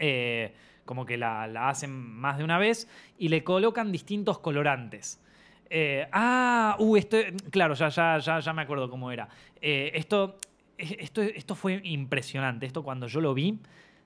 eh, 0.00 0.52
como 0.84 1.06
que 1.06 1.16
la, 1.16 1.46
la 1.46 1.68
hacen 1.68 1.92
más 1.92 2.38
de 2.38 2.44
una 2.44 2.58
vez, 2.58 2.88
y 3.18 3.28
le 3.28 3.44
colocan 3.44 3.92
distintos 3.92 4.40
colorantes. 4.40 5.20
Eh, 5.70 6.06
ah, 6.12 6.76
uh, 6.78 6.96
claro, 7.50 7.74
ya, 7.74 7.88
ya, 7.88 8.18
ya, 8.18 8.52
me 8.52 8.62
acuerdo 8.62 8.88
cómo 8.90 9.10
era. 9.10 9.28
Eh, 9.60 9.90
esto, 9.94 10.36
esto, 10.78 11.22
esto 11.22 11.54
fue 11.54 11.80
impresionante. 11.84 12.66
Esto 12.66 12.82
cuando 12.82 13.06
yo 13.06 13.20
lo 13.20 13.34
vi, 13.34 13.58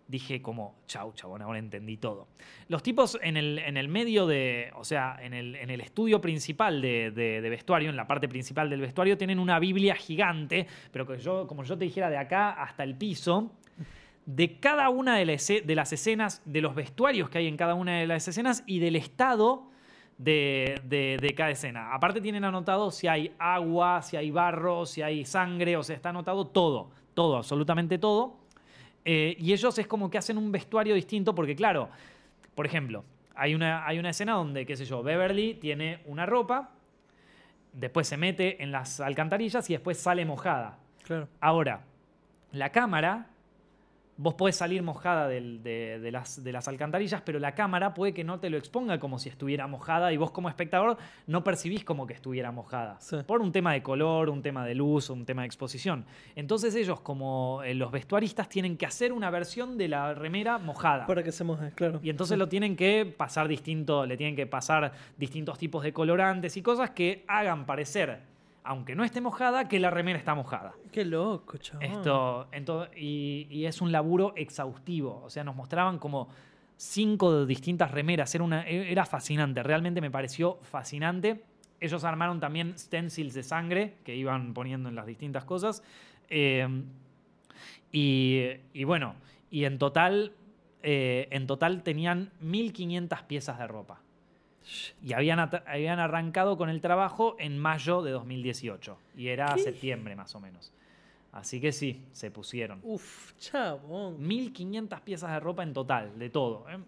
dije 0.07 0.41
como, 0.41 0.77
chau, 0.87 1.13
chabón, 1.13 1.43
ahora 1.43 1.59
entendí 1.59 1.99
todo. 1.99 2.29
Los 2.69 2.83
tipos 2.83 3.19
en 3.23 3.37
el, 3.37 3.59
en 3.59 3.77
el 3.77 3.89
medio 3.89 4.27
de, 4.27 4.73
o 4.77 4.85
sea, 4.85 5.19
en 5.21 5.35
el, 5.35 5.55
en 5.57 5.69
el 5.69 5.81
estudio 5.83 6.21
principal 6.21 6.81
de, 6.81 7.11
de- 7.11 7.41
vestuario, 7.51 7.91
en 7.91 7.97
la 7.97 8.07
parte 8.07 8.27
principal 8.29 8.71
del 8.71 8.81
vestuario, 8.81 9.19
tienen 9.19 9.39
una 9.39 9.59
Biblia 9.59 9.95
gigante, 9.95 10.67
pero 10.93 11.07
que 11.07 11.19
yo, 11.19 11.47
como 11.47 11.63
yo 11.65 11.77
te 11.77 11.85
dijera, 11.85 12.09
de 12.09 12.17
acá 12.17 12.51
hasta 12.53 12.85
el 12.85 12.95
piso, 12.95 13.53
de 14.25 14.59
cada 14.59 14.89
una 14.89 15.17
de, 15.17 15.27
la 15.27 15.33
ese- 15.35 15.61
de 15.61 15.75
las 15.75 15.93
escenas, 15.93 16.41
de 16.47 16.63
los 16.63 16.75
vestuarios 16.75 17.29
que 17.29 17.39
hay 17.39 17.47
en 17.47 17.57
cada 17.59 17.75
una 17.75 17.99
de 17.99 18.07
las 18.07 18.27
escenas 18.29 18.63
y 18.67 18.79
del 18.79 18.97
estado 18.97 19.71
de, 20.19 20.81
de- 20.85 21.17
de 21.21 21.35
cada 21.35 21.51
escena. 21.51 21.95
Aparte 21.95 22.21
tienen 22.21 22.45
anotado 22.45 22.91
si 22.91 23.07
hay 23.07 23.33
agua, 23.39 24.03
si 24.03 24.17
hay 24.17 24.31
barro, 24.31 24.85
si 24.85 25.01
hay 25.03 25.25
sangre, 25.25 25.77
o 25.77 25.83
sea, 25.83 25.97
está 25.97 26.11
anotado 26.11 26.47
todo, 26.47 26.91
todo, 27.15 27.37
absolutamente 27.37 27.99
todo. 27.99 28.37
Eh, 29.05 29.37
y 29.39 29.53
ellos 29.53 29.79
es 29.79 29.87
como 29.87 30.11
que 30.11 30.19
hacen 30.19 30.37
un 30.37 30.53
vestuario 30.53 30.95
distinto 30.95 31.35
porque, 31.35 31.55
claro, 31.57 31.89
por 32.55 32.67
ejemplo, 32.67 33.05
hay 33.35 33.55
una, 33.55 33.87
hay 33.87 33.99
una 33.99 34.11
escena 34.11 34.33
donde, 34.35 34.67
qué 34.67 34.77
sé 34.77 34.85
yo, 34.85 35.03
Beverly 35.03 35.55
tiene 35.55 36.01
una 36.07 36.27
ropa, 36.27 36.71
después 37.73 38.09
se 38.09 38.17
mete 38.17 38.63
en 38.63 38.73
las 38.73 39.01
alcantarillas 39.01 39.71
y 39.71 39.75
después 39.75 39.99
sale 39.99 40.25
mojada. 40.25 40.79
Claro. 41.05 41.29
Ahora, 41.41 41.83
la 42.53 42.71
cámara, 42.71 43.29
vos 44.19 44.35
podés 44.35 44.57
salir 44.57 44.83
mojada 44.83 45.27
del- 45.29 45.63
de, 45.63 45.99
de 46.01 46.11
las, 46.13 46.45
de 46.45 46.53
las 46.53 46.69
alcantarillas, 46.69 47.23
pero 47.23 47.39
la 47.39 47.55
cámara 47.55 47.95
puede 47.95 48.13
que 48.13 48.25
no 48.25 48.39
te 48.41 48.51
lo 48.51 48.59
exponga 48.59 48.99
como 48.99 49.19
si 49.19 49.29
estuviera 49.31 49.67
mojada 49.67 50.13
y 50.13 50.17
vos 50.17 50.33
como 50.33 50.49
espectador 50.51 50.99
no 51.27 51.43
percibís 51.45 51.85
como 51.85 52.07
que 52.07 52.15
estuviera 52.15 52.51
mojada. 52.53 52.97
Sí. 53.01 53.17
Por 53.27 53.41
un 53.41 53.53
tema 53.53 53.73
de 53.73 53.83
color, 53.83 54.29
un 54.29 54.43
tema 54.43 54.67
de 54.67 54.75
luz, 54.75 55.09
un 55.09 55.25
tema 55.25 55.43
de 55.43 55.47
exposición. 55.47 56.05
Entonces 56.37 56.75
ellos, 56.75 57.01
como 57.01 57.63
eh, 57.65 57.75
los 57.75 57.91
vestuaristas, 57.91 58.49
tienen 58.49 58.77
que 58.77 58.85
hacer 58.85 59.13
una 59.13 59.31
versión 59.31 59.79
de 59.79 59.89
la 59.89 60.13
remera 60.15 60.59
mojada. 60.59 61.07
Para 61.07 61.23
que 61.23 61.33
se 61.33 61.45
moje, 61.45 61.71
claro. 61.75 62.01
Y 62.03 62.11
entonces 62.11 62.37
lo 62.37 62.49
tienen 62.49 62.77
que 62.77 63.07
pasar 63.17 63.49
distinto, 63.49 64.05
le 64.05 64.17
tienen 64.17 64.37
que 64.37 64.47
pasar 64.47 64.93
distintos 65.17 65.57
tipos 65.59 65.83
de 65.85 65.93
colorantes 65.93 66.57
y 66.57 66.63
cosas 66.63 66.91
que 66.91 67.25
hagan 67.29 67.67
parecer, 67.67 68.21
aunque 68.69 68.95
no 68.95 69.03
esté 69.03 69.21
mojada, 69.21 69.67
que 69.67 69.81
la 69.81 69.91
remera 69.91 70.19
está 70.19 70.35
mojada. 70.35 70.75
Qué 70.93 71.05
loco, 71.05 71.57
chaval. 71.57 71.87
Esto, 71.91 72.49
ento- 72.53 72.89
y, 72.97 73.47
y 73.51 73.65
es 73.67 73.81
un 73.81 73.91
laburo 73.93 74.35
exhaustivo. 74.37 75.23
O 75.25 75.31
sea, 75.31 75.43
nos 75.43 75.57
mostraban 75.57 75.99
como 75.99 76.29
cinco 76.77 77.47
distintas 77.47 77.91
remeras. 77.91 78.35
Era, 78.35 78.45
una, 78.45 78.67
era 78.67 79.05
fascinante. 79.07 79.63
Realmente 79.63 80.01
me 80.01 80.11
pareció 80.11 80.59
fascinante. 80.63 81.45
Ellos 81.81 82.05
armaron 82.05 82.41
también 82.41 82.79
stencils 82.79 83.35
de 83.35 83.43
sangre 83.43 83.95
que 84.05 84.15
iban 84.15 84.53
poniendo 84.53 84.89
en 84.89 84.95
las 84.95 85.07
distintas 85.07 85.45
cosas. 85.45 85.83
Eh, 86.29 86.69
y, 87.93 88.51
y 88.73 88.85
bueno, 88.85 89.15
y 89.51 89.65
en 89.65 89.79
total, 89.79 90.33
eh, 90.83 91.29
en 91.31 91.47
total 91.47 91.83
tenían 91.83 92.31
1500 92.41 93.23
piezas 93.23 93.59
de 93.59 93.67
ropa. 93.67 94.01
Y 95.03 95.13
habían, 95.13 95.39
habían 95.67 95.99
arrancado 95.99 96.57
con 96.57 96.69
el 96.69 96.81
trabajo 96.81 97.37
en 97.39 97.59
mayo 97.59 98.03
de 98.03 98.11
2018. 98.13 98.99
Y 99.17 99.29
era 99.29 99.55
¿Qué? 99.55 99.63
septiembre 99.63 100.17
más 100.17 100.35
o 100.35 100.41
menos. 100.41 100.73
Así 101.33 101.61
que 101.61 101.73
sí, 101.73 102.05
se 102.13 102.31
pusieron. 102.31 102.81
Uf, 102.83 103.33
chabón. 103.39 104.21
1500 104.27 105.01
piezas 105.03 105.31
de 105.31 105.41
ropa 105.41 105.63
en 105.63 105.73
total, 105.73 106.19
de 106.19 106.31
todo. 106.31 106.69
¿eh? 106.71 106.79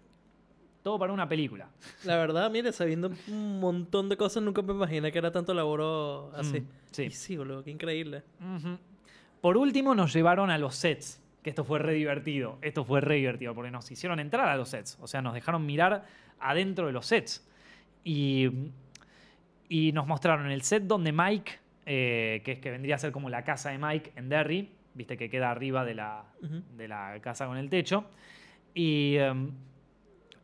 Todo 0.83 0.97
para 0.97 1.13
una 1.13 1.29
película. 1.29 1.69
La 2.03 2.17
verdad, 2.17 2.49
mire, 2.49 2.71
sabiendo 2.71 3.11
un 3.27 3.59
montón 3.59 4.09
de 4.09 4.17
cosas, 4.17 4.41
nunca 4.41 4.61
me 4.61 4.73
imaginé 4.73 5.11
que 5.11 5.19
era 5.19 5.31
tanto 5.31 5.53
laboro 5.53 6.31
así. 6.35 6.61
Mm, 6.61 6.67
sí. 6.91 7.03
Y 7.03 7.11
sí, 7.11 7.37
boludo, 7.37 7.63
qué 7.63 7.69
increíble. 7.71 8.23
Por 9.41 9.57
último, 9.57 9.93
nos 9.93 10.11
llevaron 10.13 10.49
a 10.49 10.57
los 10.57 10.75
sets. 10.75 11.19
Que 11.43 11.49
esto 11.49 11.63
fue 11.63 11.79
re 11.79 11.93
divertido. 11.93 12.57
Esto 12.61 12.83
fue 12.83 13.01
re 13.01 13.15
divertido 13.15 13.55
porque 13.55 13.71
nos 13.71 13.89
hicieron 13.89 14.19
entrar 14.19 14.47
a 14.47 14.55
los 14.55 14.69
sets. 14.69 14.97
O 15.01 15.07
sea, 15.07 15.21
nos 15.21 15.33
dejaron 15.33 15.65
mirar 15.65 16.05
adentro 16.39 16.87
de 16.87 16.91
los 16.91 17.05
sets. 17.05 17.47
Y, 18.03 18.49
y 19.69 19.91
nos 19.91 20.07
mostraron 20.07 20.51
el 20.51 20.61
set 20.61 20.83
donde 20.83 21.11
Mike 21.11 21.61
eh, 21.85 22.41
que 22.45 22.53
es 22.53 22.59
que 22.59 22.71
vendría 22.71 22.95
a 22.95 22.97
ser 22.97 23.11
como 23.11 23.29
la 23.29 23.43
casa 23.43 23.71
de 23.71 23.77
Mike 23.77 24.13
en 24.15 24.29
Derry, 24.29 24.69
viste 24.93 25.17
que 25.17 25.29
queda 25.29 25.49
arriba 25.49 25.83
de 25.83 25.95
la, 25.95 26.25
de 26.77 26.87
la 26.87 27.19
casa 27.21 27.47
con 27.47 27.57
el 27.57 27.69
techo. 27.69 28.05
Y, 28.73 29.15
em, 29.17 29.51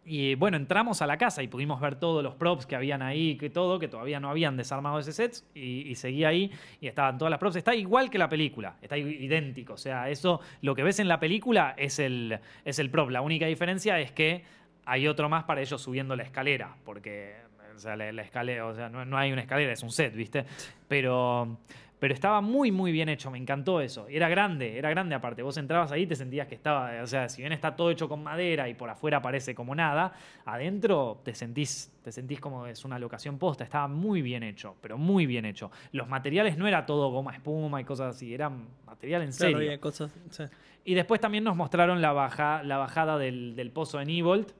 y 0.04 0.36
bueno, 0.36 0.58
entramos 0.58 1.02
a 1.02 1.08
la 1.08 1.18
casa 1.18 1.44
y 1.44 1.48
pudimos 1.48 1.80
ver 1.80 1.96
todos 1.96 2.24
los 2.24 2.34
props 2.36 2.66
que 2.66 2.76
habían 2.76 3.02
ahí, 3.02 3.38
que 3.38 3.50
todo, 3.50 3.78
que 3.78 3.88
todavía 3.88 4.20
no 4.20 4.30
habían 4.30 4.58
desarmado 4.58 5.00
ese 5.00 5.12
set, 5.12 5.44
y, 5.54 5.88
y 5.88 5.96
seguía 5.96 6.30
ahí 6.30 6.52
y 6.82 6.88
estaban 6.88 7.18
todas 7.18 7.30
las 7.30 7.40
props. 7.40 7.58
Está 7.58 7.76
igual 7.76 8.10
que 8.10 8.18
la 8.18 8.30
película, 8.30 8.78
está 8.82 8.98
idéntico. 8.98 9.74
O 9.74 9.78
sea, 9.78 10.10
eso, 10.10 10.42
lo 10.62 10.74
que 10.74 10.84
ves 10.84 11.00
en 11.00 11.08
la 11.08 11.20
película 11.20 11.76
es 11.78 12.00
el, 12.00 12.40
es 12.66 12.80
el 12.80 12.90
prop. 12.90 13.10
La 13.10 13.22
única 13.22 13.46
diferencia 13.46 14.00
es 14.00 14.12
que 14.12 14.44
hay 14.86 15.08
otro 15.08 15.30
más 15.30 15.44
para 15.44 15.62
ellos 15.62 15.82
subiendo 15.82 16.16
la 16.16 16.24
escalera, 16.24 16.78
porque 16.84 17.47
o 17.78 17.80
sea, 17.80 17.96
la, 17.96 18.12
la 18.12 18.22
escalera, 18.24 18.66
o 18.66 18.76
sea, 18.76 18.90
no, 18.90 19.06
no 19.06 19.18
hay 19.18 19.32
una 19.32 19.42
escalera, 19.42 19.72
es 19.72 19.84
un 19.84 19.92
set, 19.92 20.14
¿viste? 20.16 20.46
Pero, 20.88 21.60
pero 22.00 22.14
estaba 22.14 22.42
muy, 22.42 22.72
muy 22.72 22.92
bien 22.92 23.08
hecho, 23.08 23.30
me 23.30 23.38
encantó 23.38 23.82
eso. 23.82 24.08
Era 24.10 24.30
grande, 24.30 24.78
era 24.78 24.90
grande 24.90 25.14
aparte. 25.14 25.44
Vos 25.44 25.58
entrabas 25.58 25.92
ahí 25.92 26.04
y 26.04 26.08
te 26.08 26.16
sentías 26.16 26.48
que 26.48 26.56
estaba, 26.56 27.02
o 27.04 27.08
sea, 27.08 27.30
si 27.30 27.42
bien 27.42 27.54
está 27.54 27.76
todo 27.76 27.92
hecho 27.92 28.10
con 28.10 28.24
madera 28.24 28.68
y 28.68 28.74
por 28.74 28.90
afuera 28.90 29.22
parece 29.22 29.54
como 29.54 29.76
nada, 29.76 30.14
adentro 30.46 31.22
te 31.24 31.36
sentís, 31.36 31.92
te 32.04 32.12
sentís 32.12 32.40
como 32.40 32.66
es 32.66 32.84
una 32.84 32.98
locación 32.98 33.38
posta. 33.38 33.64
Estaba 33.64 33.88
muy 33.88 34.22
bien 34.24 34.42
hecho, 34.42 34.76
pero 34.82 34.98
muy 34.98 35.28
bien 35.28 35.46
hecho. 35.46 35.72
Los 35.92 36.08
materiales 36.08 36.58
no 36.58 36.68
era 36.68 36.86
todo 36.86 37.10
goma 37.12 37.34
espuma 37.34 37.80
y 37.80 37.84
cosas 37.84 38.16
así, 38.16 38.34
eran 38.34 38.68
material 38.88 39.22
en 39.22 39.34
serio. 39.34 39.58
Claro, 39.58 39.66
había 39.68 39.80
cosas. 39.80 40.12
sí. 40.32 40.44
Y 40.86 40.94
después 40.94 41.20
también 41.20 41.44
nos 41.44 41.58
mostraron 41.58 42.02
la, 42.02 42.14
baja, 42.14 42.64
la 42.64 42.78
bajada 42.78 43.18
del, 43.18 43.58
del 43.58 43.72
pozo 43.72 44.00
en 44.00 44.10
Evolt, 44.10 44.52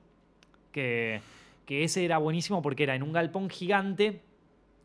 que, 0.70 1.22
que 1.68 1.84
ese 1.84 2.02
era 2.02 2.16
buenísimo 2.16 2.62
porque 2.62 2.84
era 2.84 2.94
en 2.94 3.02
un 3.02 3.12
galpón 3.12 3.50
gigante 3.50 4.22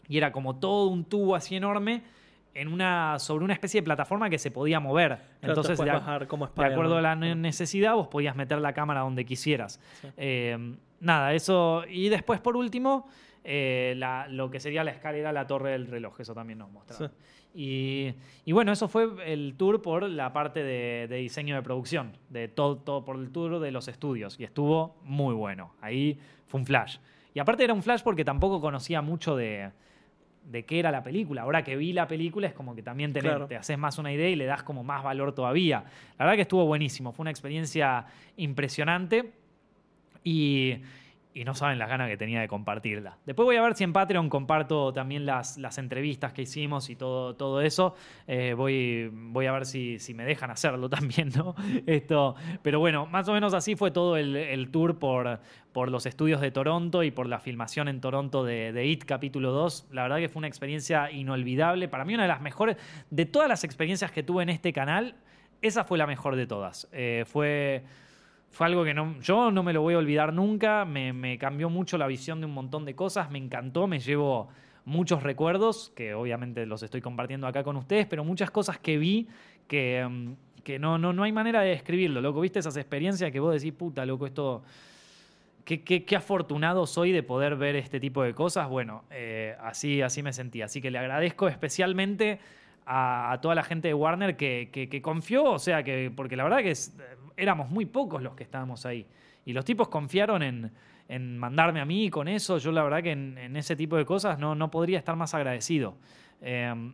y 0.10 0.18
era 0.18 0.34
como 0.34 0.58
todo 0.58 0.88
un 0.90 1.06
tubo 1.06 1.34
así 1.34 1.56
enorme 1.56 2.04
en 2.54 2.68
una, 2.68 3.20
sobre 3.20 3.46
una 3.46 3.54
especie 3.54 3.80
de 3.80 3.86
plataforma 3.86 4.30
que 4.30 4.38
se 4.38 4.52
podía 4.52 4.82
mover. 4.82 5.16
Claro, 5.40 5.54
Entonces, 5.54 5.80
de, 5.80 5.86
bajar 5.86 6.28
como 6.28 6.46
de 6.48 6.66
acuerdo 6.66 6.98
a 6.98 7.02
la 7.02 7.16
ne- 7.16 7.36
necesidad, 7.36 7.94
vos 7.96 8.10
podías 8.10 8.36
meter 8.36 8.60
la 8.60 8.74
cámara 8.74 9.00
donde 9.00 9.24
quisieras. 9.24 9.80
Sí. 10.02 10.10
Eh, 10.18 10.76
nada, 11.00 11.34
eso. 11.34 11.86
Y 11.90 12.10
después, 12.10 12.42
por 12.42 12.58
último, 12.58 13.08
eh, 13.46 13.94
la- 13.96 14.28
lo 14.28 14.52
que 14.52 14.60
sería 14.60 14.84
la 14.84 14.92
escalera, 14.92 15.32
la 15.32 15.48
torre 15.48 15.72
del 15.72 15.88
reloj. 15.88 16.20
Eso 16.20 16.34
también 16.36 16.60
nos 16.60 16.70
mostraron. 16.70 17.14
Y, 17.56 18.14
y 18.46 18.52
bueno, 18.52 18.72
eso 18.72 18.88
fue 18.88 19.08
el 19.32 19.54
tour 19.58 19.82
por 19.82 20.10
la 20.10 20.34
parte 20.34 20.64
de, 20.64 21.08
de 21.08 21.18
diseño 21.18 21.56
de 21.56 21.62
producción, 21.62 22.18
de 22.30 22.48
todo, 22.48 22.78
todo 22.78 23.06
por 23.06 23.18
el 23.18 23.30
tour 23.32 23.60
de 23.60 23.72
los 23.72 23.88
estudios. 23.88 24.40
Y 24.40 24.44
estuvo 24.44 24.96
muy 25.04 25.36
bueno. 25.36 25.74
Ahí 25.82 26.18
fue 26.48 26.60
un 26.60 26.66
flash. 26.66 26.98
Y 27.34 27.40
aparte 27.40 27.64
era 27.64 27.74
un 27.74 27.84
flash 27.84 28.02
porque 28.04 28.26
tampoco 28.26 28.60
conocía 28.60 29.02
mucho 29.04 29.36
de, 29.36 29.70
de 30.46 30.66
qué 30.66 30.80
era 30.80 30.92
la 30.92 31.04
película. 31.04 31.44
Ahora 31.44 31.64
que 31.64 31.76
vi 31.76 31.94
la 31.94 32.08
película 32.08 32.48
es 32.48 32.54
como 32.54 32.74
que 32.76 32.82
también 32.82 33.12
tenés- 33.14 33.22
Claro. 33.24 33.48
te 33.48 33.56
haces 33.56 33.78
más 33.78 33.98
una 34.00 34.12
idea 34.12 34.30
y 34.30 34.36
le 34.36 34.46
das 34.46 34.64
como 34.64 34.84
más 34.84 35.04
valor 35.04 35.34
todavía. 35.36 35.84
La 36.18 36.26
verdad 36.26 36.36
que 36.38 36.42
estuvo 36.44 36.66
buenísimo. 36.66 37.12
Fue 37.12 37.24
una 37.24 37.32
experiencia 37.32 38.06
impresionante. 38.38 39.32
Y, 40.24 40.78
y 41.34 41.44
no 41.44 41.56
saben 41.56 41.80
las 41.80 41.90
ganas 41.90 42.10
que 42.10 42.18
tenía 42.18 42.42
de 42.42 42.48
compartirla. 42.48 43.18
Después 43.26 43.46
voy 43.46 43.56
a 43.56 43.62
ver 43.62 43.76
si 43.76 43.84
en 43.84 43.94
Patreon 43.94 44.30
comparto 44.30 44.94
también 44.94 45.26
las, 45.26 45.58
las 45.58 45.78
entrevistas 45.78 46.34
que 46.34 46.44
hicimos 46.44 46.90
y 46.90 46.96
todo, 46.96 47.36
todo 47.36 47.62
eso. 47.62 47.96
Eh, 48.28 48.54
voy, 48.56 49.10
voy 49.12 49.48
a 49.48 49.52
ver 49.52 49.66
si, 49.66 50.00
si 50.00 50.14
me 50.14 50.26
dejan 50.26 50.52
hacerlo 50.52 50.90
también, 50.92 51.32
¿no? 51.36 51.56
Esto, 51.86 52.36
pero 52.62 52.80
bueno, 52.80 53.06
más 53.08 53.28
o 53.30 53.34
menos 53.34 53.54
así 53.54 53.76
fue 53.76 53.92
todo 53.92 54.18
el, 54.18 54.36
el 54.36 54.70
tour 54.70 55.00
por, 55.00 55.40
por 55.72 55.90
los 55.90 56.06
estudios 56.06 56.40
de 56.42 56.52
Toronto 56.52 57.04
y 57.04 57.12
por 57.12 57.28
la 57.28 57.40
filmación 57.40 57.88
en 57.88 58.00
Toronto 58.00 58.44
de, 58.44 58.72
de 58.72 58.86
It 58.86 59.06
capítulo 59.06 59.52
2. 59.52 59.88
La 59.92 60.04
verdad 60.04 60.18
que 60.18 60.30
fue 60.30 60.40
una 60.40 60.48
experiencia 60.48 61.12
inolvidable. 61.12 61.88
Para 61.88 62.06
mí 62.06 62.14
una 62.14 62.24
de 62.24 62.30
las 62.30 62.42
mejores, 62.42 62.78
de 63.10 63.26
todas 63.26 63.50
las 63.50 63.64
experiencias 63.64 64.12
que 64.12 64.24
tuve 64.24 64.44
en 64.44 64.50
este 64.50 64.72
canal, 64.72 65.16
esa 65.62 65.84
fue 65.84 65.98
la 65.98 66.06
mejor 66.06 66.36
de 66.36 66.46
todas. 66.46 66.88
Eh, 66.92 67.24
fue 67.26 67.84
fue 68.54 68.68
algo 68.68 68.84
que 68.86 68.94
no, 68.94 69.20
yo 69.20 69.52
no 69.52 69.64
me 69.64 69.74
lo 69.74 69.82
voy 69.82 69.96
a 69.96 69.98
olvidar 69.98 70.32
nunca, 70.32 70.86
me, 70.86 71.38
cambió 71.38 71.70
mucho 71.70 71.98
la 71.98 72.08
visión 72.08 72.40
de 72.40 72.46
un 72.46 72.54
montón 72.54 72.86
de 72.86 72.96
cosas, 72.96 73.30
me 73.32 73.40
encantó, 73.40 73.88
me 73.88 74.00
llevo 74.00 74.48
muchos 74.86 75.24
recuerdos, 75.24 75.92
que 75.96 76.14
obviamente 76.14 76.66
los 76.66 76.84
estoy 76.84 77.02
compartiendo 77.02 77.48
acá 77.48 77.64
con 77.64 77.76
ustedes, 77.78 78.06
pero 78.06 78.24
muchas 78.24 78.52
cosas 78.52 78.78
que 78.78 78.98
vi 78.98 79.28
que, 79.68 80.08
mm, 80.08 80.62
que 80.64 80.80
no, 80.80 80.98
no, 80.98 81.12
no 81.14 81.24
hay 81.24 81.32
manera 81.32 81.62
de 81.62 81.72
describirlo, 81.72 82.22
loco, 82.22 82.40
viste 82.42 82.60
esas 82.60 82.78
experiencias 82.78 83.32
que 83.32 83.40
vos 83.40 83.54
decís, 83.54 83.74
puta, 83.74 84.06
loco, 84.06 84.26
esto... 84.28 84.64
Qué, 85.66 85.82
qué- 85.82 86.04
qué 86.04 86.18
afortunado 86.18 86.86
soy 86.86 87.14
de 87.14 87.24
poder 87.24 87.56
ver 87.56 87.78
este 87.78 88.02
tipo 88.02 88.22
de 88.22 88.34
cosas. 88.34 88.68
Bueno, 88.68 89.06
eh, 89.12 89.56
así, 89.62 90.02
así 90.02 90.22
me 90.22 90.34
sentí. 90.34 90.62
Así 90.62 90.82
que 90.82 90.92
le 90.92 90.98
agradezco 91.00 91.48
especialmente 91.48 92.40
a, 92.86 93.38
toda 93.42 93.56
la 93.56 93.64
gente 93.64 93.88
de 93.88 93.94
Warner 93.94 94.36
que, 94.36 95.02
confió, 95.02 95.44
o 95.46 95.60
sea, 95.60 95.84
que 95.84 96.12
porque 96.16 96.36
la 96.36 96.44
verdad 96.44 96.60
que 96.60 96.74
éramos 97.38 97.70
muy 97.70 97.86
pocos 97.86 98.22
los 98.22 98.36
que 98.36 98.44
estábamos 98.44 98.86
ahí. 98.86 99.06
Y 99.46 99.54
los 99.54 99.66
tipos 99.66 99.90
confiaron 99.90 100.42
en, 100.42 100.72
en 101.08 101.38
mandarme 101.38 101.82
a 101.82 101.86
mí 101.86 102.10
con 102.10 102.28
eso. 102.28 102.58
Yo 102.58 102.72
la 102.72 102.84
verdad 102.84 103.04
que 103.04 103.12
en, 103.12 103.56
ese 103.58 103.76
tipo 103.76 103.98
de 103.98 104.06
cosas 104.06 104.40
no, 104.40 104.56
no 104.56 104.72
podría 104.72 105.00
estar 105.00 105.16
más 105.16 105.34
agradecido. 105.34 105.96
Eh, 106.42 106.92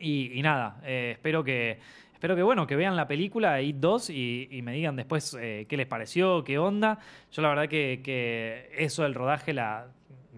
y, 0.00 0.40
nada, 0.42 0.80
eh, 0.84 1.12
espero 1.12 1.44
que... 1.44 2.06
Espero 2.12 2.34
que 2.34 2.42
bueno, 2.42 2.66
que 2.66 2.76
vean 2.76 2.96
la 2.96 3.06
película 3.06 3.60
It 3.60 3.76
2 3.76 4.08
y, 4.08 4.48
y 4.50 4.62
me 4.62 4.72
digan 4.72 4.96
después 4.96 5.36
eh, 5.38 5.66
qué 5.68 5.76
les 5.76 5.86
pareció, 5.86 6.42
qué 6.44 6.58
onda. 6.58 6.98
Yo 7.30 7.42
la 7.42 7.50
verdad 7.50 7.68
que, 7.68 8.00
que 8.02 8.70
eso 8.74 9.02
del 9.02 9.12
rodaje 9.12 9.52
la, 9.52 9.88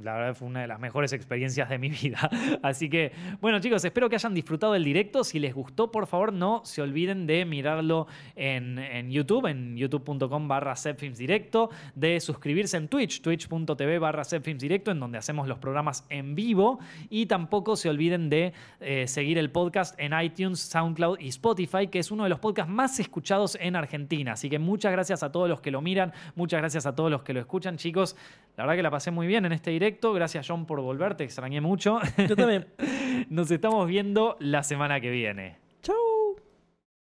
la 0.03 0.15
verdad 0.15 0.35
fue 0.35 0.49
una 0.49 0.61
de 0.61 0.66
las 0.66 0.81
mejores 0.81 1.12
experiencias 1.12 1.69
de 1.69 1.79
mi 1.79 1.89
vida. 2.03 2.31
Así 2.62 2.89
que, 2.89 3.12
bueno 3.41 3.61
chicos, 3.61 3.85
espero 3.85 4.09
que 4.09 4.16
hayan 4.16 4.35
disfrutado 4.35 4.73
del 4.73 4.85
directo. 4.85 5.25
Si 5.25 5.39
les 5.39 5.55
gustó, 5.55 5.91
por 5.91 6.07
favor, 6.07 6.33
no 6.33 6.62
se 6.65 6.83
olviden 6.83 7.27
de 7.27 7.45
mirarlo 7.45 8.07
en, 8.37 8.79
en 8.79 9.11
YouTube, 9.11 9.47
en 9.47 9.77
youtube.com 9.77 10.49
barra 10.49 10.75
directo, 11.16 11.70
de 11.95 12.20
suscribirse 12.20 12.77
en 12.77 12.89
Twitch, 12.89 13.20
twitch.tv 13.20 13.99
barra 13.99 14.23
directo, 14.59 14.91
en 14.91 15.01
donde 15.01 15.19
hacemos 15.19 15.49
los 15.49 15.59
programas 15.59 16.05
en 16.09 16.35
vivo. 16.35 16.79
Y 17.11 17.27
tampoco 17.27 17.77
se 17.77 17.89
olviden 17.89 18.31
de 18.31 18.53
eh, 18.81 19.07
seguir 19.07 19.39
el 19.39 19.51
podcast 19.51 19.99
en 19.99 20.19
iTunes, 20.19 20.61
SoundCloud 20.61 21.19
y 21.20 21.29
Spotify, 21.29 21.89
que 21.89 21.99
es 21.99 22.11
uno 22.11 22.25
de 22.25 22.31
los 22.31 22.39
podcasts 22.39 22.73
más 22.73 22.99
escuchados 23.01 23.57
en 23.61 23.77
Argentina. 23.77 24.33
Así 24.33 24.49
que 24.49 24.59
muchas 24.59 24.93
gracias 24.93 25.23
a 25.23 25.33
todos 25.33 25.49
los 25.49 25.61
que 25.61 25.70
lo 25.70 25.81
miran, 25.81 26.12
muchas 26.35 26.61
gracias 26.61 26.87
a 26.87 26.95
todos 26.95 27.11
los 27.11 27.23
que 27.23 27.33
lo 27.33 27.41
escuchan, 27.41 27.77
chicos. 27.77 28.16
La 28.57 28.65
verdad 28.65 28.77
que 28.77 28.83
la 28.83 28.91
pasé 28.91 29.11
muy 29.11 29.27
bien 29.27 29.45
en 29.45 29.53
este 29.53 29.70
directo. 29.89 30.12
Gracias, 30.12 30.47
John, 30.47 30.66
por 30.66 30.81
volver. 30.81 31.15
Te 31.16 31.24
extrañé 31.24 31.60
mucho. 31.60 31.98
Yo 32.28 32.36
también. 32.36 32.66
Nos 33.31 33.51
estamos 33.51 33.86
viendo 33.89 34.36
la 34.39 34.62
semana 34.62 35.01
que 35.01 35.10
viene. 35.10 35.68